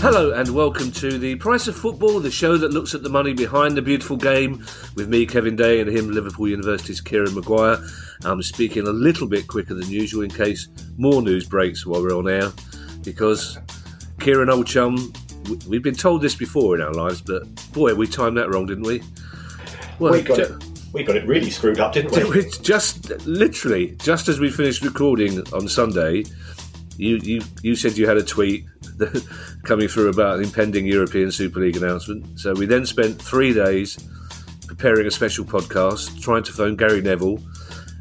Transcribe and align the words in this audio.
Hello 0.00 0.32
and 0.32 0.54
welcome 0.54 0.90
to 0.92 1.18
the 1.18 1.34
Price 1.36 1.68
of 1.68 1.76
Football, 1.76 2.20
the 2.20 2.30
show 2.30 2.56
that 2.56 2.72
looks 2.72 2.94
at 2.94 3.02
the 3.02 3.10
money 3.10 3.34
behind 3.34 3.76
the 3.76 3.82
beautiful 3.82 4.16
game, 4.16 4.64
with 4.94 5.10
me, 5.10 5.26
Kevin 5.26 5.54
Day, 5.54 5.80
and 5.80 5.90
him, 5.90 6.10
Liverpool 6.10 6.48
University's 6.48 7.02
Kieran 7.02 7.34
Maguire. 7.34 7.78
I'm 8.24 8.42
speaking 8.42 8.86
a 8.86 8.92
little 8.92 9.26
bit 9.26 9.48
quicker 9.48 9.74
than 9.74 9.90
usual 9.90 10.22
in 10.22 10.30
case 10.30 10.68
more 10.96 11.20
news 11.20 11.46
breaks 11.46 11.84
while 11.84 12.00
we're 12.02 12.16
on 12.16 12.26
air, 12.26 12.50
because 13.02 13.58
Kieran, 14.18 14.48
old 14.48 14.66
chum, 14.66 15.12
we've 15.68 15.82
been 15.82 15.94
told 15.94 16.22
this 16.22 16.34
before 16.34 16.74
in 16.74 16.82
our 16.82 16.92
lives, 16.92 17.20
but 17.20 17.42
boy, 17.72 17.94
we 17.94 18.06
timed 18.06 18.36
that 18.38 18.48
wrong, 18.52 18.66
didn't 18.66 18.84
we? 18.84 19.02
Well, 19.98 20.12
we 20.12 20.22
got 20.22 20.36
ju- 20.36 20.42
it. 20.42 20.64
We 20.92 21.02
got 21.04 21.16
it 21.16 21.26
really 21.26 21.50
screwed 21.50 21.80
up, 21.80 21.92
didn't 21.92 22.12
we? 22.12 22.18
It's 22.40 22.58
Just 22.58 23.10
literally, 23.26 23.96
just 23.98 24.28
as 24.28 24.40
we 24.40 24.50
finished 24.50 24.82
recording 24.82 25.40
on 25.52 25.68
Sunday, 25.68 26.24
you 26.96 27.16
you 27.22 27.42
you 27.62 27.76
said 27.76 27.96
you 27.96 28.06
had 28.08 28.16
a 28.16 28.22
tweet 28.24 28.64
coming 29.64 29.88
through 29.88 30.08
about 30.08 30.38
an 30.38 30.44
impending 30.44 30.86
European 30.86 31.30
Super 31.30 31.60
League 31.60 31.76
announcement. 31.76 32.40
So 32.40 32.52
we 32.54 32.66
then 32.66 32.86
spent 32.86 33.20
three 33.20 33.52
days 33.52 33.98
preparing 34.66 35.06
a 35.06 35.10
special 35.10 35.44
podcast, 35.44 36.20
trying 36.20 36.42
to 36.44 36.52
phone 36.52 36.76
Gary 36.76 37.00
Neville 37.02 37.38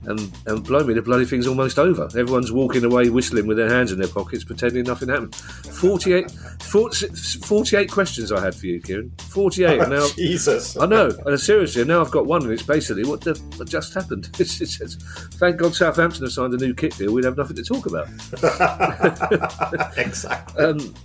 and 0.08 0.32
and 0.46 0.64
blow 0.64 0.84
me, 0.84 0.94
the 0.94 1.02
bloody 1.02 1.26
thing's 1.26 1.48
almost 1.48 1.78
over. 1.78 2.06
Everyone's 2.18 2.52
walking 2.52 2.84
away 2.84 3.10
whistling 3.10 3.46
with 3.46 3.58
their 3.58 3.70
hands 3.70 3.92
in 3.92 4.00
their 4.00 4.08
pockets, 4.08 4.44
pretending 4.44 4.86
nothing 4.86 5.10
happened. 5.10 5.36
48, 5.36 6.32
48 6.32 7.92
questions 7.92 8.32
I 8.32 8.42
had 8.42 8.56
for 8.56 8.66
you, 8.66 8.82
Kieran. 8.82 9.12
48. 9.30 9.80
Oh, 9.80 9.86
now, 9.90 10.08
Jesus. 10.08 10.78
I 10.78 10.86
know. 10.86 11.12
And 11.26 11.40
seriously, 11.40 11.84
now 11.84 12.02
I've 12.02 12.12
got 12.12 12.26
one, 12.26 12.44
and 12.44 12.52
it's 12.52 12.64
basically 12.64 13.06
what, 13.06 13.22
the, 13.22 13.34
what 13.58 13.68
just 13.68 13.94
happened. 13.94 14.30
It's, 14.40 14.62
it's, 14.62 14.82
it's, 14.82 14.96
thank 15.36 15.58
God 15.58 15.76
Southampton 15.76 16.24
have 16.24 16.32
signed 16.32 16.54
a 16.54 16.58
new 16.58 16.74
kit 16.74 16.98
deal. 16.98 17.14
We'd 17.14 17.26
have 17.26 17.38
nothing 17.38 17.58
to 17.58 17.64
talk 17.64 17.86
about. 17.86 18.08
exactly. 19.98 20.66
Um, 20.66 20.96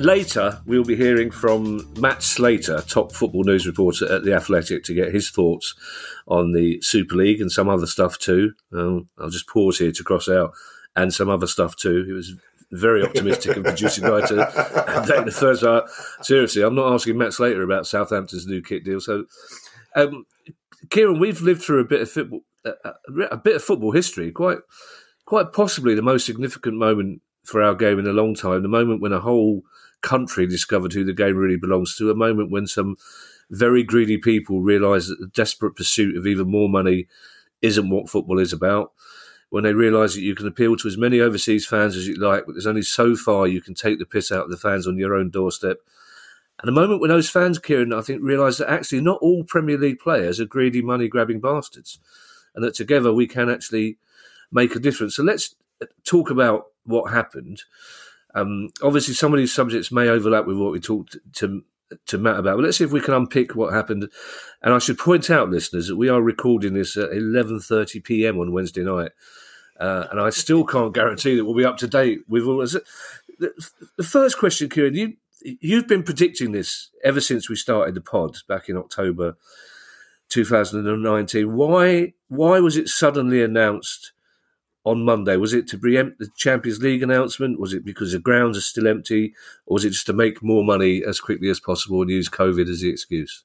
Later, 0.00 0.62
we'll 0.64 0.82
be 0.82 0.96
hearing 0.96 1.30
from 1.30 1.86
Matt 2.00 2.22
Slater, 2.22 2.80
top 2.80 3.12
football 3.12 3.44
news 3.44 3.66
reporter 3.66 4.10
at 4.10 4.24
The 4.24 4.32
Athletic, 4.32 4.82
to 4.84 4.94
get 4.94 5.12
his 5.12 5.28
thoughts 5.28 5.74
on 6.26 6.52
the 6.52 6.80
Super 6.80 7.16
League 7.16 7.38
and 7.38 7.52
some 7.52 7.68
other 7.68 7.86
stuff 7.86 8.18
too. 8.18 8.54
Um, 8.72 9.10
I'll 9.18 9.28
just 9.28 9.46
pause 9.46 9.78
here 9.78 9.92
to 9.92 10.02
cross 10.02 10.26
out 10.26 10.54
and 10.96 11.12
some 11.12 11.28
other 11.28 11.46
stuff 11.46 11.76
too. 11.76 12.04
He 12.06 12.12
was 12.12 12.34
very 12.72 13.04
optimistic 13.04 13.56
and 13.56 13.64
producing 13.64 14.04
guy 14.04 14.22
to 14.22 15.04
take 15.06 15.26
the 15.26 15.36
first 15.38 15.62
part. 15.62 15.90
Seriously, 16.22 16.62
I'm 16.62 16.74
not 16.74 16.94
asking 16.94 17.18
Matt 17.18 17.34
Slater 17.34 17.62
about 17.62 17.86
Southampton's 17.86 18.46
new 18.46 18.62
kit 18.62 18.84
deal. 18.84 19.00
So, 19.00 19.26
um, 19.96 20.24
Kieran, 20.88 21.20
we've 21.20 21.42
lived 21.42 21.60
through 21.60 21.80
a 21.80 21.84
bit 21.84 22.00
of 22.00 22.10
football, 22.10 22.40
a 22.64 23.36
bit 23.36 23.56
of 23.56 23.62
football 23.62 23.92
history. 23.92 24.32
Quite, 24.32 24.60
quite 25.26 25.52
possibly 25.52 25.94
the 25.94 26.00
most 26.00 26.24
significant 26.24 26.78
moment 26.78 27.20
for 27.44 27.62
our 27.62 27.74
game 27.74 27.98
in 27.98 28.06
a 28.06 28.14
long 28.14 28.34
time. 28.34 28.62
The 28.62 28.68
moment 28.68 29.02
when 29.02 29.12
a 29.12 29.20
whole 29.20 29.62
country 30.02 30.46
discovered 30.46 30.92
who 30.92 31.04
the 31.04 31.12
game 31.12 31.36
really 31.36 31.56
belongs 31.56 31.96
to. 31.96 32.10
A 32.10 32.14
moment 32.14 32.50
when 32.50 32.66
some 32.66 32.96
very 33.50 33.82
greedy 33.82 34.16
people 34.16 34.60
realise 34.60 35.08
that 35.08 35.18
the 35.18 35.26
desperate 35.26 35.76
pursuit 35.76 36.16
of 36.16 36.26
even 36.26 36.50
more 36.50 36.68
money 36.68 37.06
isn't 37.62 37.90
what 37.90 38.08
football 38.08 38.38
is 38.38 38.52
about. 38.52 38.92
When 39.50 39.64
they 39.64 39.72
realise 39.72 40.14
that 40.14 40.20
you 40.20 40.36
can 40.36 40.46
appeal 40.46 40.76
to 40.76 40.88
as 40.88 40.96
many 40.96 41.18
overseas 41.20 41.66
fans 41.66 41.96
as 41.96 42.06
you 42.06 42.14
like, 42.14 42.46
but 42.46 42.52
there's 42.52 42.68
only 42.68 42.82
so 42.82 43.16
far 43.16 43.48
you 43.48 43.60
can 43.60 43.74
take 43.74 43.98
the 43.98 44.06
piss 44.06 44.30
out 44.30 44.44
of 44.44 44.50
the 44.50 44.56
fans 44.56 44.86
on 44.86 44.96
your 44.96 45.14
own 45.14 45.28
doorstep. 45.28 45.78
And 46.60 46.68
a 46.68 46.72
moment 46.72 47.00
when 47.00 47.10
those 47.10 47.28
fans, 47.28 47.58
Kieran, 47.58 47.92
I 47.92 48.02
think, 48.02 48.22
realise 48.22 48.58
that 48.58 48.70
actually 48.70 49.00
not 49.00 49.18
all 49.20 49.42
Premier 49.42 49.78
League 49.78 49.98
players 49.98 50.38
are 50.38 50.44
greedy, 50.44 50.82
money 50.82 51.08
grabbing 51.08 51.40
bastards, 51.40 51.98
and 52.54 52.62
that 52.62 52.74
together 52.74 53.12
we 53.12 53.26
can 53.26 53.50
actually 53.50 53.98
make 54.52 54.76
a 54.76 54.80
difference. 54.80 55.16
So 55.16 55.24
let's 55.24 55.56
talk 56.04 56.30
about 56.30 56.66
what 56.84 57.10
happened. 57.10 57.62
Um, 58.34 58.70
obviously, 58.82 59.14
some 59.14 59.32
of 59.32 59.38
these 59.38 59.54
subjects 59.54 59.90
may 59.90 60.08
overlap 60.08 60.46
with 60.46 60.56
what 60.56 60.72
we 60.72 60.80
talked 60.80 61.16
to 61.34 61.62
to 62.06 62.18
Matt 62.18 62.38
about. 62.38 62.56
But 62.56 62.64
let's 62.64 62.78
see 62.78 62.84
if 62.84 62.92
we 62.92 63.00
can 63.00 63.14
unpick 63.14 63.54
what 63.54 63.72
happened. 63.72 64.08
And 64.62 64.74
I 64.74 64.78
should 64.78 64.98
point 64.98 65.30
out, 65.30 65.50
listeners, 65.50 65.88
that 65.88 65.96
we 65.96 66.08
are 66.08 66.22
recording 66.22 66.74
this 66.74 66.96
at 66.96 67.10
11:30 67.10 68.04
p.m. 68.04 68.38
on 68.38 68.52
Wednesday 68.52 68.82
night, 68.82 69.10
uh, 69.78 70.06
and 70.10 70.20
I 70.20 70.30
still 70.30 70.64
can't 70.64 70.94
guarantee 70.94 71.36
that 71.36 71.44
we'll 71.44 71.56
be 71.56 71.64
up 71.64 71.78
to 71.78 71.88
date 71.88 72.20
with 72.28 72.44
all. 72.44 72.58
The, 72.58 73.52
the 73.96 74.02
first 74.02 74.38
question, 74.38 74.68
Kieran, 74.68 74.94
you 74.94 75.14
you've 75.42 75.88
been 75.88 76.02
predicting 76.02 76.52
this 76.52 76.90
ever 77.02 77.20
since 77.20 77.48
we 77.48 77.56
started 77.56 77.94
the 77.94 78.00
pod 78.00 78.36
back 78.46 78.68
in 78.68 78.76
October 78.76 79.36
2019. 80.28 81.54
Why 81.54 82.12
why 82.28 82.60
was 82.60 82.76
it 82.76 82.88
suddenly 82.88 83.42
announced? 83.42 84.12
On 84.84 85.04
Monday? 85.04 85.36
Was 85.36 85.52
it 85.52 85.66
to 85.68 85.78
preempt 85.78 86.18
the 86.18 86.28
Champions 86.36 86.80
League 86.80 87.02
announcement? 87.02 87.60
Was 87.60 87.72
it 87.72 87.84
because 87.84 88.12
the 88.12 88.18
grounds 88.18 88.56
are 88.56 88.62
still 88.62 88.86
empty? 88.86 89.34
Or 89.66 89.74
was 89.74 89.84
it 89.84 89.90
just 89.90 90.06
to 90.06 90.12
make 90.12 90.42
more 90.42 90.64
money 90.64 91.02
as 91.04 91.20
quickly 91.20 91.50
as 91.50 91.60
possible 91.60 92.02
and 92.02 92.10
use 92.10 92.28
COVID 92.28 92.68
as 92.68 92.80
the 92.80 92.90
excuse? 92.90 93.44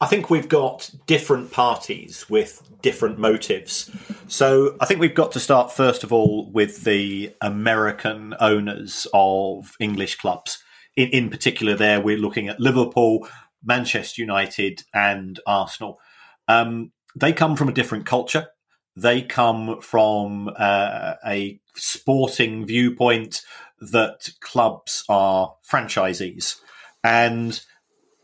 I 0.00 0.06
think 0.06 0.30
we've 0.30 0.48
got 0.48 0.90
different 1.06 1.50
parties 1.50 2.30
with 2.30 2.62
different 2.82 3.18
motives. 3.18 3.90
So 4.28 4.76
I 4.80 4.86
think 4.86 5.00
we've 5.00 5.14
got 5.14 5.32
to 5.32 5.40
start, 5.40 5.72
first 5.72 6.04
of 6.04 6.12
all, 6.12 6.50
with 6.52 6.84
the 6.84 7.34
American 7.40 8.34
owners 8.38 9.08
of 9.12 9.74
English 9.80 10.16
clubs. 10.16 10.62
In, 10.96 11.08
in 11.08 11.30
particular, 11.30 11.74
there 11.74 12.00
we're 12.00 12.16
looking 12.16 12.48
at 12.48 12.60
Liverpool, 12.60 13.28
Manchester 13.64 14.22
United, 14.22 14.84
and 14.94 15.40
Arsenal. 15.48 15.98
Um, 16.46 16.92
they 17.16 17.32
come 17.32 17.56
from 17.56 17.68
a 17.68 17.72
different 17.72 18.06
culture 18.06 18.48
they 19.00 19.22
come 19.22 19.80
from 19.80 20.50
uh, 20.56 21.14
a 21.26 21.60
sporting 21.74 22.66
viewpoint 22.66 23.42
that 23.80 24.30
clubs 24.40 25.04
are 25.08 25.54
franchisees 25.70 26.56
and 27.04 27.60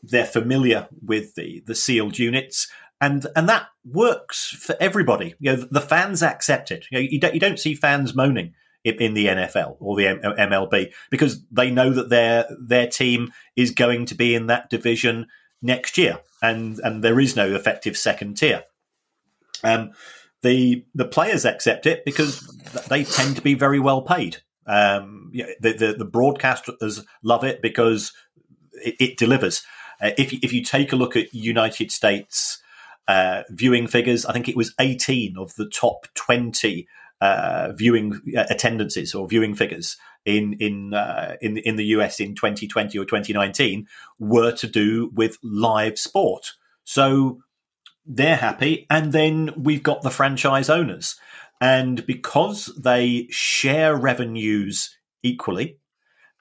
they're 0.02 0.24
familiar 0.26 0.88
with 1.00 1.34
the, 1.36 1.62
the 1.66 1.74
sealed 1.74 2.18
units 2.18 2.68
and 3.00 3.26
and 3.36 3.48
that 3.48 3.66
works 3.84 4.48
for 4.48 4.76
everybody. 4.80 5.34
You 5.38 5.56
know, 5.56 5.66
the 5.70 5.80
fans 5.80 6.22
accept 6.22 6.70
it. 6.70 6.86
You, 6.90 6.98
know, 6.98 7.06
you 7.10 7.20
don't 7.20 7.34
you 7.34 7.40
don't 7.40 7.58
see 7.58 7.74
fans 7.74 8.14
moaning 8.14 8.54
in, 8.84 9.14
the 9.14 9.26
NFL 9.26 9.76
or 9.80 9.96
the 9.96 10.04
MLB 10.04 10.92
because 11.10 11.42
they 11.50 11.70
know 11.70 11.90
that 11.90 12.08
their 12.08 12.46
their 12.58 12.86
team 12.86 13.32
is 13.56 13.70
going 13.72 14.06
to 14.06 14.14
be 14.14 14.34
in 14.34 14.46
that 14.46 14.70
division 14.70 15.26
next 15.60 15.98
year, 15.98 16.20
and 16.42 16.78
and 16.78 17.02
there 17.02 17.20
is 17.20 17.36
no 17.36 17.54
effective 17.54 17.96
second 17.96 18.36
tier. 18.36 18.62
Um, 19.62 19.92
the 20.44 20.84
the 20.94 21.06
players 21.06 21.44
accept 21.44 21.86
it 21.86 22.04
because 22.04 22.46
they 22.88 23.02
tend 23.02 23.34
to 23.34 23.42
be 23.42 23.54
very 23.54 23.80
well 23.80 24.02
paid. 24.02 24.36
Um, 24.66 25.32
the, 25.32 25.72
the, 25.72 25.94
the 25.98 26.06
broadcasters 26.06 27.04
love 27.22 27.44
it 27.44 27.60
because 27.60 28.12
it, 28.74 28.94
it 29.00 29.16
delivers. 29.16 29.64
Uh, 30.00 30.10
if 30.16 30.32
if 30.32 30.52
you 30.52 30.62
take 30.62 30.92
a 30.92 30.96
look 30.96 31.16
at 31.16 31.34
United 31.34 31.90
States 31.90 32.62
uh, 33.08 33.42
viewing 33.50 33.86
figures, 33.86 34.24
I 34.26 34.32
think 34.32 34.48
it 34.48 34.56
was 34.56 34.74
18 34.78 35.36
of 35.38 35.54
the 35.56 35.68
top 35.68 36.06
20 36.14 36.86
uh, 37.20 37.72
viewing 37.72 38.20
uh, 38.36 38.44
attendances 38.50 39.14
or 39.14 39.26
viewing 39.26 39.54
figures 39.54 39.96
in 40.26 40.54
in 40.60 40.92
uh, 40.92 41.36
in 41.40 41.56
in 41.58 41.76
the 41.76 41.86
US 41.96 42.20
in 42.20 42.34
2020 42.34 42.98
or 42.98 43.04
2019 43.04 43.86
were 44.18 44.52
to 44.52 44.66
do 44.66 45.10
with 45.14 45.38
live 45.42 45.98
sport. 45.98 46.52
So 46.84 47.40
they're 48.06 48.36
happy, 48.36 48.86
and 48.90 49.12
then 49.12 49.50
we've 49.56 49.82
got 49.82 50.02
the 50.02 50.10
franchise 50.10 50.68
owners, 50.68 51.16
and 51.60 52.04
because 52.06 52.66
they 52.76 53.26
share 53.30 53.96
revenues 53.96 54.96
equally, 55.22 55.78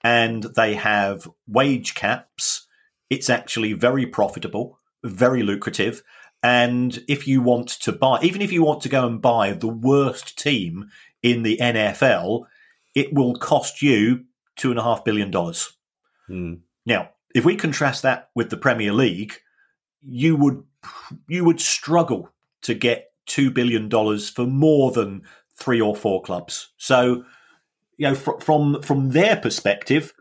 and 0.04 0.44
they 0.56 0.76
have 0.76 1.28
wage 1.48 1.96
caps, 1.96 2.68
it's 3.10 3.30
actually 3.30 3.74
very 3.74 4.06
profitable, 4.06 4.80
very 5.04 5.44
lucrative. 5.44 6.04
And 6.42 7.02
if 7.08 7.26
you 7.26 7.42
want 7.42 7.70
to 7.70 7.94
buy, 7.94 8.20
even 8.22 8.42
if 8.42 8.52
you 8.52 8.64
want 8.64 8.82
to 8.82 8.90
go 8.90 9.08
and 9.08 9.22
buy 9.22 9.54
the 9.54 9.70
worst 9.70 10.38
team 10.38 10.90
in 11.22 11.44
the 11.44 11.58
NFL, 11.58 12.46
it 12.94 13.14
will 13.14 13.36
cost 13.36 13.82
you 13.82 14.26
two 14.58 14.70
and 14.70 14.80
a 14.80 14.84
half 14.84 15.06
billion 15.06 15.32
dollars. 15.32 15.72
Mm. 16.30 16.60
Now, 16.86 17.12
if 17.34 17.46
we 17.46 17.56
contrast 17.56 18.04
that 18.04 18.30
with 18.36 18.50
the 18.50 18.58
Premier 18.58 18.92
League, 18.92 19.36
you 20.02 20.36
would 20.36 20.64
you 21.28 21.46
would 21.46 21.60
struggle 21.60 22.30
to 22.64 22.74
get 22.74 23.12
two 23.26 23.52
billion 23.52 23.90
dollars 23.90 24.30
for 24.30 24.46
more 24.46 24.92
than 24.92 25.24
three 25.56 25.82
or 25.82 25.96
four 25.96 26.22
clubs. 26.22 26.70
So, 26.78 27.24
you 27.98 28.10
know, 28.10 28.16
fr- 28.16 28.40
from 28.40 28.82
from 28.82 29.12
their 29.12 29.38
perspective, 29.38 30.14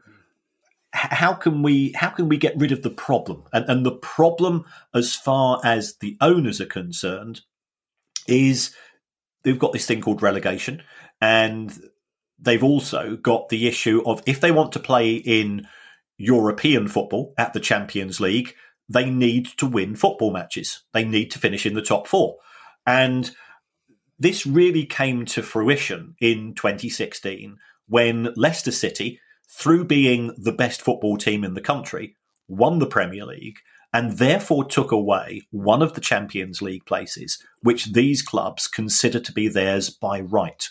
how 0.92 1.32
can 1.32 1.62
we 1.62 1.92
how 1.92 2.10
can 2.10 2.28
we 2.28 2.36
get 2.36 2.56
rid 2.56 2.72
of 2.72 2.82
the 2.82 2.90
problem? 2.90 3.44
And, 3.52 3.64
and 3.68 3.86
the 3.86 3.92
problem, 3.96 4.64
as 4.94 5.14
far 5.14 5.60
as 5.64 5.96
the 5.96 6.16
owners 6.20 6.60
are 6.60 6.66
concerned, 6.66 7.42
is 8.26 8.74
they've 9.42 9.58
got 9.58 9.72
this 9.72 9.86
thing 9.86 10.00
called 10.00 10.22
relegation, 10.22 10.82
and 11.20 11.76
they've 12.38 12.64
also 12.64 13.16
got 13.16 13.48
the 13.48 13.66
issue 13.66 14.02
of 14.04 14.22
if 14.26 14.40
they 14.40 14.52
want 14.52 14.72
to 14.72 14.78
play 14.78 15.14
in 15.14 15.66
European 16.18 16.88
football 16.88 17.32
at 17.38 17.52
the 17.52 17.60
Champions 17.60 18.20
League, 18.20 18.54
they 18.92 19.08
need 19.10 19.46
to 19.56 19.66
win 19.66 19.96
football 19.96 20.32
matches. 20.32 20.82
They 20.92 21.04
need 21.04 21.30
to 21.32 21.38
finish 21.38 21.66
in 21.66 21.74
the 21.74 21.82
top 21.82 22.06
four. 22.06 22.36
And 22.86 23.30
this 24.18 24.46
really 24.46 24.84
came 24.84 25.24
to 25.26 25.42
fruition 25.42 26.14
in 26.20 26.54
2016 26.54 27.56
when 27.88 28.32
Leicester 28.36 28.70
City, 28.70 29.20
through 29.48 29.84
being 29.84 30.34
the 30.38 30.52
best 30.52 30.82
football 30.82 31.16
team 31.16 31.44
in 31.44 31.54
the 31.54 31.60
country, 31.60 32.16
won 32.48 32.78
the 32.78 32.86
Premier 32.86 33.24
League 33.24 33.58
and 33.92 34.12
therefore 34.12 34.64
took 34.64 34.90
away 34.90 35.42
one 35.50 35.82
of 35.82 35.94
the 35.94 36.00
Champions 36.00 36.62
League 36.62 36.86
places, 36.86 37.42
which 37.62 37.92
these 37.92 38.22
clubs 38.22 38.66
consider 38.66 39.20
to 39.20 39.32
be 39.32 39.48
theirs 39.48 39.90
by 39.90 40.20
right. 40.20 40.68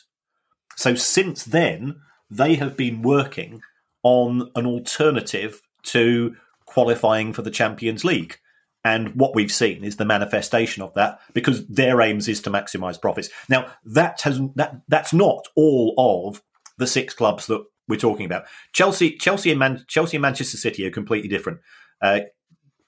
So 0.76 0.96
since 0.96 1.44
then, 1.44 2.02
they 2.30 2.56
have 2.56 2.76
been 2.76 3.02
working 3.02 3.62
on 4.04 4.50
an 4.56 4.66
alternative 4.66 5.62
to 5.84 6.36
qualifying 6.72 7.34
for 7.34 7.42
the 7.42 7.52
Champions 7.52 8.04
League. 8.04 8.38
And 8.84 9.16
what 9.16 9.36
we've 9.36 9.52
seen 9.52 9.84
is 9.84 9.98
the 9.98 10.06
manifestation 10.06 10.82
of 10.82 10.94
that 10.96 11.20
because 11.34 11.68
their 11.68 12.02
aims 12.02 12.28
is 12.28 12.42
to 12.42 12.50
maximize 12.50 13.00
profits. 13.00 13.30
Now, 13.48 13.72
that 13.86 14.22
has 14.22 14.42
that 14.56 14.82
that's 14.88 15.14
not 15.14 15.48
all 15.56 15.94
of 15.98 16.42
the 16.80 16.88
six 16.88 17.14
clubs 17.14 17.46
that 17.48 17.64
we're 17.88 18.00
talking 18.00 18.26
about. 18.26 18.46
Chelsea, 18.74 19.18
Chelsea, 19.18 19.52
and 19.52 19.60
Man, 19.60 19.86
Chelsea 19.88 20.18
and 20.18 20.22
Manchester 20.24 20.58
City 20.58 20.86
are 20.86 20.92
completely 20.92 21.30
different. 21.30 21.60
Uh, 22.02 22.22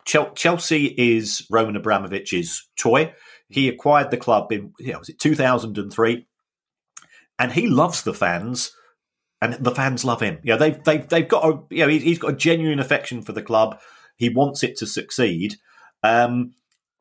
Chelsea 0.06 0.88
is 0.97 1.45
Roman 1.51 1.75
Abramovich's 1.75 2.68
toy. 2.75 3.13
He 3.50 3.69
acquired 3.69 4.09
the 4.09 4.18
club 4.18 4.51
in 4.51 4.74
you 4.80 4.94
know, 4.94 5.00
was 5.00 5.09
it 5.09 5.19
2003 5.19 6.25
and 7.39 7.51
he 7.51 7.68
loves 7.68 8.03
the 8.03 8.13
fans, 8.13 8.71
and 9.44 9.54
the 9.56 9.75
fans 9.75 10.06
love 10.06 10.22
him. 10.22 10.40
Yeah, 10.44 10.56
they've 10.56 10.81
they've 10.84 11.07
they've 11.07 11.28
got 11.28 11.44
a 11.45 11.60
you 11.69 11.81
know 11.81 11.90
he's 11.90 12.18
got 12.18 12.34
a 12.34 12.36
genuine 12.36 12.80
affection 12.80 13.22
for 13.22 13.34
the 13.34 13.42
club. 13.42 13.80
He 14.16 14.30
wants 14.30 14.63
it 14.63 14.78
to 14.78 14.88
succeed, 14.88 15.56
um, 16.01 16.54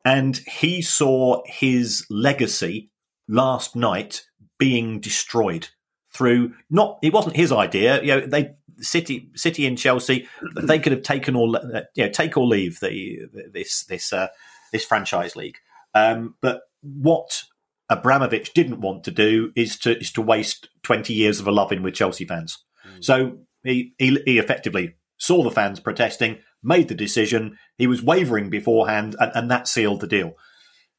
and 0.03 0.37
he 0.37 0.81
saw 0.81 1.41
his 1.45 2.05
legacy 2.09 2.89
last 3.29 3.75
night 3.75 4.25
being 4.57 4.99
destroyed 4.99 5.69
through 6.11 6.53
not 6.69 6.99
it 7.01 7.13
wasn't 7.13 7.37
his 7.37 7.51
idea. 7.51 8.01
You 8.01 8.07
know, 8.07 8.27
they 8.27 8.55
City 8.79 9.29
City 9.35 9.65
and 9.65 9.77
Chelsea 9.77 10.27
they 10.61 10.79
could 10.79 10.91
have 10.91 11.03
taken 11.03 11.35
or 11.37 11.47
you 11.95 12.05
know 12.05 12.09
take 12.09 12.35
or 12.35 12.45
leave 12.45 12.81
the 12.81 13.21
this 13.53 13.85
this 13.85 14.11
uh, 14.11 14.27
this 14.73 14.83
franchise 14.83 15.37
league. 15.37 15.57
Um, 15.93 16.35
but 16.41 16.63
what 16.81 17.43
Abramovich 17.89 18.53
didn't 18.53 18.81
want 18.81 19.03
to 19.03 19.11
do 19.11 19.51
is 19.55 19.77
to 19.79 19.97
is 19.99 20.11
to 20.13 20.21
waste 20.21 20.69
twenty 20.83 21.13
years 21.13 21.39
of 21.39 21.47
a 21.47 21.51
loving 21.51 21.83
with 21.83 21.93
Chelsea 21.93 22.25
fans. 22.25 22.57
Mm. 22.87 23.03
So 23.03 23.37
he, 23.63 23.93
he 23.97 24.19
he 24.25 24.39
effectively 24.39 24.95
saw 25.17 25.43
the 25.43 25.51
fans 25.51 25.79
protesting, 25.79 26.39
made 26.61 26.87
the 26.87 26.95
decision. 26.95 27.57
He 27.77 27.87
was 27.87 28.01
wavering 28.01 28.49
beforehand, 28.49 29.15
and, 29.19 29.31
and 29.35 29.51
that 29.51 29.67
sealed 29.67 30.01
the 30.01 30.07
deal. 30.07 30.33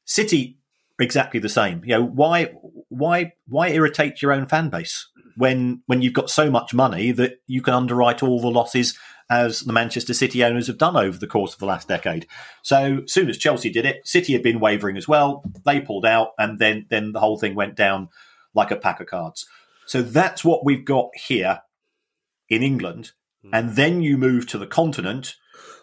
City 0.05 0.59
exactly 0.99 1.39
the 1.39 1.49
same. 1.49 1.81
You 1.85 1.97
know 1.97 2.05
why 2.05 2.53
why 2.89 3.33
why 3.47 3.69
irritate 3.69 4.21
your 4.21 4.31
own 4.31 4.47
fan 4.47 4.69
base 4.69 5.09
when 5.35 5.81
when 5.85 6.01
you've 6.01 6.13
got 6.13 6.29
so 6.29 6.49
much 6.49 6.73
money 6.73 7.11
that 7.11 7.39
you 7.47 7.61
can 7.61 7.73
underwrite 7.73 8.23
all 8.23 8.39
the 8.39 8.49
losses 8.49 8.97
as 9.29 9.61
the 9.61 9.73
Manchester 9.73 10.13
City 10.13 10.43
owners 10.43 10.67
have 10.67 10.77
done 10.77 10.95
over 10.95 11.17
the 11.17 11.27
course 11.27 11.53
of 11.53 11.59
the 11.59 11.65
last 11.65 11.87
decade. 11.87 12.27
So 12.61 13.01
soon 13.07 13.29
as 13.29 13.37
Chelsea 13.37 13.71
did 13.71 13.85
it, 13.85 14.07
City 14.07 14.33
had 14.33 14.43
been 14.43 14.59
wavering 14.59 14.97
as 14.97 15.07
well. 15.07 15.43
They 15.65 15.81
pulled 15.81 16.05
out, 16.05 16.29
and 16.37 16.59
then 16.59 16.85
then 16.89 17.11
the 17.11 17.19
whole 17.19 17.37
thing 17.37 17.55
went 17.55 17.75
down 17.75 18.09
like 18.53 18.71
a 18.71 18.75
pack 18.75 18.99
of 18.99 19.07
cards. 19.07 19.47
So 19.87 20.01
that's 20.01 20.43
what 20.43 20.65
we've 20.65 20.85
got 20.85 21.09
here 21.15 21.61
in 22.49 22.63
England. 22.63 23.11
And 23.53 23.75
then 23.75 24.01
you 24.01 24.17
move 24.17 24.47
to 24.47 24.57
the 24.57 24.65
continent. 24.65 25.35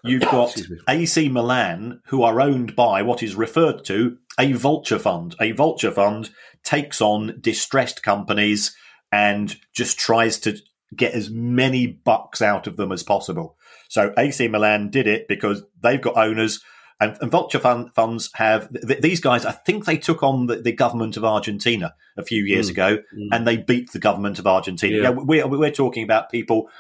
You've 0.02 0.22
got 0.31 0.56
AC 0.88 1.28
Milan, 1.28 2.00
who 2.06 2.22
are 2.22 2.40
owned 2.40 2.75
by 2.75 3.02
what 3.02 3.22
is 3.22 3.37
referred 3.37 3.84
to 3.84 4.19
a 4.38 4.52
vulture 4.52 4.99
fund. 4.99 5.37
A 5.40 5.52
vulture 5.52 5.93
fund 5.93 6.31
takes 6.64 7.00
on 7.00 7.38
distressed 7.40 8.02
companies 8.02 8.75
and 9.12 9.56
just 9.73 9.99
tries 9.99 10.41
to 10.41 10.56
get 10.97 11.14
as 11.14 11.31
many 11.31 11.87
bucks 11.87 12.43
out 12.43 12.67
of 12.67 12.76
them 12.76 12.91
as 12.91 13.03
possible. 13.03 13.56
So 13.88 14.12
AC 14.19 14.49
Milan 14.49 14.91
did 14.91 15.06
it 15.06 15.29
because 15.29 15.62
they've 15.81 16.00
got 16.00 16.17
owners. 16.17 16.61
And, 17.00 17.17
and 17.20 17.31
vulture 17.31 17.59
fund, 17.59 17.93
funds 17.94 18.31
have 18.35 18.73
th- 18.73 19.00
these 19.00 19.20
guys. 19.20 19.44
I 19.44 19.53
think 19.53 19.85
they 19.85 19.97
took 19.97 20.23
on 20.23 20.47
the, 20.47 20.56
the 20.56 20.73
government 20.73 21.17
of 21.17 21.25
Argentina 21.25 21.94
a 22.17 22.23
few 22.23 22.44
years 22.44 22.69
mm. 22.69 22.73
ago, 22.73 22.99
mm. 22.99 23.29
and 23.32 23.47
they 23.47 23.56
beat 23.56 23.91
the 23.93 23.99
government 23.99 24.38
of 24.38 24.47
Argentina. 24.47 24.99
Yeah. 24.99 25.11
we're, 25.11 25.47
we're 25.47 25.73
talking 25.73 26.05
about 26.05 26.31
people 26.31 26.70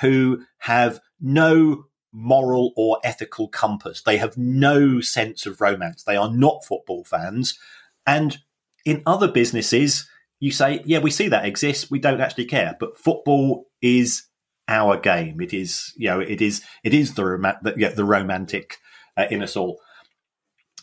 who 0.00 0.44
have 0.58 1.00
no 1.20 1.86
moral 2.12 2.72
or 2.76 2.98
ethical 3.02 3.48
compass. 3.48 4.00
They 4.00 4.16
have 4.18 4.38
no 4.38 5.00
sense 5.00 5.44
of 5.44 5.60
romance. 5.60 6.04
They 6.04 6.16
are 6.16 6.30
not 6.30 6.64
football 6.64 7.04
fans. 7.04 7.58
And 8.06 8.38
in 8.84 9.02
other 9.04 9.28
businesses, 9.28 10.08
you 10.44 10.50
say, 10.50 10.82
yeah, 10.84 10.98
we 10.98 11.10
see 11.10 11.28
that 11.28 11.46
exists. 11.46 11.90
We 11.90 11.98
don't 11.98 12.20
actually 12.20 12.44
care. 12.44 12.76
But 12.78 12.98
football 12.98 13.64
is 13.80 14.24
our 14.68 14.98
game. 14.98 15.40
It 15.40 15.54
is, 15.54 15.94
you 15.96 16.10
know, 16.10 16.20
it 16.20 16.42
is, 16.42 16.62
it 16.82 16.92
is 16.92 17.14
the, 17.14 17.24
rom- 17.24 17.56
the, 17.62 17.72
yeah, 17.78 17.88
the 17.88 18.04
romantic 18.04 18.76
uh, 19.16 19.24
in 19.30 19.42
us 19.42 19.56
all. 19.56 19.80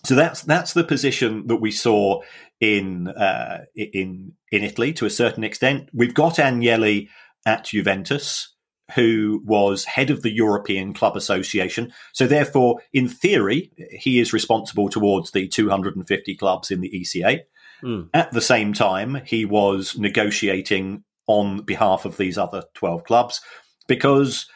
So 0.03 0.15
that's 0.15 0.41
that's 0.41 0.73
the 0.73 0.83
position 0.83 1.45
that 1.45 1.57
we 1.57 1.69
saw 1.69 2.21
in 2.59 3.09
uh, 3.09 3.65
in 3.75 4.33
in 4.51 4.63
Italy 4.63 4.93
to 4.93 5.05
a 5.05 5.11
certain 5.11 5.43
extent. 5.43 5.89
We've 5.93 6.15
got 6.15 6.37
Agnelli 6.37 7.09
at 7.45 7.65
Juventus, 7.65 8.55
who 8.95 9.43
was 9.45 9.85
head 9.85 10.09
of 10.09 10.23
the 10.23 10.31
European 10.31 10.95
Club 10.95 11.15
Association. 11.15 11.93
So 12.13 12.25
therefore, 12.25 12.81
in 12.93 13.07
theory, 13.07 13.71
he 13.91 14.19
is 14.19 14.33
responsible 14.33 14.89
towards 14.89 15.29
the 15.29 15.47
250 15.47 16.35
clubs 16.35 16.71
in 16.71 16.81
the 16.81 16.89
ECA. 16.89 17.41
Mm. 17.83 18.09
At 18.13 18.31
the 18.31 18.41
same 18.41 18.73
time, 18.73 19.21
he 19.25 19.45
was 19.45 19.97
negotiating 19.97 21.03
on 21.27 21.61
behalf 21.61 22.05
of 22.05 22.17
these 22.17 22.37
other 22.37 22.63
12 22.73 23.03
clubs 23.03 23.41
because 23.87 24.47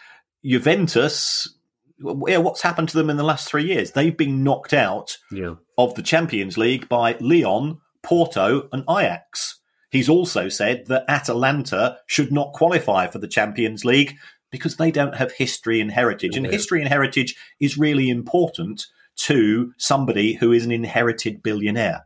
Juventus, 0.43 1.53
what's 1.99 2.61
happened 2.61 2.89
to 2.89 2.97
them 2.97 3.09
in 3.09 3.17
the 3.17 3.23
last 3.23 3.47
three 3.47 3.65
years? 3.65 3.91
They've 3.91 4.15
been 4.15 4.43
knocked 4.43 4.73
out 4.73 5.17
yeah. 5.31 5.55
of 5.77 5.95
the 5.95 6.01
Champions 6.01 6.57
League 6.57 6.87
by 6.89 7.17
Lyon, 7.19 7.79
Porto, 8.03 8.69
and 8.71 8.83
Ajax. 8.89 9.59
He's 9.89 10.09
also 10.09 10.49
said 10.49 10.87
that 10.87 11.05
Atalanta 11.07 11.97
should 12.07 12.31
not 12.31 12.53
qualify 12.53 13.07
for 13.07 13.19
the 13.19 13.27
Champions 13.27 13.85
League 13.85 14.15
because 14.51 14.75
they 14.75 14.91
don't 14.91 15.15
have 15.15 15.31
history 15.31 15.79
and 15.81 15.91
heritage. 15.91 16.37
And 16.37 16.45
history 16.45 16.81
and 16.81 16.89
heritage 16.89 17.35
is 17.59 17.77
really 17.77 18.09
important 18.09 18.85
to 19.17 19.73
somebody 19.77 20.33
who 20.33 20.51
is 20.51 20.65
an 20.65 20.71
inherited 20.71 21.41
billionaire 21.41 22.05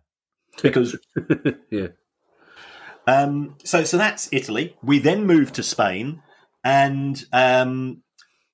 because 0.62 0.98
yeah. 1.72 1.88
Um, 3.08 3.56
so 3.63 3.84
so 3.84 3.98
that's 3.98 4.30
Italy. 4.32 4.78
We 4.84 5.00
then 5.00 5.25
move 5.25 5.51
to 5.54 5.63
Spain, 5.63 6.22
and 6.63 7.24
um, 7.34 8.04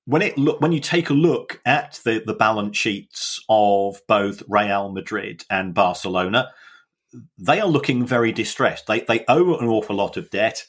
when 0.06 0.22
it 0.22 0.38
look 0.38 0.62
when 0.62 0.72
you 0.72 0.80
take 0.80 1.10
a 1.10 1.14
look 1.14 1.62
at 1.66 2.00
the 2.06 2.24
the 2.26 2.34
balance 2.34 2.78
sheets 2.78 3.44
of 3.50 4.02
both 4.08 4.44
Real 4.48 4.92
Madrid 4.92 5.44
and 5.50 5.74
Barcelona, 5.74 6.52
they 7.38 7.60
are 7.60 7.68
looking 7.68 8.06
very 8.06 8.32
distressed. 8.32 8.88
They 8.88 9.02
they 9.02 9.26
owe 9.28 9.56
an 9.56 9.68
awful 9.68 9.96
lot 9.96 10.18
of 10.18 10.30
debt. 10.30 10.66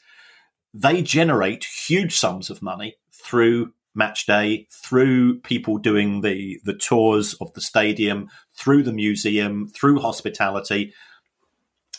They 0.73 1.01
generate 1.01 1.65
huge 1.65 2.15
sums 2.15 2.49
of 2.49 2.61
money 2.61 2.97
through 3.11 3.73
match 3.95 4.25
day, 4.25 4.67
through 4.71 5.39
people 5.41 5.77
doing 5.77 6.21
the 6.21 6.59
the 6.63 6.73
tours 6.75 7.33
of 7.35 7.53
the 7.53 7.61
stadium, 7.61 8.29
through 8.53 8.83
the 8.83 8.93
museum, 8.93 9.67
through 9.67 9.99
hospitality. 9.99 10.93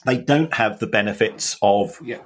They 0.05 0.19
don't 0.19 0.55
have 0.55 0.79
the 0.79 0.87
benefits 0.87 1.57
of 1.63 1.99
yeah, 2.03 2.19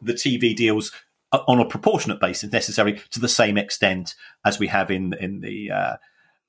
the 0.00 0.14
TV 0.14 0.54
deals 0.54 0.92
on 1.32 1.60
a 1.60 1.64
proportionate 1.64 2.20
basis 2.20 2.52
necessary 2.52 3.00
to 3.10 3.20
the 3.20 3.28
same 3.28 3.56
extent 3.56 4.14
as 4.44 4.58
we 4.58 4.68
have 4.68 4.90
in 4.90 5.14
in 5.14 5.40
the 5.40 5.70
uh, 5.70 5.96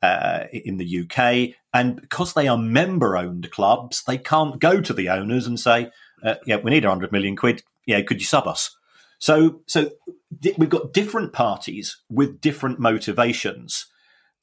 uh, 0.02 0.48
in 0.52 0.78
the 0.78 1.02
UK. 1.02 1.56
And 1.74 2.02
because 2.02 2.34
they 2.34 2.48
are 2.48 2.58
member 2.58 3.18
owned 3.18 3.50
clubs, 3.52 4.04
they 4.04 4.18
can't 4.18 4.60
go 4.60 4.82
to 4.82 4.94
the 4.94 5.10
owners 5.10 5.48
and 5.48 5.60
say, 5.60 5.92
uh, 6.24 6.36
"Yeah, 6.46 6.58
we 6.58 6.72
need 6.72 6.86
a 6.86 6.90
hundred 6.90 7.12
million 7.12 7.36
quid. 7.36 7.64
Yeah, 7.86 8.02
could 8.02 8.20
you 8.20 8.26
sub 8.26 8.48
us?" 8.48 8.76
So, 9.20 9.62
so 9.68 9.92
we've 10.58 10.70
got 10.70 10.92
different 10.92 11.32
parties 11.32 11.98
with 12.10 12.42
different 12.42 12.80
motivations, 12.80 13.86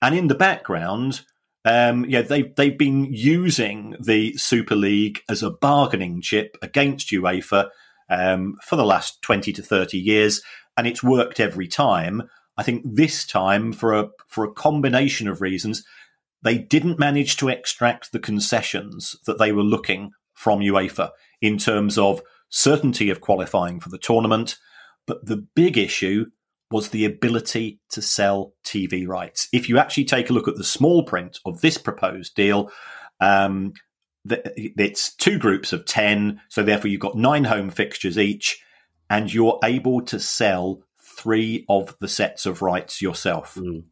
and 0.00 0.14
in 0.14 0.28
the 0.28 0.34
background, 0.34 1.22
um, 1.64 2.06
yeah, 2.08 2.22
they've 2.22 2.54
they've 2.54 2.78
been 2.78 3.12
using 3.12 3.96
the 4.00 4.32
Super 4.36 4.74
League 4.74 5.20
as 5.28 5.42
a 5.42 5.50
bargaining 5.50 6.22
chip 6.22 6.56
against 6.62 7.10
UEFA 7.10 7.68
um, 8.08 8.56
for 8.64 8.76
the 8.76 8.84
last 8.84 9.20
20 9.22 9.52
to 9.52 9.62
30 9.62 9.98
years, 9.98 10.42
and 10.76 10.86
it's 10.86 11.02
worked 11.02 11.38
every 11.38 11.68
time. 11.68 12.22
I 12.56 12.62
think 12.62 12.82
this 12.84 13.26
time, 13.26 13.72
for 13.72 13.92
a 13.92 14.08
for 14.26 14.44
a 14.44 14.52
combination 14.52 15.28
of 15.28 15.40
reasons, 15.40 15.84
they 16.42 16.56
didn't 16.56 16.98
manage 16.98 17.36
to 17.38 17.48
extract 17.48 18.12
the 18.12 18.18
concessions 18.18 19.16
that 19.26 19.38
they 19.38 19.52
were 19.52 19.62
looking 19.62 20.12
from 20.32 20.60
UEFA 20.60 21.10
in 21.42 21.58
terms 21.58 21.98
of 21.98 22.22
certainty 22.48 23.10
of 23.10 23.20
qualifying 23.20 23.80
for 23.80 23.90
the 23.90 23.98
tournament. 23.98 24.56
But 25.06 25.26
the 25.26 25.46
big 25.54 25.76
issue 25.76 26.26
was 26.70 26.90
the 26.90 27.04
ability 27.04 27.80
to 27.90 28.00
sell 28.00 28.54
TV 28.64 29.06
rights. 29.06 29.48
If 29.52 29.68
you 29.68 29.78
actually 29.78 30.04
take 30.04 30.30
a 30.30 30.32
look 30.32 30.48
at 30.48 30.56
the 30.56 30.64
small 30.64 31.02
print 31.02 31.38
of 31.44 31.60
this 31.60 31.78
proposed 31.78 32.34
deal, 32.34 32.70
um, 33.20 33.72
it's 34.24 35.14
two 35.14 35.38
groups 35.38 35.72
of 35.72 35.84
10. 35.84 36.40
So 36.48 36.62
therefore, 36.62 36.88
you've 36.88 37.00
got 37.00 37.16
nine 37.16 37.44
home 37.44 37.70
fixtures 37.70 38.18
each, 38.18 38.62
and 39.08 39.32
you're 39.32 39.58
able 39.64 40.02
to 40.02 40.20
sell 40.20 40.82
three 41.02 41.64
of 41.68 41.96
the 42.00 42.08
sets 42.08 42.46
of 42.46 42.62
rights 42.62 43.02
yourself. 43.02 43.56
Mm. 43.56 43.84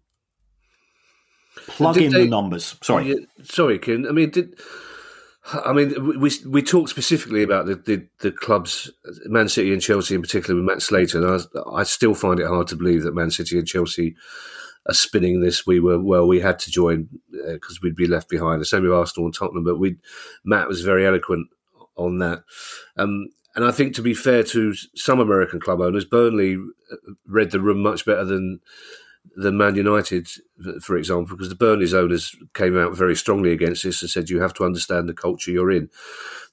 Plug 1.66 1.96
in 1.96 2.12
they, 2.12 2.24
the 2.24 2.28
numbers. 2.28 2.76
Sorry. 2.82 3.26
Sorry, 3.42 3.78
Kev. 3.78 4.08
I 4.08 4.12
mean, 4.12 4.30
did. 4.30 4.60
I 5.52 5.72
mean, 5.72 6.20
we 6.20 6.30
we 6.46 6.62
talked 6.62 6.90
specifically 6.90 7.42
about 7.42 7.66
the, 7.66 7.76
the, 7.76 8.06
the, 8.20 8.30
clubs, 8.30 8.90
Man 9.26 9.48
City 9.48 9.72
and 9.72 9.80
Chelsea 9.80 10.14
in 10.14 10.20
particular, 10.20 10.54
with 10.54 10.64
Matt 10.64 10.82
Slater, 10.82 11.18
and 11.18 11.42
I, 11.54 11.80
I 11.80 11.82
still 11.84 12.14
find 12.14 12.38
it 12.38 12.46
hard 12.46 12.66
to 12.68 12.76
believe 12.76 13.02
that 13.04 13.14
Man 13.14 13.30
City 13.30 13.58
and 13.58 13.66
Chelsea 13.66 14.14
are 14.86 14.94
spinning 14.94 15.40
this. 15.40 15.66
We 15.66 15.80
were 15.80 15.98
well, 15.98 16.26
we 16.26 16.40
had 16.40 16.58
to 16.60 16.70
join 16.70 17.08
because 17.30 17.76
uh, 17.76 17.80
we'd 17.82 17.96
be 17.96 18.06
left 18.06 18.28
behind. 18.28 18.60
The 18.60 18.66
same 18.66 18.82
with 18.82 18.92
Arsenal 18.92 19.26
and 19.26 19.34
Tottenham, 19.34 19.64
but 19.64 19.78
we 19.78 19.96
Matt 20.44 20.68
was 20.68 20.82
very 20.82 21.06
eloquent 21.06 21.48
on 21.96 22.18
that. 22.18 22.42
Um, 22.96 23.28
and 23.54 23.64
I 23.64 23.70
think 23.70 23.94
to 23.94 24.02
be 24.02 24.14
fair 24.14 24.42
to 24.44 24.74
some 24.94 25.18
American 25.18 25.60
club 25.60 25.80
owners, 25.80 26.04
Burnley 26.04 26.56
uh, 26.56 26.96
read 27.26 27.50
the 27.50 27.60
room 27.60 27.82
much 27.82 28.04
better 28.04 28.24
than 28.24 28.60
than 29.36 29.56
Man 29.56 29.74
United, 29.74 30.28
for 30.82 30.96
example, 30.96 31.36
because 31.36 31.48
the 31.48 31.54
Burnley's 31.54 31.94
owners 31.94 32.34
came 32.54 32.76
out 32.76 32.96
very 32.96 33.14
strongly 33.16 33.52
against 33.52 33.82
this 33.82 34.02
and 34.02 34.10
said 34.10 34.30
you 34.30 34.40
have 34.40 34.54
to 34.54 34.64
understand 34.64 35.08
the 35.08 35.14
culture 35.14 35.50
you're 35.50 35.70
in. 35.70 35.90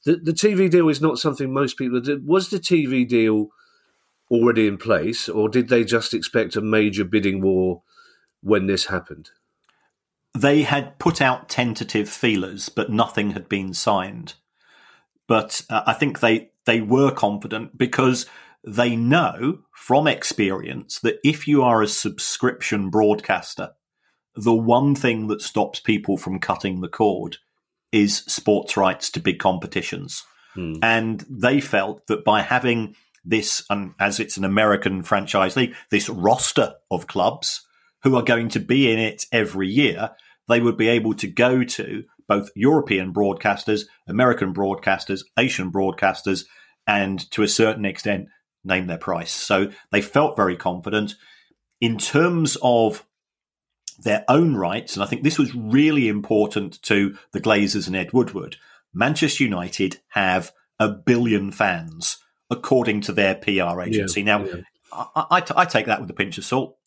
The, 0.04 0.18
the 0.18 0.34
TV 0.34 0.70
deal 0.70 0.90
is 0.90 1.02
not 1.02 1.18
something 1.18 1.52
most 1.52 1.78
people 1.78 2.00
did. 2.00 2.28
Was 2.28 2.50
the 2.50 2.60
TV 2.60 3.08
deal 3.08 3.50
already 4.30 4.68
in 4.68 4.78
place, 4.78 5.28
or 5.30 5.50
did 5.50 5.70
they 5.70 5.84
just 5.84 6.14
expect 6.14 6.56
a 6.56 6.62
major 6.62 7.04
bidding 7.04 7.42
war 7.42 7.82
when 8.42 8.68
this 8.68 8.86
happened? 8.86 9.32
They 10.38 10.64
had 10.64 11.00
put 11.00 11.22
out 11.22 11.50
tentative 11.50 12.10
feelers, 12.10 12.70
but 12.70 12.92
nothing 12.92 13.32
had 13.32 13.48
been 13.48 13.74
signed. 13.74 14.34
But 15.28 15.64
uh, 15.70 15.84
I 15.86 15.94
think 15.94 16.20
they 16.20 16.52
they 16.66 16.82
were 16.82 17.12
confident 17.12 17.78
because 17.78 18.26
they 18.66 18.96
know 18.96 19.60
from 19.74 20.08
experience 20.08 21.00
that 21.00 21.20
if 21.24 21.48
you 21.48 21.62
are 21.62 21.82
a 21.82 21.88
subscription 21.88 22.90
broadcaster, 22.90 23.72
the 24.36 24.56
one 24.56 24.96
thing 24.96 25.28
that 25.28 25.42
stops 25.42 25.80
people 25.80 26.18
from 26.18 26.40
cutting 26.40 26.82
the 26.82 26.90
cord 26.90 27.38
is 27.92 28.18
sports 28.18 28.76
rights 28.76 29.10
to 29.12 29.20
big 29.20 29.40
competitions. 29.40 30.24
Hmm. 30.54 30.76
And 30.82 31.26
they 31.30 31.62
felt 31.62 32.08
that 32.08 32.26
by 32.26 32.42
having 32.42 32.96
this, 33.24 33.64
um, 33.70 33.96
as 34.00 34.20
it's 34.20 34.38
an 34.38 34.44
American 34.44 35.04
franchise 35.04 35.56
league, 35.56 35.76
this 35.92 36.10
roster 36.10 36.76
of 36.92 37.08
clubs 37.08 37.66
who 38.04 38.16
are 38.16 38.24
going 38.24 38.50
to 38.50 38.60
be 38.60 38.92
in 38.92 39.00
it 39.00 39.26
every 39.32 39.68
year, 39.68 40.12
they 40.48 40.60
would 40.60 40.78
be 40.78 40.88
able 40.88 41.14
to 41.16 41.28
go 41.28 41.64
to 41.64 42.04
both 42.28 42.50
European 42.56 43.14
broadcasters, 43.14 43.84
American 44.08 44.54
broadcasters, 44.54 45.22
Asian 45.38 45.72
broadcasters, 45.72 46.46
and 46.88 47.30
to 47.32 47.44
a 47.44 47.48
certain 47.48 47.86
extent, 47.86 48.28
name 48.66 48.88
their 48.88 48.98
price. 48.98 49.32
So 49.32 49.72
they 49.92 50.02
felt 50.02 50.36
very 50.36 50.56
confident. 50.56 51.16
In 51.82 51.98
terms 51.98 52.58
of 52.62 53.06
their 54.00 54.26
own 54.28 54.56
rights, 54.56 54.96
and 54.96 55.04
I 55.04 55.08
think 55.08 55.24
this 55.24 55.40
was 55.40 55.56
really 55.56 56.08
important 56.08 56.82
to 56.84 57.18
the 57.32 57.42
Glazers 57.42 57.88
and 57.88 57.96
Ed 57.96 58.12
Woodward, 58.14 58.58
Manchester 58.94 59.44
United 59.44 60.00
have 60.10 60.52
a 60.80 60.90
billion 60.90 61.52
fans, 61.52 62.18
according 62.50 63.02
to 63.02 63.12
their 63.12 63.36
PR 63.36 63.82
agency. 63.82 64.22
Yeah, 64.22 64.38
now, 64.38 64.46
yeah. 64.46 64.62
I, 64.92 65.26
I, 65.32 65.44
I, 65.56 65.66
take 65.66 65.86
that 65.86 66.02
with 66.02 66.10
a 66.10 66.14
pinch 66.14 66.38
of 66.38 66.46
salt. 66.46 66.78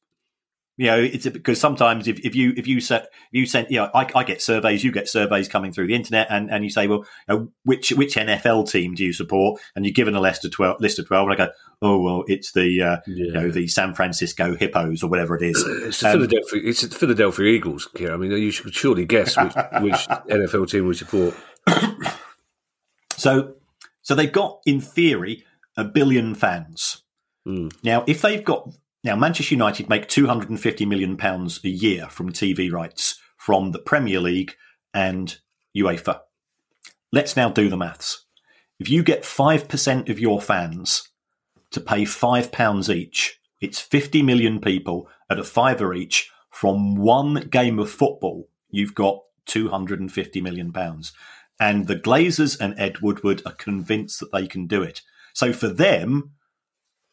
You 0.79 0.87
know, 0.87 0.99
it's 1.01 1.29
because 1.29 1.61
sometimes 1.61 2.07
if, 2.07 2.21
if 2.21 2.37
you 2.37 2.55
if 2.57 2.69
you 2.69 2.81
set 2.81 3.09
you 3.33 3.47
send, 3.47 3.67
you 3.69 3.79
know, 3.79 3.91
I, 3.93 4.09
I, 4.15 4.23
get 4.23 4.41
surveys, 4.41 4.85
you 4.85 4.93
get 4.93 5.09
surveys 5.09 5.49
coming 5.49 5.73
through 5.73 5.89
the 5.89 5.95
internet, 5.95 6.29
and, 6.31 6.49
and 6.53 6.63
you 6.63 6.71
say, 6.71 6.87
well, 6.87 7.05
you 7.29 7.35
know, 7.35 7.49
which 7.65 7.91
which 7.91 8.15
NFL 8.15 8.71
team 8.71 8.95
do 8.95 9.05
you 9.05 9.13
support? 9.13 9.61
And 9.75 9.85
you're 9.85 9.93
given 9.93 10.15
a 10.15 10.21
list 10.21 10.45
of 10.45 10.53
twelve, 10.53 10.81
list 10.81 11.01
of 11.01 11.09
twelve, 11.09 11.29
and 11.29 11.33
I 11.33 11.47
go, 11.47 11.53
oh 11.83 12.01
well, 12.01 12.23
it's 12.29 12.53
the 12.53 12.81
uh, 12.81 12.97
yeah. 13.09 13.25
you 13.25 13.33
know 13.33 13.51
the 13.51 13.67
San 13.67 13.93
Francisco 13.93 14.55
Hippos 14.55 15.03
or 15.03 15.11
whatever 15.11 15.35
it 15.35 15.43
is. 15.43 15.65
It's 15.89 15.99
the 15.99 16.11
um, 16.11 16.13
Philadelphia, 16.13 16.61
it's 16.65 16.83
the 16.83 16.95
Philadelphia 16.95 17.47
Eagles. 17.47 17.89
I 17.99 18.17
mean, 18.17 18.31
you 18.31 18.53
should 18.53 18.73
surely 18.73 19.05
guess 19.05 19.37
which, 19.37 19.55
which 19.81 20.09
NFL 20.29 20.71
team 20.71 20.87
we 20.87 20.95
support. 20.95 21.35
so, 23.17 23.55
so 24.03 24.15
they've 24.15 24.31
got 24.31 24.61
in 24.65 24.81
theory 24.81 25.45
a 25.77 25.83
billion 25.83 26.37
fans. 26.37 27.03
Mm. 27.49 27.73
Now, 27.83 28.05
if 28.07 28.23
they've 28.23 28.45
got 28.45 28.69
now, 29.05 29.15
Manchester 29.15 29.55
United 29.55 29.89
make 29.89 30.09
£250 30.09 30.87
million 30.87 31.17
a 31.21 31.69
year 31.69 32.09
from 32.09 32.33
TV 32.33 32.71
rights 32.71 33.21
from 33.37 33.71
the 33.71 33.79
Premier 33.79 34.19
League 34.19 34.55
and 34.93 35.39
UEFA. 35.77 36.21
Let's 37.13 37.37
now 37.37 37.49
do 37.49 37.69
the 37.69 37.77
maths. 37.77 38.25
If 38.81 38.91
you 38.91 39.05
get 39.05 39.23
5% 39.23 40.09
of 40.09 40.19
your 40.19 40.41
fans 40.41 41.09
to 41.71 41.81
pay 41.81 42.03
£5 42.03 42.95
each, 42.95 43.41
it's 43.61 43.81
50 43.81 44.23
million 44.23 44.61
people 44.61 45.09
at 45.31 45.39
a 45.39 45.45
fiver 45.45 45.95
each 45.95 46.31
from 46.51 46.97
one 46.97 47.35
game 47.51 47.79
of 47.79 47.91
football. 47.91 48.49
You've 48.69 48.95
got 48.95 49.23
£250 49.47 50.43
million. 50.43 50.73
And 51.61 51.87
the 51.87 51.97
Glazers 51.97 52.59
and 52.61 52.79
Ed 52.79 52.99
Woodward 52.99 53.43
are 53.47 53.53
convinced 53.53 54.19
that 54.21 54.33
they 54.33 54.49
can 54.49 54.67
do 54.67 54.83
it. 54.83 55.03
So 55.35 55.53
for 55.53 55.69
them, 55.69 56.33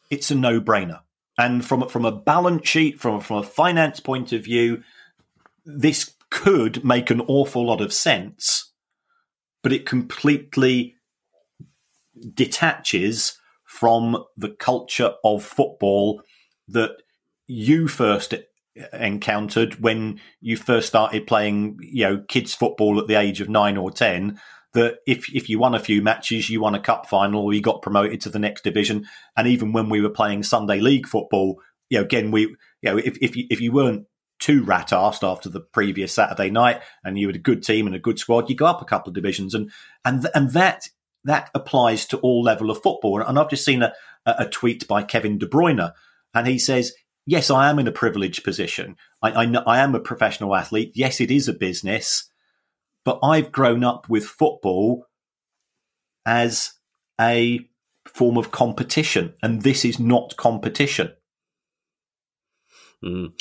it's 0.10 0.32
a 0.32 0.36
no 0.36 0.60
brainer. 0.60 1.02
And 1.38 1.66
from 1.66 1.88
from 1.90 2.06
a 2.06 2.12
balance 2.12 2.68
sheet, 2.68 3.00
from 3.00 3.20
from 3.20 3.38
a 3.38 3.44
finance 3.44 4.00
point 4.00 4.32
of 4.32 4.44
view, 4.44 4.84
this 5.66 6.14
could 6.30 6.84
make 6.84 7.10
an 7.10 7.22
awful 7.22 7.66
lot 7.66 7.82
of 7.82 7.94
sense, 7.94 8.72
but 9.62 9.74
it 9.74 9.86
completely 9.86 10.96
detaches 12.34 13.38
from 13.64 14.24
the 14.38 14.50
culture 14.50 15.14
of 15.24 15.44
football 15.44 16.22
that 16.68 16.92
you 17.48 17.88
first 17.88 18.34
encountered 18.94 19.82
when 19.82 20.20
you 20.42 20.58
first 20.58 20.88
started 20.88 21.28
playing, 21.28 21.78
you 21.82 22.04
know, 22.04 22.24
kids 22.28 22.54
football 22.54 23.00
at 23.00 23.08
the 23.08 23.16
age 23.16 23.42
of 23.42 23.50
nine 23.50 23.78
or 23.78 23.92
ten 23.92 24.40
that 24.76 25.00
if 25.06 25.28
if 25.34 25.50
you 25.50 25.60
won 25.60 25.76
a 25.76 25.80
few 25.80 26.02
matches, 26.02 26.50
you 26.50 26.62
won 26.62 26.76
a 26.76 26.80
cup 26.80 27.10
final, 27.10 27.42
or 27.44 27.54
you 27.54 27.62
got 27.62 27.82
promoted 27.82 28.22
to 28.22 28.30
the 28.30 28.40
next 28.40 28.64
division. 28.64 29.06
And 29.36 29.48
even 29.48 29.74
when 29.74 29.90
we 29.90 30.00
were 30.00 30.10
playing 30.10 30.44
Sunday 30.44 30.80
league 30.80 31.08
football, 31.08 31.60
you 31.90 31.98
know, 31.98 32.04
again, 32.06 32.32
we, 32.32 32.42
you 32.42 32.58
know, 32.84 32.98
if 32.98 33.18
if 33.22 33.36
you, 33.36 33.46
if 33.50 33.60
you 33.60 33.72
weren't 33.72 34.06
too 34.40 34.64
rat 34.64 34.90
assed 34.90 35.28
after 35.28 35.50
the 35.50 35.60
previous 35.60 36.14
Saturday 36.14 36.50
night, 36.52 36.82
and 37.04 37.18
you 37.18 37.28
had 37.28 37.36
a 37.36 37.40
good 37.40 37.64
team 37.64 37.88
and 37.88 37.96
a 37.96 38.00
good 38.00 38.20
squad, 38.20 38.50
you 38.50 38.56
go 38.56 38.68
up 38.68 38.82
a 38.82 38.86
couple 38.86 39.10
of 39.10 39.16
divisions, 39.16 39.56
and 39.56 39.72
and 40.04 40.28
and 40.36 40.52
that 40.52 40.90
that 41.24 41.50
applies 41.56 42.06
to 42.06 42.18
all 42.20 42.44
level 42.44 42.70
of 42.70 42.84
football. 42.84 43.22
And 43.22 43.40
I've 43.40 43.50
just 43.50 43.66
seen 43.66 43.82
a, 43.82 43.94
a 44.26 44.46
tweet 44.48 44.88
by 44.88 45.04
Kevin 45.04 45.40
De 45.40 45.48
Bruyne, 45.48 45.92
and 46.34 46.48
he 46.48 46.60
says. 46.60 46.94
Yes, 47.28 47.50
I 47.50 47.72
am 47.72 47.80
in 47.80 47.88
a 47.88 47.92
privileged 47.92 48.44
position. 48.44 48.98
I, 49.20 49.32
I, 49.32 49.64
I 49.66 49.80
am 49.80 49.96
a 49.96 50.00
professional 50.00 50.56
athlete. 50.56 50.92
Yes, 50.94 51.20
it 51.20 51.32
is 51.32 51.48
a 51.48 51.54
business, 51.54 52.30
but 53.06 53.20
I've 53.24 53.52
grown 53.52 53.84
up 53.84 54.10
with 54.10 54.26
football 54.26 55.06
as 56.26 56.74
a 57.22 57.70
form 58.08 58.38
of 58.38 58.52
competition, 58.52 59.36
and 59.42 59.62
this 59.62 59.86
is 59.86 60.00
not 60.00 60.36
competition. 60.36 61.14
Mm. 63.04 63.34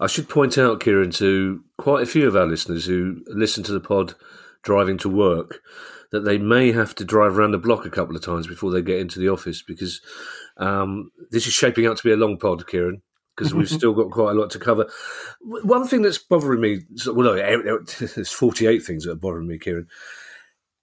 I 0.00 0.06
should 0.08 0.28
point 0.28 0.58
out, 0.58 0.80
Kieran, 0.80 1.12
to 1.12 1.62
quite 1.78 2.02
a 2.02 2.06
few 2.06 2.26
of 2.26 2.36
our 2.36 2.46
listeners 2.46 2.86
who 2.86 3.22
listen 3.28 3.62
to 3.64 3.72
the 3.72 3.80
pod 3.80 4.14
driving 4.62 4.98
to 4.98 5.08
work, 5.08 5.60
that 6.10 6.24
they 6.24 6.38
may 6.38 6.72
have 6.72 6.94
to 6.96 7.04
drive 7.04 7.38
around 7.38 7.52
the 7.52 7.58
block 7.58 7.86
a 7.86 7.90
couple 7.90 8.16
of 8.16 8.24
times 8.24 8.46
before 8.46 8.70
they 8.70 8.82
get 8.82 8.98
into 8.98 9.18
the 9.18 9.28
office 9.28 9.62
because 9.62 10.00
um, 10.56 11.10
this 11.30 11.46
is 11.46 11.52
shaping 11.52 11.86
out 11.86 11.96
to 11.96 12.04
be 12.04 12.12
a 12.12 12.16
long 12.16 12.38
pod, 12.38 12.66
Kieran. 12.66 13.02
Because 13.36 13.54
we've 13.54 13.68
still 13.70 13.94
got 13.94 14.10
quite 14.10 14.32
a 14.32 14.38
lot 14.38 14.50
to 14.50 14.58
cover. 14.58 14.90
One 15.40 15.86
thing 15.86 16.02
that's 16.02 16.18
bothering 16.18 16.60
me, 16.60 16.80
well, 17.06 17.34
no, 17.34 17.78
there's 17.98 18.32
48 18.32 18.80
things 18.80 19.04
that 19.04 19.12
are 19.12 19.16
bothering 19.16 19.46
me, 19.46 19.58
Kieran. 19.58 19.88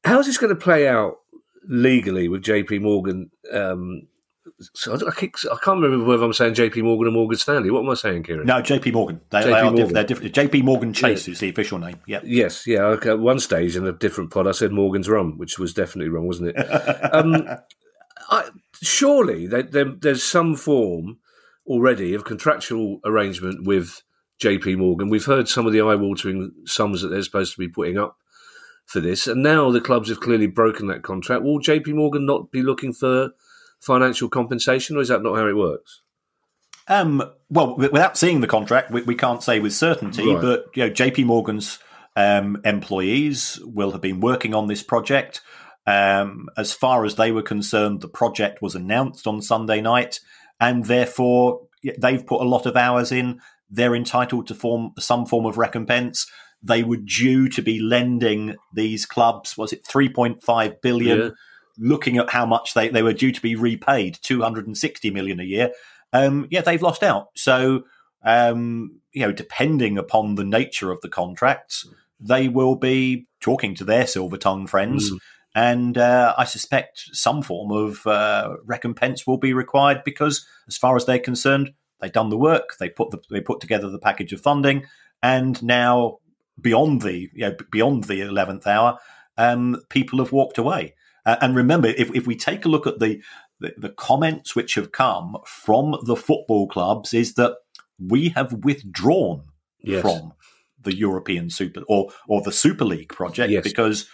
How's 0.03 0.25
this 0.25 0.37
going 0.37 0.55
to 0.55 0.61
play 0.61 0.87
out 0.87 1.19
legally 1.67 2.27
with 2.27 2.43
JP 2.43 2.81
Morgan 2.81 3.29
um, 3.53 4.07
so 4.73 4.93
I, 4.93 4.95
I, 5.09 5.11
can't 5.11 5.81
remember 5.81 6.05
whether 6.05 6.23
I'm 6.23 6.33
saying 6.33 6.53
JP 6.53 6.83
Morgan 6.83 7.07
or 7.07 7.11
Morgan 7.11 7.37
Stanley. 7.37 7.71
What 7.71 7.83
am 7.83 7.89
I 7.89 7.93
saying, 7.93 8.23
Kieran? 8.23 8.45
No, 8.45 8.61
JP 8.61 8.93
Morgan. 8.93 9.21
They, 9.29 9.39
JP 9.39 9.43
they 9.43 9.51
are 9.51 9.63
Morgan. 9.63 9.75
Diff- 9.77 9.93
they're 9.93 10.03
different. 10.03 10.35
JP 10.35 10.63
Morgan 10.63 10.93
Chase 10.93 11.27
yeah. 11.27 11.31
is 11.31 11.39
the 11.39 11.49
official 11.49 11.79
name. 11.79 11.97
Yeah. 12.07 12.19
Yes. 12.23 12.67
Yeah. 12.67 12.81
Okay. 12.81 13.09
At 13.09 13.19
one 13.19 13.39
stage 13.39 13.75
in 13.75 13.87
a 13.87 13.91
different 13.91 14.31
pod, 14.31 14.47
I 14.47 14.51
said 14.51 14.71
Morgan's 14.71 15.07
Rum, 15.07 15.37
which 15.37 15.59
was 15.59 15.73
definitely 15.73 16.09
wrong, 16.09 16.27
wasn't 16.27 16.49
it? 16.49 16.55
um, 17.13 17.47
I, 18.29 18.49
surely 18.81 19.47
there, 19.47 19.63
there, 19.63 19.85
there's 19.85 20.23
some 20.23 20.55
form 20.55 21.19
already 21.69 22.13
of 22.13 22.25
contractual 22.25 22.99
arrangement 23.05 23.65
with 23.65 24.01
JP 24.41 24.77
Morgan. 24.77 25.09
We've 25.09 25.25
heard 25.25 25.47
some 25.47 25.67
of 25.67 25.73
the 25.73 25.81
eye-watering 25.81 26.51
sums 26.65 27.01
that 27.01 27.09
they're 27.09 27.21
supposed 27.21 27.53
to 27.53 27.59
be 27.59 27.67
putting 27.69 27.97
up 27.97 28.17
for 28.85 28.99
this, 28.99 29.27
and 29.27 29.43
now 29.43 29.69
the 29.69 29.79
clubs 29.79 30.09
have 30.09 30.19
clearly 30.19 30.47
broken 30.47 30.87
that 30.87 31.03
contract. 31.03 31.43
Will 31.43 31.59
JP 31.59 31.93
Morgan 31.93 32.25
not 32.25 32.51
be 32.51 32.63
looking 32.63 32.91
for 32.91 33.29
financial 33.79 34.29
compensation, 34.29 34.97
or 34.97 35.01
is 35.01 35.09
that 35.09 35.21
not 35.21 35.37
how 35.37 35.47
it 35.47 35.55
works? 35.55 36.01
Um, 36.87 37.21
well, 37.49 37.75
without 37.77 38.17
seeing 38.17 38.41
the 38.41 38.47
contract, 38.47 38.89
we, 38.89 39.03
we 39.03 39.13
can't 39.13 39.43
say 39.43 39.59
with 39.59 39.73
certainty. 39.73 40.27
Right. 40.27 40.41
But 40.41 40.65
you 40.73 40.83
know, 40.83 40.89
J.P. 40.89 41.23
Morgan's 41.23 41.77
um, 42.15 42.59
employees 42.65 43.59
will 43.63 43.91
have 43.91 44.01
been 44.01 44.19
working 44.19 44.55
on 44.55 44.67
this 44.67 44.81
project. 44.81 45.41
Um, 45.85 46.49
as 46.57 46.73
far 46.73 47.05
as 47.05 47.15
they 47.15 47.31
were 47.31 47.43
concerned, 47.43 48.01
the 48.01 48.07
project 48.07 48.61
was 48.61 48.75
announced 48.75 49.27
on 49.27 49.41
Sunday 49.41 49.81
night, 49.81 50.19
and 50.59 50.85
therefore 50.85 51.61
they've 51.97 52.25
put 52.25 52.41
a 52.41 52.47
lot 52.47 52.65
of 52.65 52.75
hours 52.75 53.11
in. 53.11 53.39
They're 53.69 53.95
entitled 53.95 54.47
to 54.47 54.55
form 54.55 54.91
some 54.97 55.25
form 55.25 55.45
of 55.45 55.57
recompense. 55.57 56.25
They 56.61 56.83
were 56.83 56.97
due 56.97 57.47
to 57.49 57.61
be 57.61 57.79
lending 57.79 58.55
these 58.73 59.05
clubs. 59.05 59.57
Was 59.57 59.71
it 59.71 59.85
three 59.87 60.09
point 60.09 60.43
five 60.43 60.81
billion? 60.81 61.19
Yeah 61.19 61.29
looking 61.79 62.17
at 62.17 62.29
how 62.29 62.45
much 62.45 62.73
they, 62.73 62.89
they 62.89 63.01
were 63.01 63.13
due 63.13 63.31
to 63.31 63.41
be 63.41 63.55
repaid, 63.55 64.19
260 64.21 65.09
million 65.11 65.39
a 65.39 65.43
year, 65.43 65.71
um, 66.13 66.47
yeah, 66.51 66.61
they've 66.61 66.81
lost 66.81 67.03
out. 67.03 67.29
So, 67.35 67.83
um, 68.23 68.99
you 69.13 69.21
know, 69.21 69.31
depending 69.31 69.97
upon 69.97 70.35
the 70.35 70.43
nature 70.43 70.91
of 70.91 71.01
the 71.01 71.09
contracts, 71.09 71.87
they 72.19 72.47
will 72.49 72.75
be 72.75 73.27
talking 73.39 73.75
to 73.75 73.85
their 73.85 74.05
silver 74.05 74.37
tongue 74.37 74.67
friends. 74.67 75.11
Mm. 75.11 75.17
And 75.59 75.97
uh, 75.97 76.33
I 76.37 76.45
suspect 76.45 77.09
some 77.11 77.41
form 77.41 77.69
of 77.73 78.07
uh, 78.07 78.55
recompense 78.63 79.27
will 79.27 79.37
be 79.37 79.51
required 79.51 80.03
because, 80.05 80.47
as 80.69 80.77
far 80.77 80.95
as 80.95 81.05
they're 81.05 81.19
concerned, 81.19 81.73
they've 81.99 82.13
done 82.13 82.29
the 82.29 82.37
work. 82.37 82.77
They 82.79 82.87
put 82.87 83.11
the, 83.11 83.19
they 83.29 83.41
put 83.41 83.59
together 83.59 83.89
the 83.89 83.99
package 83.99 84.31
of 84.31 84.39
funding, 84.39 84.85
and 85.21 85.61
now 85.61 86.19
beyond 86.61 87.01
the 87.01 87.29
you 87.33 87.49
know, 87.49 87.55
beyond 87.73 88.05
the 88.05 88.21
eleventh 88.21 88.65
hour, 88.67 88.99
um, 89.37 89.81
people 89.89 90.19
have 90.19 90.31
walked 90.31 90.57
away. 90.57 90.95
Uh, 91.25 91.35
and 91.41 91.57
remember, 91.57 91.89
if, 91.89 92.09
if 92.15 92.25
we 92.25 92.37
take 92.37 92.63
a 92.63 92.69
look 92.69 92.87
at 92.87 92.99
the, 92.99 93.21
the, 93.59 93.73
the 93.77 93.89
comments 93.89 94.55
which 94.55 94.75
have 94.75 94.93
come 94.93 95.35
from 95.45 95.97
the 96.05 96.15
football 96.15 96.69
clubs, 96.69 97.13
is 97.13 97.33
that 97.33 97.57
we 97.99 98.29
have 98.29 98.63
withdrawn 98.63 99.43
yes. 99.81 100.01
from 100.01 100.31
the 100.81 100.95
European 100.95 101.49
Super 101.49 101.81
or 101.87 102.11
or 102.27 102.41
the 102.41 102.51
Super 102.51 102.85
League 102.85 103.09
project 103.09 103.51
yes. 103.51 103.63
because 103.63 104.07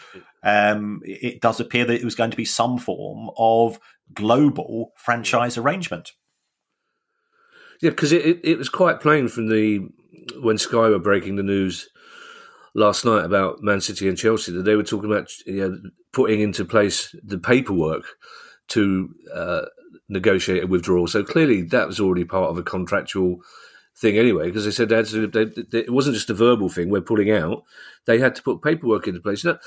um, 0.43 1.01
it 1.03 1.41
does 1.41 1.60
appear 1.60 1.86
that 1.86 2.00
it 2.00 2.05
was 2.05 2.15
going 2.15 2.31
to 2.31 2.38
be 2.38 2.45
some 2.45 2.77
form 2.77 3.30
of 3.38 3.80
global 4.13 4.91
franchise 4.95 5.58
arrangement. 5.58 6.12
Yeah, 7.82 7.89
because 7.89 8.12
it, 8.12 8.25
it, 8.25 8.39
it 8.43 8.58
was 8.58 8.69
quite 8.69 9.01
plain 9.01 9.28
from 9.28 9.47
the 9.49 9.88
when 10.39 10.58
Sky 10.58 10.89
were 10.89 10.99
breaking 10.99 11.36
the 11.36 11.43
news 11.43 11.89
last 12.73 13.06
night 13.06 13.25
about 13.25 13.62
Man 13.62 13.82
City 13.82 14.08
and 14.08 14.17
Chelsea 14.17 14.51
that 14.51 14.63
they 14.63 14.75
were 14.75 14.84
talking 14.84 15.12
about 15.12 15.30
you 15.45 15.69
know, 15.69 15.78
putting 16.13 16.41
into 16.41 16.65
place 16.65 17.15
the 17.23 17.38
paperwork 17.38 18.04
to 18.69 19.10
uh, 19.34 19.65
negotiate 20.10 20.63
a 20.63 20.67
withdrawal. 20.67 21.08
So 21.08 21.23
clearly 21.23 21.63
that 21.63 21.88
was 21.88 21.99
already 21.99 22.25
part 22.25 22.49
of 22.49 22.58
a 22.58 22.63
contractual 22.63 23.38
thing 23.97 24.17
anyway, 24.17 24.45
because 24.45 24.65
they 24.65 24.71
said 24.71 24.89
they 24.89 25.03
to, 25.03 25.27
they, 25.27 25.45
they, 25.45 25.79
it 25.79 25.93
wasn't 25.93 26.15
just 26.15 26.29
a 26.29 26.34
verbal 26.34 26.69
thing, 26.69 26.89
we're 26.89 27.01
pulling 27.01 27.31
out. 27.31 27.63
They 28.05 28.19
had 28.19 28.36
to 28.36 28.43
put 28.43 28.62
paperwork 28.62 29.08
into 29.08 29.21
place. 29.21 29.45
Now, 29.45 29.60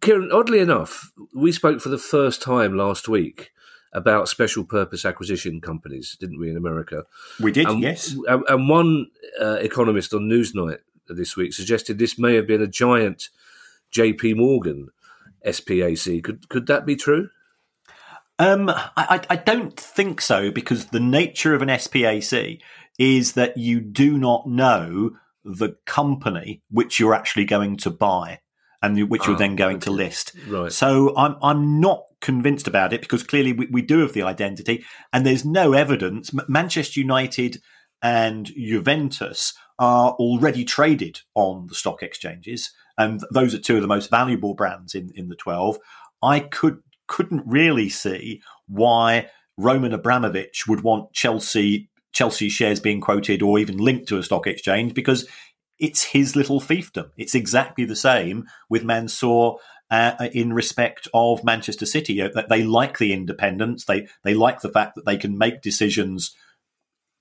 Kieran, 0.00 0.30
oddly 0.32 0.60
enough, 0.60 1.10
we 1.34 1.52
spoke 1.52 1.80
for 1.80 1.88
the 1.88 1.98
first 1.98 2.42
time 2.42 2.76
last 2.76 3.08
week 3.08 3.50
about 3.92 4.28
special 4.28 4.64
purpose 4.64 5.04
acquisition 5.04 5.60
companies, 5.60 6.16
didn't 6.20 6.38
we, 6.38 6.50
in 6.50 6.56
America? 6.56 7.04
We 7.40 7.50
did, 7.50 7.66
and, 7.66 7.82
yes. 7.82 8.14
And 8.28 8.68
one 8.68 9.06
uh, 9.40 9.58
economist 9.60 10.14
on 10.14 10.28
Newsnight 10.28 10.78
this 11.08 11.36
week 11.36 11.52
suggested 11.52 11.98
this 11.98 12.18
may 12.18 12.36
have 12.36 12.46
been 12.46 12.62
a 12.62 12.68
giant 12.68 13.30
J.P. 13.90 14.34
Morgan 14.34 14.90
SPAC. 15.44 16.22
Could 16.22 16.48
could 16.48 16.66
that 16.66 16.86
be 16.86 16.94
true? 16.94 17.30
Um, 18.38 18.70
I, 18.70 19.20
I 19.28 19.36
don't 19.36 19.78
think 19.78 20.22
so 20.22 20.50
because 20.50 20.86
the 20.86 21.00
nature 21.00 21.54
of 21.54 21.60
an 21.60 21.68
SPAC 21.68 22.60
is 23.00 23.32
that 23.32 23.56
you 23.56 23.80
do 23.80 24.18
not 24.18 24.46
know 24.46 25.12
the 25.42 25.74
company 25.86 26.62
which 26.70 27.00
you're 27.00 27.14
actually 27.14 27.46
going 27.46 27.78
to 27.78 27.90
buy 27.90 28.38
and 28.82 29.08
which 29.08 29.26
you're 29.26 29.36
oh, 29.36 29.38
then 29.38 29.56
going 29.56 29.76
okay. 29.76 29.86
to 29.86 29.90
list. 29.90 30.32
Right. 30.46 30.70
So 30.70 31.16
I'm 31.16 31.36
I'm 31.42 31.80
not 31.80 32.04
convinced 32.20 32.68
about 32.68 32.92
it 32.92 33.00
because 33.00 33.22
clearly 33.22 33.54
we, 33.54 33.66
we 33.66 33.82
do 33.82 34.00
have 34.00 34.12
the 34.12 34.22
identity 34.22 34.84
and 35.12 35.26
there's 35.26 35.44
no 35.44 35.72
evidence. 35.72 36.30
Manchester 36.46 37.00
United 37.00 37.60
and 38.02 38.46
Juventus 38.46 39.54
are 39.78 40.12
already 40.12 40.64
traded 40.64 41.20
on 41.34 41.66
the 41.68 41.74
stock 41.74 42.02
exchanges, 42.02 42.70
and 42.98 43.22
those 43.30 43.54
are 43.54 43.58
two 43.58 43.76
of 43.76 43.82
the 43.82 43.88
most 43.88 44.10
valuable 44.10 44.54
brands 44.54 44.94
in, 44.94 45.10
in 45.14 45.28
the 45.28 45.36
12. 45.36 45.78
I 46.22 46.40
could 46.40 46.82
couldn't 47.06 47.42
really 47.46 47.88
see 47.88 48.42
why 48.68 49.28
Roman 49.56 49.92
Abramovich 49.92 50.66
would 50.66 50.82
want 50.82 51.12
Chelsea 51.12 51.89
Chelsea 52.12 52.48
shares 52.48 52.80
being 52.80 53.00
quoted 53.00 53.42
or 53.42 53.58
even 53.58 53.78
linked 53.78 54.08
to 54.08 54.18
a 54.18 54.22
stock 54.22 54.46
exchange 54.46 54.94
because 54.94 55.26
it's 55.78 56.04
his 56.04 56.36
little 56.36 56.60
fiefdom. 56.60 57.10
It's 57.16 57.34
exactly 57.34 57.84
the 57.84 57.96
same 57.96 58.46
with 58.68 58.84
Mansour 58.84 59.52
uh, 59.90 60.28
in 60.32 60.52
respect 60.52 61.08
of 61.14 61.42
Manchester 61.42 61.86
City. 61.86 62.22
They 62.48 62.62
like 62.62 62.98
the 62.98 63.12
independence. 63.12 63.84
They 63.84 64.06
they 64.22 64.34
like 64.34 64.60
the 64.60 64.68
fact 64.68 64.94
that 64.94 65.06
they 65.06 65.16
can 65.16 65.36
make 65.36 65.62
decisions 65.62 66.36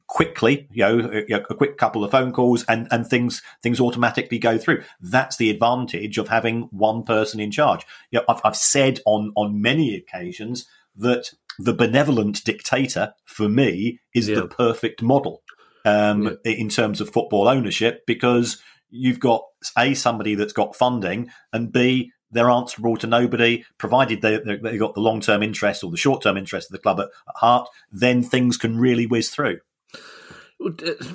quickly, 0.07 0.67
you 0.71 0.83
know, 0.83 1.23
a, 1.29 1.35
a, 1.35 1.55
quick 1.55 1.77
couple 1.77 2.03
of 2.03 2.09
phone 2.09 2.33
calls 2.33 2.65
and, 2.65 2.87
and 2.89 3.07
things 3.07 3.43
things 3.61 3.79
automatically 3.79 4.39
go 4.39 4.57
through. 4.57 4.83
That's 4.99 5.37
the 5.37 5.51
advantage 5.51 6.17
of 6.17 6.29
having 6.29 6.63
one 6.71 7.03
person 7.03 7.39
in 7.39 7.51
charge. 7.51 7.85
You 8.11 8.19
know, 8.19 8.25
I've, 8.27 8.41
I've 8.43 8.55
said 8.55 8.99
on 9.05 9.31
on 9.35 9.61
many 9.61 9.95
occasions 9.95 10.67
that 10.95 11.31
the 11.59 11.73
benevolent 11.73 12.43
dictator 12.45 13.13
for 13.25 13.49
me 13.49 13.99
is 14.15 14.27
the 14.27 14.47
perfect 14.47 15.01
model 15.01 15.43
um, 15.85 16.37
in 16.45 16.69
terms 16.69 17.01
of 17.01 17.09
football 17.09 17.47
ownership 17.47 18.05
because 18.07 18.61
you've 18.89 19.19
got 19.19 19.43
a 19.77 19.93
somebody 19.93 20.35
that's 20.35 20.53
got 20.53 20.75
funding 20.75 21.29
and 21.53 21.71
b 21.71 22.11
they're 22.31 22.49
answerable 22.49 22.95
to 22.97 23.07
nobody, 23.07 23.65
provided 23.77 24.21
they, 24.21 24.37
they, 24.37 24.77
got 24.77 24.93
the 24.93 25.01
long 25.01 25.19
term 25.19 25.41
interest 25.41 25.83
or 25.83 25.91
the 25.91 25.97
short 25.97 26.21
term 26.21 26.37
interest 26.37 26.69
of 26.69 26.73
the 26.73 26.81
club 26.81 26.99
at, 26.99 27.07
at 27.07 27.35
heart, 27.37 27.67
then 27.91 28.21
things 28.21 28.57
can 28.57 28.77
really 28.77 29.07
whiz 29.07 29.29
through. 29.29 29.59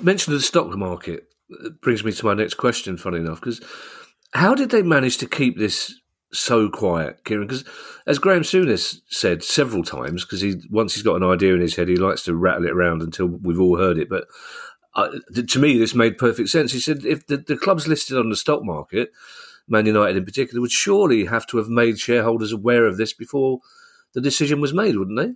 Mention 0.01 0.33
of 0.33 0.39
the 0.39 0.45
stock 0.45 0.75
market 0.75 1.27
brings 1.81 2.03
me 2.03 2.11
to 2.11 2.25
my 2.25 2.33
next 2.33 2.55
question. 2.55 2.97
Funny 2.97 3.19
enough, 3.19 3.39
because 3.39 3.61
how 4.33 4.55
did 4.55 4.71
they 4.71 4.81
manage 4.81 5.17
to 5.19 5.27
keep 5.27 5.57
this 5.57 5.97
so 6.39 6.69
quiet, 6.69 7.23
Kieran? 7.25 7.47
Because 7.47 7.63
as 8.05 8.19
Graeme 8.19 8.41
Souness 8.41 9.01
said 9.07 9.43
several 9.43 9.83
times, 9.83 10.23
because 10.23 10.41
he 10.41 10.55
once 10.69 10.93
he's 10.93 11.03
got 11.03 11.15
an 11.15 11.23
idea 11.23 11.53
in 11.53 11.61
his 11.61 11.75
head, 11.75 11.87
he 11.87 11.95
likes 11.95 12.23
to 12.23 12.35
rattle 12.35 12.65
it 12.65 12.71
around 12.71 13.01
until 13.01 13.27
we've 13.27 13.59
all 13.59 13.77
heard 13.77 13.97
it. 13.97 14.09
But 14.09 14.27
uh, 14.93 15.09
to 15.47 15.59
me, 15.59 15.77
this 15.77 15.95
made 15.95 16.17
perfect 16.17 16.49
sense. 16.49 16.71
He 16.71 16.79
said 16.79 17.05
if 17.05 17.27
the, 17.27 17.37
the 17.37 17.57
clubs 17.57 17.87
listed 17.87 18.17
on 18.17 18.29
the 18.29 18.35
stock 18.35 18.63
market, 18.63 19.11
Man 19.67 19.85
United 19.85 20.17
in 20.17 20.25
particular, 20.25 20.61
would 20.61 20.71
surely 20.71 21.25
have 21.25 21.45
to 21.47 21.57
have 21.57 21.67
made 21.67 21.99
shareholders 21.99 22.51
aware 22.51 22.85
of 22.85 22.97
this 22.97 23.13
before 23.13 23.59
the 24.13 24.21
decision 24.21 24.61
was 24.61 24.73
made, 24.73 24.97
wouldn't 24.97 25.17
they? 25.17 25.33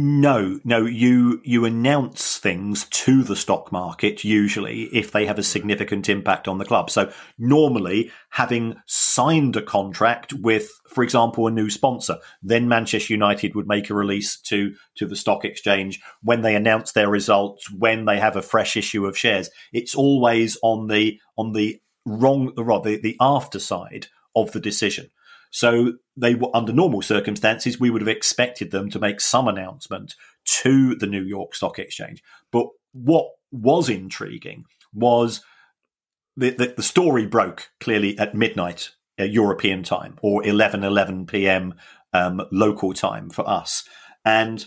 No, 0.00 0.60
no. 0.62 0.86
You 0.86 1.40
you 1.42 1.64
announce 1.64 2.38
things 2.38 2.84
to 2.84 3.24
the 3.24 3.34
stock 3.34 3.72
market 3.72 4.22
usually 4.22 4.82
if 4.96 5.10
they 5.10 5.26
have 5.26 5.40
a 5.40 5.42
significant 5.42 6.08
impact 6.08 6.46
on 6.46 6.58
the 6.58 6.64
club. 6.64 6.88
So 6.88 7.10
normally, 7.36 8.12
having 8.30 8.76
signed 8.86 9.56
a 9.56 9.62
contract 9.62 10.32
with, 10.32 10.70
for 10.88 11.02
example, 11.02 11.48
a 11.48 11.50
new 11.50 11.68
sponsor, 11.68 12.18
then 12.40 12.68
Manchester 12.68 13.12
United 13.12 13.56
would 13.56 13.66
make 13.66 13.90
a 13.90 13.94
release 13.94 14.38
to 14.42 14.76
to 14.98 15.04
the 15.04 15.16
stock 15.16 15.44
exchange 15.44 16.00
when 16.22 16.42
they 16.42 16.54
announce 16.54 16.92
their 16.92 17.08
results, 17.08 17.68
when 17.68 18.04
they 18.04 18.20
have 18.20 18.36
a 18.36 18.40
fresh 18.40 18.76
issue 18.76 19.04
of 19.04 19.18
shares. 19.18 19.50
It's 19.72 19.96
always 19.96 20.56
on 20.62 20.86
the 20.86 21.18
on 21.36 21.54
the 21.54 21.80
wrong 22.06 22.52
the 22.54 23.00
the 23.02 23.16
after 23.20 23.58
side 23.58 24.06
of 24.36 24.52
the 24.52 24.60
decision. 24.60 25.10
So 25.50 25.94
they 26.16 26.34
were 26.34 26.54
under 26.54 26.72
normal 26.72 27.02
circumstances, 27.02 27.80
we 27.80 27.90
would 27.90 28.02
have 28.02 28.08
expected 28.08 28.70
them 28.70 28.90
to 28.90 28.98
make 28.98 29.20
some 29.20 29.48
announcement 29.48 30.14
to 30.62 30.94
the 30.94 31.06
New 31.06 31.22
York 31.22 31.54
Stock 31.54 31.78
Exchange. 31.78 32.22
But 32.52 32.66
what 32.92 33.26
was 33.50 33.88
intriguing 33.88 34.64
was 34.92 35.42
the, 36.36 36.50
the, 36.50 36.74
the 36.76 36.82
story 36.82 37.26
broke 37.26 37.70
clearly 37.80 38.18
at 38.18 38.34
midnight 38.34 38.90
uh, 39.18 39.24
European 39.24 39.82
time 39.82 40.16
or 40.22 40.44
11 40.46 40.84
11 40.84 41.26
p.m. 41.26 41.74
Um, 42.12 42.42
local 42.52 42.92
time 42.92 43.30
for 43.30 43.48
us. 43.48 43.84
And 44.24 44.66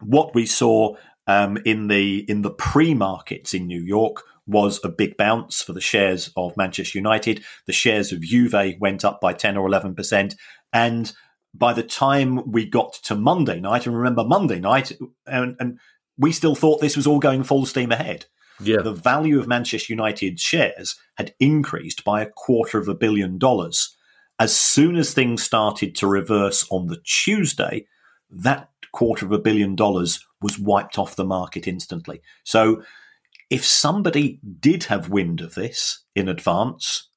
what 0.00 0.34
we 0.34 0.46
saw 0.46 0.96
um, 1.26 1.58
in 1.64 1.88
the 1.88 2.18
in 2.30 2.42
the 2.42 2.50
pre 2.50 2.94
markets 2.94 3.54
in 3.54 3.66
New 3.66 3.80
York 3.80 4.22
was 4.46 4.80
a 4.84 4.88
big 4.88 5.16
bounce 5.16 5.62
for 5.62 5.72
the 5.72 5.80
shares 5.80 6.30
of 6.36 6.56
Manchester 6.56 6.98
United. 6.98 7.44
The 7.66 7.72
shares 7.72 8.12
of 8.12 8.20
Juve 8.20 8.76
went 8.78 9.04
up 9.04 9.20
by 9.20 9.32
10 9.32 9.56
or 9.56 9.68
11%. 9.68 10.36
And 10.72 11.12
by 11.52 11.72
the 11.72 11.82
time 11.82 12.50
we 12.50 12.66
got 12.66 12.94
to 13.04 13.14
Monday 13.14 13.60
night, 13.60 13.86
and 13.86 13.96
remember 13.96 14.24
Monday 14.24 14.60
night, 14.60 14.92
and, 15.26 15.56
and 15.58 15.78
we 16.18 16.32
still 16.32 16.54
thought 16.54 16.80
this 16.80 16.96
was 16.96 17.06
all 17.06 17.18
going 17.18 17.42
full 17.42 17.66
steam 17.66 17.92
ahead. 17.92 18.26
Yeah. 18.60 18.82
The 18.82 18.92
value 18.92 19.38
of 19.38 19.46
Manchester 19.46 19.92
United 19.92 20.40
shares 20.40 20.96
had 21.16 21.34
increased 21.38 22.04
by 22.04 22.22
a 22.22 22.30
quarter 22.30 22.78
of 22.78 22.88
a 22.88 22.94
billion 22.94 23.38
dollars. 23.38 23.96
As 24.38 24.54
soon 24.54 24.96
as 24.96 25.12
things 25.12 25.42
started 25.42 25.94
to 25.96 26.06
reverse 26.06 26.66
on 26.70 26.86
the 26.86 27.00
Tuesday, 27.04 27.86
that 28.30 28.70
quarter 28.92 29.26
of 29.26 29.32
a 29.32 29.38
billion 29.38 29.76
dollars 29.76 30.24
was 30.40 30.58
wiped 30.58 30.98
off 30.98 31.16
the 31.16 31.24
market 31.24 31.66
instantly. 31.66 32.22
So 32.44 32.82
if 33.50 33.64
somebody 33.64 34.40
did 34.60 34.84
have 34.84 35.08
wind 35.08 35.40
of 35.40 35.54
this 35.54 36.04
in 36.14 36.28
advance, 36.28 37.10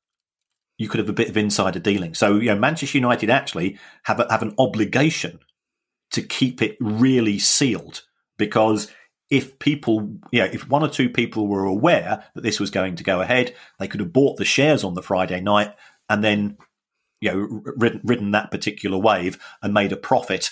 you 0.78 0.88
could 0.88 1.00
have 1.00 1.10
a 1.10 1.14
bit 1.14 1.30
of 1.30 1.38
insider 1.38 1.80
dealing. 1.80 2.14
So, 2.14 2.36
you 2.36 2.48
know, 2.48 2.60
Manchester 2.60 2.98
United 2.98 3.30
actually 3.30 3.78
have 4.04 4.20
a, 4.20 4.28
have 4.30 4.42
an 4.42 4.56
obligation 4.58 5.40
to 6.12 6.22
keep 6.22 6.62
it 6.62 6.78
really 6.80 7.40
sealed 7.40 8.04
because 8.38 8.92
if 9.30 9.60
people, 9.60 10.18
you 10.32 10.40
know, 10.40 10.50
if 10.52 10.68
one 10.68 10.84
or 10.84 10.90
two 10.90 11.10
people 11.10 11.48
were 11.48 11.66
aware 11.66 12.24
that 12.34 12.42
this 12.42 12.60
was 12.60 12.72
going 12.72 12.96
to 12.96 13.04
go 13.04 13.22
ahead, 13.22 13.54
they 13.78 13.88
could 13.88 14.00
have 14.00 14.14
bought 14.14 14.38
the 14.38 14.46
shares 14.46 14.84
on 14.84 14.94
the 14.94 15.04
Friday 15.04 15.42
night 15.42 15.74
and 16.10 16.24
then, 16.24 16.58
you 17.22 17.32
know, 17.32 17.62
ridden, 17.78 18.02
ridden 18.04 18.32
that 18.32 18.50
particular 18.50 18.98
wave 18.98 19.38
and 19.62 19.74
made 19.74 19.92
a 19.92 19.98
profit 19.98 20.52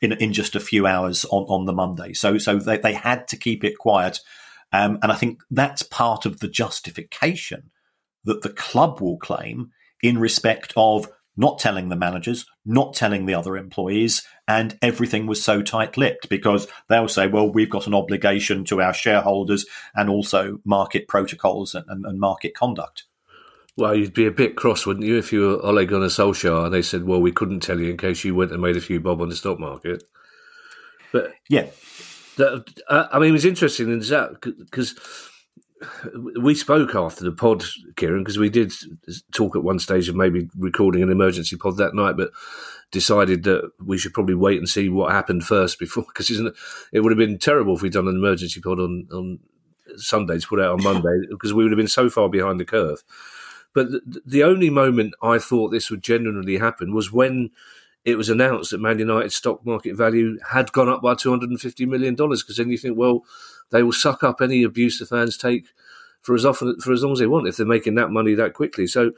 in, 0.00 0.12
in 0.12 0.32
just 0.32 0.54
a 0.54 0.60
few 0.60 0.86
hours 0.86 1.24
on, 1.26 1.44
on 1.44 1.64
the 1.64 1.72
Monday. 1.72 2.12
So, 2.12 2.36
so 2.36 2.58
they, 2.58 2.78
they 2.78 2.92
had 2.92 3.28
to 3.28 3.36
keep 3.36 3.64
it 3.64 3.78
quiet 3.78 4.20
um, 4.72 4.98
and 5.02 5.12
I 5.12 5.14
think 5.14 5.40
that's 5.50 5.82
part 5.82 6.26
of 6.26 6.40
the 6.40 6.48
justification 6.48 7.70
that 8.24 8.42
the 8.42 8.50
club 8.50 9.00
will 9.00 9.18
claim 9.18 9.70
in 10.02 10.18
respect 10.18 10.72
of 10.76 11.08
not 11.36 11.58
telling 11.58 11.88
the 11.88 11.96
managers, 11.96 12.44
not 12.64 12.94
telling 12.94 13.26
the 13.26 13.34
other 13.34 13.56
employees, 13.56 14.22
and 14.46 14.78
everything 14.82 15.26
was 15.26 15.42
so 15.42 15.62
tight 15.62 15.96
lipped 15.96 16.28
because 16.28 16.68
they'll 16.88 17.08
say, 17.08 17.26
well, 17.26 17.50
we've 17.50 17.70
got 17.70 17.86
an 17.86 17.94
obligation 17.94 18.64
to 18.66 18.82
our 18.82 18.92
shareholders 18.92 19.64
and 19.94 20.10
also 20.10 20.58
market 20.64 21.08
protocols 21.08 21.74
and, 21.74 21.86
and, 21.88 22.04
and 22.04 22.20
market 22.20 22.54
conduct. 22.54 23.04
Well, 23.76 23.94
you'd 23.94 24.12
be 24.12 24.26
a 24.26 24.30
bit 24.30 24.56
cross, 24.56 24.84
wouldn't 24.84 25.06
you, 25.06 25.16
if 25.16 25.32
you 25.32 25.40
were 25.40 25.64
Ole 25.64 25.86
Gunnar 25.86 26.08
Solskjaer 26.08 26.66
and 26.66 26.74
they 26.74 26.82
said, 26.82 27.04
well, 27.04 27.20
we 27.20 27.32
couldn't 27.32 27.60
tell 27.60 27.80
you 27.80 27.88
in 27.88 27.96
case 27.96 28.22
you 28.24 28.34
went 28.34 28.52
and 28.52 28.60
made 28.60 28.76
a 28.76 28.82
few 28.82 29.00
bob 29.00 29.22
on 29.22 29.30
the 29.30 29.36
stock 29.36 29.58
market. 29.58 30.04
But 31.10 31.32
yeah, 31.48 31.68
uh, 32.38 33.06
I 33.12 33.18
mean, 33.18 33.30
it 33.30 33.32
was 33.32 33.44
interesting 33.44 33.98
because 33.98 34.94
we 36.40 36.54
spoke 36.54 36.94
after 36.94 37.24
the 37.24 37.32
pod, 37.32 37.64
Kieran, 37.96 38.22
because 38.22 38.38
we 38.38 38.48
did 38.48 38.72
talk 39.34 39.56
at 39.56 39.64
one 39.64 39.78
stage 39.78 40.08
of 40.08 40.14
maybe 40.14 40.48
recording 40.56 41.02
an 41.02 41.10
emergency 41.10 41.56
pod 41.56 41.76
that 41.76 41.94
night, 41.94 42.16
but 42.16 42.30
decided 42.90 43.42
that 43.44 43.70
we 43.84 43.98
should 43.98 44.12
probably 44.12 44.34
wait 44.34 44.58
and 44.58 44.68
see 44.68 44.88
what 44.88 45.12
happened 45.12 45.44
first 45.44 45.78
before, 45.78 46.04
because 46.06 46.30
it 46.92 47.00
would 47.00 47.12
have 47.12 47.18
been 47.18 47.38
terrible 47.38 47.74
if 47.74 47.82
we'd 47.82 47.92
done 47.92 48.08
an 48.08 48.16
emergency 48.16 48.60
pod 48.60 48.78
on, 48.78 49.08
on 49.12 49.38
Sunday 49.96 50.38
to 50.38 50.46
put 50.46 50.60
out 50.60 50.72
on 50.78 50.82
Monday, 50.84 51.26
because 51.30 51.52
we 51.52 51.64
would 51.64 51.72
have 51.72 51.78
been 51.78 51.88
so 51.88 52.08
far 52.08 52.28
behind 52.28 52.60
the 52.60 52.64
curve. 52.64 53.02
But 53.74 53.90
the, 53.90 54.20
the 54.26 54.44
only 54.44 54.70
moment 54.70 55.14
I 55.22 55.38
thought 55.38 55.70
this 55.70 55.90
would 55.90 56.02
genuinely 56.02 56.58
happen 56.58 56.94
was 56.94 57.10
when 57.12 57.50
it 58.04 58.16
was 58.16 58.28
announced 58.28 58.70
that 58.70 58.80
Man 58.80 58.98
United's 58.98 59.34
stock 59.34 59.64
market 59.64 59.96
value 59.96 60.38
had 60.50 60.72
gone 60.72 60.88
up 60.88 61.02
by 61.02 61.14
$250 61.14 61.86
million. 61.86 62.14
Because 62.14 62.56
then 62.56 62.70
you 62.70 62.78
think, 62.78 62.98
well, 62.98 63.24
they 63.70 63.82
will 63.82 63.92
suck 63.92 64.24
up 64.24 64.40
any 64.40 64.62
abuse 64.62 64.98
the 64.98 65.06
fans 65.06 65.36
take 65.36 65.66
for 66.20 66.34
as 66.34 66.44
often 66.44 66.78
for 66.80 66.92
as 66.92 67.02
long 67.02 67.12
as 67.12 67.18
they 67.18 67.26
want 67.26 67.48
if 67.48 67.56
they're 67.56 67.66
making 67.66 67.96
that 67.96 68.10
money 68.10 68.34
that 68.34 68.54
quickly. 68.54 68.86
So 68.86 69.12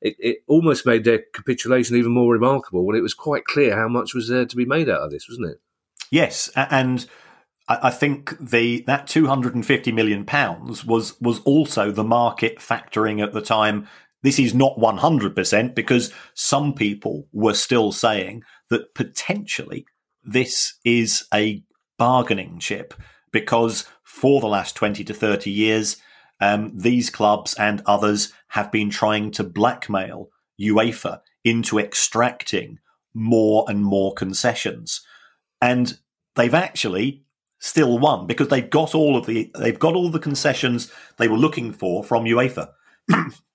it, 0.00 0.16
it 0.18 0.38
almost 0.46 0.86
made 0.86 1.04
their 1.04 1.20
capitulation 1.32 1.96
even 1.96 2.12
more 2.12 2.32
remarkable 2.32 2.84
when 2.84 2.96
it 2.96 3.02
was 3.02 3.14
quite 3.14 3.44
clear 3.44 3.76
how 3.76 3.88
much 3.88 4.14
was 4.14 4.28
there 4.28 4.46
to 4.46 4.56
be 4.56 4.64
made 4.64 4.88
out 4.88 5.02
of 5.02 5.10
this, 5.10 5.28
wasn't 5.28 5.50
it? 5.50 5.60
Yes, 6.10 6.50
and 6.56 7.06
I 7.68 7.90
think 7.90 8.34
the 8.40 8.82
that 8.86 9.06
two 9.06 9.26
hundred 9.26 9.54
and 9.54 9.66
fifty 9.66 9.92
million 9.92 10.24
pounds 10.24 10.86
was 10.86 11.20
was 11.20 11.40
also 11.40 11.90
the 11.90 12.04
market 12.04 12.58
factoring 12.58 13.22
at 13.22 13.34
the 13.34 13.42
time 13.42 13.88
this 14.22 14.38
is 14.38 14.54
not 14.54 14.76
100% 14.78 15.74
because 15.74 16.12
some 16.34 16.74
people 16.74 17.28
were 17.32 17.54
still 17.54 17.92
saying 17.92 18.42
that 18.70 18.94
potentially 18.94 19.86
this 20.24 20.74
is 20.84 21.24
a 21.32 21.62
bargaining 21.98 22.58
chip 22.58 22.94
because 23.32 23.86
for 24.02 24.40
the 24.40 24.48
last 24.48 24.74
20 24.74 25.04
to 25.04 25.14
30 25.14 25.50
years, 25.50 25.96
um, 26.40 26.72
these 26.74 27.10
clubs 27.10 27.54
and 27.54 27.82
others 27.86 28.32
have 28.48 28.70
been 28.70 28.90
trying 28.90 29.30
to 29.32 29.44
blackmail 29.44 30.30
UEFA 30.60 31.20
into 31.44 31.78
extracting 31.78 32.78
more 33.14 33.64
and 33.68 33.84
more 33.84 34.12
concessions. 34.14 35.02
And 35.60 35.98
they've 36.34 36.54
actually 36.54 37.24
still 37.58 37.98
won 37.98 38.26
because 38.26 38.48
they've 38.48 38.70
got 38.70 38.94
all 38.94 39.16
of 39.16 39.26
the 39.26 39.50
they've 39.58 39.78
got 39.78 39.94
all 39.94 40.10
the 40.10 40.20
concessions 40.20 40.92
they 41.16 41.26
were 41.26 41.36
looking 41.36 41.72
for 41.72 42.04
from 42.04 42.24
UEFA. 42.24 42.70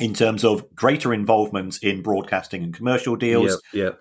in 0.00 0.14
terms 0.14 0.44
of 0.44 0.74
greater 0.74 1.12
involvement 1.12 1.78
in 1.82 2.02
broadcasting 2.02 2.62
and 2.62 2.74
commercial 2.74 3.14
deals 3.16 3.60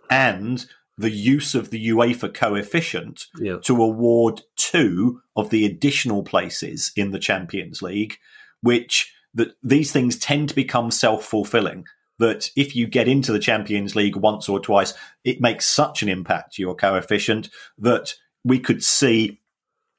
and 0.10 0.66
the 0.98 1.12
use 1.12 1.56
of 1.56 1.70
the 1.70 1.90
UEFA 1.90 2.34
coefficient 2.34 3.28
to 3.60 3.82
award 3.82 4.42
two 4.56 5.22
of 5.36 5.50
the 5.50 5.66
additional 5.66 6.24
places 6.24 6.92
in 6.96 7.12
the 7.12 7.20
Champions 7.20 7.82
League, 7.82 8.18
which 8.62 9.14
that 9.34 9.56
these 9.64 9.92
things 9.92 10.18
tend 10.18 10.50
to 10.50 10.56
become 10.56 10.92
self-fulfilling 10.92 11.86
that 12.20 12.52
if 12.56 12.76
you 12.76 12.86
get 12.86 13.08
into 13.08 13.32
the 13.32 13.40
Champions 13.40 13.96
League 13.96 14.16
once 14.16 14.48
or 14.48 14.60
twice, 14.60 14.94
it 15.24 15.42
makes 15.42 15.66
such 15.66 16.04
an 16.04 16.10
impact 16.10 16.54
to 16.54 16.62
your 16.62 16.76
coefficient 16.76 17.50
that 17.78 18.14
we 18.44 18.60
could 18.60 18.84
see 18.84 19.40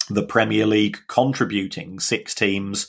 the 0.09 0.23
Premier 0.23 0.67
League 0.67 0.99
contributing 1.09 1.99
six 1.99 2.35
teams 2.35 2.89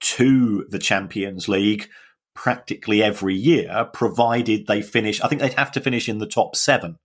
to 0.00 0.66
the 0.68 0.78
Champions 0.78 1.48
League 1.48 1.88
practically 2.34 3.02
every 3.02 3.34
year, 3.34 3.88
provided 3.92 4.66
they 4.66 4.82
finish. 4.82 5.20
I 5.20 5.28
think 5.28 5.40
they'd 5.40 5.54
have 5.54 5.72
to 5.72 5.80
finish 5.80 6.08
in 6.08 6.18
the 6.18 6.26
top 6.26 6.56
seven 6.56 6.98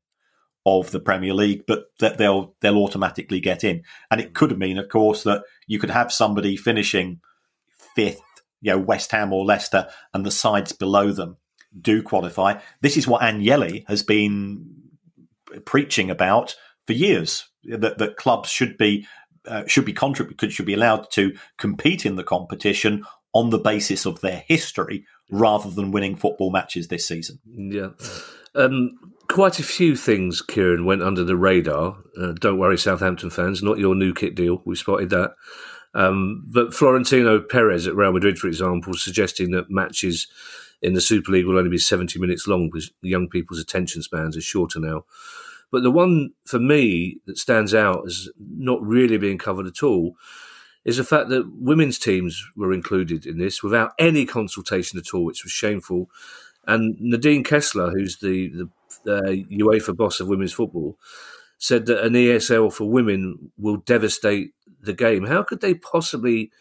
of 0.66 0.92
the 0.92 1.00
Premier 1.00 1.34
League, 1.34 1.64
but 1.68 1.92
that 2.00 2.18
they'll 2.18 2.56
they'll 2.62 2.78
automatically 2.78 3.40
get 3.40 3.64
in. 3.64 3.84
And 4.12 4.20
it 4.20 4.34
could 4.34 4.58
mean, 4.58 4.78
of 4.78 4.90
course, 4.90 5.24
that 5.24 5.44
you 5.68 5.80
could 5.80 5.92
have 5.92 6.12
somebody 6.12 6.58
finishing 6.58 7.22
fifth, 7.96 8.22
you 8.62 8.72
know, 8.72 8.80
West 8.80 9.12
Ham 9.12 9.32
or 9.32 9.46
Leicester, 9.46 9.88
and 10.14 10.26
the 10.26 10.32
sides 10.32 10.72
below 10.72 11.12
them 11.12 11.38
do 11.80 12.02
qualify. 12.02 12.60
This 12.82 12.98
is 12.98 13.08
what 13.08 13.22
Agnelli 13.22 13.88
has 13.88 14.04
been 14.04 14.66
preaching 15.66 16.10
about 16.10 16.56
for 16.88 16.94
years. 16.94 17.48
That 17.64 17.98
that 18.00 18.18
clubs 18.18 18.50
should 18.50 18.78
be 18.78 19.08
uh, 19.48 19.64
should 19.68 19.86
be 19.86 19.94
contribute 19.94 20.52
should 20.52 20.66
be 20.66 20.74
allowed 20.74 21.10
to 21.12 21.36
compete 21.58 22.06
in 22.06 22.16
the 22.16 22.24
competition 22.24 23.06
on 23.34 23.50
the 23.50 23.60
basis 23.60 24.06
of 24.06 24.22
their 24.22 24.44
history 24.48 25.06
rather 25.30 25.70
than 25.70 25.92
winning 25.92 26.16
football 26.16 26.52
matches 26.52 26.88
this 26.88 27.08
season. 27.08 27.40
Yeah. 27.46 27.90
Um, 28.56 28.98
quite 29.28 29.60
a 29.60 29.64
few 29.64 29.96
things, 29.96 30.42
Kieran, 30.42 30.86
went 30.86 31.04
under 31.04 31.24
the 31.24 31.38
radar. 31.38 31.98
Uh, 32.20 32.34
don't 32.34 32.58
worry, 32.58 32.78
Southampton 32.78 33.30
fans, 33.30 33.62
not 33.62 33.78
your 33.78 33.96
new 33.96 34.14
kit 34.14 34.36
deal. 34.36 34.62
We 34.66 34.76
spotted 34.76 35.10
that. 35.12 35.36
Um, 35.94 36.46
but 36.48 36.74
Florentino 36.74 37.40
Perez 37.40 37.88
at 37.88 37.96
Real 37.96 38.12
Madrid, 38.12 38.38
for 38.38 38.48
example, 38.48 38.94
suggesting 38.94 39.52
that 39.52 39.72
matches 39.72 40.28
in 40.82 40.94
the 40.94 41.02
Super 41.02 41.32
League 41.32 41.46
will 41.46 41.58
only 41.58 41.70
be 41.70 41.78
70 41.78 42.20
minutes 42.20 42.48
long 42.48 42.70
because 42.70 42.92
young 43.02 43.28
people's 43.28 43.60
attention 43.60 44.02
spans 44.02 44.38
are 44.38 44.42
shorter 44.42 44.80
now. 44.80 45.06
But 45.72 45.84
the 45.84 45.92
one 45.92 46.32
for 46.46 46.60
me 46.60 47.20
that 47.28 47.38
stands 47.38 47.74
out 47.74 48.04
as 48.08 48.30
not 48.40 48.82
really 48.82 49.18
being 49.18 49.38
covered 49.38 49.68
at 49.68 49.84
all 49.84 50.16
is 50.90 50.98
the 50.98 51.04
fact 51.04 51.30
that 51.30 51.52
women's 51.54 52.00
teams 52.00 52.44
were 52.56 52.74
included 52.74 53.26
in 53.28 53.38
this 53.38 53.62
without 53.62 53.94
any 54.00 54.26
consultation 54.26 54.98
at 54.98 55.14
all, 55.14 55.24
which 55.24 55.44
was 55.44 55.52
shameful. 55.52 56.10
And 56.68 57.00
Nadine 57.00 57.44
Kessler, 57.44 57.92
who's 57.92 58.18
the, 58.18 58.50
the, 58.50 58.70
the 59.06 59.46
UEFA 59.52 59.96
boss 59.96 60.20
of 60.20 60.28
women's 60.28 60.52
football, 60.52 60.98
said 61.60 61.86
that 61.86 62.04
an 62.04 62.14
ESL 62.14 62.74
for 62.74 62.90
women 62.90 63.52
will 63.56 63.78
devastate 63.78 64.54
the 64.82 64.94
game. 64.94 65.28
How 65.28 65.44
could 65.44 65.62
they 65.62 65.76
possibly 65.76 66.52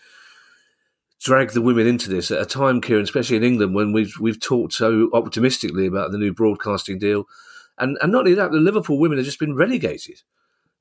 drag 1.20 1.52
the 1.52 1.62
women 1.62 1.86
into 1.86 2.10
this 2.10 2.30
at 2.30 2.42
a 2.42 2.46
time, 2.46 2.82
Kieran, 2.82 3.04
especially 3.04 3.38
in 3.38 3.44
England, 3.44 3.74
when 3.74 3.94
we've 3.94 4.14
we've 4.20 4.40
talked 4.40 4.74
so 4.74 5.08
optimistically 5.14 5.86
about 5.86 6.12
the 6.12 6.18
new 6.18 6.34
broadcasting 6.34 6.98
deal, 6.98 7.24
and 7.78 7.96
and 8.02 8.12
not 8.12 8.20
only 8.20 8.34
that, 8.34 8.50
the 8.50 8.58
Liverpool 8.58 8.98
women 8.98 9.16
have 9.16 9.24
just 9.24 9.40
been 9.40 9.56
relegated. 9.56 10.20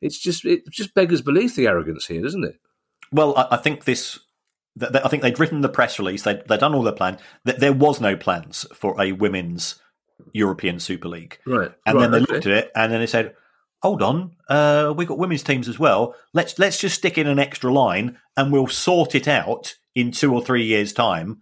It's 0.02 0.20
just 0.20 0.44
it 0.44 0.70
just 0.70 0.94
beggars 0.94 1.22
belief 1.22 1.56
the 1.56 1.68
arrogance 1.68 2.08
here, 2.08 2.22
doesn't 2.22 2.44
it? 2.44 2.60
Well, 3.12 3.38
I, 3.38 3.48
I 3.52 3.58
think 3.58 3.86
this. 3.86 4.20
I 4.80 5.08
think 5.08 5.24
they'd 5.24 5.39
written 5.39 5.62
the 5.62 5.70
press 5.70 5.98
release. 5.98 6.22
They'd, 6.22 6.48
they'd 6.48 6.60
done 6.60 6.76
all 6.76 6.84
their 6.84 6.93
plan. 6.93 7.17
There 7.43 7.74
was 7.74 8.00
no 8.00 8.15
plans 8.15 8.67
for 8.76 9.00
a 9.02 9.12
women's 9.12 9.82
European 10.34 10.80
Super 10.80 11.08
League. 11.08 11.39
Right. 11.48 11.72
And 11.86 11.98
right, 11.98 12.02
then 12.02 12.12
they 12.12 12.17
okay. 12.20 12.34
looked 12.34 12.46
at 12.46 12.54
it 12.54 12.72
and 12.76 12.91
then 12.91 13.00
they 13.00 13.08
said, 13.08 13.34
hold 13.82 14.02
on, 14.02 14.36
uh, 14.50 14.93
we've 14.96 15.08
got 15.08 15.17
women's 15.17 15.43
teams 15.43 15.67
as 15.67 15.80
well. 15.80 16.15
Let's 16.34 16.58
let's 16.60 16.80
just 16.80 16.96
stick 16.96 17.17
in 17.17 17.28
an 17.28 17.39
extra 17.39 17.72
line 17.72 18.17
and 18.36 18.52
we'll 18.52 18.67
sort 18.67 19.15
it 19.15 19.28
out 19.28 19.76
in 19.96 20.12
two 20.12 20.34
or 20.34 20.43
three 20.43 20.63
years' 20.63 20.93
time 20.93 21.41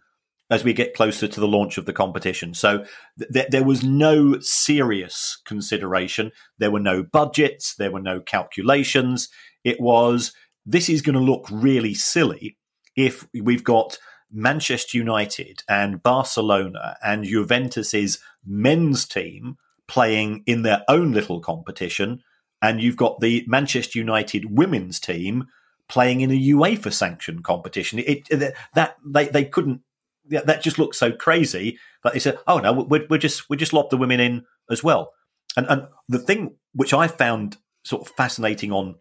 as 0.50 0.64
we 0.64 0.74
get 0.74 0.94
closer 0.94 1.28
to 1.28 1.40
the 1.40 1.48
launch 1.48 1.78
of 1.78 1.86
the 1.86 1.94
competition. 1.94 2.54
So 2.54 2.86
th- 3.34 3.48
there 3.50 3.64
was 3.64 3.84
no 3.84 4.40
serious 4.40 5.42
consideration. 5.46 6.32
There 6.60 6.72
were 6.72 6.80
no 6.80 7.04
budgets. 7.04 7.76
There 7.76 7.92
were 7.92 8.02
no 8.02 8.20
calculations. 8.20 9.28
It 9.64 9.82
was 9.82 10.34
this 10.66 10.90
is 10.90 11.02
going 11.02 11.16
to 11.16 11.20
look 11.20 11.48
really 11.52 11.94
silly 11.94 12.58
if 12.96 13.28
we've 13.34 13.64
got 13.64 13.98
Manchester 14.32 14.98
United 14.98 15.64
and 15.70 16.02
Barcelona 16.02 16.98
and 17.04 17.24
Juventus's 17.24 18.20
men's 18.46 19.06
team 19.06 19.58
playing 19.88 20.44
in 20.46 20.64
their 20.64 20.84
own 20.88 21.12
little 21.12 21.40
competition, 21.40 22.22
and 22.62 22.82
you've 22.82 22.98
got 22.98 23.20
the 23.20 23.44
Manchester 23.48 24.00
United 24.00 24.58
women's 24.58 25.00
team 25.00 25.46
playing 25.88 26.22
in 26.22 26.32
a 26.32 26.40
UEFA 26.40 26.92
sanctioned 26.92 27.44
competition. 27.44 28.00
It, 28.00 28.28
it 28.30 28.56
that 28.74 28.98
they 29.06 29.28
they 29.28 29.46
couldn't. 29.46 29.82
That 30.28 30.64
just 30.64 30.80
looks 30.80 30.98
so 30.98 31.12
crazy 31.12 31.78
that 32.04 32.14
they 32.14 32.20
said, 32.20 32.40
"Oh 32.48 32.58
no, 32.58 32.74
we're, 32.74 33.06
we're 33.10 33.20
just 33.20 33.50
we 33.50 33.58
just 33.58 33.74
lob 33.74 33.92
the 33.92 33.98
women 33.98 34.20
in 34.20 34.46
as 34.72 34.84
well." 34.84 35.14
And 35.56 35.68
and 35.70 35.88
the 36.10 36.20
thing 36.20 36.56
which 36.74 36.94
I 36.94 37.08
found 37.08 37.58
sort 37.84 38.02
of 38.02 38.16
fascinating 38.16 38.72
on 38.72 38.96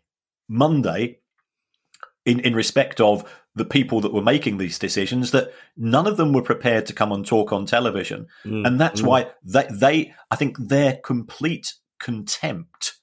Monday, 0.49 1.21
in 2.25 2.41
in 2.41 2.55
respect 2.55 3.01
of 3.01 3.29
the 3.55 3.65
people 3.65 4.01
that 4.01 4.13
were 4.13 4.23
making 4.23 4.59
these 4.59 4.79
decisions 4.79 5.31
that 5.31 5.53
none 5.77 6.07
of 6.07 6.17
them 6.17 6.33
were 6.33 6.43
prepared 6.43 6.87
to 6.87 6.93
come 6.93 7.13
and 7.13 7.25
talk 7.25 7.53
on 7.53 7.67
television. 7.67 8.27
Mm, 8.45 8.67
and 8.67 8.81
that's 8.81 9.01
mm. 9.01 9.07
why 9.07 9.31
they, 9.45 9.69
they, 9.73 10.15
I 10.31 10.37
think 10.37 10.57
their 10.59 10.97
complete 10.97 11.75
contempt 12.01 12.95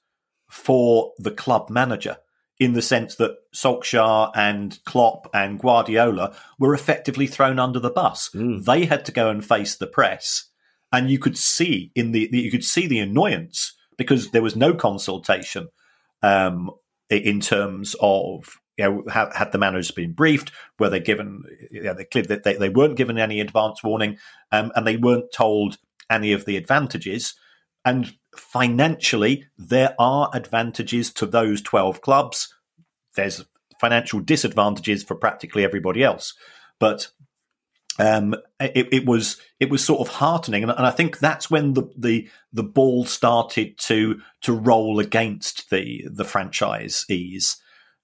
for 0.50 1.12
the 1.18 1.30
club 1.30 1.70
manager 1.70 2.18
in 2.58 2.74
the 2.74 2.82
sense 2.82 3.14
that 3.16 3.36
Solskjaer 3.54 4.30
and 4.34 4.78
Klopp 4.84 5.28
and 5.32 5.58
Guardiola 5.58 6.36
were 6.58 6.74
effectively 6.74 7.26
thrown 7.26 7.58
under 7.58 7.80
the 7.80 7.90
bus. 7.90 8.28
Mm. 8.34 8.64
They 8.64 8.84
had 8.84 9.06
to 9.06 9.12
go 9.12 9.30
and 9.30 9.44
face 9.44 9.74
the 9.74 9.86
press 9.86 10.50
and 10.92 11.10
you 11.10 11.18
could 11.18 11.38
see 11.38 11.90
in 11.94 12.12
the, 12.12 12.28
you 12.30 12.50
could 12.50 12.64
see 12.64 12.86
the 12.86 12.98
annoyance 12.98 13.72
because 13.96 14.30
there 14.30 14.42
was 14.42 14.54
no 14.54 14.74
consultation 14.74 15.68
um, 16.22 16.70
in 17.08 17.40
terms 17.40 17.96
of 18.00 18.60
you 18.78 18.84
know, 18.84 19.04
had, 19.10 19.32
had 19.34 19.52
the 19.52 19.58
managers 19.58 19.90
been 19.90 20.12
briefed? 20.12 20.50
Were 20.78 20.88
they 20.88 21.00
given? 21.00 21.44
You 21.70 21.82
know, 21.82 21.94
they 21.94 22.04
clear 22.04 22.24
that 22.24 22.44
they, 22.44 22.54
they 22.56 22.68
weren't 22.68 22.96
given 22.96 23.18
any 23.18 23.40
advance 23.40 23.82
warning, 23.82 24.18
um, 24.50 24.72
and 24.74 24.86
they 24.86 24.96
weren't 24.96 25.32
told 25.32 25.78
any 26.10 26.32
of 26.32 26.44
the 26.44 26.56
advantages. 26.56 27.34
And 27.84 28.14
financially, 28.36 29.46
there 29.58 29.94
are 29.98 30.30
advantages 30.32 31.12
to 31.14 31.26
those 31.26 31.60
twelve 31.60 32.00
clubs. 32.00 32.54
There's 33.14 33.44
financial 33.80 34.20
disadvantages 34.20 35.02
for 35.02 35.16
practically 35.16 35.64
everybody 35.64 36.02
else, 36.02 36.34
but 36.78 37.08
um, 37.98 38.34
it, 38.58 38.88
it, 38.90 39.06
was 39.06 39.36
it 39.60 39.68
was 39.68 39.84
sort 39.84 40.00
of 40.00 40.14
heartening, 40.14 40.62
and, 40.62 40.72
and, 40.72 40.86
I 40.86 40.90
think 40.90 41.18
that's 41.18 41.50
when 41.50 41.74
the, 41.74 41.90
the 41.96 42.28
the 42.52 42.62
ball 42.62 43.04
started 43.04 43.76
to 43.80 44.20
to 44.42 44.52
roll 44.54 44.98
against 44.98 45.68
the 45.68 46.06
the 46.10 46.24
franchisees. 46.24 47.56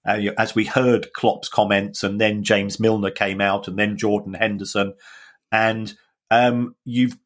Uh, 0.09 0.31
as 0.37 0.55
we 0.55 0.65
heard 0.65 1.13
Klopp's 1.13 1.49
comments, 1.49 2.03
and 2.03 2.19
then 2.19 2.43
James 2.43 2.79
Milner 2.79 3.11
came 3.11 3.39
out, 3.41 3.67
and 3.67 3.77
then 3.77 3.97
Jordan 3.97 4.33
Henderson, 4.33 4.93
and 5.51 5.93
um, 6.31 6.75
you've 6.85 7.17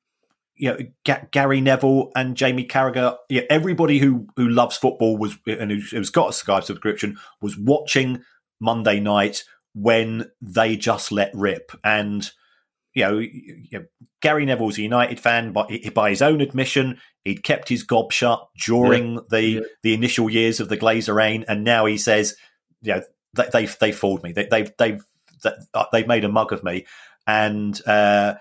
you 0.56 0.70
know 0.70 0.78
G- 1.06 1.28
Gary 1.32 1.62
Neville 1.62 2.12
and 2.16 2.36
Jamie 2.36 2.68
Carragher. 2.68 3.18
Yeah, 3.30 3.44
everybody 3.50 4.00
who 4.00 4.28
who 4.36 4.50
loves 4.50 4.78
football 4.78 5.18
was 5.18 5.38
and 5.48 5.72
who, 5.72 5.80
who's 5.80 6.10
got 6.10 6.30
a 6.30 6.34
Sky 6.34 6.60
subscription 6.60 7.18
was 7.42 7.58
watching 7.58 8.24
Monday 8.60 9.00
night 9.00 9.44
when 9.74 10.30
they 10.42 10.76
just 10.76 11.12
let 11.12 11.32
rip 11.34 11.72
and. 11.84 12.30
You 12.96 13.04
know, 13.06 13.18
you 13.18 13.66
know, 13.72 13.86
Gary 14.22 14.46
Neville's 14.46 14.78
a 14.78 14.84
United 14.84 15.20
fan, 15.20 15.52
but 15.52 15.68
by 15.96 16.12
his 16.12 16.22
own 16.22 16.42
admission, 16.42 17.00
he'd 17.24 17.44
kept 17.44 17.68
his 17.68 17.82
gob 17.82 18.12
shut 18.12 18.48
during 18.64 19.14
Yeah. 19.16 19.20
the 19.32 19.42
Yeah. 19.42 19.60
the 19.82 19.94
initial 19.96 20.30
years 20.30 20.60
of 20.60 20.70
the 20.70 20.78
Glazer 20.78 21.16
reign, 21.16 21.44
and 21.48 21.64
now 21.64 21.88
he 21.88 21.98
says, 21.98 22.36
you 22.84 22.94
know, 22.94 23.02
they, 23.34 23.50
they've 23.52 23.80
they 23.80 23.92
fooled 23.92 24.24
me. 24.24 24.32
They, 24.32 24.46
they've 24.46 24.72
they've 24.78 25.02
they've 25.92 26.08
made 26.08 26.24
a 26.24 26.30
mug 26.30 26.54
of 26.54 26.64
me, 26.64 26.86
and 27.26 27.80
uh, 27.88 28.36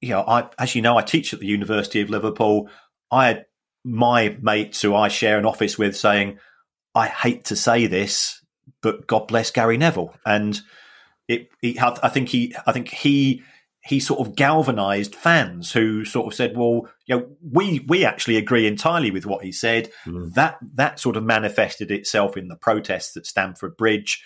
you 0.00 0.10
know, 0.10 0.22
I 0.22 0.48
as 0.58 0.74
you 0.74 0.82
know, 0.82 0.96
I 0.96 1.02
teach 1.02 1.32
at 1.32 1.40
the 1.40 1.46
University 1.46 2.00
of 2.00 2.10
Liverpool. 2.10 2.68
I 3.10 3.28
had 3.28 3.46
my 3.84 4.36
mates 4.40 4.82
who 4.82 4.94
I 4.94 5.08
share 5.08 5.38
an 5.38 5.46
office 5.46 5.78
with 5.78 5.96
saying, 5.96 6.38
"I 6.94 7.06
hate 7.06 7.44
to 7.46 7.56
say 7.56 7.86
this, 7.86 8.44
but 8.82 9.06
God 9.06 9.28
bless 9.28 9.50
Gary 9.50 9.76
Neville," 9.76 10.14
and 10.24 10.60
it, 11.28 11.48
he, 11.60 11.78
I 11.78 12.08
think 12.08 12.28
he, 12.28 12.54
I 12.66 12.72
think 12.72 12.88
he 12.88 13.42
he 13.86 14.00
sort 14.00 14.26
of 14.26 14.34
galvanized 14.34 15.14
fans 15.14 15.72
who 15.72 16.04
sort 16.04 16.26
of 16.26 16.34
said, 16.34 16.56
"Well, 16.56 16.88
you 17.06 17.16
know, 17.16 17.28
we 17.40 17.84
we 17.86 18.04
actually 18.04 18.36
agree 18.36 18.66
entirely 18.66 19.10
with 19.10 19.26
what 19.26 19.44
he 19.44 19.52
said." 19.52 19.90
Mm. 20.04 20.34
That 20.34 20.58
that 20.74 20.98
sort 20.98 21.16
of 21.16 21.24
manifested 21.24 21.90
itself 21.90 22.36
in 22.36 22.48
the 22.48 22.56
protests 22.56 23.16
at 23.16 23.26
Stamford 23.26 23.76
Bridge. 23.76 24.22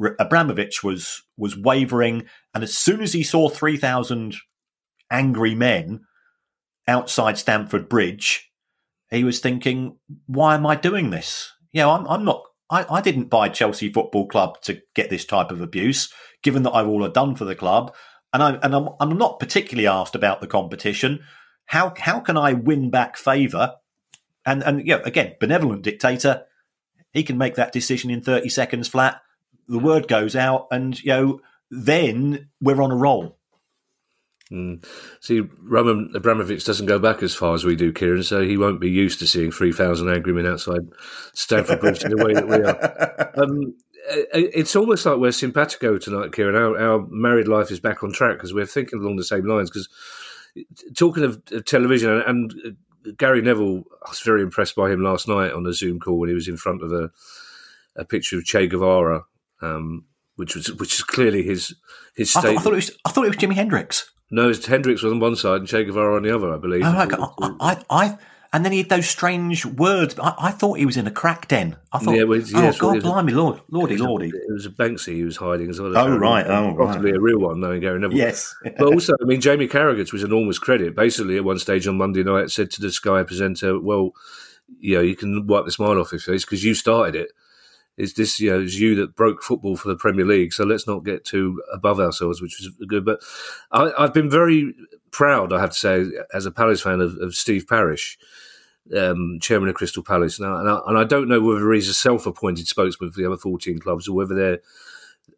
R- 0.00 0.16
Abramovich 0.18 0.84
was 0.84 1.22
was 1.36 1.56
wavering, 1.56 2.26
and 2.54 2.62
as 2.62 2.76
soon 2.76 3.00
as 3.00 3.14
he 3.14 3.22
saw 3.22 3.48
three 3.48 3.76
thousand 3.76 4.36
angry 5.10 5.54
men 5.54 6.00
outside 6.86 7.38
Stamford 7.38 7.88
Bridge, 7.88 8.50
he 9.10 9.24
was 9.24 9.40
thinking, 9.40 9.96
"Why 10.26 10.54
am 10.54 10.66
I 10.66 10.76
doing 10.76 11.10
this? 11.10 11.50
You 11.72 11.82
know, 11.82 11.92
I'm, 11.92 12.06
I'm 12.06 12.24
not. 12.24 12.42
I, 12.68 12.86
I 12.90 13.00
didn't 13.00 13.30
buy 13.30 13.48
Chelsea 13.48 13.92
Football 13.92 14.28
Club 14.28 14.60
to 14.62 14.80
get 14.94 15.08
this 15.08 15.24
type 15.24 15.50
of 15.50 15.60
abuse. 15.60 16.12
Given 16.42 16.62
that 16.62 16.72
I've 16.72 16.88
all 16.88 17.04
I've 17.04 17.12
done 17.12 17.34
for 17.36 17.44
the 17.44 17.54
club, 17.54 17.94
and 18.32 18.42
I 18.42 18.50
and 18.62 18.74
I'm, 18.74 18.88
I'm 19.00 19.18
not 19.18 19.40
particularly 19.40 19.86
asked 19.86 20.14
about 20.14 20.40
the 20.40 20.46
competition. 20.46 21.20
How 21.66 21.92
how 21.96 22.20
can 22.20 22.36
I 22.36 22.52
win 22.52 22.90
back 22.90 23.16
favour? 23.16 23.76
And 24.46 24.62
and 24.62 24.80
you 24.86 24.96
know, 24.96 25.02
again, 25.04 25.34
benevolent 25.40 25.82
dictator, 25.82 26.44
he 27.12 27.22
can 27.22 27.38
make 27.38 27.54
that 27.56 27.72
decision 27.72 28.10
in 28.10 28.22
30 28.22 28.48
seconds 28.48 28.88
flat. 28.88 29.20
The 29.68 29.78
word 29.78 30.08
goes 30.08 30.34
out, 30.34 30.66
and 30.70 31.00
you 31.02 31.08
know, 31.08 31.40
then 31.70 32.48
we're 32.60 32.82
on 32.82 32.90
a 32.90 32.96
roll. 32.96 33.36
Mm. 34.50 34.84
See, 35.20 35.42
Roman 35.62 36.10
Abramovich 36.14 36.64
doesn't 36.64 36.86
go 36.86 36.98
back 36.98 37.22
as 37.22 37.34
far 37.34 37.54
as 37.54 37.64
we 37.64 37.76
do, 37.76 37.92
Kieran, 37.92 38.24
so 38.24 38.42
he 38.42 38.56
won't 38.56 38.80
be 38.80 38.90
used 38.90 39.20
to 39.20 39.26
seeing 39.26 39.52
3,000 39.52 40.12
angry 40.12 40.32
men 40.32 40.46
outside 40.46 40.80
Stamford 41.34 41.80
Bridge 41.80 42.02
in 42.02 42.10
the 42.10 42.24
way 42.24 42.34
that 42.34 42.48
we 42.48 42.56
are. 42.56 43.30
Um, 43.40 43.74
it's 44.32 44.76
almost 44.76 45.06
like 45.06 45.18
we're 45.18 45.32
simpatico 45.32 45.98
tonight, 45.98 46.32
Kieran. 46.32 46.56
Our, 46.56 46.78
our 46.78 47.06
married 47.08 47.48
life 47.48 47.70
is 47.70 47.80
back 47.80 48.02
on 48.02 48.12
track 48.12 48.36
because 48.36 48.54
we're 48.54 48.66
thinking 48.66 49.00
along 49.00 49.16
the 49.16 49.24
same 49.24 49.46
lines. 49.46 49.70
Because 49.70 49.88
talking 50.96 51.24
of 51.24 51.42
television, 51.66 52.10
and, 52.10 52.22
and 52.26 52.54
uh, 52.66 53.10
Gary 53.16 53.42
Neville, 53.42 53.84
I 54.04 54.10
was 54.10 54.20
very 54.20 54.42
impressed 54.42 54.76
by 54.76 54.90
him 54.90 55.02
last 55.02 55.28
night 55.28 55.52
on 55.52 55.66
a 55.66 55.72
Zoom 55.72 56.00
call 56.00 56.18
when 56.18 56.28
he 56.28 56.34
was 56.34 56.48
in 56.48 56.56
front 56.56 56.82
of 56.82 56.92
a, 56.92 57.10
a 57.96 58.04
picture 58.04 58.38
of 58.38 58.44
Che 58.44 58.66
Guevara, 58.66 59.24
um, 59.62 60.04
which 60.36 60.54
was 60.54 60.72
which 60.74 60.94
is 60.94 61.02
clearly 61.02 61.42
his 61.42 61.74
his 62.14 62.34
I 62.36 62.40
thought, 62.40 62.56
I 62.56 62.62
thought 62.62 62.72
it 62.72 62.76
was 62.76 62.98
I 63.04 63.10
thought 63.10 63.24
it 63.24 63.28
was 63.28 63.36
Jimi 63.36 63.54
Hendrix. 63.54 64.10
No, 64.30 64.48
it's 64.48 64.64
Hendrix 64.66 65.02
was 65.02 65.12
on 65.12 65.18
one 65.18 65.34
side 65.34 65.60
and 65.60 65.68
Che 65.68 65.84
Guevara 65.84 66.16
on 66.16 66.22
the 66.22 66.34
other, 66.34 66.54
I 66.54 66.58
believe. 66.58 66.82
Oh, 66.84 67.02
okay. 67.02 67.16
I, 67.18 67.54
I, 67.60 68.04
I, 68.04 68.18
and 68.52 68.64
then 68.64 68.72
he 68.72 68.78
had 68.78 68.88
those 68.88 69.08
strange 69.08 69.64
words. 69.64 70.18
I, 70.18 70.34
I 70.38 70.50
thought 70.50 70.78
he 70.78 70.86
was 70.86 70.96
in 70.96 71.06
a 71.06 71.10
crack 71.10 71.48
den. 71.48 71.76
I 71.92 71.98
thought, 71.98 72.14
Yeah, 72.16 72.24
well, 72.24 72.40
oh 72.40 72.62
yes, 72.62 72.78
God, 72.78 72.94
was- 72.96 73.04
blimey, 73.04 73.32
Lord, 73.32 73.60
Lordy, 73.70 73.94
It 73.94 73.98
was 73.98 74.00
a- 74.00 74.08
Lordy. 74.08 74.28
It 74.28 74.52
was 74.52 74.66
a 74.66 74.70
Banksy 74.70 75.14
he 75.14 75.24
was 75.24 75.36
hiding 75.36 75.70
as 75.70 75.80
well. 75.80 75.96
Oh, 75.96 76.16
right, 76.16 76.46
oh, 76.48 76.74
right. 76.74 76.86
Possibly 76.86 77.12
a 77.12 77.20
real 77.20 77.38
one, 77.38 77.60
knowing 77.60 77.80
Gary 77.80 78.00
Neville. 78.00 78.18
Yes. 78.18 78.54
but 78.62 78.92
also, 78.92 79.14
I 79.20 79.24
mean, 79.24 79.40
Jamie 79.40 79.68
Carragher, 79.68 80.06
to 80.06 80.12
his 80.16 80.24
enormous 80.24 80.58
credit, 80.58 80.96
basically 80.96 81.36
at 81.36 81.44
one 81.44 81.58
stage 81.58 81.86
on 81.86 81.96
Monday 81.96 82.22
night 82.24 82.50
said 82.50 82.70
to 82.72 82.80
the 82.80 82.90
Sky 82.90 83.22
presenter, 83.22 83.78
well, 83.78 84.12
you 84.78 84.96
know, 84.96 85.02
you 85.02 85.16
can 85.16 85.46
wipe 85.46 85.64
the 85.64 85.72
smile 85.72 86.00
off 86.00 86.12
your 86.12 86.20
face 86.20 86.44
because 86.44 86.64
you 86.64 86.74
started 86.74 87.14
it. 87.16 87.32
Is 88.00 88.14
this, 88.14 88.40
you 88.40 88.50
know, 88.50 88.60
it's 88.60 88.78
you 88.78 88.94
that 88.96 89.16
broke 89.16 89.42
football 89.42 89.76
for 89.76 89.88
the 89.88 89.96
Premier 89.96 90.24
League. 90.24 90.52
So 90.52 90.64
let's 90.64 90.86
not 90.86 91.04
get 91.04 91.24
too 91.24 91.62
above 91.72 92.00
ourselves, 92.00 92.40
which 92.40 92.60
is 92.60 92.70
good. 92.86 93.04
But 93.04 93.20
I, 93.70 93.92
have 93.98 94.14
been 94.14 94.30
very 94.30 94.74
proud, 95.10 95.52
I 95.52 95.60
have 95.60 95.70
to 95.70 95.76
say, 95.76 96.06
as 96.32 96.46
a 96.46 96.50
Palace 96.50 96.82
fan, 96.82 97.00
of, 97.00 97.16
of 97.18 97.34
Steve 97.34 97.66
Parish, 97.68 98.18
um, 98.96 99.38
chairman 99.40 99.68
of 99.68 99.74
Crystal 99.74 100.02
Palace. 100.02 100.40
Now, 100.40 100.56
and 100.56 100.68
I, 100.68 100.80
and 100.86 100.98
I 100.98 101.04
don't 101.04 101.28
know 101.28 101.40
whether 101.40 101.72
he's 101.72 101.88
a 101.88 101.94
self-appointed 101.94 102.66
spokesman 102.66 103.12
for 103.12 103.20
the 103.20 103.26
other 103.26 103.36
14 103.36 103.78
clubs 103.78 104.08
or 104.08 104.14
whether 104.14 104.34
they're 104.34 104.60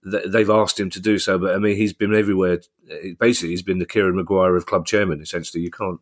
they've 0.05 0.51
asked 0.51 0.81
him 0.81 0.90
to 0.90 1.01
do 1.01 1.18
so. 1.18 1.38
But 1.38 1.55
I 1.55 1.59
mean, 1.59 1.77
he's 1.77 1.92
been 1.92 2.14
everywhere. 2.14 2.61
Basically, 3.18 3.51
he's 3.51 3.62
been 3.62 3.79
the 3.79 3.87
Kieran 3.87 4.16
Maguire 4.16 4.57
of 4.57 4.66
club 4.66 4.87
chairman. 4.87 5.20
Essentially, 5.20 5.62
you 5.62 5.70
can't 5.70 6.01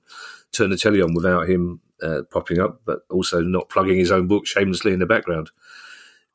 turn 0.52 0.70
the 0.70 0.76
telly 0.76 1.02
on 1.02 1.14
without 1.14 1.48
him 1.48 1.80
uh, 2.02 2.22
popping 2.30 2.60
up, 2.60 2.80
but 2.84 3.00
also 3.10 3.40
not 3.40 3.68
plugging 3.68 3.98
his 3.98 4.10
own 4.10 4.26
book 4.26 4.46
shamelessly 4.46 4.92
in 4.92 4.98
the 4.98 5.06
background. 5.06 5.50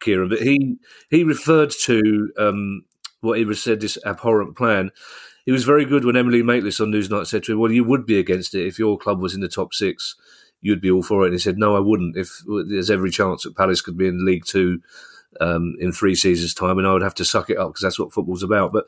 Kieran, 0.06 0.30
but 0.30 0.42
he 0.42 0.78
he 1.10 1.24
referred 1.24 1.72
to 1.86 2.32
um, 2.38 2.86
what 3.22 3.40
he 3.40 3.54
said 3.56 3.82
this 3.82 3.98
abhorrent 4.06 4.56
plan. 4.56 4.92
He 5.46 5.52
was 5.52 5.64
very 5.64 5.86
good 5.86 6.06
when 6.06 6.16
Emily 6.16 6.42
Maitlis 6.42 6.80
on 6.80 6.92
Newsnight 6.92 7.28
said 7.28 7.44
to 7.44 7.54
him, 7.54 7.60
"Well, 7.60 7.72
you 7.72 7.84
would 7.84 8.06
be 8.06 8.20
against 8.20 8.56
it 8.56 8.68
if 8.68 8.80
your 8.80 8.98
club 8.98 9.20
was 9.20 9.34
in 9.34 9.42
the 9.42 9.48
top 9.48 9.74
six. 9.74 10.16
You'd 10.62 10.82
be 10.82 10.92
all 10.92 11.04
for 11.04 11.24
it." 11.24 11.28
And 11.28 11.34
he 11.34 11.40
said, 11.40 11.58
"No, 11.58 11.76
I 11.76 11.80
wouldn't. 11.80 12.16
If 12.16 12.30
there's 12.70 12.92
every 12.92 13.10
chance 13.10 13.44
that 13.44 13.58
Palace 13.58 13.82
could 13.82 13.98
be 13.98 14.08
in 14.08 14.26
League 14.26 14.46
Two 14.46 14.82
um, 15.42 15.76
in 15.80 15.92
three 15.92 16.16
seasons' 16.16 16.54
time, 16.54 16.78
and 16.78 16.88
I 16.88 16.94
would 16.94 17.02
have 17.02 17.16
to 17.16 17.26
suck 17.26 17.50
it 17.50 17.58
up 17.58 17.70
because 17.70 17.82
that's 17.82 18.00
what 18.00 18.14
football's 18.14 18.44
about." 18.44 18.72
But 18.72 18.86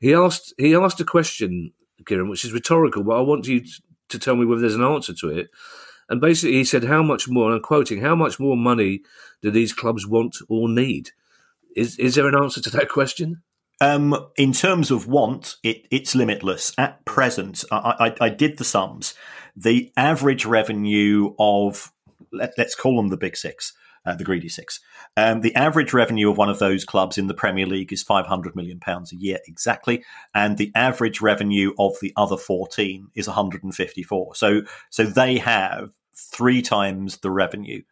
he 0.00 0.12
asked 0.14 0.52
he 0.58 0.74
asked 0.74 1.00
a 1.00 1.04
question, 1.04 1.72
Kieran, 2.06 2.28
which 2.28 2.44
is 2.44 2.52
rhetorical, 2.52 3.04
but 3.04 3.18
I 3.18 3.20
want 3.20 3.46
you 3.46 3.64
to 4.08 4.18
tell 4.18 4.36
me 4.36 4.44
whether 4.44 4.60
there's 4.60 4.74
an 4.74 4.82
answer 4.82 5.14
to 5.14 5.30
it. 5.30 5.50
And 6.08 6.20
basically, 6.20 6.56
he 6.56 6.64
said, 6.64 6.84
"How 6.84 7.02
much 7.02 7.28
more?" 7.28 7.46
And 7.46 7.56
I'm 7.56 7.62
quoting: 7.62 8.00
"How 8.00 8.14
much 8.14 8.38
more 8.38 8.56
money 8.56 9.02
do 9.42 9.50
these 9.50 9.72
clubs 9.72 10.06
want 10.06 10.36
or 10.48 10.68
need?" 10.68 11.10
Is 11.74 11.98
is 11.98 12.14
there 12.14 12.28
an 12.28 12.36
answer 12.36 12.60
to 12.62 12.70
that 12.70 12.88
question? 12.88 13.42
Um, 13.80 14.16
in 14.36 14.52
terms 14.52 14.90
of 14.90 15.06
want, 15.06 15.56
it, 15.62 15.86
it's 15.90 16.14
limitless. 16.14 16.72
At 16.78 17.04
present, 17.04 17.62
I, 17.70 18.14
I, 18.20 18.24
I, 18.24 18.28
did 18.30 18.56
the 18.56 18.64
sums. 18.64 19.12
The 19.54 19.92
average 19.98 20.46
revenue 20.46 21.34
of 21.38 21.92
let, 22.32 22.58
us 22.58 22.74
call 22.74 22.96
them 22.96 23.08
the 23.08 23.18
big 23.18 23.36
six, 23.36 23.74
uh, 24.06 24.14
the 24.14 24.24
greedy 24.24 24.48
six. 24.48 24.80
Um, 25.18 25.40
the 25.40 25.54
average 25.54 25.94
revenue 25.94 26.30
of 26.30 26.36
one 26.36 26.50
of 26.50 26.58
those 26.58 26.84
clubs 26.84 27.16
in 27.16 27.26
the 27.26 27.34
Premier 27.34 27.66
League 27.66 27.92
is 27.92 28.02
five 28.02 28.26
hundred 28.26 28.54
million 28.54 28.78
pounds 28.80 29.12
a 29.12 29.16
year 29.16 29.38
exactly, 29.46 30.04
and 30.34 30.58
the 30.58 30.70
average 30.74 31.22
revenue 31.22 31.72
of 31.78 31.96
the 32.02 32.12
other 32.16 32.36
fourteen 32.36 33.08
is 33.14 33.26
one 33.26 33.34
hundred 33.34 33.64
and 33.64 33.74
fifty-four. 33.74 34.34
So, 34.34 34.62
so 34.90 35.04
they 35.04 35.38
have 35.38 35.90
three 36.14 36.60
times 36.60 37.18
the 37.18 37.30
revenue 37.30 37.82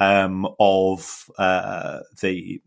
um, 0.00 0.46
of 0.60 1.30
uh, 1.38 2.00
the, 2.20 2.60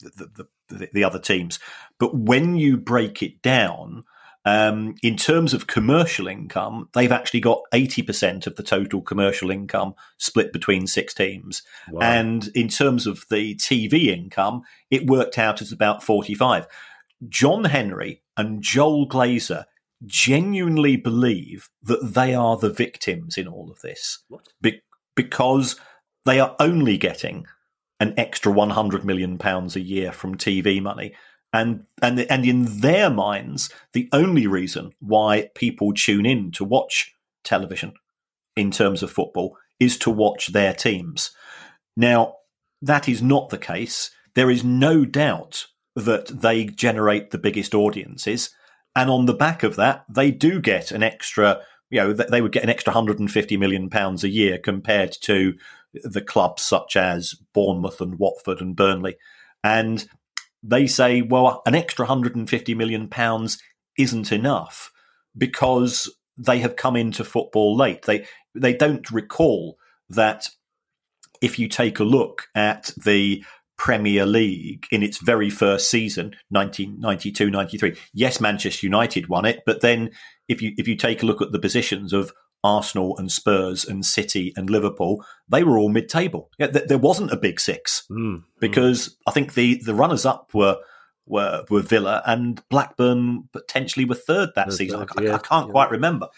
the, 0.00 0.46
the, 0.68 0.88
the 0.92 1.04
other 1.04 1.18
teams. 1.18 1.58
But 1.98 2.16
when 2.16 2.56
you 2.56 2.76
break 2.76 3.22
it 3.22 3.42
down, 3.42 4.04
um, 4.46 4.94
in 5.02 5.16
terms 5.16 5.52
of 5.52 5.66
commercial 5.66 6.28
income, 6.28 6.88
they've 6.94 7.10
actually 7.10 7.40
got 7.40 7.62
80% 7.74 8.46
of 8.46 8.54
the 8.54 8.62
total 8.62 9.02
commercial 9.02 9.50
income 9.50 9.94
split 10.18 10.52
between 10.52 10.86
six 10.86 11.12
teams. 11.12 11.64
Wow. 11.90 12.00
And 12.00 12.48
in 12.54 12.68
terms 12.68 13.08
of 13.08 13.24
the 13.28 13.56
TV 13.56 14.06
income, 14.06 14.62
it 14.88 15.10
worked 15.10 15.36
out 15.36 15.60
as 15.60 15.72
about 15.72 16.04
45. 16.04 16.68
John 17.28 17.64
Henry 17.64 18.22
and 18.36 18.62
Joel 18.62 19.08
Glazer 19.08 19.64
genuinely 20.04 20.96
believe 20.96 21.68
that 21.82 22.14
they 22.14 22.32
are 22.32 22.56
the 22.56 22.70
victims 22.70 23.36
in 23.36 23.48
all 23.48 23.68
of 23.68 23.80
this. 23.80 24.22
Be- 24.62 24.80
because 25.16 25.74
they 26.24 26.38
are 26.38 26.54
only 26.60 26.96
getting 26.96 27.46
an 27.98 28.14
extra 28.16 28.52
100 28.52 29.04
million 29.04 29.38
pounds 29.38 29.74
a 29.74 29.80
year 29.80 30.12
from 30.12 30.36
TV 30.36 30.80
money. 30.80 31.14
And, 31.56 31.84
and, 32.02 32.20
and 32.20 32.44
in 32.44 32.80
their 32.80 33.08
minds, 33.08 33.70
the 33.94 34.10
only 34.12 34.46
reason 34.46 34.92
why 35.00 35.48
people 35.54 35.94
tune 35.94 36.26
in 36.26 36.50
to 36.52 36.64
watch 36.64 37.14
television 37.44 37.94
in 38.56 38.70
terms 38.70 39.02
of 39.02 39.10
football 39.10 39.56
is 39.80 39.96
to 39.98 40.10
watch 40.10 40.48
their 40.48 40.74
teams. 40.74 41.30
Now, 41.96 42.34
that 42.82 43.08
is 43.08 43.22
not 43.22 43.48
the 43.48 43.56
case. 43.56 44.10
There 44.34 44.50
is 44.50 44.64
no 44.64 45.06
doubt 45.06 45.68
that 45.94 46.26
they 46.26 46.66
generate 46.66 47.30
the 47.30 47.38
biggest 47.38 47.74
audiences. 47.74 48.50
And 48.94 49.08
on 49.08 49.24
the 49.24 49.32
back 49.32 49.62
of 49.62 49.76
that, 49.76 50.04
they 50.10 50.30
do 50.30 50.60
get 50.60 50.90
an 50.90 51.02
extra, 51.02 51.62
you 51.88 52.00
know, 52.00 52.12
they 52.12 52.42
would 52.42 52.52
get 52.52 52.64
an 52.64 52.70
extra 52.70 52.90
150 52.90 53.56
million 53.56 53.88
pounds 53.88 54.24
a 54.24 54.28
year 54.28 54.58
compared 54.58 55.16
to 55.22 55.54
the 55.94 56.20
clubs 56.20 56.62
such 56.62 56.96
as 56.96 57.34
Bournemouth 57.54 58.02
and 58.02 58.18
Watford 58.18 58.60
and 58.60 58.76
Burnley. 58.76 59.16
And 59.64 60.06
they 60.68 60.86
say, 60.86 61.22
well, 61.22 61.62
an 61.66 61.74
extra 61.74 62.04
150 62.04 62.74
million 62.74 63.08
pounds 63.08 63.58
isn't 63.98 64.32
enough 64.32 64.90
because 65.36 66.14
they 66.36 66.58
have 66.58 66.76
come 66.76 66.96
into 66.96 67.24
football 67.24 67.76
late. 67.76 68.02
They 68.02 68.26
they 68.54 68.74
don't 68.74 69.10
recall 69.10 69.76
that 70.08 70.48
if 71.40 71.58
you 71.58 71.68
take 71.68 71.98
a 71.98 72.04
look 72.04 72.48
at 72.54 72.92
the 73.02 73.44
Premier 73.76 74.24
League 74.24 74.86
in 74.90 75.02
its 75.02 75.18
very 75.18 75.50
first 75.50 75.90
season, 75.90 76.34
1992-93, 76.54 77.98
yes, 78.14 78.40
Manchester 78.40 78.86
United 78.86 79.28
won 79.28 79.44
it, 79.44 79.60
but 79.66 79.82
then 79.82 80.10
if 80.48 80.62
you 80.62 80.72
if 80.78 80.88
you 80.88 80.96
take 80.96 81.22
a 81.22 81.26
look 81.26 81.42
at 81.42 81.52
the 81.52 81.58
positions 81.58 82.12
of 82.12 82.32
Arsenal 82.66 83.16
and 83.16 83.30
Spurs 83.30 83.84
and 83.84 84.04
City 84.04 84.52
and 84.56 84.68
Liverpool, 84.68 85.24
they 85.48 85.62
were 85.62 85.78
all 85.78 85.88
mid-table. 85.88 86.50
Yeah, 86.58 86.66
th- 86.66 86.88
there 86.88 86.98
wasn't 86.98 87.30
a 87.30 87.36
big 87.36 87.60
six 87.60 88.04
mm, 88.10 88.42
because 88.60 89.08
mm. 89.08 89.14
I 89.28 89.30
think 89.30 89.54
the 89.54 89.80
the 89.84 89.94
runners-up 89.94 90.52
were 90.52 90.78
were 91.26 91.64
were 91.70 91.82
Villa 91.82 92.22
and 92.26 92.62
Blackburn 92.68 93.48
potentially 93.52 94.04
were 94.04 94.16
third 94.16 94.50
that 94.56 94.72
season. 94.72 95.06
I, 95.16 95.22
yeah, 95.22 95.34
I, 95.36 95.38
can't 95.38 95.68
yeah. 95.68 95.72
quite 95.72 95.90
remember. 95.90 96.28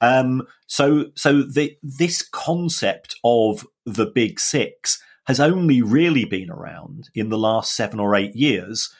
Um, 0.00 0.42
so 0.66 1.06
so 1.14 1.42
the 1.42 1.76
this 1.82 2.22
concept 2.22 3.16
of 3.22 3.66
the 3.84 4.06
big 4.06 4.40
six 4.40 5.00
has 5.26 5.40
only 5.40 5.82
really 5.82 6.24
been 6.24 6.50
around 6.50 7.10
in 7.14 7.28
the 7.28 7.38
last 7.38 7.74
seven 7.74 8.00
or 8.00 8.14
eight 8.14 8.34
years. 8.34 8.92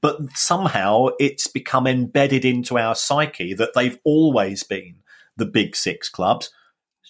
But 0.00 0.18
somehow 0.34 1.08
it's 1.18 1.46
become 1.46 1.86
embedded 1.86 2.44
into 2.44 2.78
our 2.78 2.94
psyche 2.94 3.52
that 3.54 3.74
they've 3.74 3.98
always 4.02 4.62
been 4.62 4.96
the 5.36 5.46
big 5.46 5.76
six 5.76 6.08
clubs. 6.08 6.50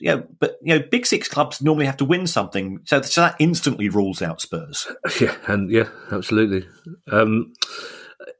Yeah, 0.01 0.23
but 0.41 0.57
you 0.61 0.77
know, 0.77 0.85
big 0.91 1.07
six 1.07 1.29
clubs 1.29 1.63
normally 1.63 1.87
have 1.87 1.97
to 1.99 2.05
win 2.05 2.27
something, 2.27 2.81
so, 2.85 3.01
so 3.03 3.21
that 3.21 3.37
instantly 3.39 3.89
rules 3.89 4.23
out 4.23 4.41
Spurs. 4.41 4.87
Yeah, 5.21 5.37
and 5.47 5.71
yeah, 5.71 5.89
absolutely. 6.11 6.67
Um, 7.13 7.53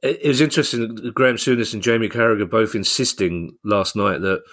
it, 0.03 0.19
it 0.23 0.27
was 0.27 0.41
interesting. 0.41 0.95
Graeme 1.13 1.35
Souness 1.35 1.73
and 1.73 1.81
Jamie 1.81 2.09
Carragher 2.09 2.49
both 2.49 2.75
insisting 2.75 3.57
last 3.63 3.95
night 3.95 4.19
that 4.19 4.43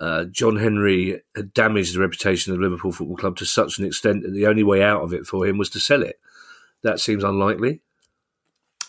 uh, 0.00 0.24
John 0.24 0.56
Henry 0.56 1.22
had 1.36 1.54
damaged 1.54 1.94
the 1.94 2.00
reputation 2.00 2.52
of 2.52 2.58
Liverpool 2.58 2.92
Football 2.92 3.16
Club 3.16 3.36
to 3.36 3.44
such 3.44 3.78
an 3.78 3.86
extent 3.86 4.22
that 4.22 4.32
the 4.32 4.46
only 4.46 4.64
way 4.64 4.82
out 4.82 5.02
of 5.02 5.14
it 5.14 5.26
for 5.26 5.46
him 5.46 5.56
was 5.56 5.70
to 5.70 5.80
sell 5.80 6.02
it. 6.02 6.18
That 6.82 6.98
seems 6.98 7.22
unlikely. 7.22 7.80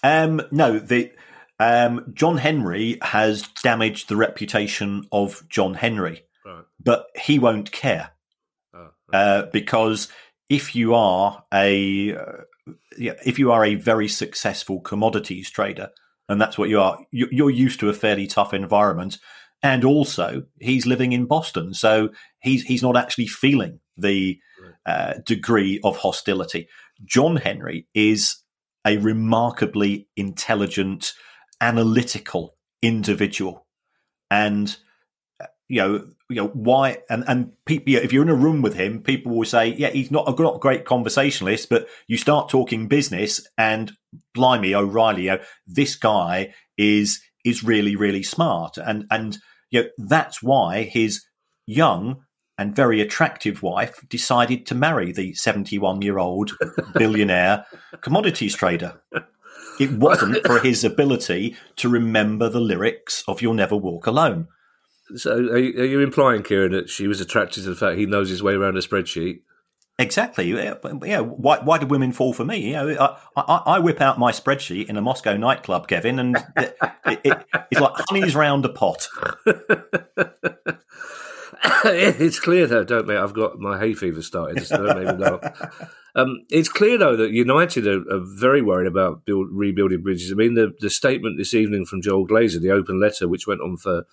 Um, 0.03 0.41
no, 0.51 0.79
the 0.79 1.11
um, 1.59 2.11
John 2.13 2.37
Henry 2.37 2.97
has 3.01 3.47
damaged 3.63 4.09
the 4.09 4.15
reputation 4.15 5.07
of 5.11 5.43
John 5.49 5.73
Henry, 5.73 6.25
right. 6.45 6.63
but 6.83 7.07
he 7.15 7.39
won't 7.39 7.71
care 7.71 8.11
oh, 8.73 8.89
right. 9.11 9.19
uh, 9.19 9.45
because 9.53 10.09
if 10.49 10.75
you 10.75 10.93
are 10.93 11.43
a 11.53 12.15
uh, 12.15 12.43
if 12.97 13.39
you 13.39 13.51
are 13.51 13.63
a 13.63 13.75
very 13.75 14.07
successful 14.07 14.79
commodities 14.81 15.49
trader, 15.49 15.89
and 16.27 16.41
that's 16.41 16.57
what 16.57 16.69
you 16.69 16.79
are, 16.79 16.99
you're 17.11 17.49
used 17.49 17.79
to 17.79 17.89
a 17.89 17.93
fairly 17.93 18.27
tough 18.27 18.53
environment, 18.53 19.17
and 19.63 19.85
also 19.85 20.43
he's 20.59 20.85
living 20.85 21.13
in 21.13 21.25
Boston, 21.25 21.73
so 21.73 22.09
he's 22.39 22.63
he's 22.63 22.83
not 22.83 22.97
actually 22.97 23.27
feeling 23.27 23.79
the 23.97 24.39
uh, 24.85 25.13
degree 25.25 25.79
of 25.83 25.97
hostility. 25.97 26.67
John 27.03 27.37
Henry 27.37 27.87
is 27.93 28.37
a 28.85 28.97
remarkably 28.97 30.07
intelligent 30.15 31.13
analytical 31.61 32.55
individual, 32.81 33.65
and 34.29 34.75
uh, 35.41 35.47
you 35.67 35.81
know, 35.81 36.07
you 36.29 36.35
know 36.37 36.47
why, 36.47 36.99
and 37.09 37.23
and 37.27 37.53
people, 37.65 37.91
you 37.91 37.97
know, 37.97 38.03
if 38.03 38.13
you're 38.13 38.23
in 38.23 38.29
a 38.29 38.35
room 38.35 38.61
with 38.61 38.75
him, 38.75 39.01
people 39.01 39.35
will 39.35 39.45
say, 39.45 39.67
yeah, 39.67 39.89
he's 39.89 40.11
not 40.11 40.27
a 40.27 40.41
not 40.41 40.57
a 40.57 40.59
great 40.59 40.85
conversationalist, 40.85 41.69
but 41.69 41.87
you 42.07 42.17
start 42.17 42.49
talking 42.49 42.87
business, 42.87 43.45
and 43.57 43.91
blimey, 44.33 44.73
O'Reilly, 44.73 45.23
you 45.23 45.31
know, 45.31 45.39
this 45.67 45.95
guy 45.95 46.53
is 46.77 47.21
is 47.43 47.63
really 47.63 47.95
really 47.95 48.23
smart, 48.23 48.77
and 48.77 49.05
and 49.09 49.37
you 49.71 49.83
know 49.83 49.89
that's 49.97 50.41
why 50.41 50.83
his 50.83 51.25
young 51.67 52.21
and 52.57 52.75
very 52.75 53.01
attractive 53.01 53.61
wife 53.61 53.99
decided 54.09 54.65
to 54.65 54.75
marry 54.75 55.11
the 55.11 55.33
71 55.33 56.01
year 56.01 56.17
old 56.17 56.51
billionaire 56.93 57.65
commodities 58.01 58.55
trader. 58.55 59.01
It 59.79 59.91
wasn't 59.91 60.45
for 60.45 60.59
his 60.59 60.83
ability 60.83 61.55
to 61.77 61.89
remember 61.89 62.49
the 62.49 62.59
lyrics 62.59 63.23
of 63.27 63.41
You'll 63.41 63.53
Never 63.53 63.75
Walk 63.75 64.07
Alone. 64.07 64.47
So, 65.15 65.33
are 65.33 65.57
you, 65.57 65.81
are 65.81 65.85
you 65.85 65.99
implying, 65.99 66.43
Kieran, 66.43 66.71
that 66.71 66.89
she 66.89 67.07
was 67.07 67.21
attracted 67.21 67.63
to 67.63 67.69
the 67.69 67.75
fact 67.75 67.97
he 67.97 68.05
knows 68.05 68.29
his 68.29 68.41
way 68.41 68.53
around 68.53 68.77
a 68.77 68.81
spreadsheet? 68.81 69.41
Exactly. 69.97 70.49
Yeah. 70.49 71.19
Why, 71.21 71.59
why 71.59 71.77
do 71.77 71.85
women 71.85 72.11
fall 72.11 72.33
for 72.33 72.43
me? 72.43 72.57
You 72.57 72.73
know, 72.73 72.89
I, 72.99 73.41
I, 73.41 73.61
I 73.75 73.79
whip 73.79 74.01
out 74.01 74.19
my 74.19 74.31
spreadsheet 74.31 74.89
in 74.89 74.97
a 74.97 75.01
Moscow 75.01 75.37
nightclub, 75.37 75.87
Kevin, 75.87 76.19
and 76.19 76.37
it, 76.57 76.77
it, 77.05 77.19
it, 77.23 77.45
it's 77.71 77.79
like 77.79 77.93
honey's 78.09 78.35
round 78.35 78.65
a 78.65 78.69
pot. 78.69 79.07
it's 81.85 82.39
clear 82.39 82.67
though, 82.67 82.83
don't 82.83 83.07
me? 83.07 83.15
I've 83.15 83.33
got 83.33 83.59
my 83.59 83.79
hay 83.79 83.93
fever 83.93 84.21
started. 84.21 84.65
So 84.65 84.77
don't 84.77 85.03
make 85.03 85.19
me 85.19 85.87
Um, 86.17 86.45
it's 86.49 86.69
clear 86.69 86.97
though 86.97 87.17
that 87.17 87.31
United 87.31 87.85
are, 87.85 87.99
are 88.09 88.23
very 88.23 88.61
worried 88.61 88.87
about 88.87 89.25
build, 89.25 89.49
rebuilding 89.51 90.01
bridges. 90.01 90.31
I 90.31 90.35
mean, 90.35 90.53
the, 90.53 90.73
the 90.79 90.89
statement 90.89 91.37
this 91.37 91.53
evening 91.53 91.85
from 91.85 92.01
Joel 92.01 92.25
Glazer, 92.25 92.61
the 92.61 92.71
open 92.71 93.01
letter, 93.01 93.27
which 93.27 93.47
went 93.47 93.59
on 93.59 93.75
for 93.75 94.05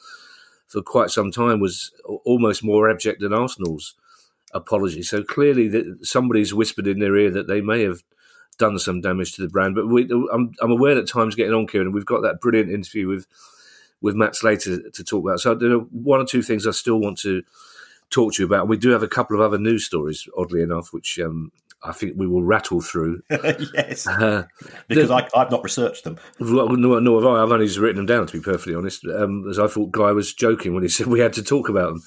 for 0.67 0.83
quite 0.83 1.11
some 1.11 1.31
time, 1.31 1.61
was 1.61 1.93
almost 2.25 2.65
more 2.65 2.91
abject 2.91 3.21
than 3.21 3.33
Arsenal's 3.33 3.95
apology. 4.53 5.03
So 5.03 5.23
clearly, 5.23 5.69
that 5.69 6.05
somebody's 6.05 6.53
whispered 6.53 6.89
in 6.89 6.99
their 6.99 7.17
ear 7.17 7.31
that 7.31 7.47
they 7.47 7.61
may 7.61 7.83
have 7.85 8.03
done 8.59 8.79
some 8.79 9.01
damage 9.01 9.35
to 9.35 9.43
the 9.43 9.49
brand. 9.49 9.77
But 9.77 9.87
we, 9.87 10.11
I'm, 10.33 10.53
I'm 10.61 10.73
aware 10.73 10.97
that 10.97 11.07
time's 11.07 11.35
getting 11.35 11.55
on, 11.55 11.69
Kieran. 11.69 11.93
We've 11.93 12.05
got 12.05 12.23
that 12.23 12.41
brilliant 12.41 12.71
interview 12.71 13.07
with 13.07 13.27
with 14.03 14.17
Matt 14.17 14.37
Slater 14.37 14.91
to 14.91 15.05
talk 15.05 15.25
about. 15.25 15.41
So 15.41 15.55
there 15.55 15.73
are 15.73 15.79
one 15.79 16.21
or 16.21 16.27
two 16.27 16.43
things 16.43 16.67
I 16.67 16.73
still 16.73 16.99
want 16.99 17.19
to 17.21 17.43
talk 18.11 18.35
to 18.35 18.43
you 18.43 18.47
about. 18.47 18.69
We 18.69 18.77
do 18.77 18.91
have 18.91 19.03
a 19.03 19.09
couple 19.09 19.37
of 19.37 19.43
other 19.43 19.59
news 19.59 19.87
stories, 19.87 20.29
oddly 20.37 20.61
enough, 20.61 20.93
which 20.93 21.19
um, 21.19 21.53
I 21.83 21.93
think 21.93 22.15
we 22.17 22.27
will 22.27 22.43
rattle 22.43 22.81
through. 22.81 23.23
yes, 23.31 24.07
uh, 24.07 24.45
because 24.89 25.09
the, 25.09 25.15
I, 25.15 25.39
have 25.39 25.51
not 25.51 25.65
researched 25.65 26.05
them. 26.05 26.19
No, 26.39 26.67
no, 26.67 27.21
have 27.21 27.27
I. 27.27 27.43
I've 27.43 27.53
only 27.53 27.67
just 27.67 27.79
written 27.79 27.97
them 27.97 28.07
down, 28.07 28.27
to 28.27 28.33
be 28.33 28.43
perfectly 28.43 28.75
honest, 28.75 29.07
um, 29.07 29.49
as 29.49 29.59
I 29.59 29.69
thought 29.69 29.93
Guy 29.93 30.13
was 30.13 30.35
joking 30.35 30.75
when 30.75 30.83
he 30.83 30.89
said 30.91 31.07
we 31.07 31.21
had 31.21 31.33
to 31.35 31.43
talk 31.43 31.69
about 31.69 31.95
them. 31.95 32.03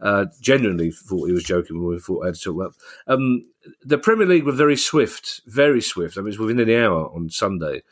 Uh, 0.00 0.26
genuinely 0.40 0.90
thought 0.90 1.26
he 1.26 1.32
was 1.32 1.44
joking 1.44 1.78
when 1.78 1.94
we 1.94 2.00
thought 2.00 2.24
I 2.24 2.26
had 2.26 2.34
to 2.34 2.40
talk 2.40 2.56
about. 2.56 2.74
Um, 3.06 3.44
the 3.84 3.98
Premier 3.98 4.26
League 4.26 4.44
were 4.44 4.50
very 4.50 4.76
swift, 4.76 5.42
very 5.46 5.80
swift. 5.80 6.18
I 6.18 6.20
mean, 6.22 6.26
it 6.26 6.30
was 6.30 6.38
within 6.40 6.58
an 6.58 6.82
hour 6.82 7.08
on 7.14 7.30
Sunday 7.30 7.82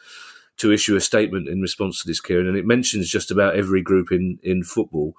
to 0.61 0.71
issue 0.71 0.95
a 0.95 1.01
statement 1.01 1.49
in 1.49 1.63
response 1.63 2.01
to 2.01 2.07
this, 2.07 2.21
Kieran, 2.21 2.47
and 2.47 2.57
it 2.57 2.67
mentions 2.67 3.09
just 3.09 3.31
about 3.31 3.57
every 3.57 3.81
group 3.81 4.13
in 4.13 4.39
in 4.43 4.63
football: 4.63 5.15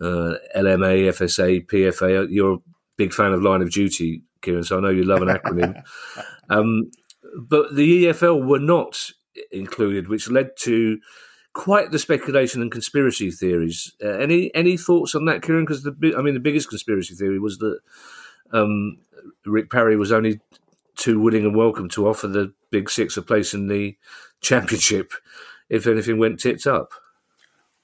uh, 0.00 0.34
LMA, 0.54 1.08
FSA, 1.08 1.66
PFA. 1.66 2.26
You're 2.30 2.54
a 2.54 2.62
big 2.96 3.14
fan 3.14 3.32
of 3.32 3.42
Line 3.42 3.62
of 3.62 3.70
Duty, 3.70 4.22
Kieran, 4.42 4.64
so 4.64 4.76
I 4.76 4.80
know 4.80 4.90
you 4.90 5.04
love 5.04 5.22
an 5.22 5.28
acronym. 5.28 5.82
um, 6.50 6.90
but 7.36 7.74
the 7.74 8.04
EFL 8.04 8.46
were 8.46 8.58
not 8.58 9.10
included, 9.50 10.08
which 10.08 10.28
led 10.28 10.50
to 10.58 10.98
quite 11.54 11.90
the 11.90 11.98
speculation 11.98 12.60
and 12.60 12.70
conspiracy 12.70 13.30
theories. 13.30 13.94
Uh, 14.04 14.08
any 14.08 14.54
any 14.54 14.76
thoughts 14.76 15.14
on 15.14 15.24
that, 15.24 15.40
Kieran? 15.40 15.64
Because 15.64 15.84
the 15.84 16.14
I 16.18 16.20
mean, 16.20 16.34
the 16.34 16.40
biggest 16.40 16.68
conspiracy 16.68 17.14
theory 17.14 17.38
was 17.38 17.56
that 17.58 17.78
um, 18.52 18.98
Rick 19.46 19.70
Parry 19.70 19.96
was 19.96 20.12
only 20.12 20.40
too 20.96 21.18
willing 21.18 21.46
and 21.46 21.56
welcome 21.56 21.88
to 21.88 22.06
offer 22.06 22.28
the 22.28 22.52
Big 22.70 22.90
Six 22.90 23.16
a 23.16 23.22
place 23.22 23.54
in 23.54 23.68
the 23.68 23.96
championship 24.42 25.12
if 25.68 25.86
anything 25.86 26.18
went 26.18 26.40
tits 26.40 26.66
up. 26.66 26.92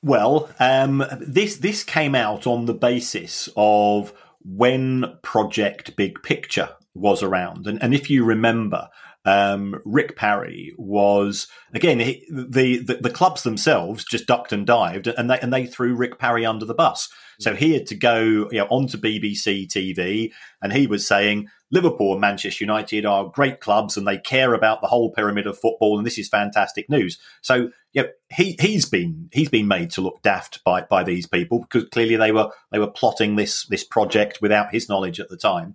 Well, 0.03 0.51
um, 0.61 1.05
this 1.21 1.57
this 1.57 1.83
came 1.83 2.15
out 2.15 2.47
on 2.47 2.67
the 2.67 2.75
basis 2.75 3.49
of 3.57 4.13
when 4.45 5.19
Project 5.23 5.97
Big 5.97 6.23
Picture 6.23 6.71
was 6.95 7.23
around, 7.23 7.67
and, 7.67 7.83
and 7.83 7.95
if 7.95 8.09
you 8.09 8.25
remember, 8.25 8.89
um, 9.29 9.79
Rick 9.85 10.17
Parry 10.17 10.73
was 10.79 11.49
again 11.75 12.01
he, 12.01 12.27
the, 12.31 12.79
the, 12.79 12.95
the 12.95 13.11
clubs 13.11 13.43
themselves 13.43 14.05
just 14.05 14.27
ducked 14.27 14.55
and 14.55 14.67
dived, 14.67 15.07
and 15.07 15.31
they 15.31 15.39
and 15.41 15.53
they 15.53 15.67
threw 15.67 15.95
Rick 15.95 16.19
Parry 16.19 16.47
under 16.47 16.65
the 16.65 16.75
bus. 16.75 17.11
So 17.39 17.55
he 17.55 17.75
had 17.75 17.87
to 17.89 17.95
go 17.95 18.49
you 18.51 18.59
know 18.59 18.67
onto 18.71 18.97
BBC 18.97 19.69
TV, 19.69 20.33
and 20.63 20.73
he 20.73 20.87
was 20.87 21.07
saying 21.07 21.49
Liverpool 21.71 22.13
and 22.13 22.23
Manchester 22.23 22.65
United 22.65 23.05
are 23.05 23.29
great 23.29 23.61
clubs, 23.61 23.99
and 23.99 24.09
they 24.09 24.17
care 24.17 24.55
about 24.55 24.81
the 24.81 24.87
whole 24.89 25.13
pyramid 25.13 25.47
of 25.47 25.59
football, 25.59 25.99
and 25.99 26.07
this 26.07 26.19
is 26.19 26.29
fantastic 26.31 26.89
news. 26.89 27.19
So 27.43 27.69
you 27.93 28.05
know, 28.05 28.09
he 28.35 28.57
he's 28.59 28.87
been 28.87 29.29
he's 29.31 29.51
been 29.51 29.69
made 29.69 29.91
to 29.93 30.01
look 30.01 30.23
daft 30.23 30.65
by 30.65 30.83
by 30.83 31.05
these 31.05 31.27
people 31.27 31.61
because 31.61 31.85
clearly 31.91 32.17
they 32.17 32.33
were 32.33 32.51
they 32.73 32.79
were 32.79 32.91
plotting 32.91 33.37
this 33.37 33.67
this 33.67 33.85
project 33.85 34.39
without 34.41 34.71
his 34.71 34.89
knowledge 34.89 35.21
at 35.21 35.29
the 35.29 35.37
time. 35.37 35.75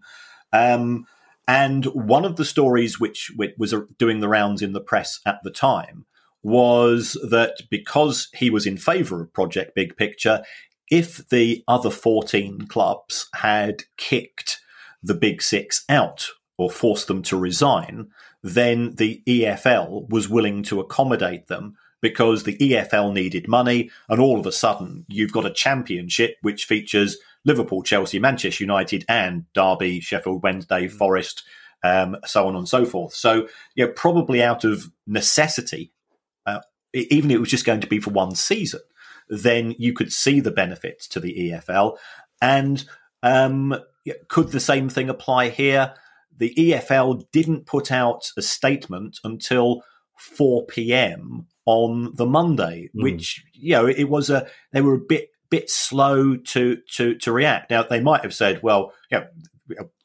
Um, 0.51 1.05
and 1.47 1.85
one 1.85 2.25
of 2.25 2.35
the 2.35 2.45
stories 2.45 2.99
which, 2.99 3.31
was 3.57 3.73
doing 3.97 4.19
the 4.19 4.29
rounds 4.29 4.61
in 4.61 4.73
the 4.73 4.81
press 4.81 5.19
at 5.25 5.39
the 5.43 5.51
time 5.51 6.05
was 6.41 7.17
that 7.29 7.61
because 7.69 8.29
he 8.33 8.49
was 8.49 8.65
in 8.65 8.77
favour 8.77 9.21
of 9.21 9.33
Project 9.33 9.75
Big 9.75 9.95
Picture, 9.95 10.43
if 10.91 11.27
the 11.29 11.63
other 11.67 11.89
14 11.89 12.67
clubs 12.67 13.29
had 13.35 13.83
kicked 13.97 14.59
the 15.01 15.13
Big 15.13 15.41
Six 15.41 15.83
out 15.89 16.27
or 16.57 16.69
forced 16.69 17.07
them 17.07 17.21
to 17.23 17.37
resign, 17.37 18.07
then 18.41 18.95
the 18.95 19.21
EFL 19.27 20.09
was 20.09 20.29
willing 20.29 20.63
to 20.63 20.79
accommodate 20.79 21.47
them 21.47 21.75
because 22.01 22.43
the 22.43 22.57
EFL 22.57 23.13
needed 23.13 23.47
money. 23.47 23.89
And 24.09 24.19
all 24.19 24.39
of 24.39 24.45
a 24.45 24.51
sudden, 24.51 25.05
you've 25.07 25.31
got 25.31 25.45
a 25.45 25.53
championship 25.53 26.35
which 26.41 26.65
features 26.65 27.17
Liverpool, 27.45 27.83
Chelsea, 27.83 28.19
Manchester 28.19 28.63
United, 28.63 29.05
and 29.07 29.45
Derby, 29.53 29.99
Sheffield 29.99 30.43
Wednesday, 30.43 30.87
mm. 30.87 30.91
Forest, 30.91 31.43
um, 31.83 32.17
so 32.25 32.47
on 32.47 32.55
and 32.55 32.67
so 32.67 32.85
forth. 32.85 33.13
So, 33.13 33.47
you 33.75 33.85
know, 33.85 33.91
probably 33.91 34.41
out 34.41 34.63
of 34.63 34.89
necessity, 35.05 35.91
uh, 36.45 36.61
even 36.93 37.31
if 37.31 37.35
it 37.35 37.39
was 37.39 37.49
just 37.49 37.65
going 37.65 37.81
to 37.81 37.87
be 37.87 37.99
for 37.99 38.11
one 38.11 38.35
season, 38.35 38.81
then 39.29 39.75
you 39.77 39.93
could 39.93 40.11
see 40.11 40.39
the 40.39 40.51
benefits 40.51 41.07
to 41.09 41.19
the 41.19 41.51
EFL. 41.51 41.97
And 42.41 42.85
um, 43.21 43.75
could 44.27 44.49
the 44.49 44.59
same 44.59 44.89
thing 44.89 45.09
apply 45.09 45.49
here? 45.49 45.93
The 46.35 46.53
EFL 46.55 47.25
didn't 47.31 47.65
put 47.65 47.91
out 47.91 48.31
a 48.37 48.41
statement 48.41 49.19
until 49.23 49.83
4 50.17 50.65
p.m. 50.65 51.47
on 51.65 52.13
the 52.15 52.25
Monday, 52.25 52.89
mm. 52.95 53.03
which 53.03 53.43
you 53.53 53.73
know 53.73 53.87
it 53.87 54.09
was 54.09 54.29
a 54.29 54.47
they 54.71 54.81
were 54.81 54.95
a 54.95 54.99
bit 54.99 55.29
bit 55.53 55.69
slow 55.69 56.35
to 56.35 56.77
to 56.95 57.13
to 57.13 57.31
react. 57.31 57.69
Now 57.69 57.83
they 57.83 57.99
might 57.99 58.23
have 58.23 58.33
said, 58.33 58.63
"Well, 58.63 58.91
yeah, 59.11 59.25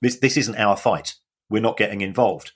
this 0.03 0.17
this 0.17 0.37
isn't 0.37 0.59
our 0.59 0.77
fight. 0.77 1.15
We're 1.49 1.63
not 1.63 1.79
getting 1.79 2.03
involved," 2.03 2.53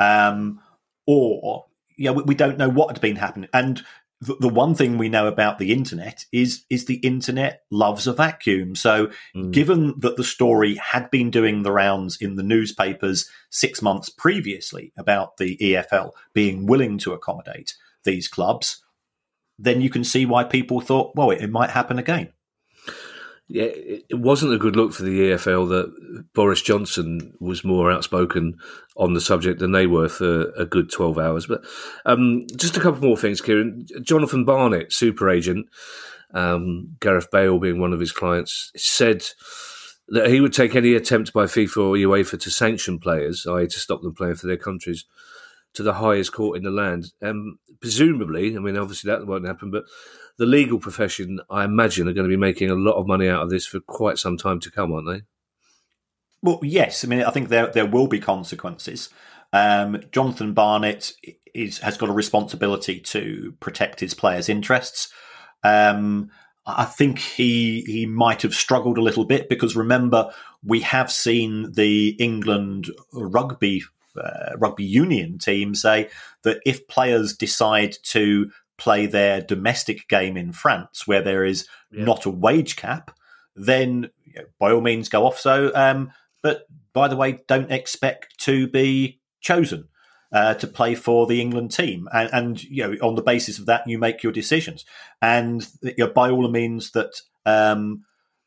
um, 0.00 0.60
or 1.06 1.66
yeah, 1.96 2.10
we, 2.10 2.24
we, 2.24 2.34
don't 2.34 2.58
know 2.58 2.68
what 2.68 2.90
had 2.90 3.00
been 3.00 3.14
happening. 3.14 3.48
And 3.52 3.84
the, 4.20 4.34
the, 4.40 4.48
one 4.48 4.74
thing 4.74 4.98
we 4.98 5.08
know 5.08 5.28
about 5.28 5.58
the 5.60 5.72
internet 5.72 6.26
is 6.32 6.64
is 6.68 6.86
the 6.86 6.96
internet 6.96 7.62
loves 7.70 8.08
a 8.08 8.12
vacuum. 8.12 8.74
So, 8.74 9.12
mm. 9.36 9.52
given 9.52 9.94
that 10.00 10.16
the 10.16 10.24
story 10.24 10.74
had 10.74 11.12
been 11.12 11.30
doing 11.30 11.62
the 11.62 11.70
rounds 11.70 12.16
in 12.20 12.34
the 12.34 12.42
newspapers 12.42 13.30
six 13.50 13.80
months 13.80 14.08
previously 14.08 14.92
about 14.98 15.36
the 15.36 15.56
EFL 15.58 16.10
being 16.34 16.66
willing 16.66 16.98
to 16.98 17.12
accommodate 17.12 17.76
these 18.02 18.26
clubs 18.26 18.81
then 19.58 19.80
you 19.80 19.90
can 19.90 20.04
see 20.04 20.26
why 20.26 20.44
people 20.44 20.80
thought, 20.80 21.12
well, 21.14 21.30
it, 21.30 21.42
it 21.42 21.50
might 21.50 21.70
happen 21.70 21.98
again. 21.98 22.32
Yeah, 23.48 23.68
it 23.74 24.18
wasn't 24.18 24.54
a 24.54 24.58
good 24.58 24.76
look 24.76 24.94
for 24.94 25.02
the 25.02 25.20
EFL 25.20 25.68
that 25.68 26.24
Boris 26.32 26.62
Johnson 26.62 27.34
was 27.38 27.64
more 27.64 27.92
outspoken 27.92 28.56
on 28.96 29.12
the 29.12 29.20
subject 29.20 29.58
than 29.58 29.72
they 29.72 29.86
were 29.86 30.08
for 30.08 30.50
a 30.52 30.64
good 30.64 30.90
12 30.90 31.18
hours. 31.18 31.46
But 31.46 31.62
um, 32.06 32.46
just 32.56 32.78
a 32.78 32.80
couple 32.80 33.06
more 33.06 33.16
things, 33.16 33.42
Kieran. 33.42 33.86
Jonathan 34.00 34.46
Barnett, 34.46 34.92
super 34.92 35.28
agent, 35.28 35.66
um, 36.32 36.96
Gareth 37.00 37.30
Bale 37.30 37.58
being 37.58 37.78
one 37.78 37.92
of 37.92 38.00
his 38.00 38.12
clients, 38.12 38.72
said 38.74 39.22
that 40.08 40.28
he 40.28 40.40
would 40.40 40.54
take 40.54 40.74
any 40.74 40.94
attempt 40.94 41.34
by 41.34 41.44
FIFA 41.44 41.76
or 41.76 41.94
UEFA 41.94 42.40
to 42.40 42.50
sanction 42.50 42.98
players, 42.98 43.46
i.e., 43.46 43.66
to 43.66 43.78
stop 43.78 44.00
them 44.00 44.14
playing 44.14 44.36
for 44.36 44.46
their 44.46 44.56
countries, 44.56 45.04
to 45.74 45.82
the 45.82 45.94
highest 45.94 46.32
court 46.32 46.56
in 46.56 46.64
the 46.64 46.70
land. 46.70 47.12
Um, 47.22 47.58
presumably, 47.80 48.56
I 48.56 48.60
mean, 48.60 48.76
obviously 48.76 49.10
that 49.10 49.26
won't 49.26 49.46
happen, 49.46 49.70
but 49.70 49.84
the 50.38 50.46
legal 50.46 50.78
profession, 50.78 51.40
I 51.50 51.64
imagine, 51.64 52.08
are 52.08 52.12
going 52.12 52.28
to 52.28 52.34
be 52.34 52.40
making 52.40 52.70
a 52.70 52.74
lot 52.74 52.96
of 52.96 53.06
money 53.06 53.28
out 53.28 53.42
of 53.42 53.50
this 53.50 53.66
for 53.66 53.80
quite 53.80 54.18
some 54.18 54.36
time 54.36 54.60
to 54.60 54.70
come, 54.70 54.92
aren't 54.92 55.08
they? 55.08 55.22
Well, 56.42 56.60
yes. 56.62 57.04
I 57.04 57.08
mean, 57.08 57.22
I 57.22 57.30
think 57.30 57.48
there 57.48 57.68
there 57.68 57.86
will 57.86 58.08
be 58.08 58.18
consequences. 58.18 59.08
Um, 59.52 60.02
Jonathan 60.10 60.54
Barnett 60.54 61.12
is, 61.54 61.78
has 61.78 61.96
got 61.96 62.08
a 62.08 62.12
responsibility 62.12 62.98
to 63.00 63.54
protect 63.60 64.00
his 64.00 64.14
players' 64.14 64.48
interests. 64.48 65.12
Um, 65.62 66.30
I 66.64 66.84
think 66.84 67.18
he 67.18 67.82
he 67.82 68.06
might 68.06 68.42
have 68.42 68.54
struggled 68.54 68.98
a 68.98 69.02
little 69.02 69.24
bit 69.24 69.48
because 69.48 69.76
remember 69.76 70.32
we 70.64 70.80
have 70.80 71.10
seen 71.10 71.72
the 71.72 72.10
England 72.20 72.90
rugby 73.12 73.82
uh, 74.16 74.56
rugby 74.58 74.84
union 74.84 75.38
team 75.38 75.74
say 75.74 76.08
that 76.42 76.60
if 76.66 76.86
players 76.88 77.36
decide 77.36 77.96
to 78.02 78.50
play 78.76 79.06
their 79.06 79.40
domestic 79.40 80.08
game 80.08 80.36
in 80.36 80.52
France, 80.52 81.06
where 81.06 81.22
there 81.22 81.44
is 81.44 81.66
yeah. 81.90 82.04
not 82.04 82.26
a 82.26 82.30
wage 82.30 82.76
cap, 82.76 83.16
then 83.54 84.10
you 84.24 84.34
know, 84.34 84.44
by 84.58 84.72
all 84.72 84.80
means 84.80 85.08
go 85.08 85.26
off. 85.26 85.38
So, 85.38 85.70
um, 85.74 86.12
but 86.42 86.66
by 86.92 87.08
the 87.08 87.16
way, 87.16 87.40
don't 87.46 87.70
expect 87.70 88.38
to 88.40 88.66
be 88.68 89.20
chosen. 89.40 89.88
Uh, 90.34 90.54
to 90.54 90.66
play 90.66 90.94
for 90.94 91.26
the 91.26 91.42
England 91.42 91.70
team, 91.70 92.08
and, 92.10 92.30
and, 92.32 92.64
you 92.64 92.82
know 92.82 92.96
on 93.06 93.16
the 93.16 93.22
basis 93.22 93.58
of 93.58 93.66
that 93.66 93.86
you 93.86 93.98
make 93.98 94.22
your 94.22 94.32
decisions, 94.32 94.86
and 95.20 95.68
you 95.82 95.92
know, 95.98 96.06
by 96.06 96.30
all 96.30 96.48
means 96.48 96.92
that 96.92 97.20
um, 97.44 98.02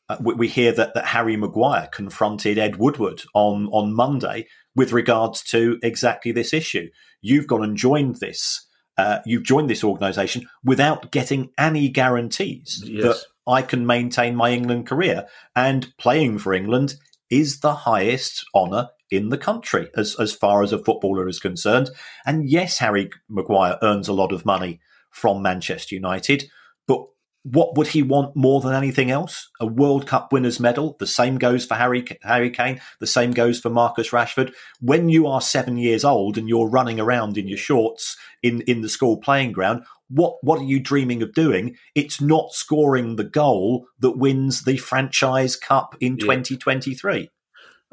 uh, 0.09 0.17
we, 0.19 0.33
we, 0.33 0.47
hear 0.47 0.71
that, 0.71 0.93
that 0.93 1.05
Harry 1.05 1.35
Maguire 1.35 1.87
confronted 1.91 2.57
Ed 2.57 2.77
Woodward 2.77 3.23
on, 3.33 3.67
on 3.67 3.93
Monday 3.93 4.47
with 4.75 4.91
regards 4.91 5.41
to 5.43 5.79
exactly 5.81 6.31
this 6.31 6.53
issue. 6.53 6.89
You've 7.21 7.47
gone 7.47 7.63
and 7.63 7.77
joined 7.77 8.17
this. 8.17 8.67
Uh, 8.97 9.19
you've 9.25 9.43
joined 9.43 9.69
this 9.69 9.83
organisation 9.83 10.47
without 10.63 11.11
getting 11.11 11.49
any 11.57 11.89
guarantees 11.89 12.81
yes. 12.85 13.03
that 13.03 13.51
I 13.51 13.61
can 13.61 13.85
maintain 13.85 14.35
my 14.35 14.51
England 14.51 14.87
career. 14.87 15.27
And 15.55 15.93
playing 15.97 16.39
for 16.39 16.53
England 16.53 16.95
is 17.29 17.59
the 17.59 17.73
highest 17.73 18.45
honour 18.55 18.89
in 19.11 19.29
the 19.29 19.37
country 19.37 19.89
as, 19.95 20.15
as 20.19 20.33
far 20.33 20.63
as 20.63 20.71
a 20.71 20.83
footballer 20.83 21.27
is 21.27 21.39
concerned. 21.39 21.89
And 22.25 22.49
yes, 22.49 22.79
Harry 22.79 23.09
Maguire 23.29 23.77
earns 23.81 24.07
a 24.07 24.13
lot 24.13 24.31
of 24.31 24.45
money 24.45 24.79
from 25.09 25.41
Manchester 25.41 25.95
United, 25.95 26.49
but 26.87 27.05
what 27.45 27.77
would 27.77 27.87
he 27.87 28.01
want 28.01 28.35
more 28.35 28.59
than 28.59 28.73
anything 28.73 29.11
else? 29.11 29.51
A 29.59 29.67
World 29.67 30.07
Cup 30.07 30.33
winners 30.33 30.59
medal. 30.59 30.95
The 30.99 31.05
same 31.05 31.37
goes 31.37 31.63
for 31.63 31.75
Harry 31.75 32.03
Harry 32.23 32.49
Kane. 32.49 32.81
The 32.99 33.05
same 33.05 33.31
goes 33.31 33.59
for 33.59 33.69
Marcus 33.69 34.09
Rashford. 34.09 34.51
When 34.81 35.09
you 35.09 35.27
are 35.27 35.39
seven 35.41 35.77
years 35.77 36.03
old 36.03 36.39
and 36.39 36.49
you're 36.49 36.67
running 36.67 36.99
around 36.99 37.37
in 37.37 37.47
your 37.47 37.59
shorts 37.59 38.17
in, 38.41 38.61
in 38.61 38.81
the 38.81 38.89
school 38.89 39.17
playing 39.17 39.51
ground, 39.51 39.83
what 40.09 40.37
what 40.43 40.59
are 40.59 40.65
you 40.65 40.79
dreaming 40.79 41.21
of 41.21 41.33
doing? 41.33 41.77
It's 41.93 42.19
not 42.19 42.53
scoring 42.53 43.15
the 43.15 43.23
goal 43.23 43.85
that 43.99 44.17
wins 44.17 44.63
the 44.63 44.77
franchise 44.77 45.55
cup 45.55 45.95
in 46.01 46.13
yeah. 46.13 46.25
2023. 46.25 47.29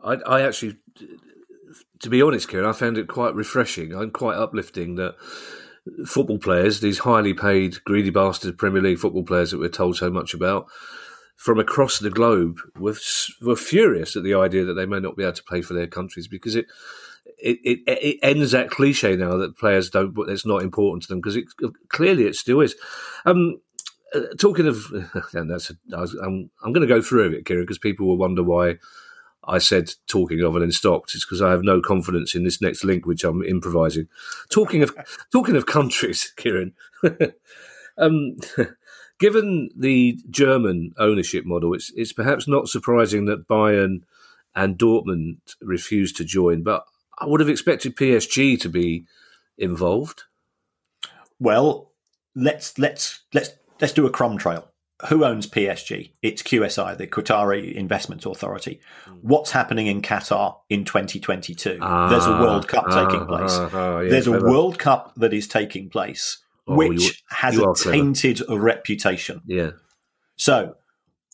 I, 0.03 0.14
I 0.14 0.40
actually, 0.42 0.76
to 2.00 2.09
be 2.09 2.22
honest, 2.22 2.48
Kieran, 2.48 2.66
I 2.66 2.72
found 2.72 2.96
it 2.96 3.07
quite 3.07 3.34
refreshing 3.34 3.92
and 3.92 4.14
quite 4.14 4.36
uplifting 4.36 4.94
that 4.94 5.14
football 6.07 6.39
players, 6.39 6.80
these 6.80 7.01
highly 7.01 7.35
paid, 7.35 7.83
greedy 7.85 8.11
bastard 8.11 8.59
Premier 8.59 8.83
League 8.83 8.99
football 8.99 9.24
players 9.24 9.51
that 9.51 9.59
we're 9.59 9.68
told 9.68 9.97
so 9.97 10.11
much 10.11 10.35
about, 10.35 10.66
from 11.37 11.59
across 11.59 11.99
the 11.99 12.11
globe, 12.11 12.59
were, 12.76 12.97
were 13.41 13.57
furious 13.57 14.16
at 14.16 14.22
the 14.22 14.35
idea 14.35 14.64
that 14.64 14.74
they 14.74 14.87
may 14.87 15.01
not 15.01 15.16
be 15.16 15.24
able 15.24 15.33
to 15.33 15.43
play 15.43 15.62
for 15.62 15.74
their 15.74 15.89
countries 15.89 16.28
because 16.28 16.55
it 16.55 16.66
it, 17.39 17.59
it, 17.64 17.80
it 17.87 18.18
ends 18.22 18.53
that 18.53 18.70
cliche 18.70 19.16
now 19.16 19.37
that 19.37 19.59
players 19.59 19.91
don't, 19.91 20.12
but 20.12 20.28
it's 20.28 20.47
not 20.47 20.62
important 20.62 21.03
to 21.03 21.09
them 21.09 21.20
because 21.20 21.37
it, 21.37 21.47
clearly 21.89 22.26
it 22.26 22.37
still 22.37 22.61
is. 22.61 22.74
Um, 23.24 23.61
uh, 24.14 24.20
talking 24.39 24.66
of, 24.66 24.85
and 25.33 25.51
that's 25.51 25.70
a, 25.70 25.74
I 25.97 26.01
was, 26.01 26.14
I'm, 26.14 26.51
I'm 26.62 26.72
going 26.72 26.87
to 26.87 26.95
go 26.95 27.03
through 27.03 27.33
it, 27.33 27.45
Kieran, 27.45 27.64
because 27.64 27.78
people 27.78 28.07
will 28.07 28.16
wonder 28.18 28.43
why 28.43 28.78
I 29.45 29.59
said 29.59 29.93
talking 30.07 30.40
of 30.40 30.55
and 30.55 30.62
then 30.62 30.72
stopped. 30.72 31.14
It's 31.14 31.24
because 31.24 31.43
I 31.43 31.51
have 31.51 31.62
no 31.62 31.80
confidence 31.80 32.34
in 32.34 32.45
this 32.45 32.61
next 32.61 32.84
link, 32.84 33.07
which 33.07 33.24
I'm 33.24 33.43
improvising. 33.43 34.09
Talking 34.51 34.82
of 34.82 34.95
talking 35.32 35.57
of 35.57 35.66
countries, 35.66 36.32
Kieran. 36.36 36.74
um, 37.99 38.36
given 39.18 39.70
the 39.76 40.18
German 40.30 40.93
ownership 40.99 41.45
model, 41.45 41.74
it's 41.74 41.93
it's 41.97 42.12
perhaps 42.12 42.47
not 42.47 42.68
surprising 42.68 43.24
that 43.26 43.49
Bayern 43.49 44.03
and 44.55 44.78
Dortmund 44.78 45.38
refused 45.61 46.16
to 46.16 46.24
join, 46.24 46.62
but 46.62 46.84
I 47.18 47.26
would 47.26 47.40
have 47.40 47.49
expected 47.49 47.97
PSG 47.97 48.61
to 48.61 48.68
be 48.68 49.07
involved. 49.59 50.24
Well, 51.38 51.93
let's 52.34 52.78
let's 52.78 53.22
let's 53.34 53.51
let's 53.80 53.93
do 53.93 54.07
a 54.07 54.11
crumb 54.11 54.38
trail 54.38 54.71
who 55.09 55.24
owns 55.24 55.46
PSG? 55.46 56.12
It's 56.22 56.42
QSI, 56.42 56.96
the 56.96 57.07
Qatari 57.07 57.74
Investment 57.74 58.24
Authority. 58.24 58.80
Hmm. 59.05 59.14
What's 59.22 59.50
happening 59.50 59.86
in 59.86 60.03
Qatar 60.03 60.57
in 60.68 60.84
2022? 60.84 61.78
Ah, 61.80 62.09
There's 62.09 62.26
a 62.26 62.32
World 62.32 62.68
Cup 62.68 62.84
ah, 62.88 63.05
taking 63.05 63.26
place. 63.26 63.53
Ah, 63.53 63.70
ah, 63.72 63.98
There's 64.03 64.26
a 64.26 64.40
World 64.40 64.78
Cup 64.78 65.12
that 65.16 65.32
is 65.32 65.48
taking 65.48 65.90
place, 65.90 66.38
oh, 66.66 66.76
which 66.76 67.03
you, 67.03 67.11
has 67.30 67.55
you 67.55 67.70
a 67.70 67.74
tainted 67.74 68.42
a 68.48 68.59
reputation. 68.59 69.42
Yeah. 69.46 69.72
So 70.36 70.76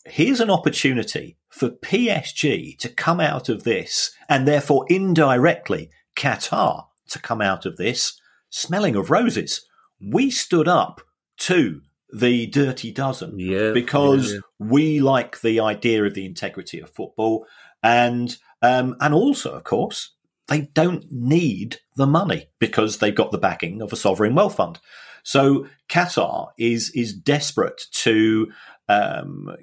here's 0.05 0.39
an 0.39 0.49
opportunity 0.49 1.37
for 1.49 1.69
PSG 1.69 2.77
to 2.79 2.89
come 2.89 3.19
out 3.19 3.49
of 3.49 3.63
this, 3.63 4.11
and 4.27 4.47
therefore 4.47 4.85
indirectly 4.89 5.89
Qatar 6.15 6.87
to 7.09 7.19
come 7.19 7.41
out 7.41 7.65
of 7.65 7.77
this 7.77 8.19
smelling 8.49 8.95
of 8.95 9.11
roses. 9.11 9.65
We 10.01 10.31
stood 10.31 10.67
up 10.67 11.01
to 11.39 11.81
the 12.11 12.47
Dirty 12.47 12.91
Dozen. 12.91 13.39
Yeah. 13.39 13.71
Because 13.71 14.33
yeah, 14.33 14.39
we 14.59 14.99
like 14.99 15.41
the 15.41 15.59
idea 15.59 16.03
of 16.03 16.13
the 16.13 16.25
integrity 16.25 16.79
of 16.79 16.89
football. 16.89 17.45
And 17.83 18.35
um, 18.61 18.95
and 18.99 19.13
also, 19.13 19.53
of 19.53 19.63
course, 19.63 20.15
they 20.47 20.61
don't 20.61 21.05
need 21.11 21.77
the 21.95 22.07
money 22.07 22.49
because 22.59 22.97
they've 22.97 23.15
got 23.15 23.31
the 23.31 23.37
backing 23.37 23.81
of 23.81 23.93
a 23.93 23.97
sovereign 23.97 24.35
wealth 24.35 24.55
fund. 24.55 24.79
So 25.23 25.67
Qatar 25.89 26.49
is 26.57 26.91
is 26.95 27.13
desperate 27.13 27.83
to 27.91 28.51
um, 28.87 29.55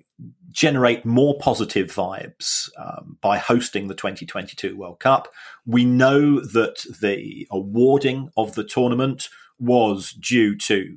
generate 0.50 1.04
more 1.04 1.36
positive 1.38 1.88
vibes 1.88 2.70
um, 2.78 3.18
by 3.20 3.36
hosting 3.36 3.88
the 3.88 3.94
2022 3.94 4.76
World 4.76 5.00
Cup. 5.00 5.28
We 5.66 5.84
know 5.84 6.40
that 6.40 6.84
the 7.00 7.46
awarding 7.50 8.30
of 8.36 8.54
the 8.54 8.64
tournament 8.64 9.28
was 9.58 10.12
due 10.12 10.56
to 10.58 10.96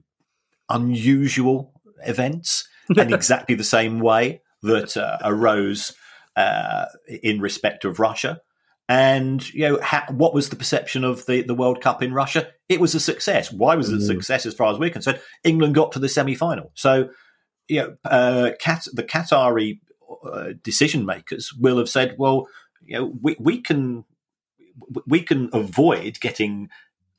unusual 0.69 1.73
events 2.05 2.67
in 2.89 3.13
exactly 3.13 3.55
the 3.55 3.63
same 3.63 3.99
way 3.99 4.41
that 4.63 4.97
uh, 4.97 5.17
arose 5.23 5.93
uh, 6.35 6.85
in 7.23 7.39
respect 7.41 7.85
of 7.85 7.99
Russia. 7.99 8.41
And 8.87 9.47
you 9.53 9.61
know, 9.61 9.79
ha- 9.81 10.07
what 10.09 10.33
was 10.33 10.49
the 10.49 10.55
perception 10.55 11.03
of 11.03 11.25
the, 11.27 11.43
the 11.43 11.53
World 11.53 11.79
Cup 11.81 12.01
in 12.01 12.13
Russia? 12.13 12.47
It 12.67 12.79
was 12.79 12.95
a 12.95 12.99
success. 12.99 13.51
Why 13.51 13.75
was 13.75 13.89
it 13.89 13.95
a 13.95 13.97
mm. 13.97 14.07
success 14.07 14.47
as 14.47 14.55
far 14.55 14.71
as 14.71 14.79
we're 14.79 14.89
concerned? 14.89 15.21
England 15.43 15.75
got 15.75 15.91
to 15.91 15.99
the 15.99 16.09
semi 16.09 16.33
final. 16.33 16.71
So, 16.73 17.09
you 17.67 17.81
know, 17.81 17.95
uh, 18.03 18.51
Kat- 18.59 18.87
the 18.93 19.03
Qatari 19.03 19.79
uh, 20.25 20.53
decision 20.63 21.05
makers 21.05 21.53
will 21.53 21.77
have 21.77 21.89
said, 21.89 22.15
well, 22.17 22.47
you 22.83 22.97
know, 22.97 23.13
we, 23.21 23.35
we 23.39 23.61
can 23.61 24.05
we 25.05 25.21
can 25.21 25.49
avoid 25.53 26.19
getting 26.19 26.69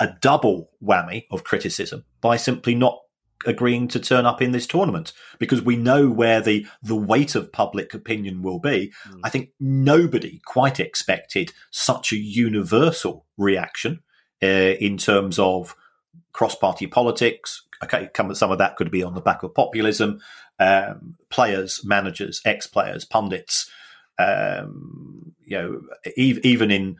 a 0.00 0.08
double 0.20 0.70
whammy 0.82 1.26
of 1.30 1.44
criticism 1.44 2.04
by 2.20 2.36
simply 2.36 2.74
not 2.74 2.98
agreeing 3.46 3.88
to 3.88 4.00
turn 4.00 4.26
up 4.26 4.42
in 4.42 4.52
this 4.52 4.66
tournament 4.66 5.12
because 5.38 5.62
we 5.62 5.76
know 5.76 6.10
where 6.10 6.40
the 6.40 6.66
the 6.82 6.96
weight 6.96 7.34
of 7.34 7.52
public 7.52 7.94
opinion 7.94 8.42
will 8.42 8.58
be. 8.58 8.92
Mm. 9.08 9.20
I 9.24 9.30
think 9.30 9.50
nobody 9.58 10.40
quite 10.44 10.80
expected 10.80 11.52
such 11.70 12.12
a 12.12 12.16
universal 12.16 13.26
reaction 13.36 14.00
uh, 14.42 14.46
in 14.46 14.98
terms 14.98 15.38
of 15.38 15.74
cross 16.32 16.54
party 16.54 16.86
politics. 16.86 17.62
Okay, 17.82 18.10
some 18.14 18.50
of 18.50 18.58
that 18.58 18.76
could 18.76 18.90
be 18.90 19.02
on 19.02 19.14
the 19.14 19.20
back 19.20 19.42
of 19.42 19.54
populism. 19.54 20.20
Um, 20.58 21.16
players, 21.30 21.82
managers, 21.84 22.42
ex 22.44 22.66
players, 22.66 23.06
pundits. 23.06 23.70
Um, 24.18 25.34
you 25.44 25.56
know, 25.56 25.80
even 26.16 26.70
in 26.70 26.98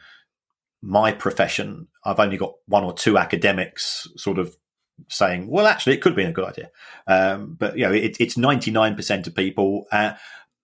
my 0.82 1.12
profession, 1.12 1.88
I've 2.04 2.20
only 2.20 2.38
got 2.38 2.54
one 2.66 2.84
or 2.84 2.94
two 2.94 3.18
academics 3.18 4.08
sort 4.16 4.38
of 4.38 4.56
saying, 5.08 5.48
well, 5.48 5.66
actually, 5.66 5.94
it 5.94 6.02
could 6.02 6.16
be 6.16 6.24
a 6.24 6.32
good 6.32 6.44
idea. 6.44 6.70
Um, 7.06 7.56
but, 7.58 7.76
you 7.76 7.86
know, 7.86 7.92
it, 7.92 8.16
it's 8.20 8.36
99% 8.36 9.26
of 9.26 9.34
people. 9.34 9.86
Uh, 9.90 10.14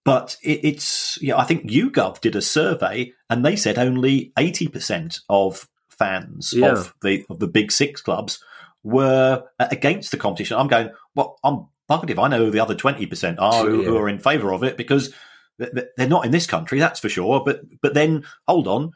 but 0.04 0.36
it, 0.42 0.64
it's, 0.64 1.18
you 1.20 1.28
know, 1.28 1.38
I 1.38 1.44
think 1.44 1.70
YouGov 1.70 2.20
did 2.20 2.36
a 2.36 2.42
survey 2.42 3.12
and 3.28 3.44
they 3.44 3.56
said 3.56 3.78
only 3.78 4.32
80% 4.36 5.20
of 5.28 5.68
fans 5.90 6.52
yeah. 6.54 6.72
of 6.72 6.94
the 7.02 7.24
of 7.30 7.38
the 7.38 7.48
big 7.48 7.72
six 7.72 8.02
clubs 8.02 8.38
were 8.82 9.44
against 9.58 10.10
the 10.10 10.16
competition. 10.16 10.56
I'm 10.56 10.68
going, 10.68 10.90
well, 11.14 11.38
I'm 11.42 11.66
bugged 11.88 12.10
if 12.10 12.18
I 12.18 12.28
know 12.28 12.44
who 12.44 12.50
the 12.50 12.60
other 12.60 12.74
20% 12.74 13.36
are 13.38 13.64
who, 13.64 13.80
yeah. 13.80 13.88
who 13.88 13.96
are 13.96 14.08
in 14.08 14.18
favour 14.18 14.52
of 14.52 14.62
it 14.62 14.76
because 14.76 15.12
they're 15.58 16.08
not 16.08 16.24
in 16.24 16.32
this 16.32 16.46
country, 16.46 16.78
that's 16.78 17.00
for 17.00 17.08
sure. 17.08 17.42
But 17.44 17.62
but 17.80 17.94
then 17.94 18.24
hold 18.46 18.68
on, 18.68 18.92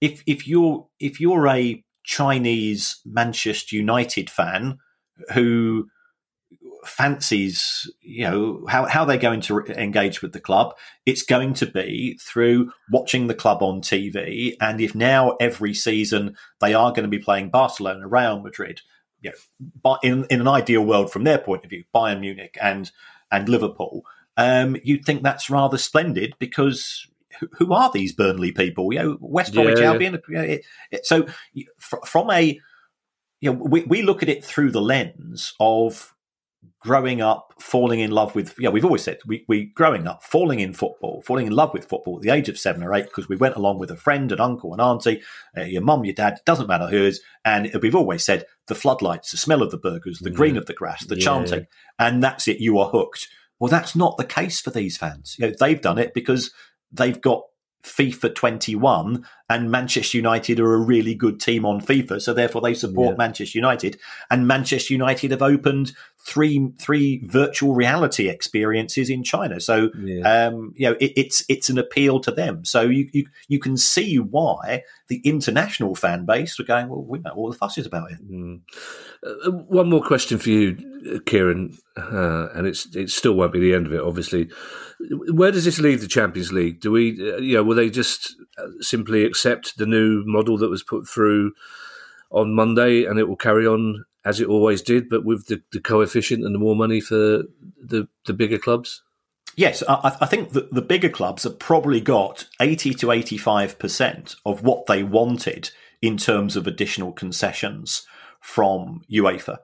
if 0.00 0.22
if 0.26 0.46
you're 0.46 0.86
if 0.98 1.20
you're 1.20 1.46
a 1.46 1.82
Chinese 2.04 3.00
Manchester 3.04 3.76
United 3.76 4.30
fan 4.30 4.78
who 5.34 5.88
fancies, 6.84 7.90
you 8.00 8.24
know, 8.24 8.64
how, 8.68 8.86
how 8.86 9.04
they're 9.04 9.18
going 9.18 9.40
to 9.42 9.54
re- 9.54 9.74
engage 9.76 10.22
with 10.22 10.32
the 10.32 10.40
club. 10.40 10.74
It's 11.06 11.22
going 11.22 11.54
to 11.54 11.66
be 11.66 12.18
through 12.20 12.72
watching 12.90 13.26
the 13.26 13.34
club 13.34 13.62
on 13.62 13.82
TV. 13.82 14.56
And 14.60 14.80
if 14.80 14.94
now 14.94 15.36
every 15.40 15.74
season 15.74 16.36
they 16.60 16.74
are 16.74 16.90
going 16.90 17.02
to 17.02 17.08
be 17.08 17.18
playing 17.18 17.50
Barcelona, 17.50 18.08
Real 18.08 18.40
Madrid, 18.40 18.80
you 19.20 19.32
know, 19.32 19.98
in, 20.02 20.24
in 20.30 20.40
an 20.40 20.48
ideal 20.48 20.84
world 20.84 21.12
from 21.12 21.24
their 21.24 21.38
point 21.38 21.64
of 21.64 21.70
view, 21.70 21.84
Bayern 21.94 22.20
Munich 22.20 22.56
and, 22.60 22.90
and 23.30 23.48
Liverpool, 23.48 24.02
um, 24.36 24.76
you'd 24.82 25.04
think 25.04 25.22
that's 25.22 25.50
rather 25.50 25.76
splendid 25.76 26.34
because 26.38 27.06
who 27.52 27.72
are 27.72 27.90
these 27.92 28.12
Burnley 28.12 28.52
people? 28.52 28.92
You 28.92 28.98
know, 28.98 29.18
West 29.20 29.54
Bromwich 29.54 29.78
yeah, 29.78 29.92
Albion. 29.92 30.20
Yeah. 30.28 30.56
So 31.02 31.26
from 31.80 32.30
a, 32.30 32.60
you 33.40 33.52
know, 33.52 33.58
we, 33.58 33.82
we 33.82 34.02
look 34.02 34.22
at 34.22 34.28
it 34.28 34.44
through 34.44 34.70
the 34.70 34.82
lens 34.82 35.54
of 35.60 36.14
growing 36.80 37.20
up, 37.20 37.54
falling 37.58 38.00
in 38.00 38.10
love 38.10 38.34
with. 38.34 38.54
Yeah, 38.58 38.70
we've 38.70 38.84
always 38.84 39.02
said 39.02 39.18
we 39.26 39.44
we 39.48 39.66
growing 39.66 40.06
up, 40.06 40.22
falling 40.22 40.60
in 40.60 40.72
football, 40.72 41.22
falling 41.22 41.46
in 41.46 41.52
love 41.54 41.72
with 41.72 41.88
football 41.88 42.16
at 42.16 42.22
the 42.22 42.30
age 42.30 42.48
of 42.48 42.58
seven 42.58 42.82
or 42.82 42.94
eight 42.94 43.04
because 43.04 43.28
we 43.28 43.36
went 43.36 43.56
along 43.56 43.78
with 43.78 43.90
a 43.90 43.96
friend, 43.96 44.32
an 44.32 44.40
uncle, 44.40 44.74
an 44.74 44.80
auntie, 44.80 45.22
uh, 45.56 45.62
your 45.62 45.82
mum, 45.82 46.04
your 46.04 46.14
dad. 46.14 46.40
Doesn't 46.44 46.68
matter 46.68 46.86
who 46.86 47.04
is, 47.04 47.20
and 47.44 47.70
we've 47.82 47.94
always 47.94 48.24
said 48.24 48.44
the 48.66 48.74
floodlights, 48.74 49.30
the 49.30 49.36
smell 49.36 49.62
of 49.62 49.70
the 49.70 49.78
burgers, 49.78 50.18
the 50.18 50.30
green 50.30 50.56
of 50.56 50.66
the 50.66 50.74
grass, 50.74 51.04
the 51.06 51.16
chanting, 51.16 51.66
and 51.98 52.22
that's 52.22 52.48
it. 52.48 52.60
You 52.60 52.78
are 52.78 52.90
hooked. 52.90 53.28
Well, 53.58 53.70
that's 53.70 53.94
not 53.94 54.16
the 54.16 54.24
case 54.24 54.60
for 54.60 54.70
these 54.70 54.96
fans. 54.96 55.36
You 55.38 55.48
know, 55.48 55.54
they've 55.58 55.80
done 55.80 55.98
it 55.98 56.14
because 56.14 56.50
they've 56.92 57.20
got 57.20 57.42
FIFA 57.82 58.34
21 58.34 59.26
and 59.50 59.68
Manchester 59.68 60.16
United 60.16 60.60
are 60.60 60.74
a 60.74 60.78
really 60.78 61.12
good 61.12 61.40
team 61.40 61.66
on 61.66 61.80
FIFA. 61.80 62.22
So 62.22 62.32
therefore 62.32 62.62
they 62.62 62.72
support 62.72 63.14
yeah. 63.14 63.16
Manchester 63.16 63.58
United 63.58 63.98
and 64.30 64.46
Manchester 64.46 64.94
United 64.94 65.32
have 65.32 65.42
opened 65.42 65.92
three, 66.24 66.70
three 66.78 67.20
virtual 67.24 67.74
reality 67.74 68.28
experiences 68.28 69.10
in 69.10 69.24
China. 69.24 69.58
So, 69.58 69.90
yeah. 69.98 70.46
um, 70.46 70.72
you 70.76 70.88
know, 70.88 70.96
it, 71.00 71.12
it's, 71.16 71.44
it's 71.48 71.68
an 71.68 71.78
appeal 71.78 72.20
to 72.20 72.30
them. 72.30 72.64
So 72.64 72.82
you, 72.82 73.08
you, 73.12 73.26
you 73.48 73.58
can 73.58 73.76
see 73.76 74.20
why 74.20 74.84
the 75.08 75.20
international 75.24 75.96
fan 75.96 76.26
base 76.26 76.56
were 76.56 76.64
going, 76.64 76.88
well, 76.88 77.02
we 77.02 77.18
know 77.18 77.32
all 77.32 77.50
the 77.50 77.58
fuss 77.58 77.76
is 77.76 77.86
about 77.86 78.12
it. 78.12 78.18
Mm. 78.30 78.60
Uh, 79.26 79.50
one 79.50 79.90
more 79.90 80.02
question 80.02 80.38
for 80.38 80.50
you, 80.50 81.20
Kieran, 81.26 81.76
uh, 81.96 82.50
and 82.54 82.68
it's, 82.68 82.94
it 82.94 83.10
still 83.10 83.32
won't 83.32 83.52
be 83.52 83.58
the 83.58 83.74
end 83.74 83.86
of 83.86 83.92
it, 83.92 84.00
obviously 84.00 84.48
where 85.32 85.50
does 85.50 85.64
this 85.64 85.80
leave 85.80 86.00
the 86.00 86.06
Champions 86.06 86.52
League? 86.52 86.80
Do 86.80 86.90
we, 86.90 87.12
uh, 87.32 87.38
you 87.38 87.54
know, 87.54 87.62
will 87.62 87.76
they 87.76 87.90
just 87.90 88.36
uh, 88.58 88.66
simply 88.80 89.24
accept 89.40 89.78
the 89.78 89.86
new 89.86 90.22
model 90.26 90.58
that 90.58 90.68
was 90.68 90.82
put 90.82 91.08
through 91.08 91.52
on 92.30 92.54
Monday, 92.54 93.04
and 93.04 93.18
it 93.18 93.28
will 93.28 93.36
carry 93.36 93.66
on 93.66 94.04
as 94.24 94.40
it 94.40 94.48
always 94.48 94.82
did, 94.82 95.08
but 95.08 95.24
with 95.24 95.46
the, 95.46 95.62
the 95.72 95.80
coefficient 95.80 96.44
and 96.44 96.54
the 96.54 96.58
more 96.58 96.76
money 96.76 97.00
for 97.00 97.44
the 97.82 98.06
the 98.26 98.34
bigger 98.34 98.58
clubs? 98.58 99.02
Yes, 99.56 99.82
I, 99.88 100.16
I 100.20 100.26
think 100.26 100.50
that 100.50 100.72
the 100.72 100.82
bigger 100.82 101.08
clubs 101.08 101.44
have 101.44 101.58
probably 101.58 102.00
got 102.00 102.46
eighty 102.60 102.92
to 102.94 103.10
eighty 103.10 103.38
five 103.38 103.78
percent 103.78 104.36
of 104.44 104.62
what 104.62 104.86
they 104.86 105.02
wanted 105.02 105.70
in 106.02 106.16
terms 106.16 106.56
of 106.56 106.66
additional 106.66 107.12
concessions 107.12 108.06
from 108.40 109.02
UEFA. 109.10 109.58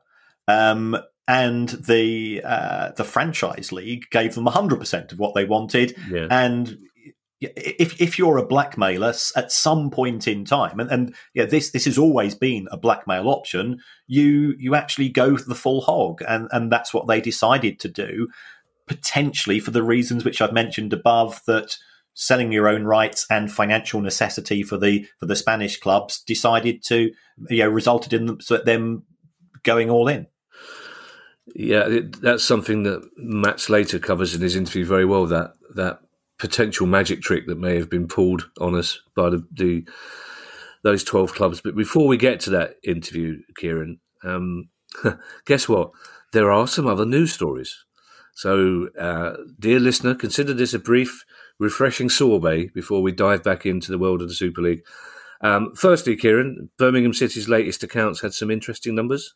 Um, 0.49 0.97
and 1.29 1.68
the 1.70 2.41
uh, 2.45 2.93
the 2.93 3.05
franchise 3.05 3.72
league 3.72 4.05
gave 4.11 4.35
them 4.35 4.47
100% 4.47 5.12
of 5.12 5.18
what 5.18 5.35
they 5.35 5.45
wanted 5.45 5.97
yeah. 6.09 6.29
and 6.31 6.79
if 7.41 8.01
if 8.01 8.18
you're 8.18 8.39
a 8.39 8.47
blackmailer 8.47 9.12
at 9.37 9.53
some 9.53 9.91
point 9.91 10.26
in 10.26 10.45
time 10.45 10.80
and, 10.80 10.91
and 10.91 11.14
yeah 11.34 11.45
this 11.45 11.70
this 11.70 11.84
has 11.84 11.99
always 11.99 12.34
been 12.34 12.66
a 12.70 12.78
blackmail 12.78 13.28
option 13.28 13.78
you 14.07 14.55
you 14.59 14.74
actually 14.74 15.09
go 15.09 15.37
the 15.37 15.55
full 15.55 15.82
hog 15.82 16.22
and 16.26 16.49
and 16.53 16.72
that's 16.72 16.95
what 16.95 17.07
they 17.07 17.20
decided 17.20 17.78
to 17.78 17.89
do 17.89 18.28
potentially 18.87 19.61
for 19.61 19.70
the 19.70 19.82
reasons 19.82 20.24
which 20.24 20.41
I've 20.41 20.53
mentioned 20.53 20.93
above 20.93 21.43
that 21.47 21.76
selling 22.14 22.53
your 22.53 22.68
own 22.68 22.84
rights 22.84 23.26
and 23.28 23.53
financial 23.53 24.01
necessity 24.01 24.62
for 24.62 24.78
the 24.78 25.07
for 25.18 25.26
the 25.26 25.37
Spanish 25.37 25.78
clubs 25.78 26.22
decided 26.22 26.82
to 26.84 27.11
you 27.51 27.62
know 27.62 27.68
resulted 27.68 28.14
in 28.14 28.26
them, 28.26 28.39
them 28.64 29.03
going 29.62 29.91
all 29.91 30.09
in 30.09 30.26
yeah, 31.55 31.87
it, 31.87 32.20
that's 32.20 32.45
something 32.45 32.82
that 32.82 33.09
Matt 33.16 33.61
Slater 33.61 33.99
covers 33.99 34.34
in 34.34 34.41
his 34.41 34.57
interview 34.57 34.84
very 34.84 35.05
well. 35.05 35.26
That 35.26 35.55
that 35.74 36.01
potential 36.39 36.87
magic 36.87 37.22
trick 37.22 37.47
that 37.47 37.59
may 37.59 37.76
have 37.76 37.91
been 37.91 38.09
pulled 38.09 38.51
on 38.61 38.74
us 38.74 39.01
by 39.14 39.30
the, 39.30 39.47
the 39.53 39.89
those 40.82 41.05
twelve 41.05 41.34
clubs. 41.34 41.61
But 41.61 41.76
before 41.76 42.07
we 42.07 42.16
get 42.16 42.41
to 42.41 42.51
that 42.51 42.76
interview, 42.84 43.39
Kieran, 43.57 44.01
um, 44.22 44.68
guess 45.47 45.68
what? 45.68 45.91
There 46.32 46.51
are 46.51 46.66
some 46.66 46.87
other 46.87 47.07
news 47.07 47.32
stories. 47.32 47.84
So, 48.34 48.89
uh, 49.01 49.37
dear 49.59 49.80
listener, 49.80 50.14
consider 50.14 50.53
this 50.53 50.74
a 50.74 50.78
brief, 50.78 51.24
refreshing 51.59 52.11
sorbet 52.11 52.74
before 52.74 53.01
we 53.01 53.11
dive 53.11 53.43
back 53.43 53.64
into 53.64 53.91
the 53.91 53.99
world 53.99 54.20
of 54.20 54.28
the 54.28 54.34
Super 54.34 54.61
League. 54.61 54.82
Um, 55.41 55.72
firstly, 55.74 56.16
Kieran, 56.16 56.68
Birmingham 56.76 57.14
City's 57.14 57.49
latest 57.49 57.82
accounts 57.82 58.20
had 58.20 58.34
some 58.34 58.51
interesting 58.51 58.95
numbers. 58.95 59.34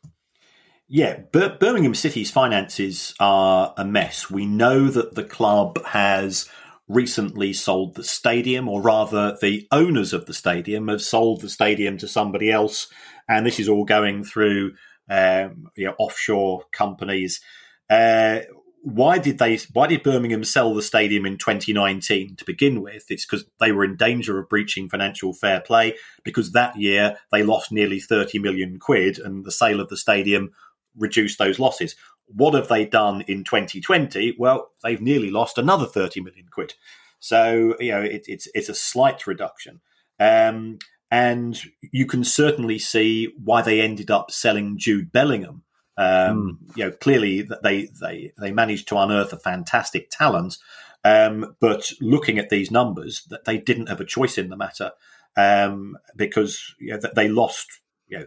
Yeah, 0.87 1.21
Bir- 1.33 1.57
Birmingham 1.59 1.95
City's 1.95 2.31
finances 2.31 3.15
are 3.21 3.73
a 3.77 3.85
mess. 3.85 4.31
We 4.31 4.45
know 4.45 4.89
that 4.89 5.15
the 5.15 5.25
club 5.25 5.83
has 5.87 6.49
recently 6.91 7.53
sold 7.53 7.95
the 7.95 8.05
stadium, 8.05 8.69
or 8.69 8.83
rather, 8.83 9.37
the 9.41 9.67
owners 9.71 10.13
of 10.13 10.27
the 10.27 10.35
stadium 10.35 10.89
have 10.89 11.03
sold 11.03 11.41
the 11.41 11.49
stadium 11.49 11.97
to 11.99 12.09
somebody 12.09 12.51
else, 12.51 12.89
and 13.29 13.47
this 13.47 13.61
is 13.61 13.69
all 13.69 13.85
going 13.85 14.25
through 14.25 14.73
um, 15.09 15.71
you 15.77 15.87
know, 15.87 15.95
offshore 15.99 16.65
companies. 16.73 17.41
Uh, 17.89 18.41
why 18.83 19.19
did 19.19 19.39
they? 19.39 19.59
Why 19.73 19.87
did 19.87 20.03
Birmingham 20.03 20.45
sell 20.45 20.73
the 20.75 20.83
stadium 20.83 21.27
in 21.27 21.37
2019 21.37 22.37
to 22.37 22.45
begin 22.45 22.81
with? 22.81 23.05
It's 23.11 23.27
because 23.27 23.45
they 23.59 23.73
were 23.73 23.85
in 23.85 23.97
danger 23.97 24.39
of 24.39 24.49
breaching 24.49 24.89
financial 24.89 25.35
fair 25.35 25.61
play. 25.61 25.97
Because 26.25 26.53
that 26.53 26.77
year 26.77 27.19
they 27.31 27.43
lost 27.43 27.73
nearly 27.73 28.01
30 28.01 28.39
million 28.39 28.79
quid, 28.79 29.19
and 29.19 29.45
the 29.45 29.53
sale 29.53 29.81
of 29.81 29.89
the 29.89 29.97
stadium 29.97 30.51
reduced 30.97 31.39
those 31.39 31.59
losses. 31.59 31.95
What 32.35 32.55
have 32.55 32.69
they 32.69 32.85
done 32.85 33.23
in 33.23 33.45
2020? 33.45 34.37
Well, 34.39 34.71
they've 34.83 35.01
nearly 35.01 35.31
lost 35.31 35.59
another 35.59 35.87
30 35.87 36.21
million 36.21 36.47
quid. 36.51 36.75
So, 37.19 37.77
you 37.79 37.93
know, 37.93 38.03
it, 38.03 38.25
it's, 38.27 38.49
it's 38.55 38.69
a 38.69 38.75
slight 38.75 39.27
reduction. 39.27 39.81
Um, 40.19 40.79
and 41.11 41.61
you 41.81 42.07
can 42.07 42.25
certainly 42.25 42.79
see 42.79 43.33
why 43.43 43.63
they 43.63 43.81
ended 43.81 44.11
up 44.11 44.31
selling 44.31 44.79
Jude 44.79 45.13
Bellingham. 45.13 45.65
Um, 45.97 46.61
mm. 46.65 46.77
You 46.77 46.85
know, 46.85 46.91
clearly 46.93 47.43
they, 47.63 47.89
they, 48.01 48.33
they 48.39 48.53
managed 48.53 48.89
to 48.89 48.99
unearth 48.99 49.33
a 49.33 49.39
fantastic 49.39 50.09
talent. 50.11 50.57
Um, 51.05 51.57
but 51.61 51.93
looking 52.01 52.39
at 52.39 52.51
these 52.51 52.71
numbers, 52.71 53.25
that 53.31 53.45
they 53.45 53.59
didn't 53.59 53.89
have 53.89 54.01
a 54.01 54.05
choice 54.05 54.39
in 54.39 54.51
the 54.51 54.57
matter 54.57 54.93
um, 55.37 55.97
because 56.17 56.75
you 56.79 56.93
know, 56.93 57.01
they 57.15 57.29
lost 57.29 57.81
you 58.11 58.19
know, 58.19 58.27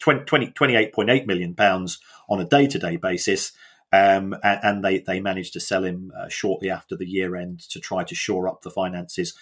20, 0.00 0.24
28.8 0.24 1.26
million 1.26 1.54
pounds 1.54 1.98
on 2.28 2.40
a 2.40 2.44
day 2.44 2.66
to 2.66 2.78
day 2.78 2.96
basis. 2.96 3.52
Um, 3.92 4.34
and, 4.44 4.60
and, 4.62 4.84
they, 4.84 5.00
they 5.00 5.18
managed 5.20 5.52
to 5.54 5.60
sell 5.60 5.84
him 5.84 6.12
uh, 6.16 6.28
shortly 6.28 6.70
after 6.70 6.96
the 6.96 7.08
year 7.08 7.34
end 7.34 7.58
to 7.70 7.80
try 7.80 8.04
to 8.04 8.14
shore 8.14 8.48
up 8.48 8.62
the 8.62 8.70
finances. 8.70 9.34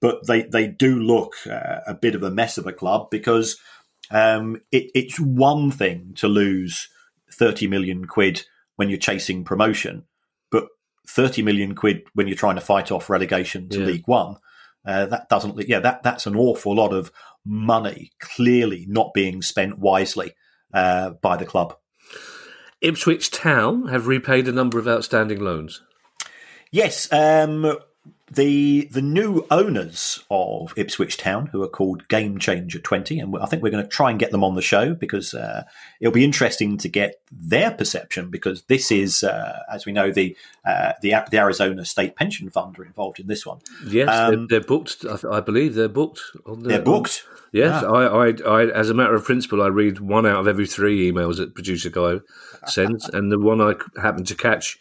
But 0.00 0.26
they, 0.26 0.42
they 0.42 0.66
do 0.68 0.98
look 0.98 1.34
uh, 1.46 1.80
a 1.86 1.92
bit 1.92 2.14
of 2.14 2.22
a 2.22 2.30
mess 2.30 2.56
of 2.56 2.66
a 2.66 2.72
club 2.72 3.10
because 3.10 3.58
um, 4.10 4.62
it, 4.72 4.90
it's 4.94 5.20
one 5.20 5.70
thing 5.70 6.14
to 6.16 6.28
lose 6.28 6.88
30 7.32 7.66
million 7.66 8.06
quid 8.06 8.44
when 8.76 8.88
you're 8.88 8.98
chasing 8.98 9.44
promotion, 9.44 10.04
but 10.50 10.68
30 11.06 11.42
million 11.42 11.74
quid 11.74 12.04
when 12.14 12.26
you're 12.26 12.36
trying 12.36 12.54
to 12.54 12.62
fight 12.62 12.90
off 12.90 13.10
relegation 13.10 13.68
to 13.68 13.80
yeah. 13.80 13.86
League 13.86 14.06
One. 14.08 14.36
Uh, 14.84 15.06
that 15.06 15.28
doesn't, 15.28 15.68
yeah, 15.68 15.80
that, 15.80 16.02
that's 16.02 16.26
an 16.26 16.36
awful 16.36 16.74
lot 16.74 16.92
of 16.92 17.12
money 17.44 18.12
clearly 18.18 18.86
not 18.88 19.12
being 19.14 19.42
spent 19.42 19.78
wisely 19.78 20.32
uh, 20.72 21.10
by 21.10 21.36
the 21.36 21.46
club. 21.46 21.76
Ipswich 22.80 23.30
Town 23.30 23.88
have 23.88 24.06
repaid 24.06 24.48
a 24.48 24.52
number 24.52 24.78
of 24.78 24.88
outstanding 24.88 25.40
loans. 25.40 25.82
Yes, 26.70 27.12
um, 27.12 27.76
the 28.30 28.88
the 28.92 29.02
new 29.02 29.44
owners 29.50 30.22
of 30.30 30.72
Ipswich 30.76 31.16
Town, 31.16 31.46
who 31.46 31.62
are 31.62 31.68
called 31.68 32.06
Game 32.08 32.38
Changer 32.38 32.78
Twenty, 32.78 33.18
and 33.18 33.36
I 33.36 33.46
think 33.46 33.62
we're 33.62 33.70
going 33.70 33.82
to 33.82 33.88
try 33.88 34.10
and 34.10 34.20
get 34.20 34.30
them 34.30 34.44
on 34.44 34.54
the 34.54 34.62
show 34.62 34.94
because 34.94 35.34
uh, 35.34 35.64
it'll 36.00 36.12
be 36.12 36.24
interesting 36.24 36.78
to 36.78 36.88
get 36.88 37.20
their 37.32 37.72
perception. 37.72 38.30
Because 38.30 38.62
this 38.62 38.92
is, 38.92 39.24
uh, 39.24 39.60
as 39.72 39.84
we 39.84 39.92
know, 39.92 40.12
the, 40.12 40.36
uh, 40.64 40.92
the 41.02 41.14
the 41.30 41.38
Arizona 41.38 41.84
State 41.84 42.14
Pension 42.14 42.50
Fund 42.50 42.78
are 42.78 42.84
involved 42.84 43.18
in 43.18 43.26
this 43.26 43.44
one. 43.44 43.58
Yes, 43.86 44.08
um, 44.08 44.46
they're, 44.46 44.60
they're, 44.60 44.66
booked. 44.66 45.04
I, 45.04 45.36
I, 45.38 45.40
believe 45.40 45.74
they're 45.74 45.88
booked. 45.88 46.20
On 46.46 46.62
the, 46.62 46.68
they're 46.68 46.82
booked. 46.82 47.24
On, 47.28 47.48
yes, 47.52 47.82
ah. 47.84 47.92
I, 47.92 48.28
I, 48.28 48.62
I, 48.62 48.70
as 48.70 48.90
a 48.90 48.94
matter 48.94 49.14
of 49.14 49.24
principle, 49.24 49.60
I 49.60 49.68
read 49.68 49.98
one 49.98 50.26
out 50.26 50.38
of 50.38 50.46
every 50.46 50.66
three 50.66 51.10
emails 51.10 51.38
that 51.38 51.54
producer 51.54 51.90
guy 51.90 52.20
sends, 52.66 53.08
and 53.08 53.30
the 53.30 53.38
one 53.38 53.60
I 53.60 53.74
happened 54.00 54.26
to 54.28 54.34
catch 54.34 54.78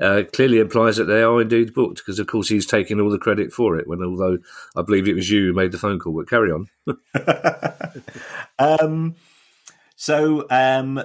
uh, 0.00 0.22
clearly 0.32 0.58
implies 0.58 0.96
that 0.96 1.04
they 1.04 1.22
are 1.22 1.40
indeed 1.40 1.74
booked 1.74 1.98
because, 1.98 2.18
of 2.18 2.26
course, 2.26 2.48
he's 2.48 2.66
taking 2.66 3.00
all 3.00 3.10
the 3.10 3.18
credit 3.18 3.52
for 3.52 3.76
it. 3.76 3.88
When 3.88 4.02
although 4.02 4.38
I 4.76 4.82
believe 4.82 5.08
it 5.08 5.14
was 5.14 5.30
you 5.30 5.46
who 5.46 5.52
made 5.52 5.72
the 5.72 5.78
phone 5.78 5.98
call, 5.98 6.14
but 6.14 6.28
carry 6.28 6.52
on. 6.52 6.68
um, 8.80 9.16
so 9.96 10.46
um, 10.50 11.02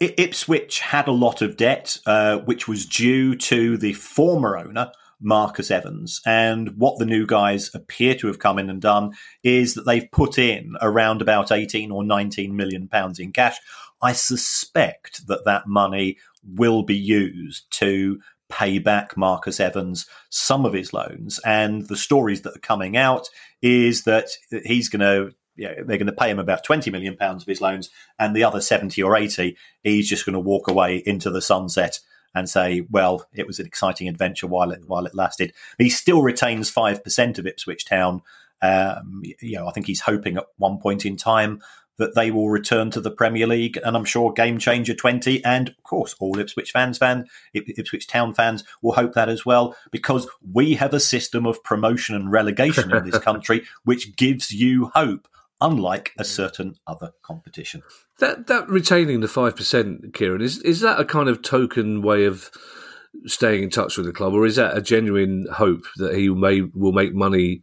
Ipswich 0.00 0.80
had 0.80 1.08
a 1.08 1.12
lot 1.12 1.42
of 1.42 1.56
debt, 1.56 1.98
uh, 2.06 2.38
which 2.38 2.68
was 2.68 2.86
due 2.86 3.34
to 3.36 3.76
the 3.76 3.92
former 3.92 4.56
owner. 4.56 4.92
Marcus 5.20 5.70
Evans. 5.70 6.20
And 6.26 6.76
what 6.76 6.98
the 6.98 7.06
new 7.06 7.26
guys 7.26 7.74
appear 7.74 8.14
to 8.16 8.26
have 8.26 8.38
come 8.38 8.58
in 8.58 8.68
and 8.68 8.82
done 8.82 9.12
is 9.42 9.74
that 9.74 9.86
they've 9.86 10.10
put 10.10 10.38
in 10.38 10.74
around 10.82 11.22
about 11.22 11.50
18 11.50 11.90
or 11.90 12.04
19 12.04 12.54
million 12.54 12.88
pounds 12.88 13.18
in 13.18 13.32
cash. 13.32 13.56
I 14.02 14.12
suspect 14.12 15.26
that 15.26 15.44
that 15.44 15.66
money 15.66 16.18
will 16.44 16.82
be 16.82 16.96
used 16.96 17.70
to 17.78 18.20
pay 18.48 18.78
back 18.78 19.16
Marcus 19.16 19.58
Evans 19.58 20.06
some 20.28 20.64
of 20.64 20.72
his 20.72 20.92
loans. 20.92 21.40
And 21.44 21.88
the 21.88 21.96
stories 21.96 22.42
that 22.42 22.56
are 22.56 22.60
coming 22.60 22.96
out 22.96 23.28
is 23.62 24.04
that 24.04 24.28
he's 24.64 24.88
going 24.88 25.00
to. 25.00 25.34
They're 25.58 25.84
going 25.84 26.04
to 26.04 26.12
pay 26.12 26.28
him 26.28 26.38
about 26.38 26.64
twenty 26.64 26.90
million 26.90 27.16
pounds 27.16 27.42
of 27.42 27.48
his 27.48 27.62
loans, 27.62 27.88
and 28.18 28.36
the 28.36 28.44
other 28.44 28.60
seventy 28.60 29.02
or 29.02 29.16
eighty, 29.16 29.56
he's 29.82 30.06
just 30.06 30.26
going 30.26 30.34
to 30.34 30.38
walk 30.38 30.68
away 30.68 30.98
into 31.06 31.30
the 31.30 31.40
sunset 31.40 31.98
and 32.34 32.46
say, 32.46 32.86
"Well, 32.90 33.26
it 33.32 33.46
was 33.46 33.58
an 33.58 33.64
exciting 33.64 34.06
adventure 34.06 34.46
while 34.46 34.70
it 34.70 34.82
while 34.86 35.06
it 35.06 35.14
lasted." 35.14 35.54
He 35.78 35.88
still 35.88 36.20
retains 36.20 36.68
five 36.68 37.02
percent 37.02 37.38
of 37.38 37.46
Ipswich 37.46 37.86
Town. 37.86 38.20
Um, 38.60 39.22
you 39.40 39.56
know, 39.56 39.66
I 39.66 39.72
think 39.72 39.86
he's 39.86 40.00
hoping 40.00 40.36
at 40.36 40.44
one 40.58 40.76
point 40.78 41.06
in 41.06 41.16
time 41.16 41.62
that 41.98 42.14
they 42.14 42.30
will 42.30 42.50
return 42.50 42.90
to 42.90 43.00
the 43.00 43.10
Premier 43.10 43.46
League, 43.46 43.78
and 43.84 43.96
I'm 43.96 44.04
sure 44.04 44.32
Game 44.32 44.58
Changer 44.58 44.94
20 44.94 45.44
and 45.44 45.68
of 45.68 45.82
course 45.82 46.14
all 46.18 46.38
Ipswich 46.38 46.70
fans, 46.72 46.98
fan 46.98 47.26
Ipswich 47.54 48.06
Town 48.06 48.34
fans 48.34 48.64
will 48.82 48.92
hope 48.92 49.14
that 49.14 49.28
as 49.28 49.46
well 49.46 49.76
because 49.90 50.28
we 50.52 50.74
have 50.74 50.94
a 50.94 51.00
system 51.00 51.46
of 51.46 51.62
promotion 51.64 52.14
and 52.14 52.30
relegation 52.30 52.94
in 52.94 53.04
this 53.04 53.18
country 53.22 53.64
which 53.84 54.16
gives 54.16 54.50
you 54.50 54.90
hope 54.94 55.28
unlike 55.60 56.12
a 56.18 56.24
certain 56.24 56.76
other 56.86 57.12
competition. 57.22 57.82
That 58.18 58.46
that 58.46 58.68
retaining 58.68 59.20
the 59.20 59.28
five 59.28 59.56
percent, 59.56 60.14
Kieran, 60.14 60.40
is 60.40 60.58
is 60.62 60.80
that 60.80 61.00
a 61.00 61.04
kind 61.04 61.28
of 61.28 61.42
token 61.42 62.02
way 62.02 62.24
of 62.24 62.50
staying 63.26 63.62
in 63.62 63.70
touch 63.70 63.96
with 63.96 64.06
the 64.06 64.12
club, 64.12 64.34
or 64.34 64.46
is 64.46 64.56
that 64.56 64.76
a 64.76 64.82
genuine 64.82 65.46
hope 65.52 65.84
that 65.96 66.14
he 66.14 66.28
may 66.28 66.62
will 66.62 66.92
make 66.92 67.14
money 67.14 67.62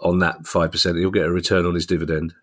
on 0.00 0.18
that 0.20 0.46
five 0.46 0.72
percent? 0.72 0.98
He'll 0.98 1.10
get 1.10 1.26
a 1.26 1.32
return 1.32 1.66
on 1.66 1.74
his 1.74 1.86
dividend. 1.86 2.34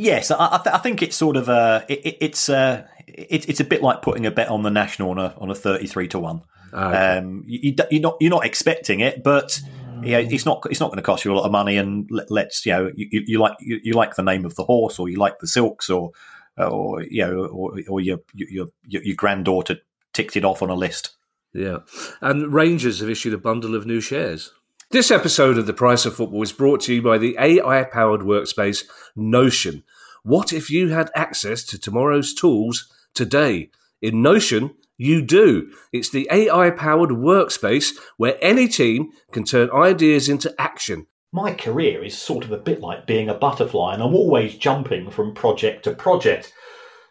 Yes, 0.00 0.30
I, 0.30 0.58
th- 0.64 0.74
I 0.74 0.78
think 0.78 1.02
it's 1.02 1.14
sort 1.14 1.36
of 1.36 1.50
a 1.50 1.84
it, 1.86 2.16
it's 2.22 2.48
a 2.48 2.88
it, 3.06 3.46
it's 3.50 3.60
a 3.60 3.64
bit 3.64 3.82
like 3.82 4.00
putting 4.00 4.24
a 4.24 4.30
bet 4.30 4.48
on 4.48 4.62
the 4.62 4.70
national 4.70 5.10
on 5.10 5.18
a 5.18 5.34
on 5.36 5.50
a 5.50 5.54
thirty 5.54 5.86
three 5.86 6.08
to 6.08 6.18
one. 6.18 6.40
Ah, 6.72 6.88
okay. 6.88 7.18
Um, 7.18 7.44
you, 7.46 7.74
are 7.78 7.98
not 8.00 8.16
you're 8.18 8.30
not 8.30 8.46
expecting 8.46 9.00
it, 9.00 9.22
but 9.22 9.60
yeah, 10.02 10.16
it's 10.16 10.46
not 10.46 10.66
it's 10.70 10.80
not 10.80 10.86
going 10.86 10.96
to 10.96 11.02
cost 11.02 11.26
you 11.26 11.34
a 11.34 11.36
lot 11.36 11.44
of 11.44 11.52
money. 11.52 11.76
And 11.76 12.08
let, 12.10 12.46
us 12.46 12.64
you 12.64 12.72
know 12.72 12.90
you, 12.96 13.24
you 13.26 13.38
like 13.38 13.52
you, 13.60 13.92
like 13.92 14.14
the 14.14 14.22
name 14.22 14.46
of 14.46 14.54
the 14.54 14.64
horse, 14.64 14.98
or 14.98 15.10
you 15.10 15.18
like 15.18 15.38
the 15.40 15.46
silks, 15.46 15.90
or 15.90 16.12
or 16.56 17.02
you 17.02 17.26
know, 17.26 17.44
or, 17.44 17.78
or 17.86 18.00
your, 18.00 18.20
your 18.32 18.68
your 18.86 19.16
granddaughter 19.16 19.80
ticked 20.14 20.34
it 20.34 20.46
off 20.46 20.62
on 20.62 20.70
a 20.70 20.74
list. 20.74 21.10
Yeah, 21.52 21.80
and 22.22 22.54
Rangers 22.54 23.00
have 23.00 23.10
issued 23.10 23.34
a 23.34 23.38
bundle 23.38 23.74
of 23.74 23.84
new 23.84 24.00
shares. 24.00 24.50
This 24.92 25.12
episode 25.12 25.56
of 25.56 25.66
The 25.66 25.72
Price 25.72 26.04
of 26.04 26.16
Football 26.16 26.42
is 26.42 26.52
brought 26.52 26.80
to 26.80 26.94
you 26.94 27.00
by 27.00 27.16
the 27.16 27.36
AI 27.38 27.84
powered 27.84 28.22
workspace 28.22 28.84
Notion. 29.14 29.84
What 30.22 30.52
if 30.52 30.68
you 30.70 30.88
had 30.88 31.10
access 31.14 31.64
to 31.64 31.78
tomorrow's 31.78 32.34
tools 32.34 32.92
today? 33.14 33.70
In 34.02 34.22
Notion, 34.22 34.74
you 34.98 35.22
do. 35.22 35.72
It's 35.92 36.10
the 36.10 36.28
AI 36.30 36.70
powered 36.70 37.10
workspace 37.10 37.96
where 38.18 38.36
any 38.42 38.68
team 38.68 39.12
can 39.32 39.44
turn 39.44 39.70
ideas 39.70 40.28
into 40.28 40.54
action. 40.58 41.06
My 41.32 41.54
career 41.54 42.04
is 42.04 42.18
sort 42.18 42.44
of 42.44 42.52
a 42.52 42.58
bit 42.58 42.80
like 42.80 43.06
being 43.06 43.30
a 43.30 43.34
butterfly, 43.34 43.94
and 43.94 44.02
I'm 44.02 44.14
always 44.14 44.58
jumping 44.58 45.10
from 45.10 45.32
project 45.32 45.84
to 45.84 45.94
project. 45.94 46.52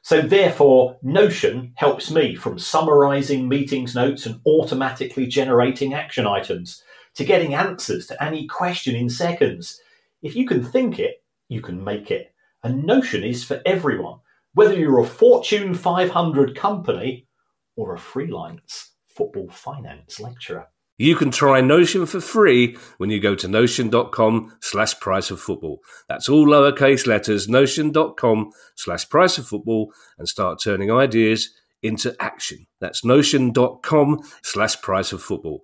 So, 0.04 0.22
therefore, 0.22 0.98
Notion 1.02 1.74
helps 1.76 2.12
me 2.12 2.36
from 2.36 2.60
summarizing 2.60 3.48
meetings 3.50 3.96
notes 3.96 4.26
and 4.26 4.40
automatically 4.46 5.26
generating 5.26 5.94
action 5.94 6.28
items 6.28 6.84
to 7.16 7.24
getting 7.24 7.56
answers 7.56 8.06
to 8.08 8.24
any 8.24 8.46
question 8.46 8.96
in 8.96 9.10
seconds. 9.10 9.82
If 10.22 10.36
you 10.36 10.46
can 10.46 10.64
think 10.64 11.00
it, 11.00 11.24
you 11.48 11.62
can 11.62 11.84
make 11.84 12.12
it. 12.12 12.34
And 12.64 12.84
Notion 12.84 13.24
is 13.24 13.44
for 13.44 13.62
everyone, 13.66 14.20
whether 14.54 14.78
you're 14.78 15.00
a 15.00 15.06
Fortune 15.06 15.74
500 15.74 16.56
company 16.56 17.28
or 17.76 17.94
a 17.94 18.00
freelance 18.00 18.92
football 19.08 19.50
finance 19.50 20.20
lecturer. 20.20 20.68
You 20.98 21.16
can 21.16 21.32
try 21.32 21.62
Notion 21.62 22.06
for 22.06 22.20
free 22.20 22.76
when 22.98 23.10
you 23.10 23.22
go 23.22 23.34
to 23.34 23.48
notion.com 23.48 24.58
slash 24.62 25.00
price 25.00 25.32
of 25.32 25.40
football. 25.40 25.80
That's 26.10 26.28
all 26.28 26.46
lowercase 26.46 27.08
letters, 27.08 27.48
notion.com 27.48 28.52
slash 28.76 29.08
price 29.08 29.38
of 29.38 29.48
football, 29.48 29.94
and 30.18 30.28
start 30.28 30.60
turning 30.62 30.92
ideas 30.92 31.54
into 31.82 32.14
action. 32.20 32.68
That's 32.82 33.06
notion.com 33.06 34.20
slash 34.44 34.82
price 34.82 35.14
of 35.14 35.22
football. 35.22 35.64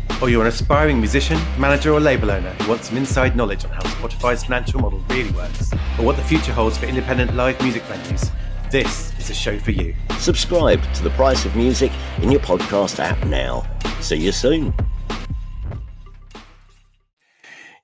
or 0.21 0.29
you're 0.29 0.41
an 0.41 0.47
aspiring 0.47 0.99
musician, 0.99 1.39
manager, 1.57 1.91
or 1.91 1.99
label 1.99 2.29
owner 2.29 2.51
who 2.51 2.69
wants 2.69 2.89
some 2.89 2.97
inside 2.97 3.35
knowledge 3.35 3.65
on 3.65 3.71
how 3.71 3.81
Spotify's 3.81 4.43
financial 4.43 4.79
model 4.79 4.99
really 5.09 5.31
works, 5.31 5.73
or 5.97 6.05
what 6.05 6.15
the 6.15 6.23
future 6.23 6.53
holds 6.53 6.77
for 6.77 6.85
independent 6.85 7.35
live 7.35 7.59
music 7.61 7.81
venues, 7.83 8.31
this 8.69 9.11
is 9.19 9.29
a 9.29 9.33
show 9.33 9.59
for 9.59 9.71
you. 9.71 9.95
Subscribe 10.19 10.81
to 10.93 11.03
The 11.03 11.09
Price 11.11 11.43
of 11.45 11.55
Music 11.55 11.91
in 12.21 12.31
your 12.31 12.39
podcast 12.39 12.99
app 12.99 13.21
now. 13.25 13.65
See 13.99 14.15
you 14.15 14.31
soon. 14.31 14.73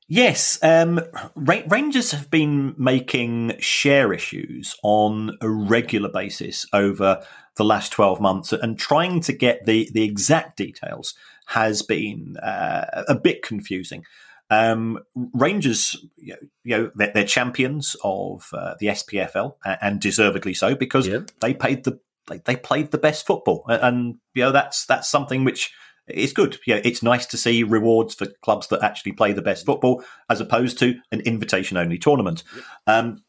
Yes, 0.08 0.58
um, 0.64 1.02
Rangers 1.36 2.12
have 2.12 2.32
been 2.32 2.74
making 2.78 3.56
share 3.60 4.14
issues 4.14 4.74
on 4.82 5.38
a 5.42 5.50
regular 5.50 6.08
basis 6.08 6.66
over 6.72 7.22
the 7.58 7.66
last 7.66 7.92
12 7.92 8.22
months 8.22 8.54
and 8.54 8.80
trying 8.80 9.20
to 9.22 9.34
get 9.34 9.66
the, 9.66 9.90
the 9.92 10.04
exact 10.04 10.56
details 10.56 11.14
has 11.48 11.82
been 11.82 12.38
uh, 12.38 13.04
a 13.08 13.16
bit 13.16 13.42
confusing. 13.42 14.04
Um, 14.50 15.00
Rangers, 15.34 15.98
you 16.16 16.38
know, 16.66 16.92
they're, 16.96 17.12
they're 17.14 17.26
champions 17.26 17.96
of 18.04 18.48
uh, 18.54 18.76
the 18.80 18.88
SPFL 18.88 19.56
and 19.66 20.00
deservedly 20.00 20.54
so 20.54 20.76
because 20.76 21.08
yeah. 21.08 21.20
they 21.42 21.54
paid 21.54 21.84
the 21.84 22.00
they, 22.28 22.40
they 22.40 22.56
played 22.56 22.92
the 22.92 22.98
best 22.98 23.26
football, 23.26 23.64
and 23.68 24.16
you 24.34 24.44
know 24.44 24.52
that's 24.52 24.86
that's 24.86 25.10
something 25.10 25.44
which 25.44 25.72
is 26.08 26.34
good. 26.34 26.58
Yeah, 26.66 26.82
it's 26.84 27.04
nice 27.04 27.26
to 27.28 27.38
see 27.38 27.64
rewards 27.64 28.16
for 28.16 28.28
clubs 28.42 28.68
that 28.68 28.84
actually 28.84 29.14
play 29.14 29.34
the 29.34 29.42
best 29.42 29.66
football 29.66 30.04
as 30.30 30.40
opposed 30.40 30.78
to 30.80 30.96
an 31.12 31.22
invitation 31.22 31.78
only 31.78 31.98
tournament. 31.98 32.44
Um, 32.86 33.24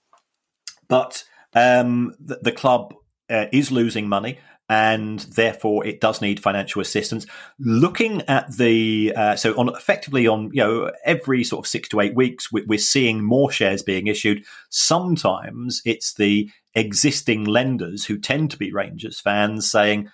but 0.88 1.24
um, 1.54 2.14
the, 2.20 2.38
the, 2.42 2.52
club 2.52 2.94
uh, 3.30 3.46
is 3.52 3.72
losing 3.72 4.08
money. 4.08 4.38
And 4.68 5.20
therefore, 5.20 5.86
it 5.86 6.00
does 6.00 6.20
need 6.20 6.40
financial 6.40 6.82
assistance. 6.82 7.26
Looking 7.58 8.22
at 8.28 8.56
the 8.56 9.14
uh, 9.16 9.36
so 9.36 9.58
on 9.58 9.68
effectively 9.70 10.26
on 10.26 10.50
you 10.52 10.62
know 10.62 10.90
every 11.04 11.42
sort 11.44 11.64
of 11.64 11.68
six 11.68 11.88
to 11.88 12.00
eight 12.00 12.14
weeks, 12.14 12.52
we're 12.52 12.78
seeing 12.78 13.24
more 13.24 13.50
shares 13.50 13.82
being 13.82 14.08
issued. 14.08 14.44
Sometimes 14.68 15.80
it's 15.84 16.14
the 16.14 16.50
existing 16.74 17.44
lenders 17.44 18.04
who 18.04 18.18
tend 18.18 18.50
to 18.50 18.58
be 18.58 18.72
Rangers 18.72 19.20
fans 19.20 19.70
saying, 19.70 20.10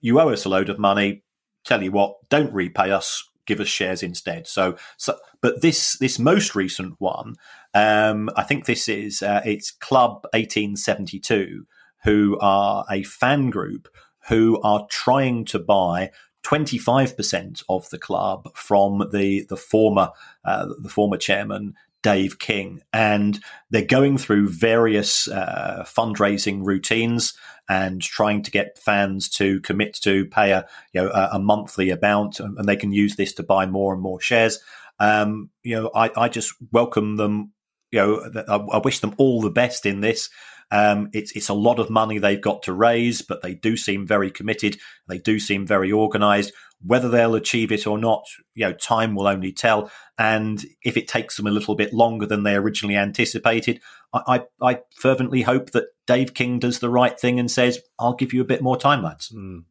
"You 0.00 0.18
owe 0.18 0.30
us 0.30 0.44
a 0.44 0.48
load 0.48 0.68
of 0.68 0.78
money. 0.78 1.22
tell 1.64 1.82
you 1.82 1.92
what, 1.92 2.16
don't 2.28 2.52
repay 2.52 2.90
us, 2.90 3.28
give 3.46 3.60
us 3.60 3.68
shares 3.68 4.02
instead. 4.02 4.46
So, 4.46 4.76
so 4.96 5.16
but 5.40 5.62
this 5.62 5.98
this 5.98 6.18
most 6.18 6.54
recent 6.54 6.94
one, 6.98 7.34
um, 7.74 8.30
I 8.36 8.42
think 8.42 8.64
this 8.64 8.88
is 8.88 9.22
uh, 9.22 9.42
it's 9.44 9.70
Club 9.70 10.26
eighteen 10.34 10.76
seventy 10.76 11.18
two, 11.18 11.66
who 12.04 12.38
are 12.40 12.84
a 12.90 13.02
fan 13.02 13.50
group 13.50 13.88
who 14.28 14.60
are 14.62 14.86
trying 14.90 15.44
to 15.46 15.58
buy. 15.58 16.10
25% 16.44 17.62
of 17.70 17.88
the 17.88 17.98
club 17.98 18.54
from 18.54 19.08
the 19.12 19.46
the 19.48 19.56
former 19.56 20.10
uh, 20.44 20.66
the 20.78 20.90
former 20.90 21.16
chairman 21.16 21.74
Dave 22.04 22.38
King, 22.38 22.82
and 22.92 23.40
they're 23.70 23.82
going 23.82 24.18
through 24.18 24.50
various 24.50 25.26
uh, 25.26 25.84
fundraising 25.86 26.60
routines 26.62 27.32
and 27.66 28.02
trying 28.02 28.42
to 28.42 28.50
get 28.50 28.78
fans 28.78 29.30
to 29.30 29.58
commit 29.62 29.94
to 30.02 30.26
pay 30.26 30.52
a 30.52 30.68
you 30.92 31.00
know 31.00 31.08
a, 31.08 31.30
a 31.32 31.38
monthly 31.38 31.88
amount, 31.88 32.40
and 32.40 32.68
they 32.68 32.76
can 32.76 32.92
use 32.92 33.16
this 33.16 33.32
to 33.32 33.42
buy 33.42 33.64
more 33.64 33.94
and 33.94 34.02
more 34.02 34.20
shares. 34.20 34.60
Um, 35.00 35.48
you 35.62 35.76
know, 35.76 35.90
I, 35.94 36.10
I 36.14 36.28
just 36.28 36.52
welcome 36.70 37.16
them. 37.16 37.52
You 37.90 37.98
know, 38.00 38.44
I, 38.48 38.56
I 38.56 38.78
wish 38.78 38.98
them 38.98 39.14
all 39.16 39.40
the 39.40 39.50
best 39.50 39.86
in 39.86 40.02
this. 40.02 40.28
Um, 40.70 41.10
it's 41.12 41.32
it's 41.32 41.48
a 41.48 41.54
lot 41.54 41.78
of 41.78 41.90
money 41.90 42.18
they've 42.18 42.40
got 42.40 42.62
to 42.64 42.72
raise, 42.72 43.22
but 43.22 43.42
they 43.42 43.54
do 43.54 43.76
seem 43.76 44.06
very 44.06 44.30
committed. 44.30 44.78
They 45.08 45.18
do 45.18 45.38
seem 45.38 45.66
very 45.66 45.92
organised. 45.92 46.52
Whether 46.84 47.08
they'll 47.08 47.34
achieve 47.34 47.72
it 47.72 47.86
or 47.86 47.98
not, 47.98 48.24
you 48.54 48.66
know, 48.66 48.72
time 48.72 49.14
will 49.14 49.26
only 49.26 49.52
tell. 49.52 49.90
And 50.18 50.64
if 50.82 50.96
it 50.96 51.08
takes 51.08 51.36
them 51.36 51.46
a 51.46 51.50
little 51.50 51.74
bit 51.74 51.94
longer 51.94 52.26
than 52.26 52.42
they 52.42 52.56
originally 52.56 52.96
anticipated, 52.96 53.80
I, 54.12 54.44
I, 54.60 54.70
I 54.70 54.80
fervently 54.94 55.42
hope 55.42 55.70
that 55.70 55.86
Dave 56.06 56.34
King 56.34 56.58
does 56.58 56.80
the 56.80 56.90
right 56.90 57.18
thing 57.18 57.38
and 57.40 57.50
says, 57.50 57.80
"I'll 57.98 58.14
give 58.14 58.32
you 58.32 58.40
a 58.40 58.46
bit 58.46 58.62
more 58.62 58.76
time, 58.76 59.02
lads." 59.02 59.30
Mm. 59.30 59.64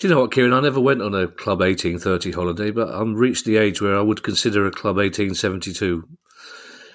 Do 0.00 0.08
you 0.08 0.14
know 0.14 0.22
what, 0.22 0.32
Kieran? 0.32 0.54
I 0.54 0.60
never 0.60 0.80
went 0.80 1.02
on 1.02 1.14
a 1.14 1.28
Club 1.28 1.60
1830 1.60 2.32
holiday, 2.32 2.70
but 2.70 2.88
I'm 2.88 3.14
reached 3.14 3.44
the 3.44 3.58
age 3.58 3.82
where 3.82 3.98
I 3.98 4.00
would 4.00 4.22
consider 4.22 4.66
a 4.66 4.70
Club 4.70 4.96
1872 4.96 6.08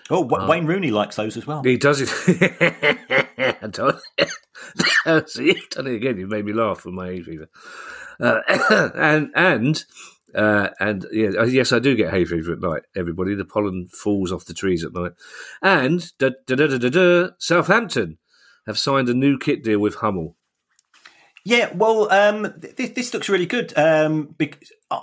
Oh, 0.09 0.27
uh, 0.29 0.47
Wayne 0.47 0.65
Rooney 0.65 0.91
likes 0.91 1.15
those 1.15 1.35
as 1.35 1.47
well. 1.47 1.63
He 1.63 1.77
does 1.77 2.01
it. 2.05 2.09
See, 5.29 5.61
done 5.71 5.87
it 5.87 5.95
again. 5.95 6.17
You 6.17 6.27
made 6.27 6.45
me 6.45 6.53
laugh 6.53 6.85
with 6.85 6.93
my 6.93 7.07
hay 7.07 7.21
fever. 7.21 7.49
Uh, 8.19 8.41
and 8.95 9.31
and 9.35 9.83
uh, 10.35 10.69
and 10.79 11.05
yeah, 11.11 11.29
uh, 11.39 11.45
yes, 11.45 11.71
I 11.71 11.79
do 11.79 11.95
get 11.95 12.11
hay 12.11 12.25
fever 12.25 12.53
at 12.53 12.59
night. 12.59 12.83
Everybody, 12.95 13.35
the 13.35 13.45
pollen 13.45 13.87
falls 13.87 14.31
off 14.31 14.45
the 14.45 14.53
trees 14.53 14.83
at 14.83 14.93
night. 14.93 15.13
And 15.61 16.11
da, 16.19 16.31
da, 16.45 16.55
da, 16.55 16.77
da, 16.77 16.89
da, 16.89 17.29
Southampton 17.39 18.17
have 18.67 18.77
signed 18.77 19.09
a 19.09 19.13
new 19.13 19.37
kit 19.37 19.63
deal 19.63 19.79
with 19.79 19.95
Hummel. 19.95 20.35
Yeah, 21.43 21.71
well, 21.75 22.11
um, 22.11 22.53
th- 22.59 22.95
this 22.95 23.13
looks 23.13 23.29
really 23.29 23.45
good. 23.45 23.71
Um, 23.77 24.35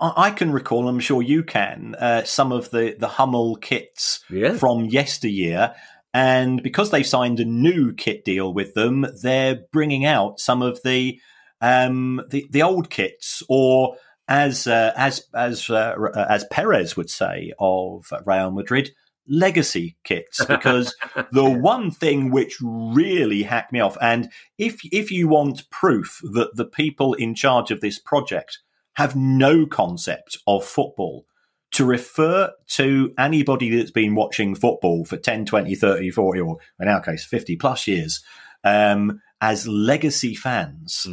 I-, 0.00 0.26
I 0.26 0.30
can 0.30 0.52
recall, 0.52 0.88
I'm 0.88 1.00
sure 1.00 1.22
you 1.22 1.42
can, 1.42 1.94
uh, 1.96 2.24
some 2.24 2.52
of 2.52 2.70
the, 2.70 2.96
the 2.98 3.08
Hummel 3.08 3.56
kits 3.56 4.24
Yeah. 4.30 4.54
from 4.54 4.84
yesteryear. 4.86 5.74
And 6.14 6.62
because 6.62 6.90
they've 6.90 7.06
signed 7.06 7.40
a 7.40 7.44
new 7.44 7.94
kit 7.94 8.24
deal 8.24 8.52
with 8.52 8.74
them, 8.74 9.06
they're 9.22 9.60
bringing 9.72 10.04
out 10.04 10.40
some 10.40 10.60
of 10.62 10.80
the 10.84 11.18
um, 11.62 12.20
the, 12.28 12.46
the 12.50 12.62
old 12.62 12.90
kits, 12.90 13.42
or 13.48 13.96
as 14.28 14.66
uh, 14.66 14.92
as 14.96 15.22
as 15.32 15.70
uh, 15.70 15.94
as 16.28 16.44
Perez 16.50 16.96
would 16.96 17.08
say 17.08 17.52
of 17.58 18.12
Real 18.26 18.50
Madrid, 18.50 18.90
legacy 19.26 19.96
kits. 20.04 20.44
Because 20.48 20.94
the 21.30 21.48
one 21.48 21.90
thing 21.90 22.30
which 22.30 22.58
really 22.60 23.44
hacked 23.44 23.72
me 23.72 23.80
off, 23.80 23.96
and 24.00 24.28
if 24.58 24.80
if 24.92 25.10
you 25.10 25.28
want 25.28 25.70
proof 25.70 26.20
that 26.34 26.56
the 26.56 26.66
people 26.66 27.14
in 27.14 27.34
charge 27.34 27.70
of 27.70 27.80
this 27.80 27.98
project 27.98 28.58
have 28.94 29.16
no 29.16 29.66
concept 29.66 30.38
of 30.46 30.64
football, 30.64 31.26
to 31.72 31.84
refer 31.86 32.52
to 32.68 33.14
anybody 33.18 33.74
that's 33.74 33.90
been 33.90 34.14
watching 34.14 34.54
football 34.54 35.04
for 35.04 35.16
10, 35.16 35.46
20, 35.46 35.74
30, 35.74 36.10
40, 36.10 36.40
or 36.40 36.58
in 36.78 36.88
our 36.88 37.00
case, 37.00 37.24
50 37.24 37.56
plus 37.56 37.88
years, 37.88 38.22
um, 38.62 39.20
as 39.40 39.66
legacy 39.66 40.34
fans. 40.34 41.06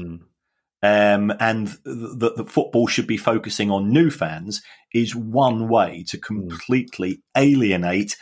Um, 0.82 1.34
and 1.40 1.68
that 1.84 2.34
the 2.38 2.46
football 2.46 2.88
should 2.88 3.08
be 3.08 3.18
focusing 3.18 3.72
on 3.72 3.92
new 3.92 4.10
fans 4.10 4.62
is 4.94 5.16
one 5.16 5.68
way 5.68 6.04
to 6.08 6.18
completely 6.18 7.22
alienate 7.36 8.16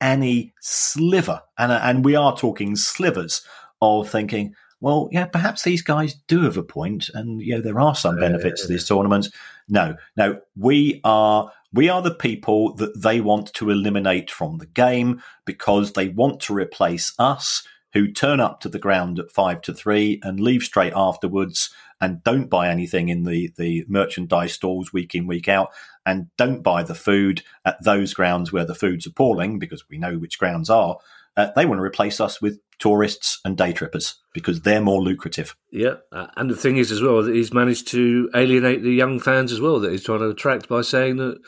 any 0.00 0.52
sliver, 0.60 1.42
and 1.58 1.70
and 1.70 2.04
we 2.04 2.16
are 2.16 2.36
talking 2.36 2.74
slivers 2.74 3.42
of 3.80 4.08
thinking. 4.08 4.54
Well, 4.80 5.08
yeah, 5.12 5.26
perhaps 5.26 5.62
these 5.62 5.82
guys 5.82 6.14
do 6.26 6.42
have 6.42 6.56
a 6.56 6.62
point, 6.62 7.10
and 7.12 7.40
you 7.40 7.54
know 7.54 7.60
there 7.60 7.80
are 7.80 7.94
some 7.94 8.18
benefits 8.18 8.62
to 8.62 8.68
this 8.68 8.88
tournament. 8.88 9.28
No, 9.68 9.96
no, 10.16 10.40
we 10.56 11.00
are 11.04 11.52
we 11.72 11.88
are 11.88 12.02
the 12.02 12.14
people 12.14 12.74
that 12.76 13.00
they 13.00 13.20
want 13.20 13.52
to 13.54 13.70
eliminate 13.70 14.30
from 14.30 14.58
the 14.58 14.66
game 14.66 15.22
because 15.44 15.92
they 15.92 16.08
want 16.08 16.40
to 16.40 16.54
replace 16.54 17.12
us, 17.18 17.62
who 17.92 18.10
turn 18.10 18.40
up 18.40 18.60
to 18.60 18.68
the 18.68 18.78
ground 18.78 19.18
at 19.18 19.30
five 19.30 19.60
to 19.62 19.74
three 19.74 20.18
and 20.22 20.40
leave 20.40 20.62
straight 20.62 20.94
afterwards, 20.96 21.70
and 22.00 22.24
don't 22.24 22.48
buy 22.48 22.68
anything 22.68 23.10
in 23.10 23.24
the 23.24 23.52
the 23.58 23.84
merchandise 23.86 24.54
stalls 24.54 24.94
week 24.94 25.14
in 25.14 25.26
week 25.26 25.48
out, 25.48 25.70
and 26.06 26.28
don't 26.38 26.62
buy 26.62 26.82
the 26.82 26.94
food 26.94 27.42
at 27.66 27.82
those 27.84 28.14
grounds 28.14 28.50
where 28.50 28.64
the 28.64 28.74
food's 28.74 29.06
appalling 29.06 29.58
because 29.58 29.88
we 29.90 29.98
know 29.98 30.16
which 30.16 30.38
grounds 30.38 30.70
are. 30.70 30.96
Uh, 31.36 31.48
they 31.54 31.64
want 31.64 31.78
to 31.78 31.82
replace 31.82 32.20
us 32.20 32.42
with 32.42 32.58
tourists 32.78 33.40
and 33.44 33.56
day 33.56 33.72
trippers 33.72 34.16
because 34.34 34.62
they're 34.62 34.80
more 34.80 35.02
lucrative. 35.02 35.54
Yeah, 35.70 35.96
uh, 36.12 36.26
and 36.36 36.50
the 36.50 36.56
thing 36.56 36.76
is 36.76 36.90
as 36.90 37.02
well 37.02 37.22
that 37.22 37.34
he's 37.34 37.52
managed 37.52 37.88
to 37.88 38.30
alienate 38.34 38.82
the 38.82 38.92
young 38.92 39.20
fans 39.20 39.52
as 39.52 39.60
well 39.60 39.78
that 39.80 39.92
he's 39.92 40.04
trying 40.04 40.20
to 40.20 40.30
attract 40.30 40.68
by 40.68 40.80
saying 40.80 41.16
that 41.16 41.38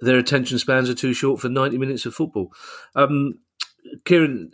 their 0.00 0.18
attention 0.18 0.58
spans 0.58 0.88
are 0.88 0.94
too 0.94 1.12
short 1.12 1.40
for 1.40 1.48
90 1.48 1.78
minutes 1.78 2.06
of 2.06 2.14
football. 2.14 2.52
Um, 2.94 3.40
Kieran, 4.04 4.50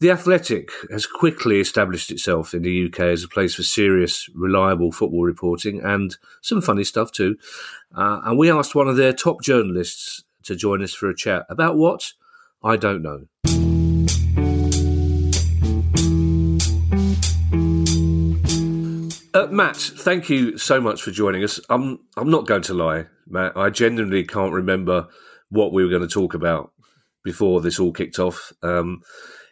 the 0.00 0.10
Athletic 0.10 0.70
has 0.90 1.06
quickly 1.06 1.60
established 1.60 2.10
itself 2.10 2.54
in 2.54 2.62
the 2.62 2.86
UK 2.86 3.00
as 3.00 3.24
a 3.24 3.28
place 3.28 3.54
for 3.54 3.62
serious, 3.62 4.28
reliable 4.34 4.92
football 4.92 5.22
reporting 5.22 5.80
and 5.82 6.16
some 6.42 6.60
funny 6.60 6.84
stuff 6.84 7.12
too. 7.12 7.36
Uh, 7.96 8.20
and 8.24 8.38
we 8.38 8.50
asked 8.50 8.74
one 8.74 8.88
of 8.88 8.96
their 8.96 9.12
top 9.12 9.42
journalists 9.42 10.24
to 10.44 10.54
join 10.54 10.82
us 10.82 10.94
for 10.94 11.08
a 11.08 11.16
chat 11.16 11.44
about 11.48 11.76
what? 11.76 12.12
I 12.62 12.76
don't 12.76 13.02
know. 13.02 13.55
Uh, 19.36 19.46
Matt, 19.48 19.76
thank 19.76 20.30
you 20.30 20.56
so 20.56 20.80
much 20.80 21.02
for 21.02 21.10
joining 21.10 21.44
us. 21.44 21.60
I'm 21.68 21.98
I'm 22.16 22.30
not 22.30 22.46
going 22.46 22.62
to 22.62 22.74
lie, 22.74 23.04
Matt. 23.26 23.54
I 23.54 23.68
genuinely 23.68 24.24
can't 24.24 24.54
remember 24.54 25.08
what 25.50 25.74
we 25.74 25.84
were 25.84 25.90
going 25.90 26.00
to 26.00 26.08
talk 26.08 26.32
about 26.32 26.72
before 27.22 27.60
this 27.60 27.78
all 27.78 27.92
kicked 27.92 28.18
off. 28.18 28.50
Um, 28.62 29.02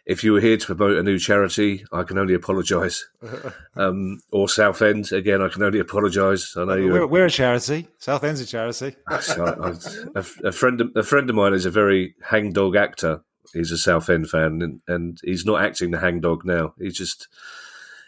if 0.07 0.23
you 0.23 0.33
were 0.33 0.39
here 0.39 0.57
to 0.57 0.65
promote 0.65 0.97
a 0.97 1.03
new 1.03 1.19
charity, 1.19 1.85
I 1.91 2.01
can 2.01 2.17
only 2.17 2.33
apologise. 2.33 3.07
Um, 3.77 4.21
or 4.31 4.47
Southend, 4.47 5.11
again, 5.11 5.41
I 5.41 5.49
can 5.49 5.61
only 5.61 5.79
apologise. 5.79 6.55
I 6.55 6.63
know. 6.63 6.77
We're, 6.77 7.07
we're 7.07 7.25
a 7.25 7.29
charity. 7.29 7.89
Southend's 7.99 8.39
a 8.39 8.45
charity. 8.45 8.95
So 9.19 9.45
I- 9.45 10.17
a, 10.17 10.47
a 10.47 10.51
friend, 10.53 10.79
of, 10.79 10.91
a 10.95 11.03
friend 11.03 11.29
of 11.29 11.35
mine 11.35 11.53
is 11.53 11.65
a 11.65 11.71
very 11.71 12.15
hangdog 12.23 12.77
actor. 12.77 13.21
He's 13.51 13.71
a 13.71 13.77
Southend 13.77 14.29
fan, 14.29 14.61
and, 14.61 14.81
and 14.87 15.19
he's 15.25 15.45
not 15.45 15.61
acting 15.61 15.91
the 15.91 15.99
hangdog 15.99 16.45
now. 16.45 16.73
He's 16.79 16.97
just 16.97 17.27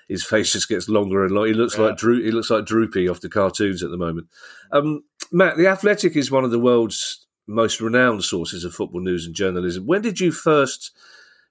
his 0.08 0.24
face 0.24 0.54
just 0.54 0.70
gets 0.70 0.88
longer 0.90 1.24
and 1.24 1.34
longer. 1.34 1.48
He 1.50 1.54
looks 1.54 1.78
like 1.78 1.98
Dro- 1.98 2.22
he 2.22 2.32
looks 2.32 2.50
like 2.50 2.66
Droopy 2.66 3.08
off 3.10 3.22
the 3.22 3.30
cartoons 3.30 3.84
at 3.84 3.90
the 3.92 3.98
moment. 3.98 4.28
Um, 4.72 5.04
Matt, 5.32 5.58
the 5.58 5.68
Athletic 5.68 6.16
is 6.16 6.32
one 6.32 6.44
of 6.44 6.52
the 6.52 6.60
world's 6.60 7.26
most 7.48 7.80
renowned 7.82 8.24
sources 8.24 8.64
of 8.64 8.74
football 8.74 9.02
news 9.02 9.26
and 9.26 9.36
journalism. 9.36 9.86
When 9.86 10.02
did 10.02 10.20
you 10.20 10.32
first 10.32 10.92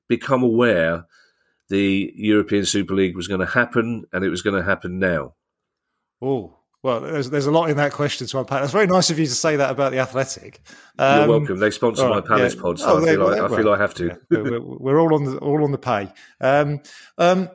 become 0.08 0.42
aware 0.42 1.06
the 1.68 2.12
European 2.14 2.64
Super 2.64 2.94
League 2.94 3.16
was 3.16 3.28
going 3.28 3.40
to 3.40 3.46
happen, 3.46 4.04
and 4.12 4.24
it 4.24 4.28
was 4.30 4.42
going 4.42 4.56
to 4.56 4.62
happen 4.62 4.98
now? 4.98 5.34
Oh, 6.22 6.54
well, 6.82 7.00
there's, 7.00 7.30
there's 7.30 7.46
a 7.46 7.50
lot 7.50 7.68
in 7.70 7.76
that 7.78 7.92
question 7.92 8.26
to 8.28 8.38
unpack. 8.38 8.60
That's 8.60 8.72
very 8.72 8.86
nice 8.86 9.10
of 9.10 9.18
you 9.18 9.26
to 9.26 9.34
say 9.34 9.56
that 9.56 9.70
about 9.70 9.90
the 9.90 9.98
Athletic. 9.98 10.60
You're 10.98 11.22
Um, 11.22 11.28
welcome. 11.28 11.58
They 11.58 11.70
sponsor 11.72 12.04
all 12.06 12.14
my 12.14 12.20
Palace 12.20 12.54
yeah. 12.54 12.62
pod, 12.62 12.78
so 12.78 12.86
Oh, 12.86 13.02
I, 13.02 13.06
feel 13.06 13.26
like, 13.28 13.40
I 13.40 13.56
feel 13.56 13.70
I 13.72 13.78
have 13.78 13.94
to. 13.94 14.06
yeah, 14.06 14.16
we're, 14.42 14.60
we're 14.60 15.00
all 15.00 15.14
on 15.14 15.24
the 15.24 15.38
all 15.38 15.64
on 15.64 15.72
the 15.72 15.78
pay. 15.78 16.12
Um, 16.40 16.80
um, 17.18 17.50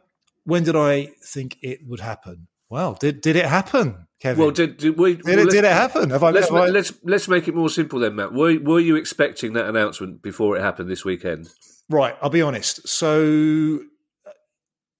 when 0.51 0.63
did 0.63 0.75
I 0.75 1.09
think 1.25 1.57
it 1.61 1.79
would 1.87 1.99
happen? 1.99 2.47
Well, 2.69 2.93
did 2.99 3.21
did 3.21 3.35
it 3.35 3.45
happen, 3.45 4.07
Kevin? 4.21 4.39
Well, 4.41 4.51
did, 4.51 4.77
did 4.77 4.97
we? 4.97 5.15
did, 5.15 5.39
it, 5.39 5.49
did 5.49 5.63
it 5.65 5.71
happen? 5.71 6.09
Have 6.11 6.23
I, 6.23 6.31
Let's 6.31 6.49
have 6.49 6.57
I- 6.57 6.67
let's 6.67 6.93
let's 7.03 7.27
make 7.27 7.47
it 7.47 7.55
more 7.55 7.69
simple 7.69 7.99
then, 7.99 8.15
Matt. 8.15 8.33
Were 8.33 8.57
were 8.59 8.79
you 8.79 8.95
expecting 8.95 9.53
that 9.53 9.65
announcement 9.67 10.21
before 10.21 10.55
it 10.57 10.61
happened 10.61 10.89
this 10.89 11.03
weekend? 11.03 11.49
Right, 11.89 12.15
I'll 12.21 12.29
be 12.29 12.41
honest. 12.41 12.87
So, 12.87 13.79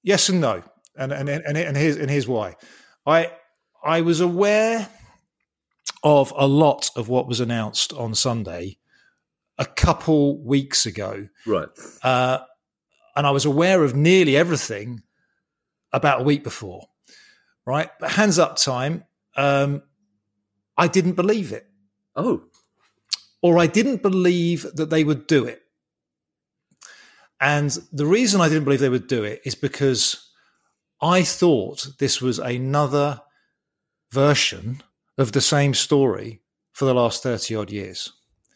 yes 0.03 0.27
and 0.29 0.41
no, 0.41 0.63
and 0.97 1.11
and 1.13 1.29
and, 1.29 1.57
and 1.57 1.77
here's 1.77 1.95
and 1.97 2.09
here's 2.09 2.27
why. 2.27 2.55
I 3.05 3.31
I 3.83 4.01
was 4.01 4.19
aware 4.19 4.89
of 6.03 6.33
a 6.35 6.47
lot 6.47 6.89
of 6.95 7.07
what 7.09 7.27
was 7.27 7.39
announced 7.39 7.93
on 7.93 8.15
Sunday 8.15 8.77
a 9.57 9.65
couple 9.65 10.43
weeks 10.43 10.85
ago, 10.85 11.27
Right. 11.45 11.67
uh, 12.03 12.39
and 13.15 13.27
I 13.27 13.31
was 13.31 13.45
aware 13.45 13.83
of 13.83 13.95
nearly 13.95 14.35
everything 14.35 15.03
about 15.93 16.21
a 16.21 16.23
week 16.23 16.43
before. 16.43 16.87
Right, 17.65 17.89
but 17.99 18.11
hands 18.11 18.39
up 18.39 18.55
time. 18.55 19.03
Um, 19.35 19.83
I 20.77 20.87
didn't 20.87 21.13
believe 21.13 21.51
it 21.51 21.71
Oh, 22.15 22.43
or 23.41 23.57
I 23.57 23.67
didn't 23.67 24.01
believe 24.01 24.65
that 24.75 24.89
they 24.89 25.03
would 25.03 25.27
do 25.27 25.45
it. 25.45 25.61
And 27.39 27.71
the 27.91 28.05
reason 28.05 28.41
I 28.41 28.49
didn't 28.49 28.65
believe 28.65 28.81
they 28.81 28.89
would 28.89 29.07
do 29.07 29.23
it 29.23 29.41
is 29.45 29.55
because 29.55 30.29
I 31.01 31.23
thought 31.23 31.87
this 31.97 32.21
was 32.21 32.37
another 32.37 33.21
version 34.11 34.83
of 35.17 35.31
the 35.31 35.41
same 35.41 35.73
story 35.73 36.41
for 36.73 36.85
the 36.85 36.93
last 36.93 37.23
30 37.23 37.55
odd 37.55 37.71
years. 37.71 38.11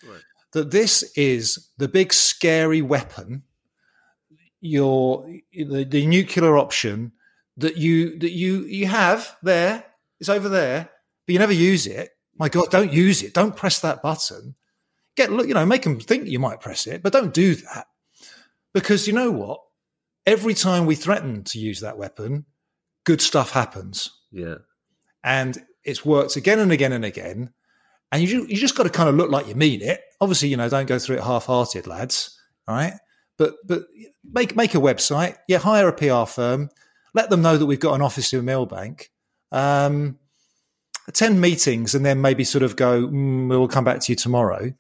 Right. 0.08 0.22
That 0.52 0.72
this 0.72 1.12
is 1.16 1.70
the 1.78 1.88
big 1.88 2.14
scary 2.14 2.82
weapon, 2.82 3.44
your 4.62 5.26
the, 5.52 5.84
the 5.84 6.06
nuclear 6.06 6.58
option 6.58 7.14
that 7.58 7.78
you 7.78 8.20
that 8.20 8.32
you 8.32 8.64
you 8.66 8.88
have 8.88 9.36
there, 9.44 9.86
it's 10.20 10.30
over 10.30 10.50
there, 10.50 10.90
but 11.26 11.34
you 11.34 11.40
never 11.40 11.54
use 11.54 11.88
it. 11.88 12.12
My 12.38 12.50
God, 12.50 12.70
don't 12.70 12.92
use 12.92 13.24
it. 13.24 13.34
Don't 13.34 13.56
press 13.56 13.80
that 13.80 14.02
button. 14.02 14.56
Get 15.16 15.32
look, 15.32 15.48
you 15.48 15.54
know, 15.54 15.66
make 15.66 15.84
them 15.84 16.00
think 16.00 16.28
you 16.28 16.40
might 16.40 16.60
press 16.60 16.88
it, 16.88 17.02
but 17.02 17.14
don't 17.14 17.34
do 17.34 17.56
that. 17.56 17.88
Because 18.74 19.08
you 19.08 19.14
know 19.14 19.32
what? 19.32 19.62
Every 20.26 20.54
time 20.54 20.86
we 20.86 20.96
threaten 20.96 21.44
to 21.46 21.60
use 21.60 21.80
that 21.80 21.98
weapon, 21.98 22.46
good 23.06 23.22
stuff 23.22 23.52
happens. 23.52 24.12
yeah. 24.32 24.56
And 25.24 25.58
it's 25.84 26.04
worked 26.04 26.36
again 26.36 26.60
and 26.60 26.72
again 26.72 26.92
and 26.92 27.06
again. 27.06 27.54
And 28.12 28.28
you, 28.28 28.46
you 28.48 28.58
just 28.58 28.76
got 28.76 28.84
to 28.84 28.90
kind 28.90 29.10
of 29.10 29.16
look 29.16 29.30
like 29.32 29.48
you 29.48 29.56
mean 29.56 29.82
it. 29.82 30.02
Obviously, 30.20 30.50
you 30.50 30.58
know, 30.58 30.68
don't 30.70 30.88
go 30.88 31.00
through 31.00 31.18
it 31.18 31.24
half-hearted, 31.24 31.88
lads. 31.88 32.40
All 32.68 32.76
right, 32.76 32.94
but 33.38 33.54
but 33.66 33.84
make 34.24 34.56
make 34.56 34.74
a 34.74 34.80
website. 34.80 35.38
Yeah, 35.48 35.60
hire 35.60 35.88
a 35.88 35.94
PR 35.94 36.30
firm. 36.30 36.70
Let 37.16 37.32
them 37.32 37.42
know 37.42 37.58
that 37.58 37.66
we've 37.66 37.80
got 37.80 37.96
an 37.96 38.02
office 38.02 38.32
in 38.34 38.46
Millbank. 38.46 39.08
Um, 39.52 40.20
attend 41.08 41.40
meetings 41.40 41.96
and 41.96 42.06
then 42.06 42.22
maybe 42.22 42.44
sort 42.44 42.64
of 42.64 42.76
go. 42.76 43.08
Mm, 43.08 43.48
we'll 43.48 43.68
come 43.68 43.86
back 43.86 44.02
to 44.02 44.12
you 44.12 44.16
tomorrow. 44.16 44.72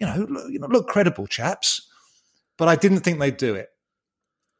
You 0.00 0.06
know, 0.06 0.26
look, 0.28 0.50
you 0.50 0.58
know, 0.58 0.66
look 0.66 0.88
credible, 0.88 1.26
chaps. 1.26 1.88
But 2.58 2.68
I 2.68 2.76
didn't 2.76 3.00
think 3.00 3.20
they'd 3.20 3.36
do 3.36 3.54
it. 3.54 3.68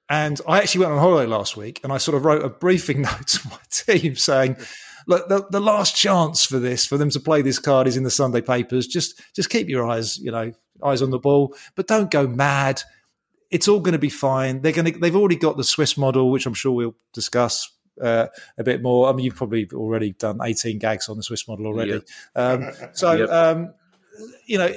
And 0.08 0.40
I 0.48 0.58
actually 0.58 0.82
went 0.82 0.92
on 0.92 1.00
holiday 1.00 1.28
last 1.28 1.56
week 1.56 1.80
and 1.84 1.92
I 1.92 1.98
sort 1.98 2.16
of 2.16 2.24
wrote 2.24 2.44
a 2.44 2.48
briefing 2.48 3.02
note 3.02 3.26
to 3.26 3.48
my 3.48 3.58
team 3.70 4.14
saying, 4.14 4.56
look, 5.06 5.28
the, 5.28 5.44
the 5.50 5.60
last 5.60 5.96
chance 5.96 6.44
for 6.44 6.58
this, 6.58 6.86
for 6.86 6.96
them 6.96 7.10
to 7.10 7.20
play 7.20 7.42
this 7.42 7.58
card 7.58 7.86
is 7.86 7.96
in 7.96 8.04
the 8.04 8.10
Sunday 8.10 8.40
papers. 8.40 8.86
Just, 8.86 9.20
just 9.34 9.50
keep 9.50 9.68
your 9.68 9.86
eyes, 9.86 10.18
you 10.18 10.30
know, 10.30 10.52
eyes 10.82 11.02
on 11.02 11.10
the 11.10 11.18
ball, 11.18 11.54
but 11.74 11.88
don't 11.88 12.10
go 12.10 12.26
mad. 12.26 12.80
It's 13.50 13.68
all 13.68 13.80
going 13.80 13.92
to 13.92 13.98
be 13.98 14.10
fine. 14.10 14.60
They're 14.60 14.72
going 14.72 14.92
to, 14.92 14.98
they've 14.98 15.16
already 15.16 15.36
got 15.36 15.56
the 15.56 15.64
Swiss 15.64 15.96
model, 15.96 16.30
which 16.30 16.46
I'm 16.46 16.54
sure 16.54 16.72
we'll 16.72 16.96
discuss 17.12 17.72
uh, 18.00 18.26
a 18.58 18.64
bit 18.64 18.82
more. 18.82 19.08
I 19.08 19.12
mean, 19.12 19.24
you've 19.24 19.36
probably 19.36 19.68
already 19.72 20.12
done 20.12 20.40
18 20.42 20.78
gags 20.78 21.08
on 21.08 21.16
the 21.16 21.22
Swiss 21.22 21.48
model 21.48 21.66
already. 21.66 22.02
Um, 22.36 22.70
so, 22.92 23.12
Yep. 23.18 23.28
um, 23.30 23.74
you 24.46 24.58
know, 24.58 24.72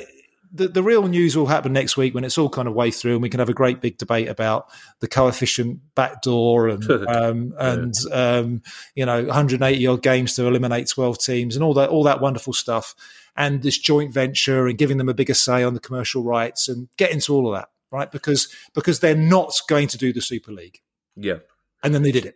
the, 0.53 0.67
the 0.67 0.83
real 0.83 1.07
news 1.07 1.35
will 1.37 1.45
happen 1.45 1.71
next 1.73 1.95
week 1.95 2.13
when 2.13 2.23
it's 2.23 2.37
all 2.37 2.49
kind 2.49 2.67
of 2.67 2.73
way 2.73 2.91
through, 2.91 3.13
and 3.13 3.21
we 3.21 3.29
can 3.29 3.39
have 3.39 3.49
a 3.49 3.53
great 3.53 3.79
big 3.81 3.97
debate 3.97 4.27
about 4.27 4.67
the 4.99 5.07
coefficient 5.07 5.79
backdoor 5.95 6.67
and 6.67 6.91
um, 7.07 7.53
and 7.57 7.93
um, 8.11 8.61
you 8.95 9.05
know 9.05 9.23
180 9.23 9.87
odd 9.87 10.01
games 10.01 10.35
to 10.35 10.45
eliminate 10.47 10.89
12 10.89 11.19
teams 11.19 11.55
and 11.55 11.63
all 11.63 11.73
that 11.75 11.89
all 11.89 12.03
that 12.03 12.19
wonderful 12.19 12.53
stuff, 12.53 12.95
and 13.35 13.61
this 13.63 13.77
joint 13.77 14.13
venture 14.13 14.67
and 14.67 14.77
giving 14.77 14.97
them 14.97 15.09
a 15.09 15.13
bigger 15.13 15.33
say 15.33 15.63
on 15.63 15.73
the 15.73 15.79
commercial 15.79 16.23
rights 16.23 16.67
and 16.67 16.89
get 16.97 17.11
into 17.11 17.33
all 17.33 17.47
of 17.47 17.57
that, 17.57 17.69
right? 17.91 18.11
Because 18.11 18.47
because 18.73 18.99
they're 18.99 19.15
not 19.15 19.53
going 19.67 19.87
to 19.89 19.97
do 19.97 20.11
the 20.13 20.21
Super 20.21 20.51
League, 20.51 20.79
Yeah. 21.15 21.39
and 21.83 21.93
then 21.93 22.03
they 22.03 22.11
did 22.11 22.25
it. 22.25 22.35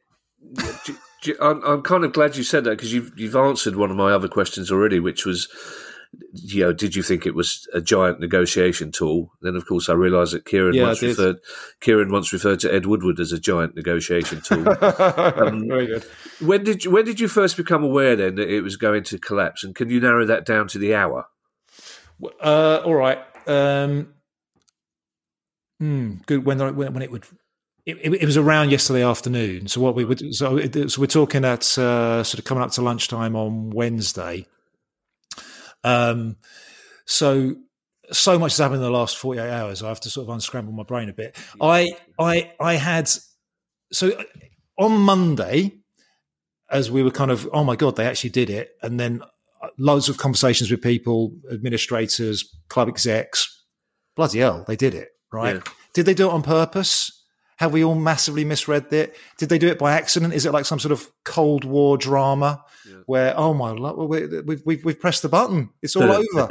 Do- 0.86 0.97
do- 1.24 1.38
I'm, 1.41 1.64
I'm 1.64 1.82
kind 1.82 2.03
of 2.06 2.14
glad 2.14 2.36
you 2.36 2.43
said 2.43 2.64
that 2.66 2.72
because 2.72 2.93
you've 2.93 3.12
you've 3.18 3.36
answered 3.36 3.76
one 3.76 3.89
of 3.91 3.97
my 3.97 4.12
other 4.12 4.28
questions 4.28 4.72
already, 4.72 4.99
which 4.99 5.26
was, 5.26 5.47
you 6.34 6.64
know, 6.64 6.72
did 6.74 6.95
you 6.95 7.01
think 7.01 7.26
it 7.26 7.34
was 7.34 7.68
a 7.74 7.82
giant 7.82 8.20
negotiation 8.20 8.91
tool? 8.91 9.32
Then, 9.41 9.56
of 9.56 9.66
course, 9.66 9.89
I 9.89 9.93
realised 9.93 10.34
that 10.34 10.45
Kieran 10.45 10.76
Yeah, 10.76 10.84
once 10.84 11.01
referred 11.01 11.38
Kieran 11.82 12.12
once 12.12 12.32
referred 12.32 12.60
to 12.60 12.72
Ed 12.74 12.86
Woodward 12.86 13.20
as 13.20 13.32
a 13.32 13.39
giant 13.39 13.76
negotiation 13.76 14.41
tool. 14.41 14.64
Very 14.80 15.88
good. 15.88 16.03
when 16.41 16.64
did 16.64 16.86
you, 16.86 16.91
when 16.91 17.06
did 17.06 17.20
you 17.20 17.28
first 17.28 17.58
become 17.58 17.84
aware 17.84 18.16
then 18.16 18.36
that 18.36 18.49
it 18.49 18.62
was 18.62 18.76
going 18.78 19.03
to 19.06 19.18
collapse? 19.18 19.64
And 19.64 19.74
can 19.74 19.89
you 19.89 19.99
narrow 19.99 20.26
that 20.26 20.45
down 20.45 20.68
to 20.70 20.78
the 20.78 20.93
hour? 20.93 21.26
Uh, 22.39 22.82
all 22.86 22.95
right. 22.95 23.20
Um, 23.47 24.14
hmm, 25.86 26.13
good. 26.25 26.45
When 26.45 26.59
when 26.75 27.01
it 27.01 27.11
would. 27.11 27.25
It, 27.86 27.97
it, 28.01 28.13
it 28.15 28.25
was 28.25 28.36
around 28.36 28.71
yesterday 28.71 29.03
afternoon. 29.03 29.67
So 29.67 29.79
what 29.79 29.93
we 29.93 30.05
would 30.05 30.33
so, 30.33 30.57
it, 30.57 30.89
so 30.89 30.99
we're 30.99 31.05
talking 31.05 31.45
at 31.45 31.77
uh, 31.77 32.23
sort 32.23 32.39
of 32.39 32.45
coming 32.45 32.63
up 32.63 32.71
to 32.71 32.81
lunchtime 32.81 33.36
on 33.36 33.69
Wednesday. 33.69 34.47
Um, 35.83 36.38
so 37.05 37.55
so 38.11 38.39
much 38.39 38.53
has 38.53 38.57
happened 38.57 38.77
in 38.77 38.81
the 38.81 38.89
last 38.89 39.17
forty 39.17 39.39
eight 39.39 39.51
hours. 39.51 39.83
I 39.83 39.89
have 39.89 39.99
to 40.01 40.09
sort 40.09 40.27
of 40.27 40.33
unscramble 40.33 40.73
my 40.73 40.81
brain 40.81 41.09
a 41.09 41.13
bit. 41.13 41.38
I 41.61 41.95
I 42.17 42.53
I 42.59 42.73
had 42.73 43.07
so 43.91 44.19
on 44.79 44.93
Monday, 44.93 45.73
as 46.71 46.89
we 46.89 47.03
were 47.03 47.11
kind 47.11 47.29
of 47.29 47.47
oh 47.53 47.63
my 47.63 47.75
god, 47.75 47.97
they 47.97 48.07
actually 48.07 48.31
did 48.31 48.49
it, 48.49 48.71
and 48.81 48.99
then 48.99 49.21
loads 49.77 50.09
of 50.09 50.17
conversations 50.17 50.71
with 50.71 50.81
people, 50.81 51.36
administrators, 51.51 52.51
club 52.67 52.88
execs. 52.88 53.63
Bloody 54.15 54.39
hell, 54.39 54.63
they 54.67 54.75
did 54.75 54.95
it, 54.95 55.09
right? 55.36 55.55
Yeah. 55.55 55.61
Did 55.93 56.05
they 56.05 56.13
do 56.13 56.27
it 56.29 56.33
on 56.33 56.41
purpose? 56.43 57.11
Have 57.57 57.71
we 57.71 57.83
all 57.86 57.95
massively 57.95 58.43
misread 58.43 58.91
it? 58.91 59.15
Did 59.38 59.49
they 59.49 59.57
do 59.57 59.67
it 59.67 59.79
by 59.79 59.93
accident? 59.93 60.33
Is 60.33 60.45
it 60.45 60.51
like 60.51 60.65
some 60.65 60.79
sort 60.79 60.91
of 60.91 61.09
Cold 61.23 61.63
War 61.63 61.97
drama 61.97 62.63
where, 63.05 63.33
oh 63.38 63.53
my, 63.53 63.71
lo- 63.71 64.05
we- 64.05 64.27
we've, 64.41 64.61
we've, 64.65 64.83
we've 64.86 64.99
pressed 64.99 65.21
the 65.21 65.29
button, 65.29 65.69
it's 65.81 65.95
all 65.95 66.03
over? 66.36 66.47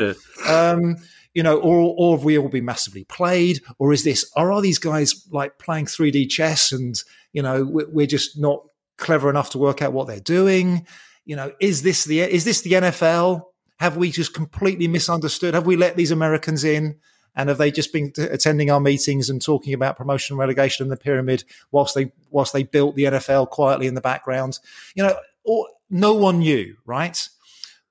um, 0.48 0.96
you 1.34 1.42
know, 1.42 1.58
or, 1.58 1.94
or 1.98 2.16
have 2.16 2.24
we 2.24 2.38
all 2.38 2.48
been 2.48 2.64
massively 2.64 3.04
played? 3.04 3.60
Or 3.78 3.92
is 3.92 4.04
this, 4.04 4.30
or 4.36 4.50
are 4.52 4.62
these 4.62 4.78
guys 4.78 5.26
like 5.30 5.58
playing 5.58 5.86
3D 5.86 6.30
chess 6.30 6.72
and, 6.72 6.94
you 7.32 7.42
know, 7.42 7.64
we're, 7.64 7.88
we're 7.90 8.06
just 8.06 8.38
not 8.38 8.62
clever 8.96 9.28
enough 9.28 9.50
to 9.50 9.58
work 9.58 9.82
out 9.82 9.92
what 9.92 10.06
they're 10.06 10.20
doing? 10.20 10.86
You 11.26 11.36
know, 11.36 11.52
is 11.60 11.82
this 11.82 12.04
the, 12.04 12.20
is 12.20 12.44
this 12.44 12.62
the 12.62 12.72
NFL? 12.72 13.42
Have 13.80 13.96
we 13.96 14.10
just 14.10 14.32
completely 14.32 14.86
misunderstood? 14.88 15.54
Have 15.54 15.66
we 15.66 15.76
let 15.76 15.96
these 15.96 16.12
Americans 16.12 16.64
in? 16.64 16.98
And 17.36 17.48
have 17.48 17.58
they 17.58 17.70
just 17.70 17.92
been 17.92 18.12
t- 18.12 18.22
attending 18.22 18.70
our 18.70 18.80
meetings 18.80 19.28
and 19.28 19.42
talking 19.42 19.74
about 19.74 19.96
promotion, 19.96 20.34
and 20.34 20.38
relegation, 20.38 20.84
and 20.84 20.92
the 20.92 20.96
pyramid 20.96 21.44
whilst 21.72 21.94
they 21.94 22.12
whilst 22.30 22.52
they 22.52 22.62
built 22.62 22.94
the 22.96 23.04
NFL 23.04 23.50
quietly 23.50 23.86
in 23.86 23.94
the 23.94 24.00
background? 24.00 24.58
You 24.94 25.04
know, 25.04 25.16
or, 25.44 25.68
no 25.90 26.14
one 26.14 26.38
knew, 26.38 26.76
right? 26.86 27.28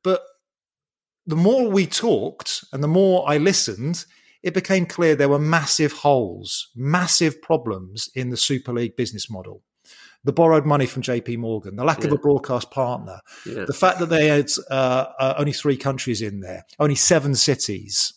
But 0.03 0.21
the 1.25 1.35
more 1.35 1.69
we 1.69 1.85
talked 1.85 2.63
and 2.73 2.83
the 2.83 2.87
more 2.87 3.23
I 3.29 3.37
listened, 3.37 4.05
it 4.41 4.53
became 4.53 4.85
clear 4.85 5.15
there 5.15 5.29
were 5.29 5.39
massive 5.39 5.93
holes, 5.93 6.69
massive 6.75 7.41
problems 7.41 8.09
in 8.15 8.29
the 8.29 8.37
Super 8.37 8.73
League 8.73 8.95
business 8.97 9.29
model. 9.29 9.61
The 10.25 10.33
borrowed 10.33 10.65
money 10.65 10.85
from 10.85 11.01
JP 11.01 11.37
Morgan, 11.37 11.75
the 11.75 11.83
lack 11.83 12.03
of 12.03 12.11
a 12.11 12.17
broadcast 12.17 12.71
partner, 12.71 13.19
Yeah. 13.45 13.65
the 13.65 13.73
fact 13.73 13.99
that 13.99 14.07
they 14.07 14.27
had 14.27 14.49
uh, 14.69 15.05
uh, 15.19 15.33
only 15.37 15.51
three 15.53 15.75
countries 15.77 16.21
in 16.21 16.39
there, 16.39 16.65
only 16.79 16.95
seven 16.95 17.35
cities. 17.35 18.13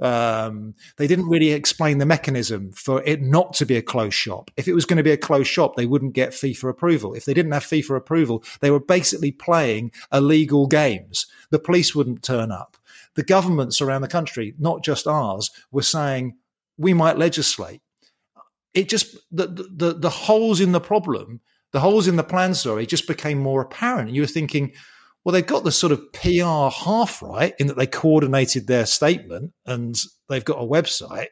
Um, 0.00 0.74
they 0.96 1.06
didn't 1.06 1.28
really 1.28 1.50
explain 1.50 1.98
the 1.98 2.06
mechanism 2.06 2.72
for 2.72 3.02
it 3.02 3.20
not 3.20 3.52
to 3.54 3.66
be 3.66 3.76
a 3.76 3.82
closed 3.82 4.14
shop. 4.14 4.50
If 4.56 4.66
it 4.66 4.72
was 4.72 4.86
going 4.86 4.96
to 4.96 5.02
be 5.02 5.10
a 5.10 5.16
closed 5.16 5.50
shop, 5.50 5.76
they 5.76 5.86
wouldn't 5.86 6.14
get 6.14 6.30
FIFA 6.30 6.70
approval. 6.70 7.14
If 7.14 7.26
they 7.26 7.34
didn't 7.34 7.52
have 7.52 7.64
FIFA 7.64 7.96
approval, 7.96 8.42
they 8.60 8.70
were 8.70 8.80
basically 8.80 9.30
playing 9.30 9.92
illegal 10.12 10.66
games. 10.66 11.26
The 11.50 11.58
police 11.58 11.94
wouldn't 11.94 12.22
turn 12.22 12.50
up. 12.50 12.76
The 13.14 13.22
governments 13.22 13.80
around 13.80 14.02
the 14.02 14.08
country, 14.08 14.54
not 14.58 14.82
just 14.82 15.06
ours, 15.06 15.50
were 15.70 15.82
saying 15.82 16.36
we 16.78 16.94
might 16.94 17.18
legislate. 17.18 17.82
It 18.72 18.88
just 18.88 19.16
the 19.30 19.48
the 19.48 19.94
the 19.94 20.10
holes 20.10 20.60
in 20.60 20.72
the 20.72 20.80
problem, 20.80 21.40
the 21.72 21.80
holes 21.80 22.08
in 22.08 22.16
the 22.16 22.24
plan, 22.24 22.54
sorry, 22.54 22.86
just 22.86 23.06
became 23.06 23.38
more 23.38 23.60
apparent. 23.60 24.10
You 24.10 24.22
were 24.22 24.28
thinking, 24.28 24.72
well, 25.24 25.32
they've 25.32 25.46
got 25.46 25.64
the 25.64 25.72
sort 25.72 25.92
of 25.92 26.12
PR 26.12 26.74
half 26.84 27.22
right 27.22 27.54
in 27.58 27.66
that 27.66 27.76
they 27.76 27.86
coordinated 27.86 28.66
their 28.66 28.86
statement 28.86 29.52
and 29.66 29.96
they've 30.28 30.44
got 30.44 30.62
a 30.62 30.66
website. 30.66 31.28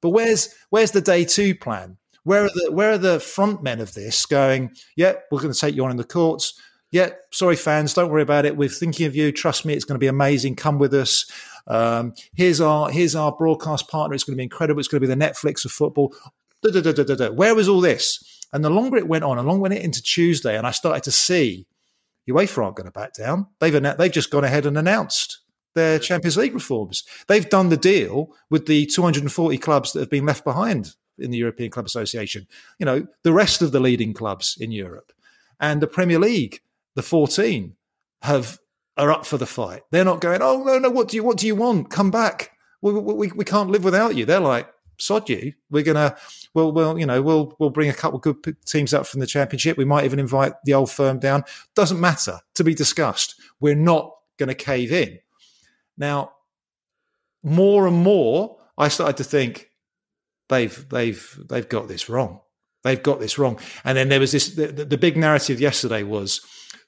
But 0.00 0.10
where's 0.10 0.54
where's 0.70 0.92
the 0.92 1.00
day 1.00 1.24
two 1.24 1.54
plan? 1.54 1.98
Where 2.24 2.44
are 2.44 2.50
the 2.52 2.72
where 2.72 2.92
are 2.92 2.98
the 2.98 3.20
front 3.20 3.62
men 3.62 3.80
of 3.80 3.94
this 3.94 4.24
going? 4.26 4.74
Yeah, 4.96 5.14
we're 5.30 5.40
going 5.40 5.52
to 5.52 5.58
take 5.58 5.74
you 5.74 5.84
on 5.84 5.90
in 5.90 5.96
the 5.96 6.04
courts. 6.04 6.60
Yeah, 6.90 7.10
sorry, 7.32 7.56
fans, 7.56 7.94
don't 7.94 8.10
worry 8.10 8.22
about 8.22 8.46
it. 8.46 8.56
We're 8.56 8.68
thinking 8.68 9.06
of 9.06 9.16
you. 9.16 9.32
Trust 9.32 9.64
me, 9.64 9.74
it's 9.74 9.84
going 9.84 9.96
to 9.96 10.00
be 10.00 10.06
amazing. 10.06 10.56
Come 10.56 10.78
with 10.78 10.94
us. 10.94 11.30
Um, 11.66 12.14
here's 12.34 12.60
our 12.60 12.90
here's 12.90 13.14
our 13.14 13.32
broadcast 13.32 13.88
partner. 13.88 14.14
It's 14.14 14.24
going 14.24 14.34
to 14.34 14.40
be 14.40 14.44
incredible. 14.44 14.80
It's 14.80 14.88
going 14.88 15.02
to 15.02 15.06
be 15.06 15.12
the 15.12 15.20
Netflix 15.20 15.64
of 15.64 15.72
football. 15.72 16.14
Da, 16.62 16.80
da, 16.80 16.92
da. 16.92 17.30
Where 17.30 17.54
was 17.54 17.68
all 17.68 17.80
this? 17.80 18.22
And 18.52 18.64
the 18.64 18.70
longer 18.70 18.96
it 18.96 19.08
went 19.08 19.24
on, 19.24 19.38
and 19.38 19.46
long 19.46 19.60
went 19.60 19.74
it 19.74 19.82
into 19.82 20.02
Tuesday, 20.02 20.56
and 20.56 20.66
I 20.66 20.70
started 20.70 21.02
to 21.04 21.12
see 21.12 21.66
UEFA 22.28 22.64
aren't 22.64 22.76
going 22.76 22.86
to 22.86 22.92
back 22.92 23.14
down. 23.14 23.46
They've 23.60 23.72
annou- 23.72 23.96
they've 23.96 24.12
just 24.12 24.30
gone 24.30 24.44
ahead 24.44 24.66
and 24.66 24.76
announced 24.76 25.40
their 25.74 25.98
Champions 25.98 26.36
League 26.36 26.54
reforms. 26.54 27.04
They've 27.28 27.48
done 27.48 27.68
the 27.68 27.76
deal 27.76 28.34
with 28.50 28.66
the 28.66 28.86
240 28.86 29.58
clubs 29.58 29.92
that 29.92 30.00
have 30.00 30.10
been 30.10 30.26
left 30.26 30.44
behind 30.44 30.94
in 31.18 31.30
the 31.30 31.38
European 31.38 31.70
Club 31.70 31.86
Association. 31.86 32.46
You 32.78 32.86
know, 32.86 33.06
the 33.22 33.32
rest 33.32 33.62
of 33.62 33.72
the 33.72 33.80
leading 33.80 34.12
clubs 34.12 34.56
in 34.58 34.72
Europe 34.72 35.12
and 35.60 35.80
the 35.80 35.86
Premier 35.86 36.18
League, 36.18 36.60
the 36.94 37.02
14 37.02 37.74
have 38.22 38.58
are 38.96 39.12
up 39.12 39.26
for 39.26 39.36
the 39.36 39.46
fight. 39.46 39.82
They're 39.90 40.04
not 40.04 40.20
going, 40.20 40.40
oh 40.42 40.64
no 40.64 40.78
no, 40.78 40.90
what 40.90 41.08
do 41.08 41.16
you 41.16 41.22
what 41.22 41.36
do 41.36 41.46
you 41.46 41.54
want? 41.54 41.90
Come 41.90 42.10
back. 42.10 42.52
We, 42.80 42.92
we, 42.92 43.28
we 43.28 43.44
can't 43.44 43.70
live 43.70 43.84
without 43.84 44.16
you. 44.16 44.24
They're 44.24 44.40
like. 44.40 44.68
Sod 44.98 45.28
you! 45.28 45.52
We're 45.70 45.82
gonna, 45.82 46.16
well, 46.54 46.72
well, 46.72 46.98
you 46.98 47.06
know, 47.06 47.22
we'll 47.22 47.54
we'll 47.58 47.70
bring 47.70 47.90
a 47.90 47.94
couple 47.94 48.16
of 48.16 48.22
good 48.22 48.56
teams 48.66 48.94
up 48.94 49.06
from 49.06 49.20
the 49.20 49.26
championship. 49.26 49.76
We 49.76 49.84
might 49.84 50.04
even 50.04 50.18
invite 50.18 50.54
the 50.64 50.74
old 50.74 50.90
firm 50.90 51.18
down. 51.18 51.44
Doesn't 51.74 52.00
matter 52.00 52.40
to 52.54 52.64
be 52.64 52.74
discussed. 52.74 53.40
We're 53.60 53.74
not 53.74 54.12
going 54.38 54.48
to 54.48 54.54
cave 54.54 54.92
in. 54.92 55.18
Now, 55.96 56.32
more 57.42 57.86
and 57.86 57.96
more, 57.96 58.58
I 58.76 58.88
started 58.88 59.16
to 59.18 59.24
think 59.24 59.70
they've 60.48 60.88
they've 60.88 61.40
they've 61.48 61.68
got 61.68 61.88
this 61.88 62.08
wrong. 62.08 62.40
They've 62.82 63.02
got 63.02 63.20
this 63.20 63.38
wrong. 63.38 63.58
And 63.84 63.96
then 63.96 64.08
there 64.08 64.20
was 64.20 64.32
this. 64.32 64.54
The, 64.54 64.68
the, 64.68 64.84
the 64.84 64.98
big 64.98 65.16
narrative 65.16 65.60
yesterday 65.60 66.02
was 66.02 66.40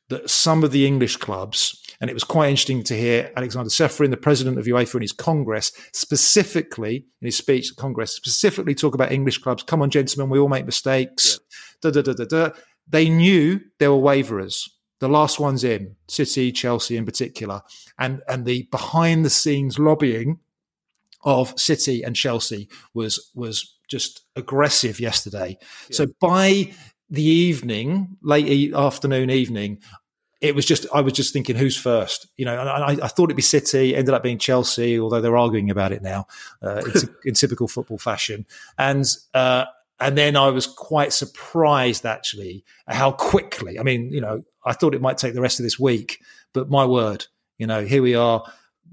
that 0.08 0.30
some 0.30 0.64
of 0.64 0.70
the 0.70 0.86
English 0.86 1.16
clubs, 1.16 1.82
and 2.00 2.10
it 2.10 2.14
was 2.14 2.24
quite 2.24 2.50
interesting 2.50 2.82
to 2.84 2.96
hear 2.96 3.32
Alexander 3.36 3.70
Ceferin, 3.70 4.10
the 4.10 4.16
president 4.16 4.58
of 4.58 4.66
UEFA, 4.66 4.96
in 4.96 5.02
his 5.02 5.12
Congress, 5.12 5.72
specifically 5.92 7.06
in 7.20 7.26
his 7.26 7.36
speech 7.36 7.72
at 7.72 7.76
Congress, 7.76 8.14
specifically 8.14 8.74
talk 8.74 8.94
about 8.94 9.10
English 9.10 9.38
clubs. 9.38 9.64
Come 9.64 9.82
on, 9.82 9.90
gentlemen, 9.90 10.30
we 10.30 10.38
all 10.38 10.48
make 10.48 10.64
mistakes. 10.64 11.40
Da, 11.82 11.90
da, 11.90 12.02
da, 12.02 12.12
da, 12.12 12.24
da. 12.24 12.50
They 12.88 13.08
knew 13.08 13.60
there 13.78 13.90
were 13.90 13.98
waverers. 13.98 14.68
The 15.00 15.08
last 15.08 15.38
ones 15.38 15.62
in, 15.64 15.96
City, 16.08 16.50
Chelsea 16.50 16.96
in 16.96 17.04
particular, 17.04 17.62
and 17.98 18.20
and 18.28 18.44
the 18.44 18.66
behind 18.72 19.24
the 19.24 19.30
scenes 19.30 19.78
lobbying 19.78 20.40
of 21.22 21.58
City 21.58 22.02
and 22.02 22.16
Chelsea 22.16 22.68
was 22.94 23.30
was 23.34 23.76
just 23.88 24.22
aggressive 24.34 24.98
yesterday. 24.98 25.56
So 25.92 26.06
by 26.20 26.72
the 27.10 27.22
evening, 27.22 28.16
late 28.22 28.46
e- 28.46 28.74
afternoon, 28.74 29.30
evening, 29.30 29.80
it 30.40 30.54
was 30.54 30.64
just 30.64 30.86
I 30.92 31.00
was 31.00 31.12
just 31.12 31.32
thinking 31.32 31.56
who's 31.56 31.76
first, 31.76 32.28
you 32.36 32.44
know. 32.44 32.58
And 32.58 32.68
I, 32.68 33.04
I 33.04 33.08
thought 33.08 33.24
it'd 33.24 33.36
be 33.36 33.42
City, 33.42 33.96
ended 33.96 34.14
up 34.14 34.22
being 34.22 34.38
Chelsea, 34.38 34.98
although 34.98 35.20
they're 35.20 35.36
arguing 35.36 35.70
about 35.70 35.92
it 35.92 36.02
now 36.02 36.26
uh, 36.62 36.82
in, 36.94 37.08
in 37.24 37.34
typical 37.34 37.66
football 37.66 37.98
fashion. 37.98 38.46
And 38.76 39.04
uh, 39.34 39.64
and 40.00 40.16
then 40.16 40.36
I 40.36 40.48
was 40.50 40.66
quite 40.66 41.12
surprised 41.12 42.06
actually 42.06 42.64
how 42.86 43.12
quickly. 43.12 43.80
I 43.80 43.82
mean, 43.82 44.12
you 44.12 44.20
know, 44.20 44.44
I 44.64 44.72
thought 44.72 44.94
it 44.94 45.02
might 45.02 45.18
take 45.18 45.34
the 45.34 45.40
rest 45.40 45.58
of 45.58 45.64
this 45.64 45.78
week, 45.78 46.22
but 46.52 46.70
my 46.70 46.84
word, 46.84 47.26
you 47.58 47.66
know, 47.66 47.84
here 47.84 48.02
we 48.02 48.14
are. 48.14 48.44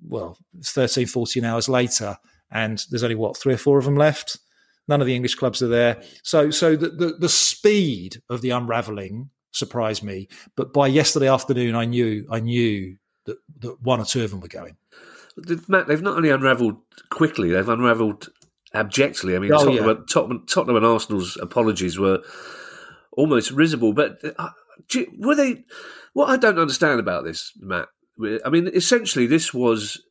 Well, 0.08 0.38
13, 0.64 1.08
14 1.08 1.46
hours 1.46 1.70
later, 1.70 2.18
and 2.52 2.84
there's 2.90 3.04
only 3.04 3.16
what 3.16 3.38
three 3.38 3.54
or 3.54 3.58
four 3.58 3.78
of 3.78 3.86
them 3.86 3.96
left. 3.96 4.40
None 4.88 5.02
of 5.02 5.08
the 5.08 5.16
English 5.16 5.36
clubs 5.36 5.64
are 5.64 5.68
there. 5.68 6.02
So, 6.22 6.52
so 6.52 6.76
the, 6.76 6.90
the, 6.90 7.08
the 7.20 7.30
speed 7.30 8.22
of 8.30 8.42
the 8.42 8.52
unraveling 8.52 9.32
surprised 9.56 10.04
me. 10.04 10.28
But 10.56 10.74
by 10.74 10.88
yesterday 10.88 11.28
afternoon, 11.28 11.76
I 11.76 11.86
knew 11.86 12.28
I 12.30 12.40
knew 12.40 12.98
that, 13.26 13.38
that 13.60 13.82
one 13.82 14.00
or 14.00 14.06
two 14.06 14.24
of 14.24 14.32
them 14.32 14.42
were 14.42 14.48
going. 14.48 14.78
Matt, 15.68 15.88
they've 15.88 16.02
not 16.02 16.18
only 16.18 16.30
unravelled 16.30 16.78
quickly, 17.10 17.50
they've 17.52 17.68
unravelled 17.68 18.30
abjectly. 18.74 19.36
I 19.36 19.40
mean, 19.40 19.52
Oh, 19.52 19.66
Tottenham, 19.66 19.88
yeah. 19.88 20.04
Tottenham, 20.10 20.46
Tottenham 20.48 20.78
and 20.78 20.86
Arsenal's 20.86 21.38
apologies 21.42 21.98
were 21.98 22.22
almost 23.12 23.52
risible. 23.52 23.94
But 23.94 24.20
uh, 24.38 24.50
were 25.18 25.36
they? 25.36 25.64
What 26.14 26.30
I 26.30 26.38
don't 26.38 26.60
understand 26.60 27.00
about 27.00 27.26
this, 27.26 27.52
Matt. 27.60 27.88
I 28.46 28.50
mean, 28.50 28.70
essentially, 28.74 29.28
this 29.28 29.54
was 29.54 30.02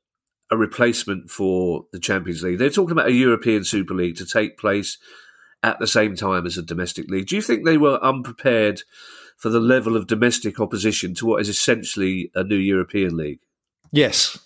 a 0.51 0.59
replacement 0.59 1.31
for 1.31 1.87
the 1.93 1.99
Champions 1.99 2.43
League. 2.43 2.59
They're 2.59 2.69
talking 2.69 2.93
about 2.93 3.09
a 3.09 3.13
European 3.13 3.65
Super 3.65 3.95
League 3.95 4.17
to 4.17 4.27
take 4.27 4.59
place 4.59 4.99
at 5.63 5.79
the 5.79 5.87
same 5.87 6.15
time 6.15 6.45
as 6.45 6.59
a 6.59 6.63
domestic 6.63 7.09
league. 7.09 7.27
Do 7.27 7.37
you 7.37 7.41
think 7.43 7.65
they 7.65 7.79
were 7.79 7.99
unprepared 8.05 8.83
for 9.37 9.49
the 9.49 9.61
level 9.61 9.97
of 9.97 10.07
domestic 10.07 10.61
opposition 10.61 11.15
to 11.15 11.27
what 11.27 11.41
is 11.41 11.49
essentially 11.49 12.31
a 12.35 12.45
new 12.45 12.57
European 12.57 13.17
league? 13.17 13.41
Yes, 13.93 14.39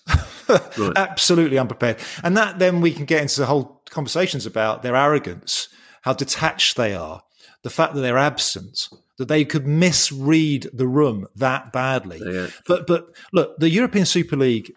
absolutely 0.96 1.58
unprepared. 1.58 1.98
And 2.22 2.36
that 2.36 2.58
then 2.58 2.80
we 2.80 2.92
can 2.92 3.04
get 3.04 3.22
into 3.22 3.40
the 3.40 3.46
whole 3.46 3.82
conversations 3.88 4.44
about 4.44 4.82
their 4.82 4.96
arrogance, 4.96 5.68
how 6.02 6.12
detached 6.12 6.76
they 6.76 6.94
are, 6.94 7.22
the 7.62 7.70
fact 7.70 7.94
that 7.94 8.00
they're 8.00 8.18
absent, 8.18 8.88
that 9.16 9.28
they 9.28 9.44
could 9.44 9.66
misread 9.66 10.68
the 10.72 10.86
room 10.86 11.26
that 11.36 11.72
badly. 11.72 12.20
Yeah. 12.24 12.48
But 12.66 12.86
but 12.86 13.16
look, 13.32 13.56
the 13.58 13.70
European 13.70 14.06
Super 14.06 14.36
League. 14.36 14.72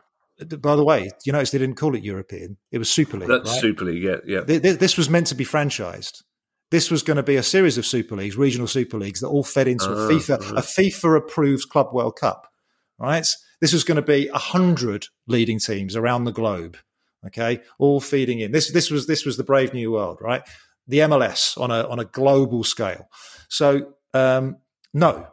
By 0.59 0.75
the 0.75 0.83
way, 0.83 1.11
you 1.23 1.31
notice 1.31 1.51
they 1.51 1.59
didn't 1.59 1.75
call 1.75 1.93
it 1.93 2.03
European; 2.03 2.57
it 2.71 2.79
was 2.79 2.89
Super 2.89 3.17
League. 3.17 3.29
That's 3.29 3.51
right? 3.51 3.61
Super 3.61 3.85
League, 3.85 4.01
yeah, 4.01 4.17
yeah. 4.25 4.41
Th- 4.43 4.59
th- 4.59 4.79
This 4.79 4.97
was 4.97 5.07
meant 5.07 5.27
to 5.27 5.35
be 5.35 5.45
franchised. 5.45 6.23
This 6.71 6.89
was 6.89 7.03
going 7.03 7.17
to 7.17 7.23
be 7.23 7.35
a 7.35 7.43
series 7.43 7.77
of 7.77 7.85
super 7.85 8.15
leagues, 8.15 8.37
regional 8.37 8.67
super 8.67 8.97
leagues 8.97 9.19
that 9.19 9.27
all 9.27 9.43
fed 9.43 9.67
into 9.67 9.85
a 9.91 10.05
Ah, 10.05 10.09
FIFA, 10.09 10.39
right. 10.39 10.51
a 10.51 10.61
FIFA 10.61 11.17
approved 11.17 11.69
Club 11.69 11.93
World 11.93 12.15
Cup. 12.15 12.47
Right? 12.97 13.27
This 13.59 13.73
was 13.73 13.83
going 13.83 13.97
to 13.97 14.01
be 14.01 14.27
a 14.29 14.37
hundred 14.37 15.07
leading 15.27 15.59
teams 15.59 15.95
around 15.95 16.23
the 16.25 16.31
globe. 16.31 16.77
Okay, 17.27 17.59
all 17.77 17.99
feeding 18.01 18.39
in. 18.39 18.51
This 18.51 18.71
this 18.71 18.89
was 18.89 19.05
this 19.05 19.25
was 19.25 19.37
the 19.37 19.43
brave 19.43 19.73
new 19.75 19.91
world, 19.91 20.17
right? 20.21 20.41
The 20.87 20.99
MLS 20.99 21.55
on 21.59 21.69
a 21.69 21.87
on 21.87 21.99
a 21.99 22.05
global 22.05 22.63
scale. 22.63 23.09
So 23.47 23.93
um, 24.15 24.57
no, 24.93 25.27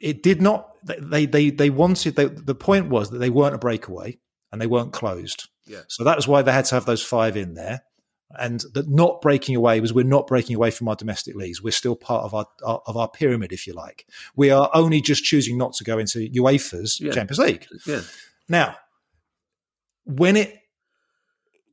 it 0.00 0.22
did 0.22 0.40
not. 0.40 0.70
They 0.84 1.26
they 1.26 1.50
they 1.50 1.68
wanted. 1.70 2.16
They, 2.16 2.24
the 2.26 2.54
point 2.54 2.88
was 2.88 3.10
that 3.10 3.18
they 3.18 3.28
weren't 3.30 3.54
a 3.54 3.58
breakaway 3.58 4.18
and 4.50 4.60
they 4.60 4.66
weren't 4.66 4.92
closed. 4.94 5.48
Yeah. 5.66 5.82
So 5.88 6.04
that 6.04 6.16
was 6.16 6.26
why 6.26 6.40
they 6.40 6.52
had 6.52 6.64
to 6.66 6.76
have 6.76 6.86
those 6.86 7.02
five 7.02 7.36
in 7.36 7.52
there. 7.54 7.82
And 8.38 8.64
that 8.74 8.88
not 8.88 9.20
breaking 9.20 9.56
away 9.56 9.80
was 9.80 9.92
we're 9.92 10.04
not 10.04 10.26
breaking 10.26 10.56
away 10.56 10.70
from 10.70 10.88
our 10.88 10.96
domestic 10.96 11.34
leagues. 11.34 11.62
We're 11.62 11.70
still 11.70 11.96
part 11.96 12.24
of 12.24 12.34
our, 12.34 12.46
our 12.64 12.82
of 12.86 12.96
our 12.96 13.08
pyramid, 13.08 13.52
if 13.52 13.66
you 13.66 13.74
like. 13.74 14.06
We 14.36 14.50
are 14.50 14.70
only 14.74 15.00
just 15.00 15.24
choosing 15.24 15.58
not 15.58 15.74
to 15.74 15.84
go 15.84 15.98
into 15.98 16.28
UEFA's 16.30 17.00
Yeah. 17.00 17.12
Champions 17.12 17.38
League. 17.38 17.66
Yeah. 17.86 18.02
Now, 18.48 18.76
when 20.04 20.36
it 20.36 20.58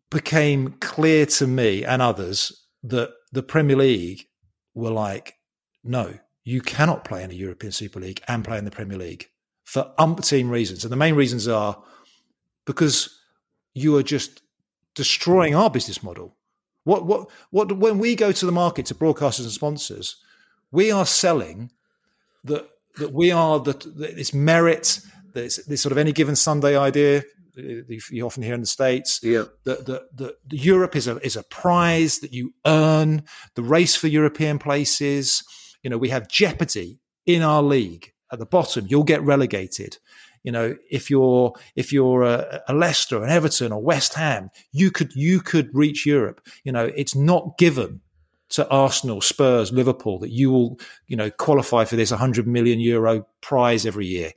became 0.09 0.73
clear 0.79 1.25
to 1.25 1.47
me 1.47 1.83
and 1.83 2.01
others 2.01 2.65
that 2.83 3.11
the 3.31 3.43
Premier 3.43 3.75
League 3.75 4.25
were 4.73 4.91
like, 4.91 5.35
no, 5.83 6.15
you 6.43 6.61
cannot 6.61 7.03
play 7.03 7.23
in 7.23 7.29
the 7.29 7.35
European 7.35 7.71
Super 7.71 7.99
League 7.99 8.21
and 8.27 8.43
play 8.43 8.57
in 8.57 8.65
the 8.65 8.71
Premier 8.71 8.97
League 8.97 9.27
for 9.65 9.93
umpteen 9.99 10.49
reasons. 10.49 10.83
And 10.83 10.91
the 10.91 10.97
main 10.97 11.15
reasons 11.15 11.47
are 11.47 11.81
because 12.65 13.19
you 13.73 13.95
are 13.97 14.03
just 14.03 14.41
destroying 14.95 15.55
our 15.55 15.69
business 15.69 16.01
model. 16.01 16.35
What, 16.83 17.05
what, 17.05 17.29
what, 17.51 17.77
when 17.77 17.99
we 17.99 18.15
go 18.15 18.31
to 18.31 18.45
the 18.45 18.51
market 18.51 18.85
to 18.87 18.95
broadcasters 18.95 19.43
and 19.43 19.51
sponsors, 19.51 20.17
we 20.71 20.91
are 20.91 21.05
selling 21.05 21.71
that, 22.43 22.67
that 22.97 23.13
we 23.13 23.31
are 23.31 23.59
the, 23.59 23.73
that 23.73 24.17
it's 24.17 24.33
merit, 24.33 24.99
that 25.33 25.43
it's 25.43 25.65
this 25.65 25.81
sort 25.81 25.91
of 25.91 25.97
any 25.97 26.11
given 26.11 26.35
Sunday 26.35 26.77
idea 26.77 27.23
you 27.59 27.99
you 28.11 28.25
often 28.25 28.43
hear 28.43 28.53
in 28.53 28.61
the 28.61 28.67
States 28.67 29.19
Yeah. 29.23 29.45
that, 29.65 29.85
that, 29.85 30.17
that 30.17 30.35
Europe 30.51 30.95
is 30.95 31.07
a 31.07 31.17
is 31.17 31.35
a 31.35 31.43
prize 31.43 32.19
that 32.19 32.33
you 32.33 32.53
earn. 32.65 33.23
The 33.55 33.63
race 33.63 33.95
for 33.95 34.07
European 34.07 34.59
places. 34.59 35.43
You 35.83 35.89
know, 35.89 35.97
we 35.97 36.09
have 36.09 36.27
jeopardy 36.27 36.99
in 37.25 37.41
our 37.41 37.63
league 37.63 38.13
at 38.31 38.39
the 38.39 38.45
bottom. 38.45 38.85
You'll 38.87 39.03
get 39.03 39.21
relegated. 39.21 39.97
You 40.43 40.51
know, 40.51 40.75
if 40.89 41.09
you're 41.09 41.53
if 41.75 41.91
you're 41.91 42.23
a, 42.23 42.61
a 42.67 42.73
Leicester, 42.73 43.23
an 43.23 43.29
Everton, 43.29 43.71
or 43.71 43.81
West 43.81 44.13
Ham, 44.13 44.49
you 44.71 44.91
could 44.91 45.15
you 45.15 45.39
could 45.41 45.69
reach 45.73 46.05
Europe. 46.05 46.41
You 46.63 46.71
know, 46.71 46.91
it's 46.95 47.15
not 47.15 47.57
given 47.57 48.01
to 48.49 48.67
Arsenal, 48.69 49.21
Spurs, 49.21 49.71
Liverpool 49.71 50.17
that 50.19 50.31
you 50.31 50.51
will 50.51 50.79
you 51.07 51.15
know 51.15 51.29
qualify 51.29 51.85
for 51.85 51.95
this 51.95 52.11
100 52.11 52.47
million 52.47 52.79
euro 52.79 53.25
prize 53.41 53.85
every 53.85 54.07
year. 54.07 54.31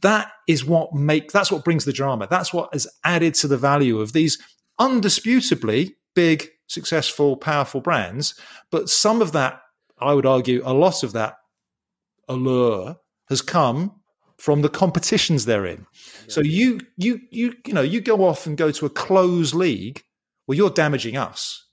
That 0.00 0.32
is 0.48 0.64
what 0.64 0.94
make 0.94 1.30
that's 1.30 1.52
what 1.52 1.64
brings 1.64 1.84
the 1.84 1.92
drama. 1.92 2.26
That's 2.28 2.52
what 2.52 2.72
has 2.72 2.86
added 3.04 3.34
to 3.34 3.48
the 3.48 3.58
value 3.58 4.00
of 4.00 4.12
these 4.12 4.38
undisputably 4.80 5.94
big, 6.14 6.48
successful, 6.66 7.36
powerful 7.36 7.80
brands. 7.80 8.34
But 8.70 8.88
some 8.88 9.20
of 9.20 9.32
that, 9.32 9.60
I 9.98 10.14
would 10.14 10.26
argue, 10.26 10.62
a 10.64 10.72
lot 10.72 11.02
of 11.02 11.12
that 11.12 11.36
allure 12.28 12.96
has 13.28 13.42
come 13.42 14.00
from 14.38 14.62
the 14.62 14.68
competitions 14.68 15.44
they're 15.44 15.66
in. 15.66 15.86
So 16.28 16.40
you 16.40 16.80
you 16.96 17.20
you 17.30 17.54
you 17.66 17.72
know 17.72 17.82
you 17.82 18.00
go 18.00 18.24
off 18.24 18.46
and 18.46 18.56
go 18.56 18.70
to 18.70 18.86
a 18.86 18.90
closed 18.90 19.54
league, 19.54 20.02
well, 20.46 20.56
you're 20.56 20.70
damaging 20.70 21.16
us. 21.16 21.66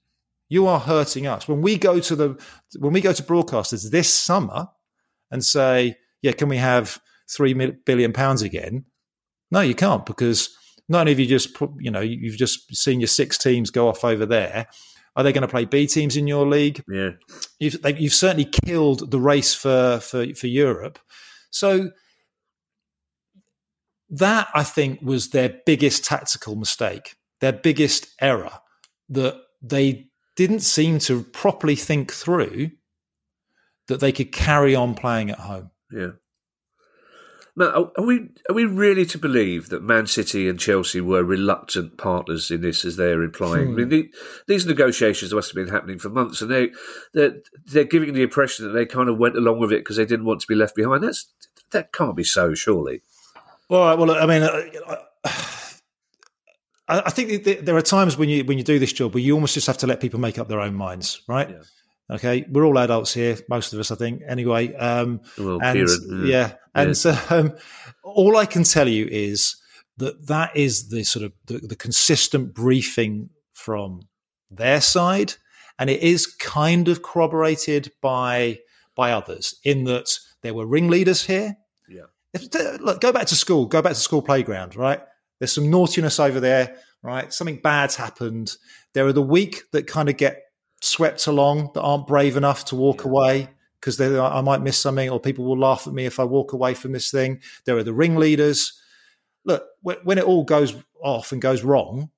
You 0.49 0.67
are 0.67 0.79
hurting 0.79 1.27
us. 1.27 1.47
When 1.47 1.61
we 1.61 1.77
go 1.77 1.99
to 1.99 2.15
the 2.15 2.43
when 2.79 2.93
we 2.93 3.01
go 3.01 3.13
to 3.13 3.23
broadcasters 3.23 3.89
this 3.89 4.13
summer 4.13 4.67
and 5.31 5.43
say, 5.43 5.95
yeah, 6.21 6.33
can 6.33 6.49
we 6.49 6.57
have 6.57 6.99
three 7.29 7.53
billion 7.53 8.13
pounds 8.13 8.41
again? 8.41 8.85
No, 9.49 9.61
you 9.61 9.75
can't 9.75 10.05
because 10.05 10.55
not 10.89 11.01
only 11.01 11.13
have 11.13 11.19
you 11.19 11.25
just 11.25 11.53
put, 11.53 11.71
you 11.79 11.91
know 11.91 12.01
you've 12.01 12.37
just 12.37 12.75
seen 12.75 12.99
your 12.99 13.07
six 13.07 13.37
teams 13.37 13.69
go 13.69 13.87
off 13.87 14.03
over 14.03 14.25
there. 14.25 14.67
Are 15.15 15.23
they 15.23 15.33
going 15.33 15.41
to 15.41 15.47
play 15.47 15.65
B 15.65 15.87
teams 15.87 16.15
in 16.15 16.25
your 16.25 16.47
league? 16.47 16.83
Yeah. 16.87 17.11
You've, 17.59 17.81
they, 17.81 17.97
you've 17.97 18.13
certainly 18.13 18.45
killed 18.45 19.11
the 19.11 19.19
race 19.19 19.53
for, 19.53 19.99
for, 19.99 20.33
for 20.35 20.47
Europe. 20.47 20.99
So 21.49 21.91
that 24.11 24.49
I 24.53 24.63
think 24.63 25.01
was 25.01 25.29
their 25.29 25.57
biggest 25.65 26.03
tactical 26.03 26.55
mistake, 26.55 27.15
their 27.39 27.53
biggest 27.53 28.07
error 28.19 28.59
that 29.09 29.37
they 29.61 30.07
didn't 30.35 30.59
seem 30.61 30.99
to 30.99 31.23
properly 31.23 31.75
think 31.75 32.11
through 32.11 32.71
that 33.87 33.99
they 33.99 34.11
could 34.11 34.31
carry 34.31 34.75
on 34.75 34.95
playing 34.95 35.29
at 35.29 35.39
home. 35.39 35.71
Yeah. 35.91 36.11
Now, 37.55 37.65
are- 37.65 37.91
are 37.97 38.05
we 38.05 38.29
are 38.49 38.55
we 38.55 38.65
really 38.65 39.05
to 39.07 39.17
believe 39.17 39.69
that 39.69 39.83
Man 39.83 40.07
City 40.07 40.47
and 40.47 40.57
Chelsea 40.57 41.01
were 41.01 41.23
reluctant 41.23 41.97
partners 41.97 42.49
in 42.49 42.61
this, 42.61 42.85
as 42.85 42.95
they're 42.95 43.23
implying? 43.23 43.69
I 43.69 43.71
mean, 43.71 43.85
hmm. 43.85 43.89
the, 43.89 44.13
these 44.47 44.65
negotiations 44.65 45.33
must 45.33 45.49
have 45.49 45.55
been 45.55 45.73
happening 45.73 45.99
for 45.99 46.09
months, 46.09 46.41
and 46.41 46.49
they 46.49 46.71
they're, 47.13 47.35
they're 47.65 47.83
giving 47.83 48.13
the 48.13 48.23
impression 48.23 48.65
that 48.65 48.71
they 48.71 48.85
kind 48.85 49.09
of 49.09 49.17
went 49.17 49.35
along 49.35 49.59
with 49.59 49.73
it 49.73 49.81
because 49.81 49.97
they 49.97 50.05
didn't 50.05 50.25
want 50.25 50.39
to 50.41 50.47
be 50.47 50.55
left 50.55 50.75
behind. 50.75 51.03
That's 51.03 51.27
that 51.71 51.91
can't 51.91 52.15
be 52.15 52.23
so, 52.23 52.53
surely. 52.53 53.01
All 53.71 53.79
right. 53.79 53.97
Well, 53.97 54.11
I 54.11 54.25
mean, 54.25 54.43
uh, 54.43 54.97
I, 56.89 57.03
I 57.05 57.09
think 57.09 57.45
there 57.65 57.77
are 57.77 57.81
times 57.81 58.17
when 58.17 58.27
you 58.27 58.43
when 58.43 58.57
you 58.57 58.65
do 58.65 58.79
this 58.79 58.91
job 58.91 59.13
where 59.13 59.23
you 59.23 59.33
almost 59.33 59.53
just 59.53 59.67
have 59.67 59.77
to 59.77 59.87
let 59.87 60.01
people 60.01 60.19
make 60.19 60.37
up 60.37 60.49
their 60.49 60.59
own 60.59 60.75
minds, 60.75 61.21
right? 61.27 61.49
Yeah. 61.49 62.15
Okay, 62.15 62.45
we're 62.49 62.65
all 62.65 62.77
adults 62.77 63.13
here, 63.13 63.37
most 63.47 63.71
of 63.71 63.79
us, 63.79 63.89
I 63.89 63.95
think. 63.95 64.21
Anyway, 64.27 64.75
um, 64.75 65.21
Well, 65.37 65.61
and 65.63 65.87
Kieran, 65.87 66.27
yeah, 66.27 66.55
and 66.75 66.89
Yeah. 66.89 66.93
so 66.93 67.17
um, 67.29 67.53
all 68.03 68.35
I 68.35 68.45
can 68.45 68.63
tell 68.63 68.89
you 68.89 69.07
is 69.09 69.55
that 69.95 70.27
that 70.27 70.53
is 70.53 70.89
the 70.89 71.05
sort 71.05 71.23
of 71.23 71.31
the, 71.45 71.59
the 71.59 71.77
consistent 71.77 72.53
briefing 72.53 73.29
from 73.53 74.01
their 74.49 74.81
side, 74.81 75.35
and 75.79 75.89
it 75.89 76.01
is 76.01 76.27
kind 76.27 76.89
of 76.89 77.01
corroborated 77.01 77.93
by 78.01 78.59
by 78.95 79.13
others 79.13 79.55
in 79.63 79.85
that 79.85 80.09
there 80.41 80.53
were 80.53 80.67
ringleaders 80.67 81.25
here. 81.27 81.55
If, 82.33 82.53
look, 82.81 83.01
go 83.01 83.11
back 83.11 83.27
to 83.27 83.35
school, 83.35 83.65
go 83.65 83.81
back 83.81 83.93
to 83.93 83.99
school 83.99 84.21
playground, 84.21 84.75
right? 84.75 85.01
There's 85.39 85.51
some 85.51 85.69
naughtiness 85.69 86.19
over 86.19 86.39
there, 86.39 86.75
right? 87.03 87.33
Something 87.33 87.57
bad's 87.57 87.95
happened. 87.95 88.55
There 88.93 89.05
are 89.07 89.13
the 89.13 89.21
weak 89.21 89.63
that 89.71 89.87
kind 89.87 90.07
of 90.09 90.17
get 90.17 90.43
swept 90.81 91.27
along 91.27 91.71
that 91.73 91.81
aren't 91.81 92.07
brave 92.07 92.37
enough 92.37 92.65
to 92.65 92.75
walk 92.75 93.03
away 93.03 93.49
because 93.79 93.99
I 93.99 94.41
might 94.41 94.61
miss 94.61 94.77
something 94.77 95.09
or 95.09 95.19
people 95.19 95.45
will 95.45 95.57
laugh 95.57 95.87
at 95.87 95.93
me 95.93 96.05
if 96.05 96.19
I 96.19 96.23
walk 96.23 96.53
away 96.53 96.73
from 96.73 96.91
this 96.91 97.09
thing. 97.09 97.41
There 97.65 97.77
are 97.77 97.83
the 97.83 97.93
ringleaders. 97.93 98.79
Look, 99.43 99.65
when 99.81 100.17
it 100.17 100.23
all 100.23 100.43
goes 100.43 100.75
off 101.03 101.31
and 101.31 101.41
goes 101.41 101.63
wrong, 101.63 102.11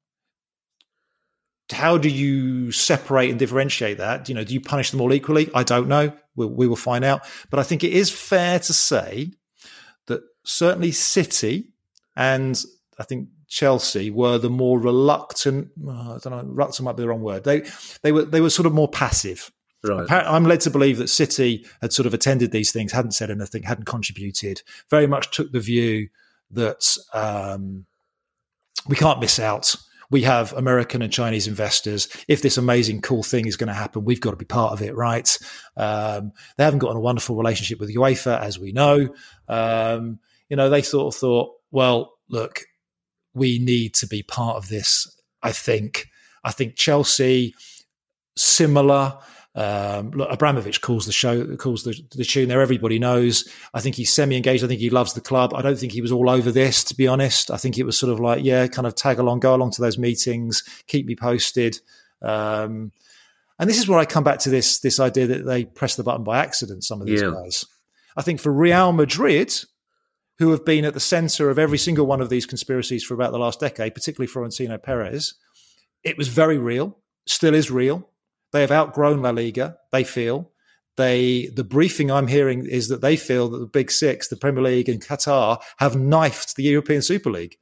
how 1.72 1.98
do 1.98 2.10
you 2.10 2.72
separate 2.72 3.30
and 3.30 3.40
differentiate 3.40 3.98
that? 3.98 4.27
You 4.27 4.35
know, 4.35 4.44
do 4.44 4.53
you 4.53 4.60
punish 4.61 4.91
them 4.91 4.99
all 4.99 5.14
equally? 5.14 5.49
I 5.56 5.64
don't 5.64 5.88
know. 5.88 6.11
We'll, 6.35 6.49
we 6.49 6.68
will 6.68 6.76
find 6.76 7.06
out. 7.06 7.26
But 7.49 7.60
I 7.60 7.64
think 7.64 7.84
it 7.84 7.94
is 7.94 8.11
fair 8.11 8.60
to 8.60 8.73
say 8.73 9.31
certainly 10.44 10.91
City 10.91 11.70
and 12.15 12.61
I 12.99 13.03
think 13.03 13.30
Chelsea 13.48 14.10
were 14.10 14.38
the 14.38 14.49
more 14.49 14.80
reluctant. 14.80 15.70
oh, 15.86 16.15
I 16.15 16.18
don't 16.18 16.32
know. 16.32 16.44
Reluctant 16.53 16.86
might 16.86 16.95
be 16.95 17.03
the 17.03 17.10
wrong 17.10 17.22
word. 17.22 17.44
They 17.44 17.64
they 18.02 18.11
were 18.11 18.24
they 18.26 18.41
were 18.41 18.49
sort 18.49 18.65
of 18.65 18.74
more 18.74 18.88
passive. 18.88 19.52
Right. 19.84 20.10
I'm 20.10 20.45
led 20.45 20.61
to 20.61 20.70
believe 20.70 20.98
that 20.99 21.10
City 21.10 21.65
had 21.82 21.91
sort 21.91 22.06
of 22.06 22.14
attended 22.14 22.52
these 22.52 22.72
things, 22.72 22.94
hadn't 22.94 23.11
said 23.11 23.30
anything, 23.30 23.64
hadn't 23.64 23.84
contributed, 23.84 24.61
very 24.90 25.07
much 25.07 25.36
took 25.36 25.52
the 25.52 25.60
view 25.60 26.07
that 26.52 26.98
um, 27.14 27.86
we 28.88 28.95
can't 28.95 29.20
miss 29.20 29.40
out. 29.40 29.76
We 30.10 30.22
have 30.22 30.53
American 30.53 31.02
and 31.02 31.11
Chinese 31.11 31.48
investors. 31.48 32.07
If 32.30 32.41
this 32.41 32.57
amazing, 32.57 33.02
cool 33.02 33.24
thing 33.24 33.45
is 33.45 33.57
going 33.57 33.68
to 33.68 33.74
happen, 33.74 34.06
we've 34.06 34.22
got 34.22 34.32
to 34.32 34.38
be 34.38 34.45
part 34.45 34.72
of 34.72 34.82
it, 34.82 34.95
right? 34.95 35.38
Um, 35.76 36.32
they 36.56 36.64
haven't 36.64 36.80
got 36.80 36.95
a 36.95 36.99
wonderful 36.99 37.36
relationship 37.36 37.80
with 37.80 37.94
UEFA, 37.94 38.40
as 38.40 38.57
we 38.57 38.72
know. 38.72 39.10
Um, 39.49 40.20
you 40.49 40.56
know, 40.57 40.70
they 40.70 40.82
sort 40.82 41.14
of 41.14 41.20
thought, 41.20 41.52
well, 41.72 42.14
look, 42.30 42.61
we 43.34 43.60
need 43.60 43.94
to 43.95 44.07
be 44.07 44.24
part 44.24 44.57
of 44.57 44.70
this. 44.70 45.07
I 45.41 45.52
think. 45.52 46.07
I 46.44 46.52
think 46.52 46.76
Chelsea, 46.76 47.53
similar. 48.36 49.18
Um, 49.56 50.11
look, 50.11 50.30
Abramovich 50.32 50.82
calls 50.82 51.06
the 51.06 51.11
show, 51.11 51.56
calls 51.57 51.84
the, 51.84 51.95
the 52.15 52.24
tune 52.26 52.49
there. 52.49 52.61
Everybody 52.61 52.98
knows. 52.98 53.48
I 53.74 53.82
think 53.82 53.95
he's 53.95 54.11
semi-engaged. 54.11 54.64
I 54.64 54.68
think 54.68 54.80
he 54.80 54.90
loves 54.90 55.14
the 55.14 55.22
club. 55.22 55.53
I 55.53 55.61
don't 55.61 55.78
think 55.78 55.91
he 55.91 56.02
was 56.02 56.11
all 56.11 56.30
over 56.30 56.52
this, 56.52 56.84
to 56.86 56.95
be 56.95 57.07
honest. 57.07 57.52
I 57.52 57.57
think 57.57 57.78
it 57.78 57.84
was 57.84 57.98
sort 57.98 58.11
of 58.11 58.20
like, 58.20 58.44
yeah, 58.44 58.65
kind 58.68 58.88
of 58.88 58.95
tag 58.95 59.20
along, 59.20 59.41
go 59.41 59.53
along 59.53 59.72
to 59.72 59.82
those 59.82 59.98
meetings, 59.99 60.64
keep 60.88 61.06
me 61.06 61.15
posted. 61.15 61.80
Um, 62.22 62.91
and 63.60 63.70
this 63.70 63.78
is 63.78 63.88
where 63.88 63.99
I 63.99 64.06
come 64.06 64.24
back 64.24 64.40
to 64.40 64.49
this 64.49 64.80
this 64.80 64.99
idea 64.99 65.28
that 65.28 65.45
they 65.45 65.65
press 65.65 65.95
the 65.95 66.03
button 66.03 66.24
by 66.24 66.40
accident. 66.40 66.84
Some 66.84 66.99
of 66.99 67.07
these 67.07 67.22
Yeah. 67.22 67.30
guys. 67.32 67.65
I 68.18 68.22
think 68.24 68.40
for 68.40 68.52
Real 68.52 68.91
Madrid, 68.91 69.53
who 70.40 70.52
have 70.52 70.66
been 70.66 70.86
at 70.86 70.94
the 70.94 71.00
centre 71.00 71.50
of 71.50 71.60
every 71.60 71.78
single 71.78 72.06
one 72.06 72.22
of 72.22 72.30
these 72.30 72.46
conspiracies 72.46 73.04
for 73.04 73.14
about 73.14 73.32
the 73.32 73.40
last 73.40 73.60
decade, 73.60 73.94
particularly 73.94 74.28
Florentino 74.28 74.78
Perez, 74.78 75.36
it 76.04 76.18
was 76.18 76.28
very 76.28 76.58
real. 76.58 76.98
Still 77.28 77.54
is 77.54 77.72
real. 77.72 78.10
They 78.52 78.62
have 78.62 78.72
outgrown 78.72 79.22
La 79.22 79.32
Liga. 79.32 79.78
They 79.92 80.04
feel 80.04 80.52
they. 80.98 81.48
The 81.48 81.64
briefing 81.64 82.12
I'm 82.12 82.28
hearing 82.28 82.66
is 82.66 82.90
that 82.90 83.02
they 83.02 83.16
feel 83.16 83.50
that 83.50 83.60
the 83.60 83.68
Big 83.68 83.90
Six, 83.92 84.28
the 84.28 84.36
Premier 84.36 84.64
League 84.64 84.90
and 84.90 85.04
Qatar, 85.04 85.62
have 85.78 85.96
knifed 85.96 86.56
the 86.56 86.64
European 86.64 87.02
Super 87.02 87.32
League. 87.32 87.58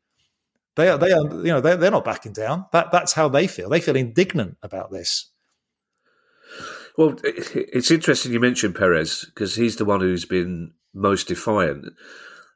They 0.76 0.90
are. 0.90 0.98
They 0.98 1.12
are. 1.12 1.24
You 1.24 1.54
know. 1.54 1.62
They're, 1.62 1.78
they're 1.78 1.92
not 1.92 2.06
backing 2.06 2.34
down. 2.34 2.66
That 2.72 2.92
that's 2.92 3.14
how 3.14 3.30
they 3.30 3.48
feel. 3.48 3.70
They 3.70 3.82
feel 3.82 3.96
indignant 3.96 4.58
about 4.64 4.92
this. 4.92 5.30
Well, 6.98 7.16
it's 7.24 7.90
interesting 7.90 8.34
you 8.34 8.40
mentioned 8.40 8.76
Perez 8.76 9.26
because 9.26 9.56
he's 9.56 9.78
the 9.78 9.86
one 9.86 10.02
who's 10.02 10.26
been 10.26 10.74
most 10.94 11.30
defiant, 11.30 11.86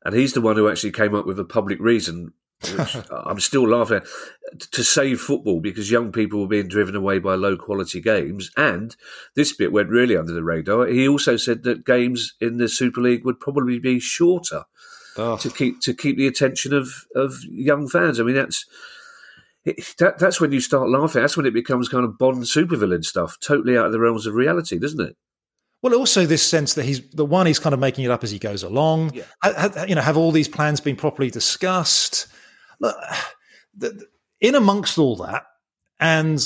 and 0.05 0.15
he's 0.15 0.33
the 0.33 0.41
one 0.41 0.55
who 0.55 0.69
actually 0.69 0.91
came 0.91 1.15
up 1.15 1.25
with 1.25 1.39
a 1.39 1.43
public 1.43 1.79
reason. 1.79 2.33
Which 2.61 2.95
I'm 3.11 3.41
still 3.41 3.67
laughing 3.67 3.97
at, 3.97 4.59
to 4.71 4.83
save 4.83 5.19
football 5.19 5.59
because 5.59 5.91
young 5.91 6.11
people 6.11 6.39
were 6.39 6.47
being 6.47 6.69
driven 6.69 6.95
away 6.95 7.19
by 7.19 7.35
low 7.35 7.57
quality 7.57 7.99
games. 7.99 8.51
And 8.55 8.95
this 9.35 9.53
bit 9.53 9.73
went 9.73 9.89
really 9.89 10.15
under 10.15 10.31
the 10.31 10.43
radar. 10.43 10.87
He 10.87 11.07
also 11.07 11.35
said 11.35 11.63
that 11.63 11.85
games 11.85 12.35
in 12.39 12.57
the 12.57 12.69
Super 12.69 13.01
League 13.01 13.25
would 13.25 13.39
probably 13.39 13.79
be 13.79 13.99
shorter 13.99 14.63
to 15.37 15.49
keep 15.49 15.81
to 15.81 15.93
keep 15.93 16.17
the 16.17 16.27
attention 16.27 16.73
of, 16.73 17.05
of 17.15 17.43
young 17.43 17.87
fans. 17.87 18.19
I 18.19 18.23
mean, 18.23 18.35
that's 18.35 18.65
it, 19.65 19.95
that, 19.97 20.19
that's 20.19 20.39
when 20.39 20.51
you 20.51 20.59
start 20.59 20.89
laughing. 20.89 21.21
That's 21.21 21.35
when 21.35 21.47
it 21.47 21.53
becomes 21.53 21.89
kind 21.89 22.05
of 22.05 22.17
Bond 22.17 22.43
supervillain 22.43 23.03
stuff, 23.03 23.37
totally 23.41 23.77
out 23.77 23.87
of 23.87 23.91
the 23.91 23.99
realms 23.99 24.27
of 24.27 24.35
reality, 24.35 24.77
doesn't 24.77 25.01
it? 25.01 25.17
Well, 25.81 25.93
also 25.93 26.25
this 26.25 26.43
sense 26.43 26.73
that 26.75 26.85
he's 26.85 27.07
the 27.11 27.25
one 27.25 27.45
he's 27.45 27.59
kind 27.59 27.73
of 27.73 27.79
making 27.79 28.05
it 28.05 28.11
up 28.11 28.23
as 28.23 28.31
he 28.31 28.39
goes 28.39 28.63
along. 28.63 29.13
Yeah. 29.13 29.23
Ha- 29.43 29.69
ha- 29.75 29.85
you 29.87 29.93
know, 29.95 30.01
have 30.01 30.17
all 30.17 30.31
these 30.31 30.47
plans 30.47 30.79
been 30.81 30.95
properly 30.95 31.29
discussed? 31.29 32.27
Look, 32.79 32.95
the, 33.77 33.89
the- 33.89 34.05
in 34.41 34.55
amongst 34.55 34.97
all 34.97 35.15
that, 35.17 35.45
and 35.99 36.45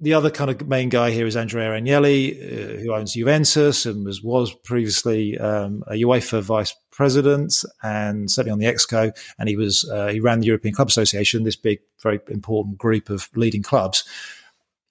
the 0.00 0.14
other 0.14 0.30
kind 0.30 0.50
of 0.50 0.66
main 0.68 0.88
guy 0.88 1.10
here 1.10 1.26
is 1.26 1.36
Andrea 1.36 1.70
Agnelli, 1.70 2.32
uh, 2.32 2.80
who 2.80 2.94
owns 2.94 3.14
Juventus 3.14 3.84
and 3.86 4.04
was 4.04 4.22
was 4.22 4.52
previously 4.64 5.36
um, 5.38 5.82
a 5.86 5.92
UEFA 5.94 6.40
vice 6.42 6.74
president 6.90 7.64
and 7.82 8.30
certainly 8.30 8.52
on 8.52 8.58
the 8.58 8.66
Exco, 8.66 9.16
and 9.38 9.48
he 9.48 9.56
was 9.56 9.88
uh, 9.90 10.08
he 10.08 10.20
ran 10.20 10.40
the 10.40 10.46
European 10.46 10.74
Club 10.74 10.88
Association, 10.88 11.44
this 11.44 11.56
big, 11.56 11.78
very 12.02 12.20
important 12.28 12.78
group 12.78 13.08
of 13.10 13.28
leading 13.34 13.62
clubs. 13.62 14.04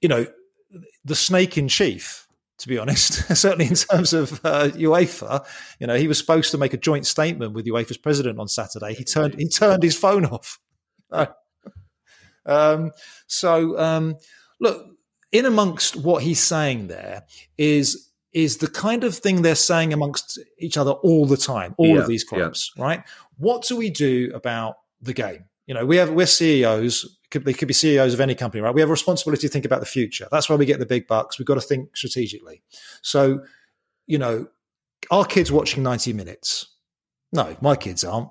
You 0.01 0.09
know, 0.09 0.27
the 1.03 1.15
snake 1.15 1.57
in 1.57 1.67
chief 1.67 2.26
to 2.59 2.67
be 2.67 2.77
honest. 2.77 3.13
Certainly 3.35 3.67
in 3.67 3.75
terms 3.75 4.13
of 4.13 4.33
uh, 4.43 4.69
UEFA, 4.69 5.45
you 5.79 5.87
know, 5.87 5.95
he 5.95 6.07
was 6.07 6.17
supposed 6.17 6.51
to 6.51 6.57
make 6.57 6.73
a 6.73 6.77
joint 6.77 7.05
statement 7.05 7.53
with 7.53 7.65
UEFA's 7.65 7.97
president 7.97 8.39
on 8.39 8.47
Saturday. 8.47 8.93
He 8.93 9.03
turned 9.03 9.35
he 9.39 9.47
turned 9.47 9.83
his 9.83 9.97
phone 9.97 10.25
off. 10.25 10.59
um, 12.45 12.91
so 13.27 13.77
um, 13.79 14.15
look, 14.59 14.85
in 15.31 15.45
amongst 15.45 15.95
what 15.95 16.23
he's 16.23 16.39
saying 16.39 16.87
there 16.87 17.23
is 17.57 18.09
is 18.33 18.57
the 18.57 18.67
kind 18.67 19.03
of 19.03 19.15
thing 19.17 19.41
they're 19.41 19.55
saying 19.55 19.93
amongst 19.93 20.39
each 20.59 20.77
other 20.77 20.91
all 20.91 21.25
the 21.25 21.37
time, 21.37 21.73
all 21.77 21.87
Yeah, 21.95 22.01
of 22.01 22.07
these 22.07 22.25
yeah. 22.31 22.37
clubs, 22.37 22.71
right? 22.77 23.03
What 23.37 23.63
do 23.67 23.75
we 23.75 23.89
do 23.89 24.31
about 24.33 24.75
the 25.01 25.13
game? 25.13 25.45
You 25.67 25.73
know, 25.73 25.85
we 25.85 25.97
have 25.97 26.11
we're 26.11 26.25
CEOs. 26.25 27.17
Could, 27.29 27.43
they 27.43 27.53
could 27.53 27.67
be 27.67 27.73
CEOs 27.73 28.13
of 28.13 28.21
any 28.21 28.35
company, 28.35 28.61
right? 28.61 28.73
We 28.73 28.81
have 28.81 28.89
a 28.89 28.91
responsibility 28.91 29.47
to 29.47 29.51
think 29.51 29.65
about 29.65 29.81
the 29.81 29.85
future. 29.85 30.27
That's 30.31 30.49
why 30.49 30.55
we 30.55 30.65
get 30.65 30.79
the 30.79 30.85
big 30.85 31.07
bucks. 31.07 31.37
We've 31.37 31.45
got 31.45 31.55
to 31.55 31.61
think 31.61 31.95
strategically. 31.95 32.63
So, 33.01 33.41
you 34.05 34.17
know, 34.17 34.47
are 35.11 35.25
kids 35.25 35.51
watching 35.51 35.83
90 35.83 36.13
minutes? 36.13 36.73
No, 37.33 37.55
my 37.61 37.75
kids 37.75 38.05
aren't. 38.05 38.29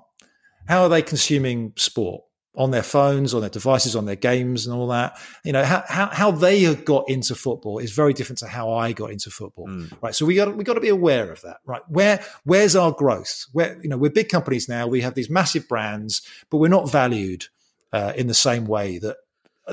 How 0.67 0.81
are 0.81 0.89
they 0.89 1.03
consuming 1.03 1.73
sport? 1.77 2.23
On 2.57 2.71
their 2.71 2.83
phones, 2.83 3.33
on 3.33 3.41
their 3.41 3.51
devices, 3.51 3.95
on 3.95 4.05
their 4.05 4.15
games, 4.15 4.65
and 4.65 4.75
all 4.75 4.87
that. 4.87 5.17
You 5.45 5.53
know, 5.53 5.63
how, 5.63 5.83
how, 5.87 6.07
how 6.07 6.31
they 6.31 6.73
got 6.73 7.07
into 7.07 7.35
football 7.35 7.77
is 7.77 7.91
very 7.91 8.13
different 8.13 8.39
to 8.39 8.47
how 8.47 8.73
I 8.73 8.93
got 8.93 9.11
into 9.11 9.29
football. 9.29 9.67
Right. 10.01 10.15
So 10.15 10.25
we 10.25 10.35
got 10.35 10.57
we 10.57 10.63
got 10.63 10.73
to 10.73 10.81
be 10.81 10.89
aware 10.89 11.31
of 11.31 11.41
that. 11.41 11.57
Right. 11.65 11.83
Where 11.87 12.19
where's 12.45 12.75
our 12.75 12.91
growth? 12.91 13.45
Where 13.53 13.79
you 13.83 13.89
know, 13.89 13.97
we're 13.97 14.09
big 14.09 14.29
companies 14.29 14.67
now, 14.67 14.87
we 14.87 15.01
have 15.01 15.13
these 15.13 15.29
massive 15.29 15.67
brands, 15.67 16.21
but 16.49 16.57
we're 16.57 16.67
not 16.67 16.91
valued 16.91 17.45
uh, 17.93 18.13
in 18.15 18.27
the 18.27 18.33
same 18.33 18.65
way 18.65 18.97
that 18.97 19.17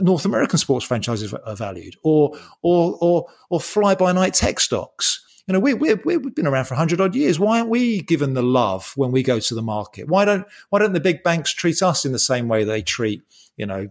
North 0.00 0.24
American 0.24 0.58
sports 0.58 0.84
franchises 0.84 1.32
are 1.32 1.56
valued, 1.56 1.96
or 2.02 2.36
or 2.62 2.98
or 3.00 3.26
or 3.48 3.60
fly 3.60 3.94
by 3.94 4.12
night 4.12 4.34
tech 4.34 4.60
stocks. 4.60 5.24
You 5.46 5.52
know, 5.52 5.60
we, 5.60 5.74
we, 5.74 5.94
we've 5.94 6.34
been 6.34 6.46
around 6.46 6.64
for 6.64 6.74
hundred 6.74 7.00
odd 7.00 7.14
years. 7.14 7.38
Why 7.38 7.58
aren't 7.58 7.68
we 7.68 8.00
given 8.00 8.32
the 8.32 8.42
love 8.42 8.92
when 8.96 9.12
we 9.12 9.22
go 9.22 9.40
to 9.40 9.54
the 9.54 9.62
market? 9.62 10.08
Why 10.08 10.24
don't 10.24 10.46
why 10.70 10.78
don't 10.78 10.94
the 10.94 11.00
big 11.00 11.22
banks 11.22 11.52
treat 11.52 11.82
us 11.82 12.04
in 12.04 12.12
the 12.12 12.18
same 12.18 12.48
way 12.48 12.64
they 12.64 12.80
treat 12.80 13.22
you 13.56 13.66
know 13.66 13.88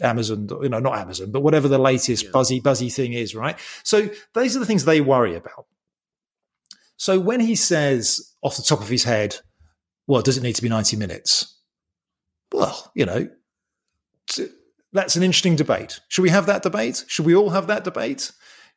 Amazon? 0.00 0.48
You 0.62 0.70
know, 0.70 0.78
not 0.78 0.98
Amazon, 0.98 1.30
but 1.30 1.42
whatever 1.42 1.68
the 1.68 1.78
latest 1.78 2.32
buzzy 2.32 2.58
buzzy 2.58 2.88
thing 2.88 3.12
is, 3.12 3.34
right? 3.34 3.58
So 3.82 4.08
these 4.34 4.56
are 4.56 4.60
the 4.60 4.66
things 4.66 4.84
they 4.84 5.02
worry 5.02 5.34
about. 5.34 5.66
So 6.96 7.20
when 7.20 7.40
he 7.40 7.54
says 7.54 8.32
off 8.42 8.56
the 8.56 8.62
top 8.62 8.80
of 8.80 8.88
his 8.88 9.04
head, 9.04 9.36
well, 10.06 10.22
does 10.22 10.38
it 10.38 10.42
need 10.42 10.56
to 10.56 10.62
be 10.62 10.70
ninety 10.70 10.96
minutes? 10.96 11.58
Well, 12.50 12.90
you 12.94 13.04
know, 13.04 13.28
that's 14.92 15.16
an 15.16 15.22
interesting 15.22 15.56
debate. 15.56 16.00
Should 16.08 16.22
we 16.22 16.30
have 16.30 16.46
that 16.46 16.62
debate? 16.62 17.04
Should 17.08 17.26
we 17.26 17.34
all 17.34 17.50
have 17.50 17.66
that 17.66 17.84
debate? 17.84 18.32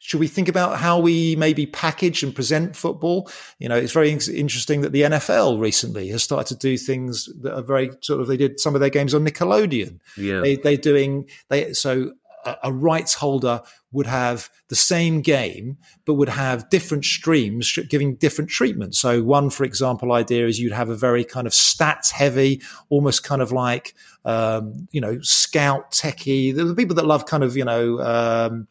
Should 0.05 0.19
we 0.19 0.27
think 0.27 0.47
about 0.47 0.77
how 0.77 0.99
we 0.99 1.35
maybe 1.35 1.65
package 1.65 2.21
and 2.21 2.33
present 2.33 2.75
football? 2.75 3.27
You 3.57 3.67
know, 3.67 3.75
it's 3.75 3.91
very 3.91 4.11
interesting 4.11 4.81
that 4.81 4.91
the 4.91 5.01
NFL 5.01 5.59
recently 5.59 6.09
has 6.09 6.21
started 6.21 6.53
to 6.53 6.59
do 6.59 6.77
things 6.77 7.27
that 7.41 7.55
are 7.55 7.63
very 7.63 7.89
sort 8.01 8.21
of. 8.21 8.27
They 8.27 8.37
did 8.37 8.59
some 8.59 8.75
of 8.75 8.81
their 8.81 8.91
games 8.91 9.15
on 9.15 9.25
Nickelodeon. 9.25 9.99
Yeah. 10.15 10.41
They, 10.41 10.57
they're 10.57 10.77
doing 10.77 11.27
they 11.49 11.73
so 11.73 12.11
a, 12.45 12.55
a 12.65 12.71
rights 12.71 13.15
holder 13.15 13.61
would 13.91 14.05
have 14.05 14.49
the 14.69 14.75
same 14.75 15.21
game, 15.21 15.77
but 16.05 16.15
would 16.15 16.29
have 16.29 16.69
different 16.69 17.03
streams 17.03 17.79
giving 17.89 18.15
different 18.15 18.49
treatment. 18.49 18.93
So 18.93 19.23
one, 19.23 19.49
for 19.49 19.63
example, 19.63 20.11
idea 20.11 20.45
is 20.45 20.59
you'd 20.59 20.71
have 20.71 20.89
a 20.89 20.95
very 20.95 21.23
kind 21.23 21.47
of 21.47 21.53
stats 21.53 22.11
heavy, 22.11 22.61
almost 22.89 23.23
kind 23.23 23.41
of 23.41 23.51
like 23.51 23.95
um, 24.23 24.87
you 24.91 25.01
know 25.01 25.19
scout 25.21 25.91
techie. 25.91 26.55
The, 26.55 26.65
the 26.65 26.75
people 26.75 26.95
that 26.97 27.07
love 27.07 27.25
kind 27.25 27.43
of 27.43 27.57
you 27.57 27.65
know. 27.65 27.99
Um, 28.01 28.67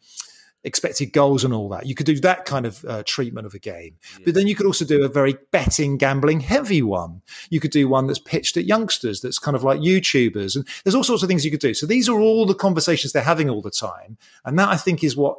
expected 0.65 1.13
goals 1.13 1.43
and 1.43 1.53
all 1.53 1.69
that. 1.69 1.85
You 1.85 1.95
could 1.95 2.07
do 2.07 2.19
that 2.19 2.45
kind 2.45 2.65
of 2.65 2.83
uh, 2.85 3.03
treatment 3.05 3.45
of 3.45 3.53
a 3.53 3.59
game. 3.59 3.95
But 4.25 4.33
then 4.33 4.47
you 4.47 4.55
could 4.55 4.65
also 4.65 4.83
do 4.83 5.05
a 5.05 5.07
very 5.07 5.37
betting, 5.51 5.97
gambling 5.97 6.41
heavy 6.41 6.81
one. 6.81 7.21
You 7.49 7.59
could 7.59 7.71
do 7.71 7.87
one 7.87 8.07
that's 8.07 8.19
pitched 8.19 8.57
at 8.57 8.65
youngsters, 8.65 9.21
that's 9.21 9.39
kind 9.39 9.55
of 9.55 9.63
like 9.63 9.79
YouTubers. 9.79 10.55
And 10.55 10.67
there's 10.83 10.95
all 10.95 11.03
sorts 11.03 11.23
of 11.23 11.29
things 11.29 11.45
you 11.45 11.51
could 11.51 11.59
do. 11.59 11.73
So 11.73 11.85
these 11.85 12.09
are 12.09 12.19
all 12.19 12.45
the 12.45 12.55
conversations 12.55 13.13
they're 13.13 13.21
having 13.21 13.49
all 13.49 13.61
the 13.61 13.71
time. 13.71 14.17
And 14.43 14.57
that 14.59 14.69
I 14.69 14.75
think 14.75 15.03
is 15.03 15.15
what 15.15 15.37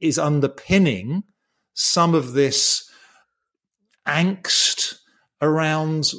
is 0.00 0.18
underpinning 0.18 1.22
some 1.74 2.14
of 2.14 2.32
this 2.32 2.90
angst 4.06 4.98
around 5.40 6.12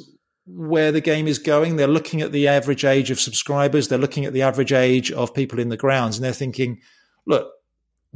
where 0.46 0.92
the 0.92 1.00
game 1.00 1.26
is 1.26 1.38
going. 1.38 1.76
They're 1.76 1.88
looking 1.88 2.20
at 2.20 2.32
the 2.32 2.48
average 2.48 2.84
age 2.84 3.10
of 3.10 3.18
subscribers. 3.18 3.88
They're 3.88 3.98
looking 3.98 4.24
at 4.24 4.32
the 4.32 4.42
average 4.42 4.72
age 4.72 5.10
of 5.10 5.34
people 5.34 5.58
in 5.58 5.70
the 5.70 5.76
grounds 5.76 6.16
and 6.16 6.24
they're 6.24 6.32
thinking, 6.32 6.80
look, 7.26 7.50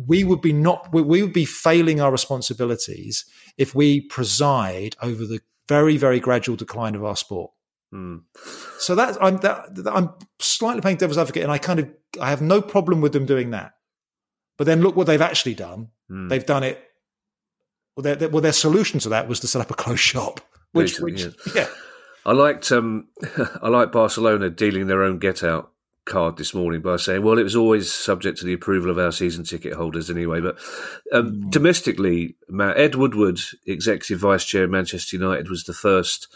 we 0.07 0.25
would 0.25 0.41
be 0.41 0.53
not 0.53 0.93
we, 0.93 1.23
would 1.23 1.33
be 1.33 1.45
failing 1.45 2.01
our 2.01 2.12
responsibilities 2.12 3.25
if 3.57 3.75
we 3.75 4.01
preside 4.03 4.97
over 5.03 5.25
the 5.25 5.41
very 5.69 5.97
very 5.97 6.20
gradual 6.20 6.57
decline 6.57 6.95
of 6.95 7.05
our 7.05 7.16
sport. 7.16 7.51
Hmm. 7.91 8.19
So 8.79 8.95
that 8.95 9.16
I'm 9.23 9.39
that, 9.39 9.87
I'm 9.93 10.11
slightly 10.39 10.81
playing 10.81 10.99
devil's 10.99 11.19
advocate, 11.19 11.43
and 11.43 11.53
I 11.53 11.59
kind 11.59 11.81
of 11.81 11.91
I 12.20 12.31
have 12.31 12.43
no 12.43 12.62
problem 12.62 13.01
with 13.01 13.12
them 13.12 13.27
doing 13.27 13.51
that. 13.51 13.73
But 14.57 14.66
then 14.66 14.83
look 14.83 14.97
what 14.97 15.07
they've 15.07 15.20
actually 15.20 15.55
done. 15.55 15.89
Hmm. 16.09 16.29
They've 16.29 16.45
done 16.45 16.65
it 16.65 16.83
Well, 17.97 18.03
their, 18.03 18.16
their, 18.16 18.29
well, 18.29 18.43
their 18.43 18.53
solution 18.53 19.01
to 19.01 19.09
that 19.11 19.29
was 19.29 19.41
to 19.41 19.49
set 19.49 19.61
up 19.61 19.70
a 19.70 19.75
closed 19.75 20.01
shop, 20.01 20.41
which, 20.73 20.99
which 21.01 21.25
yeah. 21.25 21.31
yeah. 21.55 21.69
I 22.25 22.33
liked 22.33 22.70
um, 22.73 23.09
I 23.62 23.69
like 23.69 23.91
Barcelona 23.91 24.51
dealing 24.51 24.87
their 24.87 25.03
own 25.03 25.19
get 25.19 25.43
out 25.43 25.73
card 26.09 26.36
this 26.36 26.55
morning 26.55 26.80
by 26.80 26.97
saying, 26.97 27.22
well, 27.22 27.39
it 27.39 27.44
was 27.44 27.55
always 27.55 27.93
subject 27.93 28.39
to 28.39 28.44
the 28.44 28.52
approval 28.52 28.90
of 28.90 28.98
our 28.98 29.12
season 29.12 29.44
ticket 29.44 29.74
holders 29.74 30.10
anyway. 30.10 30.40
But 30.40 30.59
um, 31.12 31.32
mm. 31.32 31.51
domestically, 31.51 32.36
Matt, 32.48 32.78
Ed 32.78 32.97
Woodward, 32.97 33.39
executive 33.66 34.18
vice 34.18 34.44
chair 34.44 34.64
of 34.64 34.70
Manchester 34.70 35.16
United, 35.16 35.48
was 35.48 35.64
the 35.64 35.74
first 35.74 36.26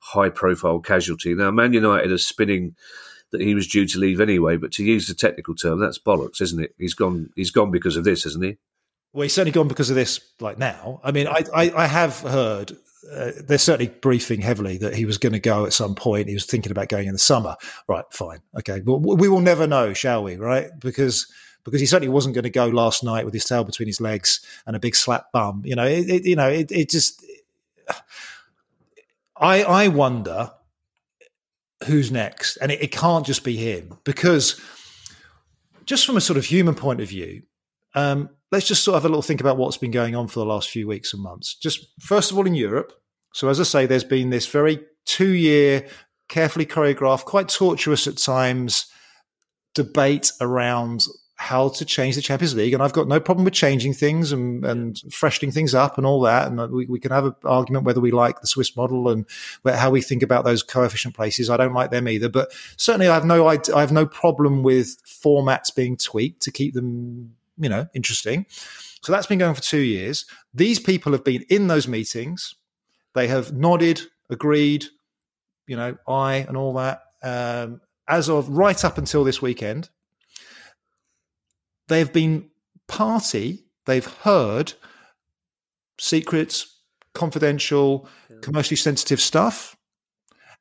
high 0.00 0.28
profile 0.28 0.80
casualty. 0.80 1.34
Now, 1.34 1.50
Man 1.50 1.72
United 1.72 2.10
are 2.10 2.18
spinning 2.18 2.74
that 3.30 3.40
he 3.40 3.54
was 3.54 3.66
due 3.66 3.86
to 3.86 3.98
leave 3.98 4.20
anyway, 4.20 4.56
but 4.56 4.72
to 4.72 4.84
use 4.84 5.06
the 5.06 5.14
technical 5.14 5.54
term, 5.54 5.80
that's 5.80 5.98
bollocks, 5.98 6.42
isn't 6.42 6.62
it? 6.62 6.74
He's 6.78 6.94
gone. 6.94 7.30
He's 7.34 7.50
gone 7.50 7.70
because 7.70 7.96
of 7.96 8.04
this, 8.04 8.24
hasn't 8.24 8.44
he? 8.44 8.58
Well, 9.12 9.22
he's 9.22 9.32
certainly 9.32 9.52
gone 9.52 9.68
because 9.68 9.90
of 9.90 9.96
this. 9.96 10.20
Like 10.40 10.58
now, 10.58 11.00
I 11.02 11.12
mean, 11.12 11.26
I 11.26 11.44
I, 11.54 11.72
I 11.74 11.86
have 11.86 12.20
heard 12.20 12.76
uh, 13.10 13.32
they're 13.44 13.58
certainly 13.58 13.92
briefing 14.00 14.40
heavily 14.40 14.78
that 14.78 14.94
he 14.94 15.04
was 15.04 15.18
going 15.18 15.32
to 15.32 15.40
go 15.40 15.66
at 15.66 15.72
some 15.72 15.94
point. 15.94 16.28
He 16.28 16.34
was 16.34 16.46
thinking 16.46 16.70
about 16.70 16.88
going 16.88 17.08
in 17.08 17.12
the 17.12 17.18
summer. 17.18 17.56
Right, 17.88 18.04
fine, 18.10 18.40
okay, 18.58 18.80
but 18.80 18.98
we 18.98 19.28
will 19.28 19.40
never 19.40 19.66
know, 19.66 19.92
shall 19.92 20.22
we? 20.22 20.36
Right, 20.36 20.70
because 20.78 21.26
because 21.64 21.80
he 21.80 21.86
certainly 21.86 22.12
wasn't 22.12 22.34
going 22.34 22.44
to 22.44 22.50
go 22.50 22.66
last 22.66 23.04
night 23.04 23.24
with 23.24 23.34
his 23.34 23.44
tail 23.44 23.64
between 23.64 23.86
his 23.86 24.00
legs 24.00 24.44
and 24.66 24.74
a 24.74 24.80
big 24.80 24.96
slap 24.96 25.30
bum. 25.32 25.62
You 25.64 25.76
know, 25.76 25.86
it, 25.86 26.08
it 26.08 26.24
you 26.24 26.36
know, 26.36 26.48
it, 26.48 26.70
it 26.70 26.90
just. 26.90 27.24
I 29.36 29.62
I 29.64 29.88
wonder 29.88 30.52
who's 31.86 32.12
next, 32.12 32.56
and 32.58 32.70
it, 32.70 32.82
it 32.82 32.92
can't 32.92 33.26
just 33.26 33.42
be 33.42 33.56
him 33.56 33.98
because 34.04 34.60
just 35.84 36.06
from 36.06 36.16
a 36.16 36.20
sort 36.20 36.36
of 36.36 36.44
human 36.44 36.74
point 36.74 37.00
of 37.00 37.08
view, 37.08 37.42
um, 37.94 38.30
let's 38.52 38.68
just 38.68 38.84
sort 38.84 38.96
of 38.96 39.02
have 39.02 39.06
a 39.06 39.08
little 39.08 39.22
think 39.22 39.40
about 39.40 39.56
what's 39.56 39.78
been 39.78 39.90
going 39.90 40.14
on 40.14 40.28
for 40.28 40.38
the 40.38 40.46
last 40.46 40.70
few 40.70 40.86
weeks 40.86 41.12
and 41.12 41.22
months. 41.22 41.56
Just 41.56 41.86
first 42.00 42.30
of 42.30 42.38
all, 42.38 42.46
in 42.46 42.54
Europe. 42.54 42.92
So, 43.34 43.48
as 43.48 43.58
I 43.58 43.64
say, 43.64 43.86
there's 43.86 44.04
been 44.04 44.30
this 44.30 44.46
very 44.46 44.80
two 45.06 45.30
year, 45.30 45.88
carefully 46.28 46.66
choreographed, 46.66 47.24
quite 47.24 47.48
tortuous 47.48 48.06
at 48.06 48.18
times 48.18 48.86
debate 49.74 50.30
around 50.40 51.06
how 51.36 51.70
to 51.70 51.84
change 51.84 52.14
the 52.14 52.22
Champions 52.22 52.54
League. 52.54 52.72
And 52.72 52.82
I've 52.82 52.92
got 52.92 53.08
no 53.08 53.18
problem 53.18 53.44
with 53.44 53.54
changing 53.54 53.94
things 53.94 54.30
and, 54.30 54.64
and 54.64 55.00
freshening 55.10 55.50
things 55.50 55.74
up 55.74 55.96
and 55.96 56.06
all 56.06 56.20
that. 56.20 56.46
And 56.46 56.70
we, 56.70 56.86
we 56.86 57.00
can 57.00 57.10
have 57.10 57.24
an 57.24 57.34
argument 57.42 57.84
whether 57.84 58.00
we 58.00 58.12
like 58.12 58.40
the 58.40 58.46
Swiss 58.46 58.76
model 58.76 59.08
and 59.08 59.26
how 59.66 59.90
we 59.90 60.02
think 60.02 60.22
about 60.22 60.44
those 60.44 60.62
coefficient 60.62 61.16
places. 61.16 61.50
I 61.50 61.56
don't 61.56 61.72
like 61.72 61.90
them 61.90 62.06
either. 62.06 62.28
But 62.28 62.52
certainly 62.76 63.08
I 63.08 63.14
have 63.14 63.24
no, 63.24 63.48
I 63.48 63.58
have 63.74 63.90
no 63.90 64.06
problem 64.06 64.62
with 64.62 65.02
formats 65.04 65.74
being 65.74 65.96
tweaked 65.96 66.42
to 66.42 66.52
keep 66.52 66.74
them 66.74 67.34
you 67.56 67.68
know, 67.68 67.86
interesting. 67.94 68.46
So 69.02 69.12
that's 69.12 69.26
been 69.26 69.38
going 69.38 69.54
for 69.54 69.62
two 69.62 69.80
years. 69.80 70.26
These 70.54 70.78
people 70.78 71.12
have 71.12 71.24
been 71.24 71.44
in 71.48 71.66
those 71.66 71.88
meetings. 71.88 72.54
They 73.14 73.28
have 73.28 73.52
nodded, 73.52 74.00
agreed, 74.30 74.86
you 75.66 75.76
know, 75.76 75.96
I 76.06 76.36
and 76.36 76.56
all 76.56 76.74
that. 76.74 77.02
Um, 77.22 77.80
as 78.08 78.28
of 78.28 78.48
right 78.48 78.84
up 78.84 78.98
until 78.98 79.24
this 79.24 79.42
weekend, 79.42 79.88
they've 81.88 82.12
been 82.12 82.50
party. 82.88 83.64
They've 83.86 84.06
heard 84.06 84.72
secrets, 85.98 86.80
confidential, 87.14 88.08
commercially 88.40 88.76
sensitive 88.76 89.20
stuff 89.20 89.76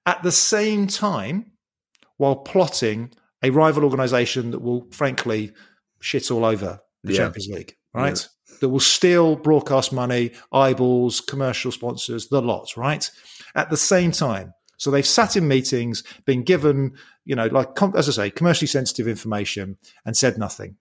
at 0.06 0.22
the 0.24 0.32
same 0.32 0.88
time 0.88 1.52
while 2.18 2.36
plotting 2.36 3.12
a 3.44 3.50
rival 3.50 3.84
organization 3.84 4.52
that 4.52 4.62
will, 4.62 4.88
frankly, 4.92 5.52
shit 6.02 6.30
all 6.32 6.44
over 6.44 6.82
the 7.04 7.14
yeah. 7.14 7.20
Champions 7.20 7.48
League, 7.48 7.76
right? 7.94 8.20
Yeah. 8.20 8.58
That 8.60 8.70
will 8.70 8.80
steal 8.80 9.36
broadcast 9.36 9.92
money, 9.92 10.34
eyeballs, 10.52 11.20
commercial 11.22 11.72
sponsors, 11.72 12.28
the 12.28 12.42
lot, 12.42 12.78
right? 12.78 13.10
At 13.56 13.70
the 13.70 13.78
same 13.78 14.12
time. 14.12 14.54
So 14.78 14.92
they've 14.92 15.06
sat 15.06 15.36
in 15.36 15.48
meetings, 15.48 16.04
been 16.26 16.44
given, 16.44 16.94
you 17.24 17.36
know, 17.36 17.48
like, 17.48 17.70
as 17.96 18.10
I 18.10 18.12
say, 18.12 18.32
commercially 18.32 18.68
sensitive 18.68 19.08
information 19.08 19.78
and 20.06 20.18
said 20.18 20.38
nothing. 20.38 20.78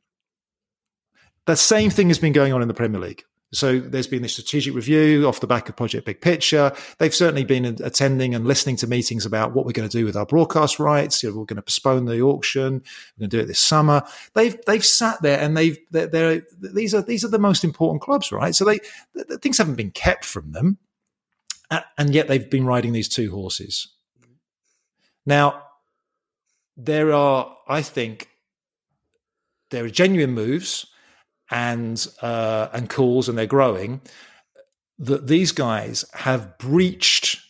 The 1.47 1.57
same 1.57 1.91
thing 1.91 2.09
has 2.09 2.19
been 2.19 2.33
going 2.33 2.53
on 2.53 2.63
in 2.63 2.69
the 2.69 2.75
Premier 2.75 3.01
League. 3.01 3.25
So 3.53 3.81
there's 3.81 4.07
been 4.07 4.23
this 4.23 4.35
strategic 4.35 4.75
review 4.75 5.27
off 5.27 5.41
the 5.41 5.47
back 5.49 5.69
of 5.69 5.75
Project 5.75 6.07
Big 6.07 6.21
Picture. 6.21 6.73
They've 6.99 7.15
certainly 7.15 7.45
been 7.45 7.65
attending 7.65 8.33
and 8.35 8.47
listening 8.47 8.77
to 8.77 8.87
meetings 8.87 9.27
about 9.27 9.55
what 9.55 9.67
we're 9.67 9.73
going 9.73 9.89
to 9.89 9.99
do 9.99 10.05
with 10.05 10.17
our 10.17 10.27
broadcast 10.27 10.79
rights. 10.79 11.23
You 11.23 11.31
know, 11.31 11.39
we're 11.39 11.47
going 11.47 11.57
to 11.57 11.63
postpone 11.63 12.05
the 12.05 12.21
auction. 12.21 12.75
We're 12.75 13.21
going 13.21 13.31
to 13.31 13.37
do 13.37 13.41
it 13.41 13.47
this 13.47 13.59
summer. 13.59 14.05
They've 14.35 14.57
they've 14.67 14.85
sat 14.85 15.21
there 15.21 15.41
and 15.41 15.57
they've 15.57 15.79
they're, 15.91 16.07
they're 16.07 16.43
these 16.61 16.95
are 16.95 17.03
these 17.03 17.25
are 17.25 17.29
the 17.29 17.41
most 17.41 17.65
important 17.65 18.03
clubs, 18.03 18.31
right? 18.31 18.55
So 18.55 18.65
they 18.65 18.79
things 19.39 19.59
haven't 19.59 19.75
been 19.75 19.91
kept 19.91 20.25
from 20.25 20.53
them, 20.53 20.79
and 21.99 22.15
yet 22.15 22.29
they've 22.29 22.49
been 22.49 22.67
riding 22.67 22.93
these 22.93 23.09
two 23.09 23.33
horses. 23.33 23.89
Now, 25.27 25.63
there 26.77 27.13
are, 27.13 27.57
I 27.69 27.83
think, 27.83 28.29
there 29.71 29.85
are 29.85 29.91
genuine 29.91 30.33
moves 30.33 30.87
and 31.51 32.07
uh, 32.23 32.69
and 32.73 32.89
calls, 32.89 33.29
and 33.29 33.37
they're 33.37 33.47
growing. 33.47 34.01
That 34.99 35.27
these 35.27 35.53
guys 35.53 36.05
have 36.13 36.59
breached 36.59 37.41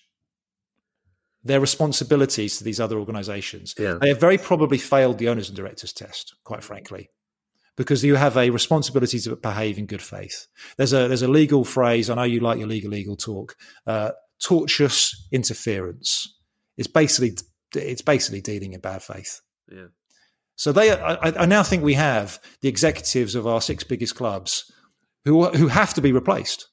their 1.42 1.60
responsibilities 1.60 2.58
to 2.58 2.64
these 2.64 2.80
other 2.80 2.98
organizations. 2.98 3.74
Yeah. 3.78 3.98
They 4.00 4.08
have 4.08 4.20
very 4.20 4.38
probably 4.38 4.78
failed 4.78 5.18
the 5.18 5.28
owners 5.28 5.48
and 5.48 5.56
directors 5.56 5.92
test, 5.92 6.34
quite 6.44 6.62
frankly, 6.62 7.10
because 7.76 8.04
you 8.04 8.16
have 8.16 8.36
a 8.36 8.50
responsibility 8.50 9.18
to 9.20 9.36
behave 9.36 9.78
in 9.78 9.86
good 9.86 10.02
faith. 10.02 10.46
There's 10.76 10.92
a 10.92 11.08
there's 11.08 11.22
a 11.22 11.28
legal 11.28 11.64
phrase. 11.64 12.10
I 12.10 12.14
know 12.14 12.22
you 12.24 12.40
like 12.40 12.58
your 12.58 12.68
legal 12.68 12.90
legal 12.90 13.16
talk. 13.16 13.56
Uh, 13.86 14.12
tortious 14.42 15.14
interference. 15.32 16.36
It's 16.76 16.88
basically 16.88 17.36
it's 17.74 18.02
basically 18.02 18.40
dealing 18.40 18.72
in 18.72 18.80
bad 18.80 19.02
faith. 19.02 19.40
Yeah. 19.70 19.86
So 20.60 20.72
they, 20.72 20.92
I, 20.92 21.16
I, 21.22 21.46
now 21.46 21.62
think 21.62 21.82
we 21.82 21.94
have 21.94 22.38
the 22.60 22.68
executives 22.68 23.34
of 23.34 23.46
our 23.46 23.62
six 23.62 23.82
biggest 23.82 24.14
clubs 24.14 24.70
who 25.24 25.48
who 25.48 25.68
have 25.68 25.94
to 25.94 26.02
be 26.02 26.12
replaced. 26.12 26.68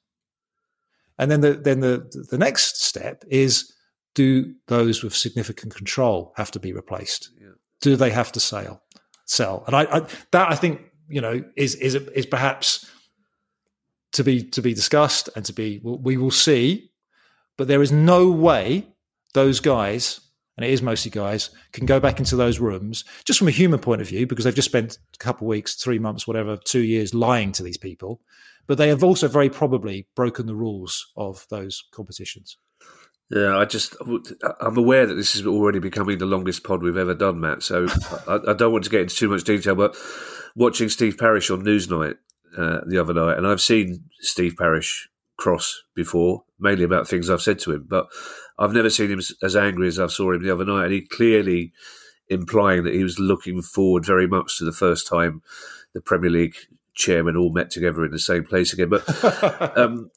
And 1.18 1.30
then 1.30 1.40
the 1.40 1.54
then 1.54 1.80
the 1.80 2.26
the 2.30 2.36
next 2.36 2.82
step 2.82 3.24
is 3.28 3.72
do 4.14 4.52
those 4.66 5.02
with 5.02 5.16
significant 5.16 5.74
control 5.74 6.34
have 6.36 6.50
to 6.50 6.60
be 6.60 6.74
replaced? 6.74 7.30
Yeah. 7.40 7.52
Do 7.80 7.96
they 7.96 8.10
have 8.10 8.30
to 8.32 8.40
sell? 8.40 8.82
Sell? 9.24 9.64
And 9.66 9.74
I, 9.74 9.84
I 9.84 10.00
that 10.32 10.52
I 10.52 10.54
think 10.54 10.82
you 11.08 11.22
know 11.22 11.42
is 11.56 11.74
is 11.76 11.94
is 11.94 12.26
perhaps 12.26 12.84
to 14.12 14.22
be 14.22 14.42
to 14.50 14.60
be 14.60 14.74
discussed 14.74 15.30
and 15.34 15.46
to 15.46 15.54
be 15.54 15.80
we 15.82 16.18
will 16.18 16.30
see, 16.30 16.90
but 17.56 17.68
there 17.68 17.80
is 17.80 17.90
no 17.90 18.30
way 18.30 18.86
those 19.32 19.60
guys 19.60 20.27
and 20.58 20.64
it 20.64 20.72
is 20.72 20.82
mostly 20.82 21.08
guys, 21.08 21.50
can 21.72 21.86
go 21.86 22.00
back 22.00 22.18
into 22.18 22.34
those 22.34 22.58
rooms 22.58 23.04
just 23.24 23.38
from 23.38 23.46
a 23.46 23.52
human 23.52 23.78
point 23.78 24.00
of 24.00 24.08
view 24.08 24.26
because 24.26 24.44
they've 24.44 24.54
just 24.54 24.68
spent 24.68 24.98
a 25.14 25.18
couple 25.18 25.46
of 25.46 25.50
weeks, 25.50 25.76
three 25.76 26.00
months, 26.00 26.26
whatever, 26.26 26.56
two 26.56 26.82
years 26.82 27.14
lying 27.14 27.52
to 27.52 27.62
these 27.62 27.76
people. 27.76 28.20
But 28.66 28.76
they 28.76 28.88
have 28.88 29.04
also 29.04 29.28
very 29.28 29.48
probably 29.48 30.08
broken 30.16 30.46
the 30.46 30.56
rules 30.56 31.12
of 31.16 31.46
those 31.48 31.84
competitions. 31.92 32.58
Yeah, 33.30 33.56
I 33.56 33.66
just 33.66 33.94
I'm 34.60 34.76
aware 34.76 35.06
that 35.06 35.14
this 35.14 35.36
is 35.36 35.46
already 35.46 35.78
becoming 35.78 36.18
the 36.18 36.26
longest 36.26 36.64
pod 36.64 36.82
we've 36.82 36.96
ever 36.96 37.14
done, 37.14 37.38
Matt. 37.38 37.62
So 37.62 37.86
I, 38.26 38.38
I, 38.48 38.54
don't 38.54 38.72
want 38.72 38.84
to 38.84 38.90
get 38.90 39.02
into 39.02 39.14
too 39.14 39.28
much 39.28 39.44
detail, 39.44 39.76
but 39.76 39.96
watching 40.56 40.88
Steve 40.88 41.18
Parish 41.18 41.50
on 41.50 41.62
Newsnight 41.62 42.16
uh, 42.56 42.80
the 42.86 42.98
other 42.98 43.14
night, 43.14 43.38
and 43.38 43.46
I've 43.46 43.60
seen 43.60 44.04
Steve 44.20 44.56
Parish 44.58 45.08
cross 45.38 45.82
before, 45.94 46.44
mainly 46.60 46.84
about 46.84 47.08
things 47.08 47.30
I've 47.30 47.40
said 47.40 47.58
to 47.60 47.72
him, 47.72 47.86
but 47.88 48.08
I've 48.58 48.72
never 48.72 48.90
seen 48.90 49.10
him 49.10 49.20
as 49.42 49.56
angry 49.56 49.88
as 49.88 49.98
I 49.98 50.08
saw 50.08 50.32
him 50.32 50.42
the 50.42 50.52
other 50.52 50.66
night, 50.66 50.84
and 50.84 50.92
he 50.92 51.00
clearly 51.02 51.72
implying 52.28 52.84
that 52.84 52.94
he 52.94 53.02
was 53.02 53.18
looking 53.18 53.62
forward 53.62 54.04
very 54.04 54.26
much 54.26 54.58
to 54.58 54.64
the 54.64 54.72
first 54.72 55.06
time 55.06 55.42
the 55.94 56.00
Premier 56.00 56.30
League 56.30 56.56
chairman 56.94 57.36
all 57.36 57.52
met 57.52 57.70
together 57.70 58.04
in 58.04 58.10
the 58.10 58.18
same 58.18 58.44
place 58.44 58.72
again. 58.72 58.90
But 58.90 59.78
um, 59.78 60.10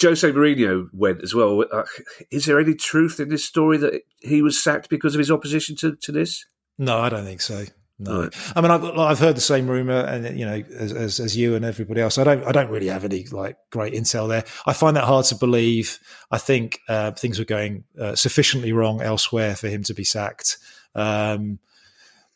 Jose 0.00 0.30
Mourinho 0.30 0.88
went 0.92 1.22
as 1.22 1.34
well. 1.34 1.64
Uh, 1.72 1.84
is 2.30 2.44
there 2.44 2.60
any 2.60 2.74
truth 2.74 3.18
in 3.18 3.28
this 3.28 3.44
story 3.44 3.78
that 3.78 4.02
he 4.20 4.42
was 4.42 4.62
sacked 4.62 4.88
because 4.88 5.14
of 5.14 5.18
his 5.18 5.30
opposition 5.30 5.74
to, 5.76 5.96
to 5.96 6.12
this? 6.12 6.44
No, 6.78 6.98
I 6.98 7.08
don't 7.08 7.24
think 7.24 7.40
so. 7.40 7.64
No, 8.02 8.22
right. 8.22 8.52
I 8.56 8.60
mean 8.60 8.70
I've, 8.70 8.84
I've 8.84 9.18
heard 9.18 9.36
the 9.36 9.40
same 9.40 9.68
rumor, 9.68 10.00
and 10.00 10.38
you 10.38 10.44
know, 10.44 10.62
as, 10.76 10.92
as, 10.92 11.20
as 11.20 11.36
you 11.36 11.54
and 11.54 11.64
everybody 11.64 12.00
else, 12.00 12.18
I 12.18 12.24
don't 12.24 12.44
I 12.44 12.52
don't 12.52 12.70
really 12.70 12.88
have 12.88 13.04
any 13.04 13.24
like 13.24 13.56
great 13.70 13.94
intel 13.94 14.28
there. 14.28 14.44
I 14.66 14.72
find 14.72 14.96
that 14.96 15.04
hard 15.04 15.26
to 15.26 15.36
believe. 15.36 15.98
I 16.30 16.38
think 16.38 16.80
uh, 16.88 17.12
things 17.12 17.38
were 17.38 17.44
going 17.44 17.84
uh, 18.00 18.14
sufficiently 18.16 18.72
wrong 18.72 19.00
elsewhere 19.00 19.54
for 19.54 19.68
him 19.68 19.82
to 19.84 19.94
be 19.94 20.04
sacked. 20.04 20.58
Um, 20.94 21.58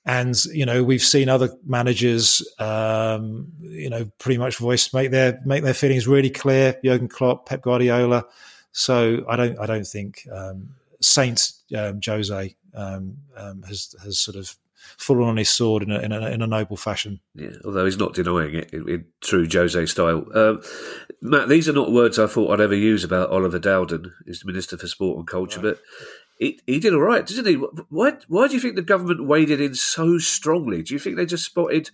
and 0.05 0.37
you 0.47 0.65
know, 0.65 0.85
we've 0.85 1.03
seen 1.03 1.29
other 1.29 1.51
managers, 1.67 2.41
um, 2.61 3.49
you 3.61 3.91
know, 3.91 4.05
pretty 4.19 4.39
much 4.39 4.57
voice 4.57 4.95
make 4.95 5.11
their 5.11 5.41
make 5.45 5.65
their 5.65 5.75
feelings 5.75 6.07
really 6.07 6.31
clear. 6.31 6.79
Jurgen 6.85 7.09
Klopp, 7.09 7.47
Pep 7.47 7.63
Guardiola. 7.63 8.25
So 8.71 9.25
I 9.29 9.35
don't 9.35 9.59
I 9.59 9.67
don't 9.67 9.87
think 9.87 10.29
um, 10.33 10.77
Saint 11.01 11.51
um, 11.77 12.01
Jose 12.05 12.55
um, 12.75 13.17
um, 13.37 13.63
has 13.65 13.97
has 14.05 14.19
sort 14.21 14.37
of 14.37 14.55
fallen 14.99 15.29
on 15.29 15.37
his 15.37 15.51
sword 15.51 15.83
in 15.83 15.91
a, 15.91 15.99
in 16.01 16.13
a, 16.13 16.31
in 16.31 16.43
a 16.43 16.47
noble 16.47 16.77
fashion. 16.77 17.21
Yeah, 17.35 17.51
although 17.65 17.85
he's 17.85 17.99
not 17.99 18.15
denying 18.15 18.55
it 18.55 18.73
in, 18.73 18.89
in 18.89 19.05
true 19.21 19.47
Jose 19.51 19.87
style. 19.87 20.27
Um, 20.35 20.63
Matt, 21.21 21.49
these 21.49 21.69
are 21.69 21.73
not 21.73 21.93
words 21.93 22.19
I 22.19 22.27
thought 22.27 22.53
I'd 22.53 22.61
ever 22.61 22.75
use 22.75 23.05
about 23.05 23.31
Oliver 23.31 23.59
Dowden, 23.59 24.13
who's 24.25 24.41
the 24.41 24.47
Minister 24.47 24.77
for 24.77 24.87
Sport 24.87 25.19
and 25.19 25.27
Culture, 25.27 25.61
right. 25.61 25.75
but 25.75 25.81
he, 26.39 26.61
he 26.67 26.79
did 26.79 26.95
all 26.95 27.01
right, 27.01 27.27
didn't 27.27 27.47
he? 27.47 27.55
Why, 27.89 28.13
why 28.29 28.49
do 28.49 28.55
you 28.55 28.61
think 28.61 28.77
the 28.77 28.83
government 28.83 29.27
waded 29.27 29.61
in 29.61 29.75
so 29.75 30.19
strongly? 30.19 30.83
Do 30.83 30.95
you 30.95 31.01
think 31.01 31.17
they 31.17 31.27
just 31.27 31.47
spotted 31.47 31.91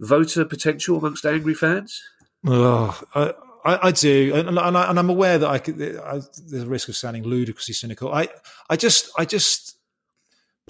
voter 0.00 0.44
potential 0.44 0.98
amongst 0.98 1.24
angry 1.24 1.54
fans? 1.54 2.02
Oh, 2.46 3.00
I, 3.14 3.34
I, 3.64 3.88
I 3.88 3.90
do, 3.92 4.32
and, 4.34 4.48
and, 4.58 4.76
I, 4.76 4.90
am 4.90 5.10
aware 5.10 5.38
that 5.38 5.48
I 5.48 5.58
could. 5.58 5.80
I, 5.80 6.20
there's 6.48 6.62
a 6.62 6.68
risk 6.68 6.88
of 6.88 6.96
sounding 6.96 7.24
ludicrously 7.24 7.74
cynical. 7.74 8.12
I, 8.12 8.28
I 8.68 8.76
just, 8.76 9.10
I 9.18 9.24
just, 9.24 9.76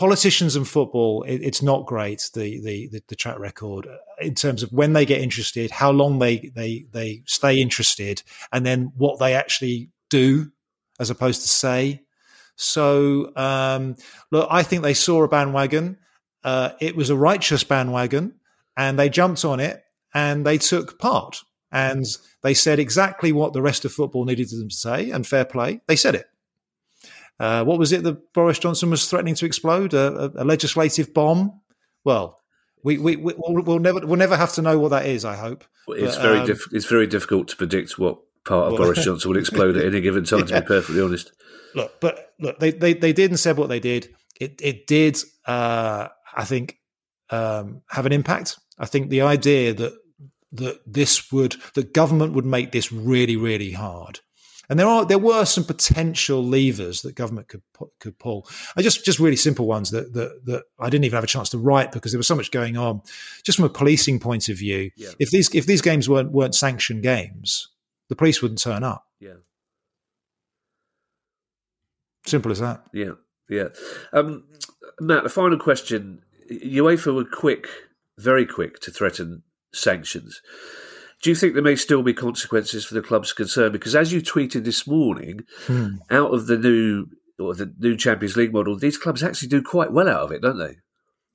politicians 0.01 0.57
and 0.57 0.67
football. 0.67 1.23
It, 1.25 1.43
it's 1.43 1.61
not 1.61 1.85
great 1.85 2.31
the, 2.33 2.59
the, 2.63 3.03
the 3.07 3.15
track 3.15 3.39
record 3.39 3.87
in 4.19 4.35
terms 4.35 4.63
of 4.63 4.73
when 4.73 4.95
they 4.95 5.05
get 5.05 5.21
interested, 5.21 5.71
how 5.71 5.91
long 5.91 6.19
they 6.19 6.51
they 6.55 6.87
they 6.91 7.23
stay 7.27 7.61
interested, 7.61 8.23
and 8.51 8.65
then 8.65 8.93
what 8.97 9.19
they 9.19 9.35
actually 9.35 9.91
do 10.09 10.51
as 10.99 11.11
opposed 11.11 11.43
to 11.43 11.49
say. 11.49 12.01
So, 12.57 13.33
um, 13.37 13.97
look, 14.31 14.49
I 14.51 14.63
think 14.63 14.83
they 14.83 14.95
saw 14.95 15.23
a 15.23 15.29
bandwagon. 15.29 15.99
Uh, 16.43 16.71
it 16.81 16.97
was 16.97 17.11
a 17.11 17.17
righteous 17.17 17.63
bandwagon, 17.63 18.41
and 18.79 18.99
they 18.99 19.11
jumped 19.11 19.45
on 19.45 19.61
it 19.61 19.85
and 20.15 20.47
they 20.47 20.57
took 20.57 20.99
part 20.99 21.43
and 21.71 22.05
they 22.43 22.55
said 22.55 22.79
exactly 22.79 23.33
what 23.33 23.53
the 23.53 23.63
rest 23.63 23.85
of 23.85 23.93
football 23.93 24.25
needed 24.25 24.49
them 24.51 24.71
to 24.71 24.75
say, 24.75 25.11
and 25.11 25.27
fair 25.27 25.45
play, 25.45 25.83
they 25.87 25.97
said 25.97 26.15
it. 26.15 26.27
Uh, 27.41 27.65
what 27.65 27.79
was 27.79 27.91
it 27.91 28.03
that 28.03 28.35
Boris 28.35 28.59
Johnson 28.59 28.91
was 28.91 29.09
threatening 29.09 29.35
to 29.37 29.47
explode? 29.47 29.95
A, 29.95 30.33
a, 30.37 30.43
a 30.43 30.45
legislative 30.45 31.15
bomb? 31.15 31.59
Well, 32.05 32.39
we, 32.85 32.99
we, 32.99 33.17
we 33.17 33.33
will 33.33 33.63
we'll 33.63 33.79
never 33.79 34.01
we'll 34.01 34.19
never 34.19 34.37
have 34.37 34.53
to 34.55 34.63
know 34.63 34.79
what 34.79 34.91
that 34.91 35.07
is. 35.07 35.25
I 35.25 35.37
hope. 35.37 35.65
It's 35.89 36.17
but, 36.17 36.23
very 36.23 36.39
um, 36.41 36.47
diff- 36.47 36.69
it's 36.73 36.85
very 36.85 37.07
difficult 37.07 37.49
to 37.49 37.57
predict 37.57 37.99
what 37.99 38.19
part 38.45 38.67
of 38.67 38.73
well, 38.79 38.89
Boris 38.89 39.05
Johnson 39.05 39.31
will 39.31 39.39
explode 39.39 39.79
at 39.79 39.87
any 39.87 40.03
given 40.03 40.25
time. 40.25 40.41
Yeah. 40.41 40.47
To 40.47 40.61
be 40.61 40.67
perfectly 40.67 41.01
honest, 41.01 41.33
look, 41.75 41.99
but 42.01 42.35
look, 42.39 42.59
they, 42.59 42.73
they 42.73 42.93
they 42.93 43.15
did 43.15 43.31
and 43.31 43.41
said 43.41 43.57
what 43.57 43.71
they 43.71 43.81
did. 43.81 44.15
It 44.39 44.61
it 44.63 44.87
did, 44.87 45.19
uh, 45.47 46.09
I 46.37 46.45
think, 46.45 46.77
um, 47.31 47.81
have 47.89 48.05
an 48.05 48.13
impact. 48.13 48.59
I 48.79 48.85
think 48.85 49.09
the 49.09 49.23
idea 49.23 49.73
that 49.73 49.95
that 50.53 50.81
this 50.87 51.33
would 51.33 51.57
that 51.75 51.95
government 51.95 52.35
would 52.35 52.47
make 52.47 52.73
this 52.73 52.93
really 52.93 53.37
really 53.37 53.73
hard 53.73 54.21
and 54.71 54.79
there 54.79 54.87
are 54.87 55.05
there 55.05 55.19
were 55.19 55.45
some 55.45 55.65
potential 55.65 56.43
levers 56.43 57.03
that 57.03 57.17
government 57.17 57.49
could 57.49 57.63
could 57.99 58.17
pull. 58.21 58.49
I 58.77 58.83
just 58.83 59.05
just 59.05 59.19
really 59.19 59.37
simple 59.37 59.67
ones 59.67 59.91
that 59.91 60.15
that 60.15 60.47
that 60.47 60.63
I 60.79 60.89
didn't 60.89 61.05
even 61.05 61.17
have 61.17 61.25
a 61.25 61.27
chance 61.27 61.51
to 61.51 61.59
write 61.59 61.91
because 61.91 62.13
there 62.13 62.21
was 62.21 62.29
so 62.29 62.37
much 62.37 62.53
going 62.53 62.77
on. 62.77 63.03
Just 63.45 63.57
from 63.57 63.65
a 63.65 63.69
policing 63.69 64.21
point 64.21 64.49
of 64.49 64.57
view, 64.57 64.93
yeah. 64.97 65.11
if 65.19 65.33
these 65.33 65.53
if 65.57 65.67
these 65.67 65.83
games 65.83 66.09
weren't 66.09 66.31
weren't 66.31 66.55
sanctioned 66.55 67.03
games, 67.03 67.69
the 68.09 68.15
police 68.15 68.41
wouldn't 68.41 68.63
turn 68.63 68.85
up. 68.85 69.05
Yeah. 69.19 69.41
Simple 72.25 72.53
as 72.53 72.61
that. 72.61 72.85
Yeah, 72.93 73.15
yeah. 73.49 73.69
Um, 74.13 74.45
Matt, 75.01 75.25
the 75.25 75.31
final 75.31 75.59
question: 75.59 76.23
UEFA 76.49 77.13
were 77.13 77.25
quick, 77.25 77.67
very 78.19 78.47
quick, 78.47 78.79
to 78.81 78.93
threaten 78.93 79.43
sanctions. 79.75 80.41
Do 81.23 81.31
you 81.31 81.37
think 81.37 81.55
there 81.55 81.63
may 81.63 81.77
still 81.77 82.03
be 82.03 82.15
consequences 82.15 82.85
for 82.85 82.95
the 82.95 83.03
clubs 83.03 83.33
concerned? 83.33 83.73
Because 83.73 83.95
as 83.95 84.13
you 84.13 84.23
tweeted 84.23 84.65
this 84.65 84.87
morning, 84.87 85.45
hmm. 85.67 85.97
out 86.11 86.33
of 86.33 86.47
the 86.47 86.57
new 86.57 87.07
or 87.39 87.55
the 87.55 87.73
new 87.79 87.97
Champions 87.97 88.37
League 88.37 88.53
model, 88.53 88.77
these 88.77 88.99
clubs 88.99 89.23
actually 89.23 89.49
do 89.49 89.63
quite 89.63 89.93
well 89.93 90.09
out 90.09 90.23
of 90.23 90.33
it, 90.33 90.43
don't 90.43 90.59
they? 90.59 90.77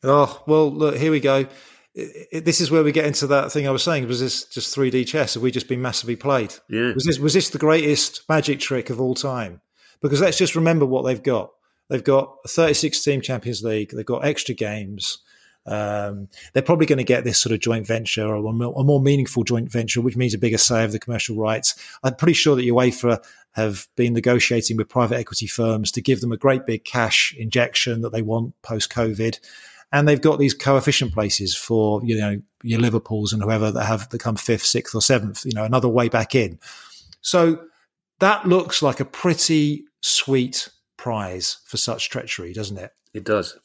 Oh 0.03 0.43
well, 0.47 0.71
look 0.71 0.95
here 0.95 1.11
we 1.11 1.19
go. 1.19 1.47
It, 1.93 2.27
it, 2.31 2.45
this 2.45 2.59
is 2.59 2.69
where 2.69 2.83
we 2.83 2.91
get 2.91 3.05
into 3.05 3.27
that 3.27 3.51
thing 3.51 3.67
I 3.67 3.71
was 3.71 3.83
saying. 3.83 4.07
Was 4.07 4.19
this 4.19 4.45
just 4.45 4.75
3D 4.75 5.07
chess? 5.07 5.35
Have 5.35 5.43
we 5.43 5.51
just 5.51 5.67
been 5.67 5.81
massively 5.81 6.15
played? 6.15 6.53
Yeah. 6.69 6.93
Was 6.93 7.05
this 7.05 7.19
was 7.19 7.33
this 7.33 7.49
the 7.49 7.57
greatest 7.57 8.23
magic 8.27 8.59
trick 8.59 8.89
of 8.89 8.99
all 8.99 9.15
time? 9.15 9.61
Because 10.01 10.21
let's 10.21 10.37
just 10.37 10.55
remember 10.55 10.85
what 10.85 11.03
they've 11.03 11.23
got. 11.23 11.51
They've 11.89 12.03
got 12.03 12.37
a 12.43 12.47
36 12.47 13.03
team 13.03 13.21
Champions 13.21 13.63
League. 13.63 13.91
They've 13.91 14.05
got 14.05 14.25
extra 14.25 14.55
games. 14.55 15.19
Um, 15.65 16.27
they're 16.53 16.61
probably 16.61 16.85
going 16.85 16.99
to 16.99 17.03
get 17.03 17.23
this 17.23 17.39
sort 17.39 17.53
of 17.53 17.59
joint 17.59 17.87
venture 17.87 18.27
or 18.27 18.35
a 18.35 18.83
more, 18.83 19.01
meaningful 19.01 19.43
joint 19.43 19.71
venture, 19.71 20.01
which 20.01 20.15
means 20.15 20.33
a 20.33 20.37
bigger 20.37 20.57
say 20.57 20.83
of 20.83 20.91
the 20.91 20.99
commercial 20.99 21.35
rights. 21.35 21.75
I'm 22.03 22.15
pretty 22.15 22.33
sure 22.33 22.55
that 22.55 22.65
UEFA 22.65 23.23
have 23.53 23.87
been 23.95 24.13
negotiating 24.13 24.77
with 24.77 24.89
private 24.89 25.17
equity 25.17 25.47
firms 25.47 25.91
to 25.93 26.01
give 26.01 26.21
them 26.21 26.31
a 26.31 26.37
great 26.37 26.65
big 26.65 26.83
cash 26.83 27.33
injection 27.37 28.01
that 28.01 28.11
they 28.11 28.21
want 28.21 28.53
post 28.61 28.91
COVID. 28.91 29.39
And 29.91 30.07
they've 30.07 30.21
got 30.21 30.39
these 30.39 30.53
coefficient 30.53 31.13
places 31.13 31.55
for, 31.55 32.01
you 32.03 32.17
know, 32.19 32.41
your 32.63 32.79
Liverpools 32.79 33.31
and 33.31 33.41
whoever 33.41 33.71
that 33.71 33.85
have 33.85 34.09
become 34.09 34.35
fifth, 34.35 34.65
sixth, 34.65 34.93
or 34.93 35.01
seventh, 35.01 35.45
you 35.45 35.53
know, 35.53 35.63
another 35.63 35.87
way 35.87 36.09
back 36.09 36.35
in. 36.35 36.59
So 37.21 37.63
that 38.19 38.45
looks 38.47 38.81
like 38.81 38.99
a 38.99 39.05
pretty 39.05 39.85
sweet 40.01 40.69
prize 40.97 41.57
for 41.65 41.77
such 41.77 42.09
treachery, 42.09 42.51
doesn't 42.51 42.77
it? 42.77 42.91
It 43.13 43.23
does. 43.23 43.57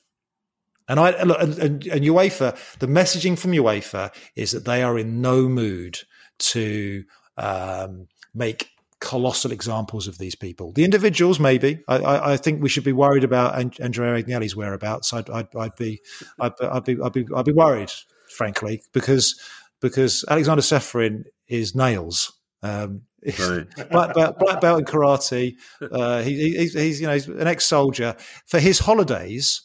And 0.90 0.98
I 0.98 1.10
and, 1.10 1.30
and, 1.30 1.86
and 1.86 2.04
UEFA, 2.04 2.58
the 2.80 2.88
messaging 2.88 3.38
from 3.38 3.52
UEFA 3.52 4.12
is 4.34 4.50
that 4.50 4.64
they 4.64 4.82
are 4.82 4.98
in 4.98 5.22
no 5.22 5.48
mood 5.48 6.00
to 6.38 7.04
um, 7.36 8.08
make 8.34 8.70
colossal 8.98 9.52
examples 9.52 10.08
of 10.08 10.18
these 10.18 10.34
people. 10.34 10.72
The 10.72 10.84
individuals, 10.84 11.38
maybe. 11.38 11.78
I, 11.86 11.96
I, 11.98 12.32
I 12.32 12.36
think 12.36 12.60
we 12.60 12.68
should 12.68 12.82
be 12.82 12.92
worried 12.92 13.22
about 13.22 13.56
Andrea 13.80 14.20
Agnelli's 14.20 14.56
whereabouts. 14.56 15.12
I'd, 15.12 15.30
I'd, 15.30 15.46
I'd, 15.56 15.76
be, 15.76 16.00
I'd, 16.40 16.52
I'd, 16.60 16.84
be, 16.84 16.98
I'd 17.00 17.12
be, 17.12 17.26
I'd 17.36 17.44
be 17.44 17.52
worried, 17.52 17.92
frankly, 18.28 18.82
because 18.92 19.40
because 19.80 20.24
Alexander 20.28 20.62
Ceferin 20.62 21.22
is 21.46 21.74
nails. 21.74 22.32
Um, 22.64 23.02
right. 23.38 23.66
black, 23.90 24.14
belt, 24.14 24.38
black 24.40 24.60
belt 24.60 24.80
in 24.80 24.84
karate. 24.84 25.54
Uh, 25.80 26.20
he, 26.22 26.50
he, 26.50 26.66
he's 26.66 27.00
you 27.00 27.06
know 27.06 27.14
he's 27.14 27.28
an 27.28 27.46
ex-soldier. 27.46 28.16
For 28.46 28.58
his 28.58 28.80
holidays, 28.80 29.62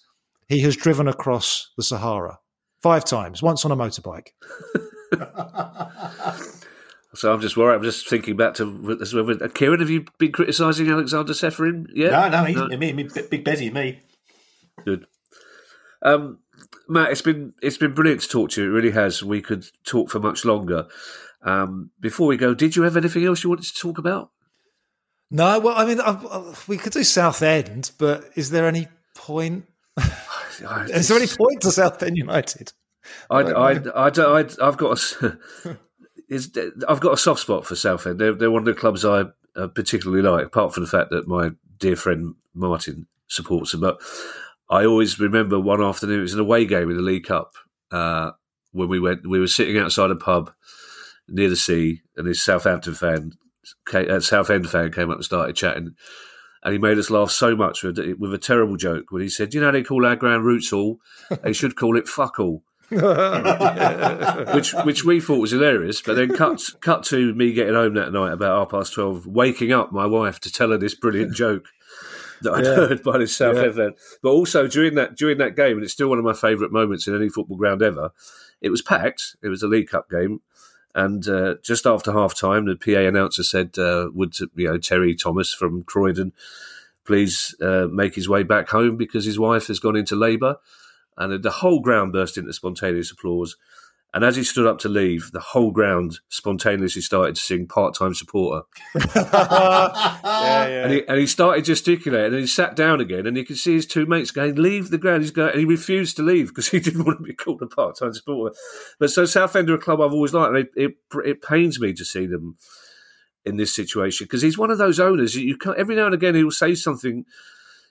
he 0.48 0.62
has 0.62 0.76
driven 0.76 1.08
across 1.08 1.72
the 1.78 1.84
Sahara 1.84 2.40
five 2.82 3.06
times, 3.06 3.42
once 3.42 3.66
on 3.66 3.72
a 3.72 3.76
motorbike. 3.76 4.30
so 7.16 7.34
I'm 7.34 7.42
just 7.42 7.58
worried. 7.58 7.76
I'm 7.76 7.84
just 7.84 8.08
thinking 8.08 8.38
back 8.38 8.54
to 8.56 9.50
Kieran. 9.54 9.80
Have 9.80 9.90
you 9.90 10.06
been 10.20 10.32
criticising 10.32 10.90
Alexander 10.90 11.34
Ceferin 11.34 11.88
yet? 11.94 12.12
No, 12.12 12.30
no, 12.30 12.44
he's, 12.44 12.58
no. 12.58 12.68
Me, 12.68 12.94
me, 12.94 13.10
big 13.30 13.44
busy 13.44 13.72
me. 13.72 14.00
Good. 14.84 15.08
Um, 16.02 16.40
Matt, 16.88 17.12
it's 17.12 17.22
been 17.22 17.54
it's 17.62 17.78
been 17.78 17.94
brilliant 17.94 18.22
to 18.22 18.30
talk 18.30 18.52
to 18.52 18.64
you. 18.64 18.70
It 18.70 18.74
really 18.74 18.92
has. 18.92 19.24
We 19.24 19.42
could 19.42 19.66
talk 19.84 20.10
for 20.10 20.20
much 20.20 20.46
longer. 20.46 20.88
Um, 21.42 21.92
before 22.00 22.28
we 22.28 22.38
go, 22.38 22.54
did 22.54 22.76
you 22.76 22.84
have 22.84 22.98
anything 22.98 23.26
else 23.26 23.44
you 23.44 23.50
wanted 23.50 23.66
to 23.66 23.80
talk 23.80 23.98
about? 23.98 24.32
No, 25.32 25.60
well, 25.60 25.76
I 25.76 25.86
mean, 25.86 26.00
I, 26.00 26.12
I, 26.12 26.54
we 26.68 26.78
could 26.78 26.94
do 26.94 27.04
Southend, 27.04 27.92
but 27.98 28.30
is 28.36 28.52
there 28.52 28.68
any 28.68 28.88
point? 29.16 29.66
Is 30.90 31.08
there 31.08 31.18
any 31.18 31.28
point 31.28 31.62
to 31.62 31.72
Southend 31.72 32.18
United? 32.18 32.74
I, 33.30 33.42
I, 33.42 33.72
I, 33.74 34.08
I, 34.08 34.46
I've 34.62 34.78
got 34.78 35.00
a, 35.22 35.38
is 36.30 36.52
I've 36.88 37.00
got 37.00 37.14
a 37.14 37.18
soft 37.18 37.42
spot 37.42 37.66
for 37.66 37.76
Southend. 37.76 38.20
They're, 38.20 38.34
they're 38.34 38.52
one 38.52 38.62
of 38.62 38.66
the 38.66 38.74
clubs 38.74 39.06
I 39.06 39.26
uh, 39.56 39.68
particularly 39.68 40.22
like, 40.22 40.48
apart 40.48 40.74
from 40.74 40.84
the 40.84 40.90
fact 40.90 41.10
that 41.12 41.28
my 41.28 41.52
dear 41.78 41.96
friend 41.96 42.36
Martin 42.54 43.08
supports 43.28 43.72
them. 43.72 43.82
But 43.82 44.02
I 44.70 44.86
always 44.86 45.20
remember 45.20 45.60
one 45.60 45.82
afternoon, 45.82 46.20
it 46.20 46.24
was 46.24 46.34
an 46.34 46.40
away 46.40 46.66
game 46.66 46.90
in 46.90 46.98
the 46.98 47.04
League 47.04 47.26
Cup 47.26 47.54
uh, 47.92 48.32
when 48.72 48.90
we 48.90 49.00
went, 49.00 49.28
we 49.28 49.40
were 49.40 49.48
sitting 49.48 49.78
outside 49.78 50.12
a 50.12 50.16
pub 50.16 50.52
near 51.28 51.50
the 51.50 51.56
sea, 51.56 52.02
and 52.18 52.28
this 52.28 52.44
Southampton 52.44 52.94
fan, 52.94 53.32
uh, 53.94 54.20
Southend 54.20 54.70
fan 54.70 54.92
came 54.92 55.10
up 55.10 55.16
and 55.16 55.26
started 55.26 55.56
chatting 55.56 55.96
and 56.66 56.74
he 56.74 56.80
made 56.80 56.98
us 56.98 57.12
laugh 57.12 57.30
so 57.30 57.56
much 57.56 57.84
with, 57.84 58.00
with 58.18 58.34
a 58.34 58.40
terrible 58.40 58.76
joke 58.76 59.12
when 59.12 59.22
he 59.22 59.30
said, 59.30 59.54
"You 59.54 59.62
know 59.62 59.72
they 59.72 59.84
call 59.84 60.04
our 60.04 60.16
ground 60.16 60.46
Roots 60.46 60.72
Hall, 60.72 61.00
they 61.44 61.54
should 61.54 61.76
call 61.76 61.96
it 61.96 62.08
Fuck 62.08 62.40
All." 62.40 62.64
which 62.90 64.74
which 64.84 65.06
we 65.06 65.20
thought 65.20 65.40
was 65.40 65.52
hilarious, 65.52 66.02
but 66.02 66.16
then 66.16 66.36
cut 66.36 66.62
cut 66.82 67.04
to 67.04 67.34
me 67.36 67.54
getting 67.54 67.76
home 67.76 67.94
that 67.94 68.12
night 68.12 68.34
about 68.34 68.58
half 68.58 68.70
past 68.70 68.94
twelve, 68.94 69.28
waking 69.28 69.72
up 69.72 69.92
my 69.92 70.08
wife 70.08 70.40
to 70.40 70.52
tell 70.52 70.72
her 70.72 70.78
this 70.78 70.96
brilliant 70.96 71.34
joke 71.34 71.68
that 72.42 72.54
I'd 72.54 72.66
yeah. 72.66 72.76
heard 72.76 73.04
by 73.04 73.20
this 73.20 73.36
South 73.36 73.58
yeah. 73.58 73.90
But 74.24 74.30
also 74.30 74.68
during 74.68 74.96
that 74.96 75.16
during 75.16 75.38
that 75.38 75.56
game, 75.56 75.78
and 75.78 75.84
it's 75.84 75.94
still 75.94 76.10
one 76.10 76.18
of 76.18 76.26
my 76.26 76.34
favourite 76.34 76.72
moments 76.72 77.08
in 77.08 77.16
any 77.16 77.30
football 77.30 77.58
ground 77.58 77.84
ever. 77.84 78.12
It 78.62 78.70
was 78.70 78.82
packed. 78.82 79.36
It 79.44 79.50
was 79.50 79.62
a 79.62 79.68
League 79.68 79.90
Cup 79.90 80.10
game, 80.10 80.42
and 80.96 81.28
uh, 81.28 81.56
just 81.62 81.86
after 81.86 82.14
half 82.14 82.34
time, 82.36 82.66
the 82.66 82.76
PA 82.78 83.02
announcer 83.02 83.44
said, 83.44 83.78
uh, 83.78 84.10
"Would 84.14 84.40
you 84.56 84.68
know 84.70 84.78
Terry 84.78 85.14
Thomas 85.14 85.54
from 85.54 85.84
Croydon 85.84 86.32
please 87.04 87.54
uh, 87.62 87.88
make 87.92 88.16
his 88.16 88.28
way 88.28 88.42
back 88.42 88.70
home 88.70 88.98
because 88.98 89.26
his 89.26 89.38
wife 89.38 89.68
has 89.68 89.80
gone 89.80 89.98
into 89.98 90.16
labour?" 90.16 90.56
And 91.18 91.44
the 91.44 91.52
whole 91.52 91.82
ground 91.82 92.14
burst 92.14 92.38
into 92.38 92.54
spontaneous 92.54 93.12
applause. 93.12 93.58
And 94.14 94.24
as 94.24 94.38
he 94.38 94.46
stood 94.46 94.66
up 94.66 94.80
to 94.80 94.90
leave, 94.90 95.32
the 95.34 95.42
whole 95.42 95.72
ground 95.72 96.20
spontaneously 96.30 97.02
started 97.02 97.36
to 97.36 97.42
sing 97.42 97.68
part-time 97.68 98.14
supporter. 98.14 98.66
yeah, 99.14 100.22
yeah. 100.24 100.84
And, 100.84 100.94
he, 100.94 101.08
and 101.08 101.20
he 101.20 101.28
started 101.28 101.66
gesticulating, 101.66 102.32
and 102.32 102.40
he 102.40 102.48
sat 102.48 102.78
down 102.78 103.02
again, 103.02 103.28
and 103.28 103.36
you 103.36 103.44
could 103.44 103.58
see 103.58 103.74
his 103.74 103.86
two 103.86 104.06
mates 104.06 104.32
going, 104.32 104.56
"Leave 104.56 104.90
the 104.90 104.98
ground." 104.98 105.24
He's 105.24 105.32
going, 105.32 105.52
and 105.52 105.60
he 105.60 105.66
refused 105.66 106.16
to 106.16 106.24
leave 106.24 106.48
because 106.48 106.70
he 106.70 106.80
didn't 106.82 107.04
want 107.04 107.18
to 107.20 107.24
be 107.26 107.34
called 107.34 107.62
a 107.62 107.68
part-time 107.68 108.14
supporter. 108.14 108.56
But 109.00 109.12
so 109.12 109.26
Southend 109.26 109.70
are 109.70 109.76
a 109.76 109.80
club 109.80 110.00
I've 110.00 110.14
always 110.14 110.34
liked, 110.34 110.56
and 110.56 110.58
it, 110.60 110.70
it, 110.76 110.92
it 111.26 111.42
pains 111.42 111.82
me 111.82 111.92
to 111.92 112.06
see 112.06 112.26
them 112.26 112.58
in 113.44 113.58
this 113.58 113.76
situation 113.76 114.26
because 114.26 114.42
he's 114.42 114.58
one 114.58 114.72
of 114.72 114.78
those 114.78 115.00
owners 115.00 115.36
you 115.36 115.58
can't. 115.58 115.78
Every 115.78 115.96
now 115.96 116.06
and 116.06 116.16
again, 116.16 116.36
he'll 116.36 116.52
say 116.52 116.74
something, 116.74 117.26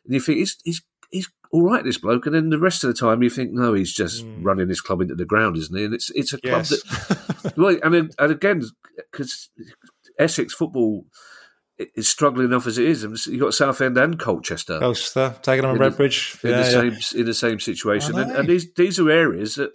and 0.04 0.14
you 0.14 0.20
think 0.20 0.38
he's 0.38 0.56
he's 0.64 0.82
he's 1.10 1.30
all 1.54 1.62
right, 1.62 1.84
this 1.84 1.98
bloke, 1.98 2.26
and 2.26 2.34
then 2.34 2.50
the 2.50 2.58
rest 2.58 2.82
of 2.82 2.88
the 2.88 3.00
time 3.00 3.22
you 3.22 3.30
think, 3.30 3.52
no, 3.52 3.74
he's 3.74 3.92
just 3.92 4.26
mm. 4.26 4.44
running 4.44 4.68
his 4.68 4.80
club 4.80 5.00
into 5.00 5.14
the 5.14 5.24
ground, 5.24 5.56
isn't 5.56 5.78
he? 5.78 5.84
And 5.84 5.94
it's 5.94 6.10
it's 6.10 6.32
a 6.32 6.40
club 6.40 6.66
yes. 6.68 6.70
that, 6.70 7.54
well, 7.56 7.78
and 7.80 8.12
and 8.18 8.32
again, 8.32 8.64
because 9.12 9.50
Essex 10.18 10.52
football 10.52 11.04
is 11.78 12.08
struggling 12.08 12.46
enough 12.46 12.66
as 12.66 12.76
it 12.76 12.86
is. 12.86 13.04
You've 13.28 13.40
got 13.40 13.54
Southend 13.54 13.96
and 13.96 14.18
Colchester. 14.18 14.80
Colchester 14.80 15.36
taking 15.42 15.64
on 15.64 15.78
Redbridge 15.78 16.42
in, 16.42 16.50
yeah, 16.50 16.56
the, 16.56 16.62
yeah. 16.64 16.98
same 16.98 17.20
in 17.20 17.26
the 17.26 17.34
same 17.34 17.60
situation, 17.60 18.18
and, 18.18 18.32
and, 18.32 18.48
these 18.48 18.74
these 18.74 18.98
are 18.98 19.08
areas 19.08 19.54
that 19.54 19.70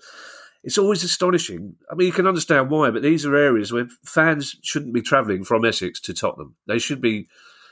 it's 0.65 0.77
always 0.77 1.05
astonishing. 1.05 1.77
I 1.89 1.95
mean, 1.95 2.07
you 2.07 2.13
can 2.13 2.27
understand 2.27 2.69
why, 2.69 2.91
but 2.91 3.03
these 3.03 3.25
are 3.25 3.37
areas 3.37 3.71
where 3.71 3.87
fans 4.03 4.57
shouldn't 4.63 4.93
be 4.93 5.01
travelling 5.01 5.45
from 5.45 5.63
Essex 5.63 6.01
to 6.01 6.13
Tottenham. 6.13 6.57
They 6.67 6.77
should 6.77 6.99
be. 6.99 7.29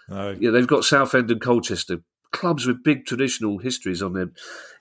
No. 0.07 0.33
Yeah, 0.39 0.51
they've 0.51 0.65
got 0.65 0.85
Southend 0.85 1.29
and 1.29 1.41
Colchester 1.41 1.97
clubs 2.31 2.65
with 2.65 2.83
big 2.83 3.05
traditional 3.05 3.57
histories 3.57 4.01
on 4.01 4.13
them. 4.13 4.33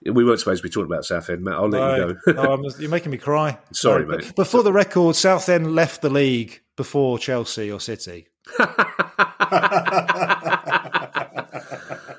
We 0.04 0.24
weren't 0.24 0.38
supposed 0.38 0.62
to 0.62 0.68
be 0.68 0.72
talking 0.72 0.90
about 0.90 1.04
Southend, 1.04 1.42
Matt. 1.42 1.54
I'll 1.54 1.68
let 1.68 1.78
no, 1.78 2.08
you 2.08 2.34
go. 2.34 2.56
no, 2.56 2.70
you're 2.78 2.90
making 2.90 3.12
me 3.12 3.18
cry. 3.18 3.58
Sorry, 3.72 4.04
no, 4.04 4.16
mate. 4.16 4.32
But 4.36 4.46
for 4.46 4.62
the 4.62 4.72
record, 4.72 5.16
Southend 5.16 5.74
left 5.74 6.02
the 6.02 6.10
league 6.10 6.60
before 6.76 7.18
Chelsea 7.18 7.70
or 7.70 7.80
City. 7.80 8.28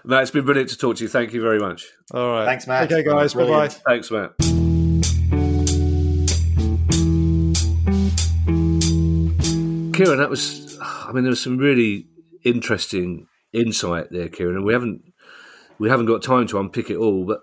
Matt, 0.04 0.22
it's 0.22 0.32
been 0.32 0.46
brilliant 0.46 0.70
to 0.70 0.78
talk 0.78 0.96
to 0.98 1.04
you. 1.04 1.10
Thank 1.10 1.34
you 1.34 1.42
very 1.42 1.60
much. 1.60 1.86
All 2.14 2.32
right. 2.32 2.46
Thanks, 2.46 2.66
Matt. 2.66 2.92
Okay, 2.92 3.04
guys. 3.04 3.34
Bye 3.34 3.48
bye. 3.48 3.68
Thanks, 3.68 4.10
Matt. 4.10 4.32
Kieran, 9.98 10.20
that 10.20 10.30
was, 10.30 10.78
I 10.80 11.12
mean, 11.12 11.24
there 11.24 11.32
was 11.32 11.42
some 11.42 11.58
really 11.58 12.06
interesting 12.44 13.28
insight 13.52 14.12
there, 14.12 14.30
Kieran, 14.30 14.56
and 14.56 14.64
we 14.64 14.74
haven't 14.74 15.02
we 15.80 15.90
haven't 15.90 16.06
got 16.06 16.24
time 16.24 16.48
to 16.48 16.60
unpick 16.60 16.90
it 16.90 16.98
all. 16.98 17.26
But 17.26 17.42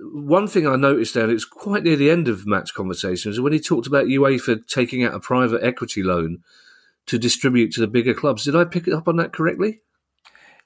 one 0.00 0.46
thing 0.46 0.66
I 0.66 0.76
noticed 0.76 1.14
there, 1.14 1.24
and 1.24 1.32
it's 1.32 1.44
quite 1.44 1.84
near 1.84 1.96
the 1.96 2.10
end 2.10 2.28
of 2.28 2.46
Matt's 2.46 2.70
conversation, 2.70 3.30
was 3.30 3.40
when 3.40 3.52
he 3.52 3.60
talked 3.60 3.86
about 3.86 4.06
UEFA 4.06 4.66
taking 4.66 5.04
out 5.04 5.14
a 5.14 5.20
private 5.20 5.62
equity 5.62 6.02
loan 6.02 6.42
to 7.06 7.18
distribute 7.18 7.72
to 7.72 7.80
the 7.80 7.86
bigger 7.86 8.14
clubs. 8.14 8.44
Did 8.44 8.56
I 8.56 8.64
pick 8.64 8.86
it 8.86 8.94
up 8.94 9.08
on 9.08 9.16
that 9.16 9.32
correctly? 9.32 9.80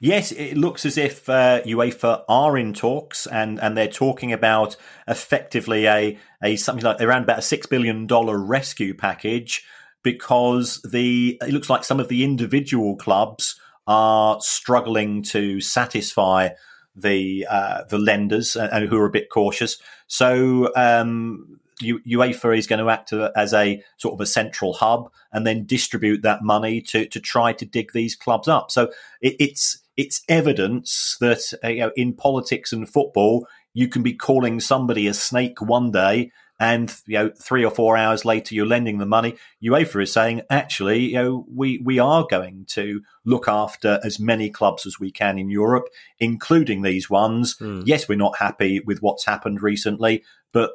Yes, 0.01 0.33
it 0.33 0.57
looks 0.57 0.85
as 0.85 0.99
if 0.99 1.29
uh, 1.29 1.63
UEFA 1.63 2.25
are 2.29 2.59
in 2.59 2.75
talks, 2.75 3.25
and, 3.29 3.61
and 3.61 3.77
they're 3.77 3.87
talking 3.87 4.33
about 4.33 4.75
effectively 5.07 5.87
a 5.87 6.19
a 6.43 6.57
something 6.57 6.85
like 6.85 7.01
around 7.01 7.23
about 7.23 7.39
a 7.39 7.43
six 7.43 7.67
billion 7.67 8.09
dollar 8.09 8.37
rescue 8.37 8.95
package 8.95 9.65
because 10.03 10.83
the 10.83 11.39
it 11.41 11.53
looks 11.53 11.71
like 11.71 11.85
some 11.85 12.01
of 12.01 12.09
the 12.09 12.25
individual 12.25 12.97
clubs 12.97 13.61
are 13.87 14.41
struggling 14.41 15.23
to 15.23 15.61
satisfy 15.61 16.49
the 16.95 17.47
uh, 17.49 17.85
the 17.85 17.99
lenders 17.99 18.57
and, 18.57 18.89
who 18.89 18.97
are 18.99 19.07
a 19.07 19.11
bit 19.11 19.31
cautious. 19.31 19.79
So 20.07 20.73
um, 20.77 21.61
UEFA 21.83 22.57
is 22.57 22.67
going 22.67 22.79
to 22.79 22.91
act 22.91 23.13
as 23.13 23.55
a 23.55 23.83
sort 23.97 24.15
of 24.15 24.21
a 24.21 24.27
central 24.27 24.75
hub 24.75 25.11
and 25.33 25.47
then 25.47 25.67
distribute 25.67 26.23
that 26.23 26.43
money 26.43 26.81
to 26.83 27.07
to 27.07 27.21
try 27.21 27.53
to 27.53 27.65
dig 27.65 27.93
these 27.93 28.17
clubs 28.17 28.49
up. 28.49 28.71
So 28.71 28.91
it, 29.21 29.37
it's 29.39 29.79
it's 29.97 30.23
evidence 30.29 31.17
that 31.21 31.53
uh, 31.65 31.69
you 31.69 31.81
know, 31.81 31.93
in 31.97 32.15
politics 32.15 32.73
and 32.73 32.89
football, 32.89 33.47
you 33.75 33.89
can 33.89 34.03
be 34.03 34.15
calling 34.15 34.61
somebody 34.61 35.07
a 35.07 35.15
snake 35.15 35.61
one 35.61 35.91
day 35.91 36.31
and 36.63 36.95
you 37.09 37.19
know 37.19 37.31
three 37.31 37.65
or 37.65 37.73
four 37.73 37.97
hours 37.97 38.25
later 38.25 38.55
you're 38.55 38.65
lending 38.65 38.99
the 38.99 39.05
money. 39.05 39.35
UEFA 39.63 40.05
is 40.05 40.13
saying 40.13 40.43
actually 40.49 41.01
you 41.01 41.15
know 41.15 41.45
we 41.53 41.83
we 41.85 41.99
are 41.99 42.25
going 42.31 42.65
to 42.69 43.03
look 43.25 43.49
after 43.49 43.99
as 44.05 44.21
many 44.21 44.49
clubs 44.49 44.87
as 44.87 45.01
we 45.01 45.11
can 45.11 45.39
in 45.39 45.51
Europe 45.51 45.89
including 46.21 46.83
these 46.83 47.11
ones. 47.11 47.57
Mm. 47.59 47.83
yes 47.85 48.09
we're 48.09 48.17
not 48.17 48.39
happy 48.39 48.81
with 48.87 49.03
what's 49.03 49.27
happened 49.27 49.61
recently 49.61 50.23
but 50.53 50.71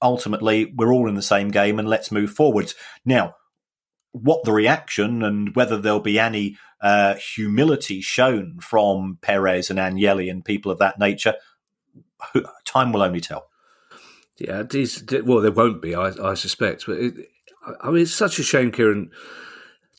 ultimately 0.00 0.72
we're 0.76 0.92
all 0.92 1.08
in 1.08 1.16
the 1.16 1.22
same 1.22 1.48
game 1.48 1.80
and 1.80 1.88
let's 1.88 2.12
move 2.12 2.30
forwards. 2.30 2.76
Now 3.04 3.34
what 4.12 4.44
the 4.44 4.52
reaction 4.52 5.24
and 5.24 5.56
whether 5.56 5.76
there'll 5.76 5.98
be 5.98 6.20
any 6.20 6.56
uh, 6.80 7.14
humility 7.14 8.00
shown 8.00 8.60
from 8.60 9.18
Perez 9.20 9.68
and 9.68 9.80
Agnelli 9.80 10.30
and 10.30 10.44
people 10.44 10.70
of 10.70 10.78
that 10.78 11.00
nature 11.00 11.34
time 12.64 12.92
will 12.92 13.02
only 13.02 13.20
tell 13.20 13.48
yeah, 14.38 14.62
these 14.62 15.04
well, 15.24 15.40
there 15.40 15.52
won't 15.52 15.80
be, 15.80 15.94
I, 15.94 16.08
I 16.22 16.34
suspect. 16.34 16.86
But 16.86 16.98
it, 16.98 17.14
I 17.80 17.90
mean, 17.90 18.02
it's 18.02 18.14
such 18.14 18.38
a 18.38 18.42
shame, 18.42 18.72
Kieran. 18.72 19.10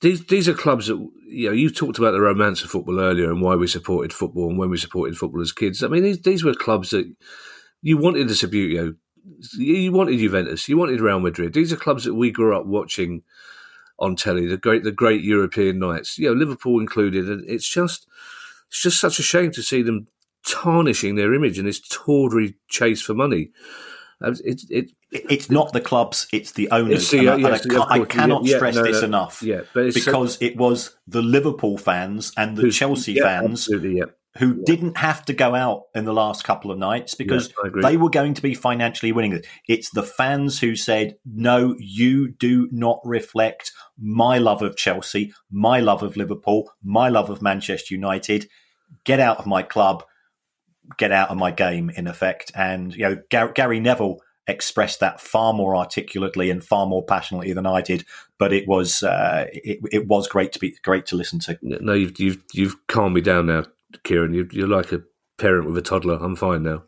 These 0.01 0.25
these 0.25 0.49
are 0.49 0.53
clubs 0.53 0.87
that 0.87 0.97
you 1.27 1.47
know. 1.47 1.53
You 1.53 1.69
talked 1.69 1.97
about 1.97 2.11
the 2.11 2.21
romance 2.21 2.63
of 2.63 2.69
football 2.69 2.99
earlier 2.99 3.31
and 3.31 3.41
why 3.41 3.55
we 3.55 3.67
supported 3.67 4.13
football 4.13 4.49
and 4.49 4.57
when 4.57 4.69
we 4.69 4.77
supported 4.77 5.17
football 5.17 5.41
as 5.41 5.51
kids. 5.51 5.83
I 5.83 5.87
mean, 5.87 6.03
these 6.03 6.21
these 6.21 6.43
were 6.43 6.53
clubs 6.53 6.89
that 6.89 7.11
you 7.81 7.97
wanted. 7.97 8.29
You 8.53 8.83
know, 8.83 8.93
you 9.53 9.91
wanted 9.91 10.19
Juventus, 10.19 10.67
you 10.67 10.77
wanted 10.77 10.99
Real 10.99 11.19
Madrid. 11.19 11.53
These 11.53 11.71
are 11.71 11.77
clubs 11.77 12.03
that 12.03 12.13
we 12.13 12.29
grew 12.29 12.55
up 12.55 12.65
watching 12.65 13.23
on 13.97 14.15
telly. 14.15 14.45
The 14.47 14.57
great 14.57 14.83
the 14.83 14.91
great 14.91 15.23
European 15.23 15.79
nights. 15.79 16.17
You 16.17 16.27
know, 16.27 16.33
Liverpool 16.33 16.79
included, 16.79 17.29
and 17.29 17.49
it's 17.49 17.67
just 17.67 18.05
it's 18.67 18.81
just 18.81 18.99
such 18.99 19.17
a 19.17 19.23
shame 19.23 19.51
to 19.51 19.63
see 19.63 19.81
them 19.81 20.07
tarnishing 20.45 21.15
their 21.15 21.33
image 21.33 21.57
in 21.57 21.65
this 21.65 21.79
tawdry 21.79 22.55
chase 22.67 23.01
for 23.01 23.13
money. 23.13 23.51
It, 24.21 24.61
it, 24.69 24.91
it's 25.11 25.51
not 25.51 25.73
the 25.73 25.81
clubs; 25.81 26.27
it's 26.31 26.51
the 26.53 26.69
owners. 26.71 27.03
It's 27.03 27.11
the, 27.11 27.27
uh, 27.27 27.37
yes, 27.37 27.65
I, 27.69 27.99
I, 28.01 28.05
cannot 28.05 28.45
yeah, 28.45 28.57
stress 28.57 28.75
no, 28.75 28.83
this 28.83 29.01
no, 29.01 29.07
enough. 29.07 29.43
Yeah, 29.43 29.61
but 29.73 29.93
because 29.93 30.35
so, 30.35 30.45
it 30.45 30.55
was 30.55 30.95
the 31.07 31.21
Liverpool 31.21 31.77
fans 31.77 32.31
and 32.37 32.57
the 32.57 32.71
Chelsea 32.71 33.13
yeah, 33.13 33.23
fans 33.23 33.67
yeah. 33.69 34.05
who 34.37 34.63
didn't 34.63 34.97
have 34.97 35.25
to 35.25 35.33
go 35.33 35.53
out 35.53 35.83
in 35.93 36.05
the 36.05 36.13
last 36.13 36.45
couple 36.45 36.71
of 36.71 36.77
nights 36.77 37.13
because 37.13 37.53
they 37.81 37.97
were 37.97 38.09
going 38.09 38.33
to 38.33 38.41
be 38.41 38.53
financially 38.53 39.11
winning. 39.11 39.41
It's 39.67 39.89
the 39.89 40.03
fans 40.03 40.59
who 40.59 40.77
said, 40.77 41.17
"No, 41.25 41.75
you 41.77 42.31
do 42.31 42.69
not 42.71 43.01
reflect 43.03 43.73
my 43.99 44.37
love 44.37 44.61
of 44.61 44.77
Chelsea, 44.77 45.33
my 45.51 45.81
love 45.81 46.03
of 46.03 46.15
Liverpool, 46.15 46.71
my 46.81 47.09
love 47.09 47.29
of 47.29 47.41
Manchester 47.41 47.93
United. 47.93 48.47
Get 49.03 49.19
out 49.19 49.39
of 49.39 49.45
my 49.45 49.61
club." 49.61 50.03
Get 50.97 51.11
out 51.11 51.29
of 51.29 51.37
my 51.37 51.51
game 51.51 51.89
in 51.89 52.07
effect. 52.07 52.51
And 52.55 52.93
you 52.95 53.03
know, 53.03 53.17
Gar- 53.29 53.51
Gary 53.51 53.79
Neville 53.79 54.19
expressed 54.47 54.99
that 54.99 55.19
far 55.19 55.53
more 55.53 55.75
articulately 55.75 56.49
and 56.49 56.63
far 56.63 56.85
more 56.85 57.03
passionately 57.03 57.53
than 57.53 57.65
I 57.65 57.81
did. 57.81 58.05
But 58.37 58.53
it 58.53 58.67
was 58.67 59.03
uh, 59.03 59.45
it, 59.51 59.79
it 59.91 60.07
was 60.07 60.27
great 60.27 60.51
to 60.53 60.59
be 60.59 60.75
great 60.83 61.05
to 61.07 61.15
listen 61.15 61.39
to. 61.39 61.57
No, 61.61 61.93
you've 61.93 62.19
you've, 62.19 62.43
you've 62.53 62.87
calmed 62.87 63.15
me 63.15 63.21
down 63.21 63.47
now, 63.47 63.65
Kieran. 64.03 64.33
You, 64.33 64.47
you're 64.51 64.67
like 64.67 64.91
a 64.91 65.03
parent 65.37 65.67
with 65.67 65.77
a 65.77 65.81
toddler. 65.81 66.17
I'm 66.21 66.35
fine 66.35 66.63
now. 66.63 66.83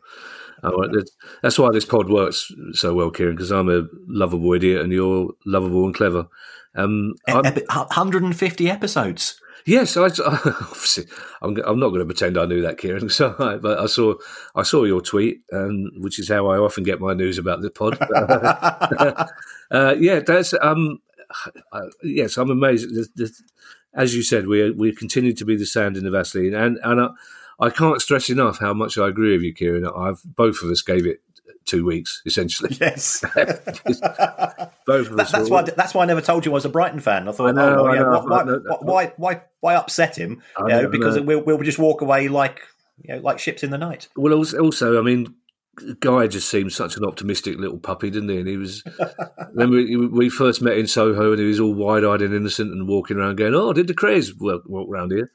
that's 1.42 1.58
why 1.58 1.70
this 1.72 1.84
pod 1.84 2.10
works 2.10 2.52
so 2.72 2.94
well, 2.94 3.10
Kieran, 3.10 3.36
because 3.36 3.50
I'm 3.50 3.68
a 3.68 3.86
lovable 4.06 4.52
idiot 4.52 4.82
and 4.82 4.92
you're 4.92 5.30
lovable 5.46 5.84
and 5.84 5.94
clever. 5.94 6.26
Um, 6.74 7.14
150 7.26 8.70
episodes. 8.70 9.40
Yes, 9.68 9.98
I, 9.98 10.04
obviously, 10.24 11.04
I'm, 11.42 11.54
I'm 11.58 11.78
not 11.78 11.90
going 11.90 11.98
to 11.98 12.06
pretend 12.06 12.38
I 12.38 12.46
knew 12.46 12.62
that, 12.62 12.78
Kieran. 12.78 13.10
So, 13.18 13.34
but 13.60 13.78
I 13.78 13.84
saw 13.84 14.14
I 14.54 14.62
saw 14.62 14.84
your 14.84 15.02
tweet, 15.02 15.42
um, 15.52 15.90
which 15.98 16.18
is 16.18 16.30
how 16.30 16.46
I 16.46 16.56
often 16.56 16.84
get 16.84 17.00
my 17.00 17.12
news 17.12 17.36
about 17.36 17.60
the 17.60 17.68
pod. 17.68 17.98
uh, 19.70 19.94
yeah, 19.98 20.20
that's 20.20 20.54
um, 20.62 21.02
uh, 21.72 21.82
yes, 22.02 22.38
I'm 22.38 22.50
amazed. 22.50 22.88
The, 22.88 23.08
the, 23.14 23.30
as 23.92 24.16
you 24.16 24.22
said, 24.22 24.46
we 24.46 24.70
we 24.70 24.94
continue 24.94 25.34
to 25.34 25.44
be 25.44 25.54
the 25.54 25.66
sand 25.66 25.98
in 25.98 26.04
the 26.04 26.10
Vaseline, 26.10 26.54
and 26.54 26.78
and 26.82 27.02
I, 27.02 27.08
I 27.60 27.68
can't 27.68 28.00
stress 28.00 28.30
enough 28.30 28.60
how 28.60 28.72
much 28.72 28.96
I 28.96 29.08
agree 29.08 29.32
with 29.32 29.42
you, 29.42 29.52
Kieran. 29.52 29.84
I've 29.84 30.22
both 30.24 30.62
of 30.62 30.70
us 30.70 30.80
gave 30.80 31.04
it 31.04 31.20
two 31.64 31.84
weeks, 31.84 32.22
essentially. 32.26 32.76
Yes, 32.80 33.20
both 33.34 35.10
of 35.10 35.18
us. 35.18 35.30
That, 35.30 35.30
that's 35.32 35.50
why. 35.50 35.62
That's 35.62 35.94
why 35.94 36.02
I 36.02 36.06
never 36.06 36.20
told 36.20 36.46
you 36.46 36.52
I 36.52 36.54
was 36.54 36.64
a 36.64 36.70
Brighton 36.70 37.00
fan. 37.00 37.28
I 37.28 37.32
thought, 37.32 37.48
I 37.48 37.52
know, 37.52 37.86
oh, 37.86 37.92
yeah, 37.92 38.00
know, 38.00 38.20
why, 38.20 38.42
know, 38.44 38.60
why, 38.80 39.12
why, 39.16 39.42
why, 39.60 39.74
upset 39.74 40.16
him? 40.16 40.42
You 40.58 40.68
know, 40.68 40.88
because 40.88 41.20
we'll, 41.20 41.42
we'll 41.42 41.58
just 41.58 41.78
walk 41.78 42.00
away 42.00 42.28
like 42.28 42.62
you 43.02 43.14
know, 43.14 43.20
like 43.20 43.38
ships 43.38 43.62
in 43.62 43.70
the 43.70 43.78
night. 43.78 44.08
Well, 44.16 44.32
also, 44.34 44.98
I 44.98 45.02
mean, 45.02 45.34
Guy 46.00 46.26
just 46.26 46.48
seemed 46.48 46.72
such 46.72 46.96
an 46.96 47.04
optimistic 47.04 47.58
little 47.58 47.78
puppy, 47.78 48.10
didn't 48.10 48.28
he? 48.28 48.38
And 48.38 48.48
he 48.48 48.56
was. 48.56 48.82
then 49.54 49.70
we, 49.70 49.96
we 49.96 50.28
first 50.28 50.62
met 50.62 50.78
in 50.78 50.86
Soho, 50.86 51.32
and 51.32 51.40
he 51.40 51.46
was 51.46 51.60
all 51.60 51.74
wide-eyed 51.74 52.22
and 52.22 52.34
innocent, 52.34 52.72
and 52.72 52.88
walking 52.88 53.16
around 53.16 53.36
going, 53.36 53.54
"Oh, 53.54 53.72
did 53.72 53.86
the 53.86 53.94
Krays 53.94 54.38
walk, 54.38 54.62
walk 54.66 54.88
around 54.88 55.12
here?" 55.12 55.30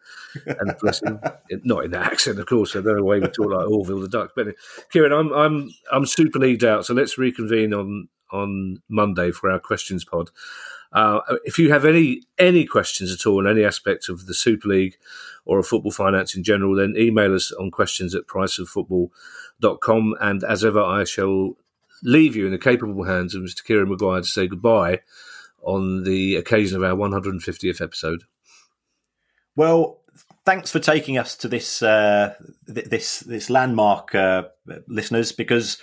And 0.46 0.76
bless 0.80 1.02
him, 1.02 1.20
not 1.64 1.86
in 1.86 1.92
that 1.92 2.12
accent, 2.12 2.40
of 2.40 2.46
course. 2.46 2.76
I 2.76 2.82
don't 2.82 2.98
know 2.98 3.04
why 3.04 3.20
we 3.20 3.28
talk 3.28 3.52
like 3.52 3.68
Orville 3.68 4.02
the 4.02 4.10
Duck. 4.10 4.32
But 4.36 4.48
Kieran, 4.92 5.12
I'm 5.12 5.32
I'm 5.34 5.70
I'm 5.92 6.06
super 6.06 6.40
leagued 6.40 6.64
out, 6.64 6.86
so 6.86 6.94
let's 6.94 7.18
reconvene 7.18 7.74
on 7.74 8.10
on 8.32 8.82
Monday 8.90 9.32
for 9.32 9.50
our 9.50 9.60
questions 9.60 10.04
pod. 10.04 10.32
Uh, 10.92 11.22
if 11.44 11.58
you 11.58 11.72
have 11.72 11.86
any 11.86 12.22
any 12.38 12.66
questions 12.66 13.12
at 13.12 13.26
all 13.26 13.40
on 13.40 13.48
any 13.48 13.64
aspect 13.64 14.10
of 14.10 14.28
the 14.28 14.34
Super 14.34 14.68
League 14.68 14.96
or 15.46 15.60
of 15.60 15.68
football 15.68 15.92
finance 15.92 16.36
in 16.36 16.44
general, 16.44 16.76
then 16.76 16.94
email 16.98 17.34
us 17.34 17.52
on 17.52 17.72
questions 17.72 18.14
at 18.14 18.28
priceoffootball.com. 18.28 19.10
And 19.64 20.44
as 20.44 20.64
ever, 20.64 20.82
I 20.82 21.04
shall 21.04 21.56
leave 22.04 22.36
you 22.36 22.46
in 22.46 22.52
the 22.52 22.58
capable 22.58 23.04
hands 23.04 23.34
of 23.34 23.42
Mr. 23.42 23.64
Kieran 23.64 23.90
Maguire 23.90 24.22
to 24.22 24.28
say 24.28 24.48
goodbye 24.48 25.00
on 25.62 26.04
the 26.04 26.36
occasion 26.36 26.78
of 26.78 26.84
our 26.84 26.96
150th 26.96 27.82
episode. 27.82 28.24
Well, 29.56 30.02
thanks 30.46 30.72
for 30.72 30.80
taking 30.80 31.18
us 31.18 31.36
to 31.38 31.48
this 31.48 31.82
uh, 31.82 32.36
th- 32.74 32.88
this 32.88 33.20
this 33.22 33.50
landmark, 33.50 34.14
uh, 34.16 34.44
listeners, 34.88 35.32
because 35.32 35.78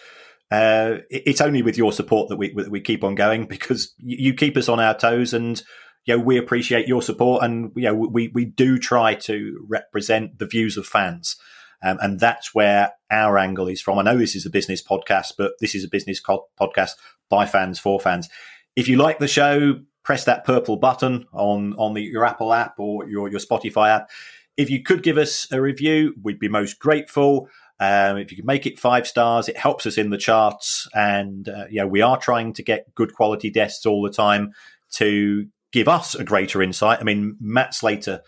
uh, 0.50 0.98
it's 1.08 1.40
only 1.40 1.62
with 1.62 1.78
your 1.78 1.92
support 1.92 2.28
that 2.28 2.36
we 2.36 2.52
we 2.68 2.80
keep 2.80 3.04
on 3.04 3.14
going 3.14 3.46
because 3.46 3.94
you 3.98 4.34
keep 4.34 4.56
us 4.56 4.68
on 4.68 4.80
our 4.80 4.96
toes 4.96 5.34
and. 5.34 5.62
You 6.06 6.16
know, 6.16 6.24
we 6.24 6.38
appreciate 6.38 6.88
your 6.88 7.02
support, 7.02 7.44
and 7.44 7.72
you 7.76 7.82
know, 7.82 7.94
we 7.94 8.28
we 8.28 8.46
do 8.46 8.78
try 8.78 9.14
to 9.16 9.66
represent 9.68 10.38
the 10.38 10.46
views 10.46 10.78
of 10.78 10.86
fans, 10.86 11.36
um, 11.82 11.98
and 12.00 12.20
that's 12.20 12.54
where 12.54 12.92
our 13.10 13.38
angle 13.38 13.68
is 13.68 13.80
from. 13.80 13.98
I 13.98 14.02
know 14.02 14.16
this 14.16 14.36
is 14.36 14.46
a 14.46 14.50
business 14.50 14.82
podcast, 14.82 15.32
but 15.36 15.52
this 15.60 15.74
is 15.74 15.84
a 15.84 15.88
business 15.88 16.20
co- 16.20 16.46
podcast 16.60 16.92
by 17.28 17.46
fans 17.46 17.78
for 17.78 18.00
fans. 18.00 18.28
If 18.76 18.88
you 18.88 18.96
like 18.96 19.18
the 19.18 19.28
show, 19.28 19.80
press 20.04 20.24
that 20.24 20.44
purple 20.44 20.76
button 20.76 21.26
on 21.32 21.74
on 21.74 21.94
the, 21.94 22.02
your 22.02 22.24
Apple 22.24 22.52
app 22.52 22.78
or 22.78 23.08
your 23.08 23.30
your 23.30 23.40
Spotify 23.40 23.90
app. 23.90 24.10
If 24.56 24.68
you 24.68 24.82
could 24.82 25.02
give 25.02 25.16
us 25.16 25.50
a 25.52 25.60
review, 25.60 26.14
we'd 26.22 26.38
be 26.38 26.48
most 26.48 26.78
grateful. 26.78 27.48
Um, 27.78 28.18
if 28.18 28.30
you 28.30 28.36
could 28.36 28.46
make 28.46 28.66
it 28.66 28.78
five 28.78 29.06
stars, 29.06 29.48
it 29.48 29.56
helps 29.56 29.86
us 29.86 29.96
in 29.96 30.10
the 30.10 30.18
charts. 30.18 30.86
And 30.92 31.48
uh, 31.48 31.64
yeah, 31.70 31.84
we 31.84 32.02
are 32.02 32.18
trying 32.18 32.52
to 32.54 32.62
get 32.62 32.94
good 32.94 33.14
quality 33.14 33.50
guests 33.50 33.86
all 33.86 34.02
the 34.02 34.10
time 34.10 34.52
to 34.92 35.46
give 35.72 35.88
us 35.88 36.14
a 36.14 36.24
greater 36.24 36.62
insight. 36.62 37.00
I 37.00 37.04
mean, 37.04 37.36
Matt 37.40 37.74
Slater 37.74 38.20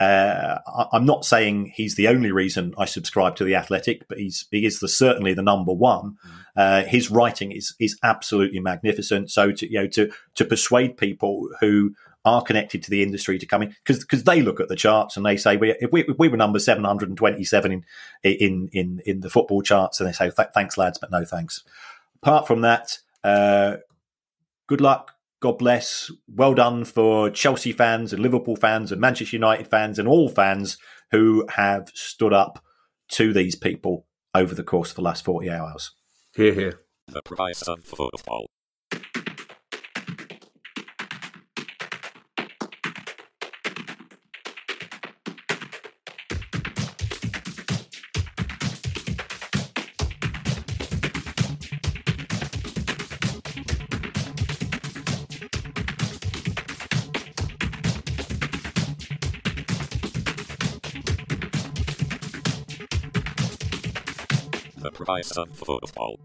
uh, 0.00 0.58
I, 0.66 0.96
am 0.96 1.04
not 1.04 1.24
saying 1.24 1.72
he's 1.74 1.96
the 1.96 2.06
only 2.06 2.30
reason 2.30 2.72
I 2.78 2.84
subscribe 2.84 3.34
to 3.36 3.44
the 3.44 3.56
Athletic, 3.56 4.06
but 4.06 4.18
he's 4.18 4.46
he 4.50 4.64
is 4.64 4.78
the, 4.78 4.88
certainly 4.88 5.34
the 5.34 5.42
number 5.42 5.72
one. 5.72 6.16
Mm. 6.24 6.30
Uh, 6.56 6.84
his 6.84 7.10
writing 7.10 7.50
is 7.50 7.74
is 7.80 7.98
absolutely 8.02 8.60
magnificent. 8.60 9.30
So 9.30 9.50
to 9.50 9.70
you 9.70 9.80
know 9.80 9.86
to 9.88 10.10
to 10.36 10.44
persuade 10.44 10.96
people 10.96 11.48
who 11.60 11.94
are 12.24 12.42
connected 12.42 12.82
to 12.84 12.90
the 12.90 13.02
industry 13.02 13.38
to 13.38 13.46
come 13.46 13.62
in 13.62 13.74
because 13.84 13.98
because 14.00 14.22
they 14.22 14.40
look 14.40 14.60
at 14.60 14.68
the 14.68 14.76
charts 14.76 15.16
and 15.16 15.26
they 15.26 15.36
say 15.36 15.56
we, 15.56 15.72
if, 15.80 15.90
we, 15.90 16.04
if 16.04 16.18
we 16.18 16.28
were 16.28 16.36
number 16.36 16.58
727 16.58 17.72
in 17.72 17.84
in 18.22 18.68
in 18.72 19.00
in 19.04 19.20
the 19.20 19.30
football 19.30 19.62
charts 19.62 19.98
and 19.98 20.08
they 20.08 20.12
say 20.12 20.30
thanks 20.54 20.78
lads 20.78 20.98
but 20.98 21.10
no 21.10 21.24
thanks. 21.24 21.64
Apart 22.22 22.46
from 22.46 22.60
that, 22.62 22.98
uh, 23.24 23.76
good 24.68 24.80
luck 24.80 25.14
God 25.40 25.58
bless. 25.58 26.10
Well 26.28 26.54
done 26.54 26.84
for 26.84 27.30
Chelsea 27.30 27.72
fans 27.72 28.12
and 28.12 28.22
Liverpool 28.22 28.56
fans 28.56 28.90
and 28.90 29.00
Manchester 29.00 29.36
United 29.36 29.68
fans 29.68 29.98
and 29.98 30.08
all 30.08 30.28
fans 30.28 30.78
who 31.10 31.46
have 31.50 31.90
stood 31.94 32.32
up 32.32 32.64
to 33.10 33.32
these 33.32 33.54
people 33.54 34.06
over 34.34 34.54
the 34.54 34.64
course 34.64 34.90
of 34.90 34.96
the 34.96 35.02
last 35.02 35.24
40 35.24 35.50
hours. 35.50 35.92
Here, 36.34 36.52
here. 36.52 36.80
The 37.06 37.22
price 37.22 37.62
of 37.62 37.84
football. 37.84 38.46
Price 65.18 65.36
of 65.36 65.48
football. 65.56 66.20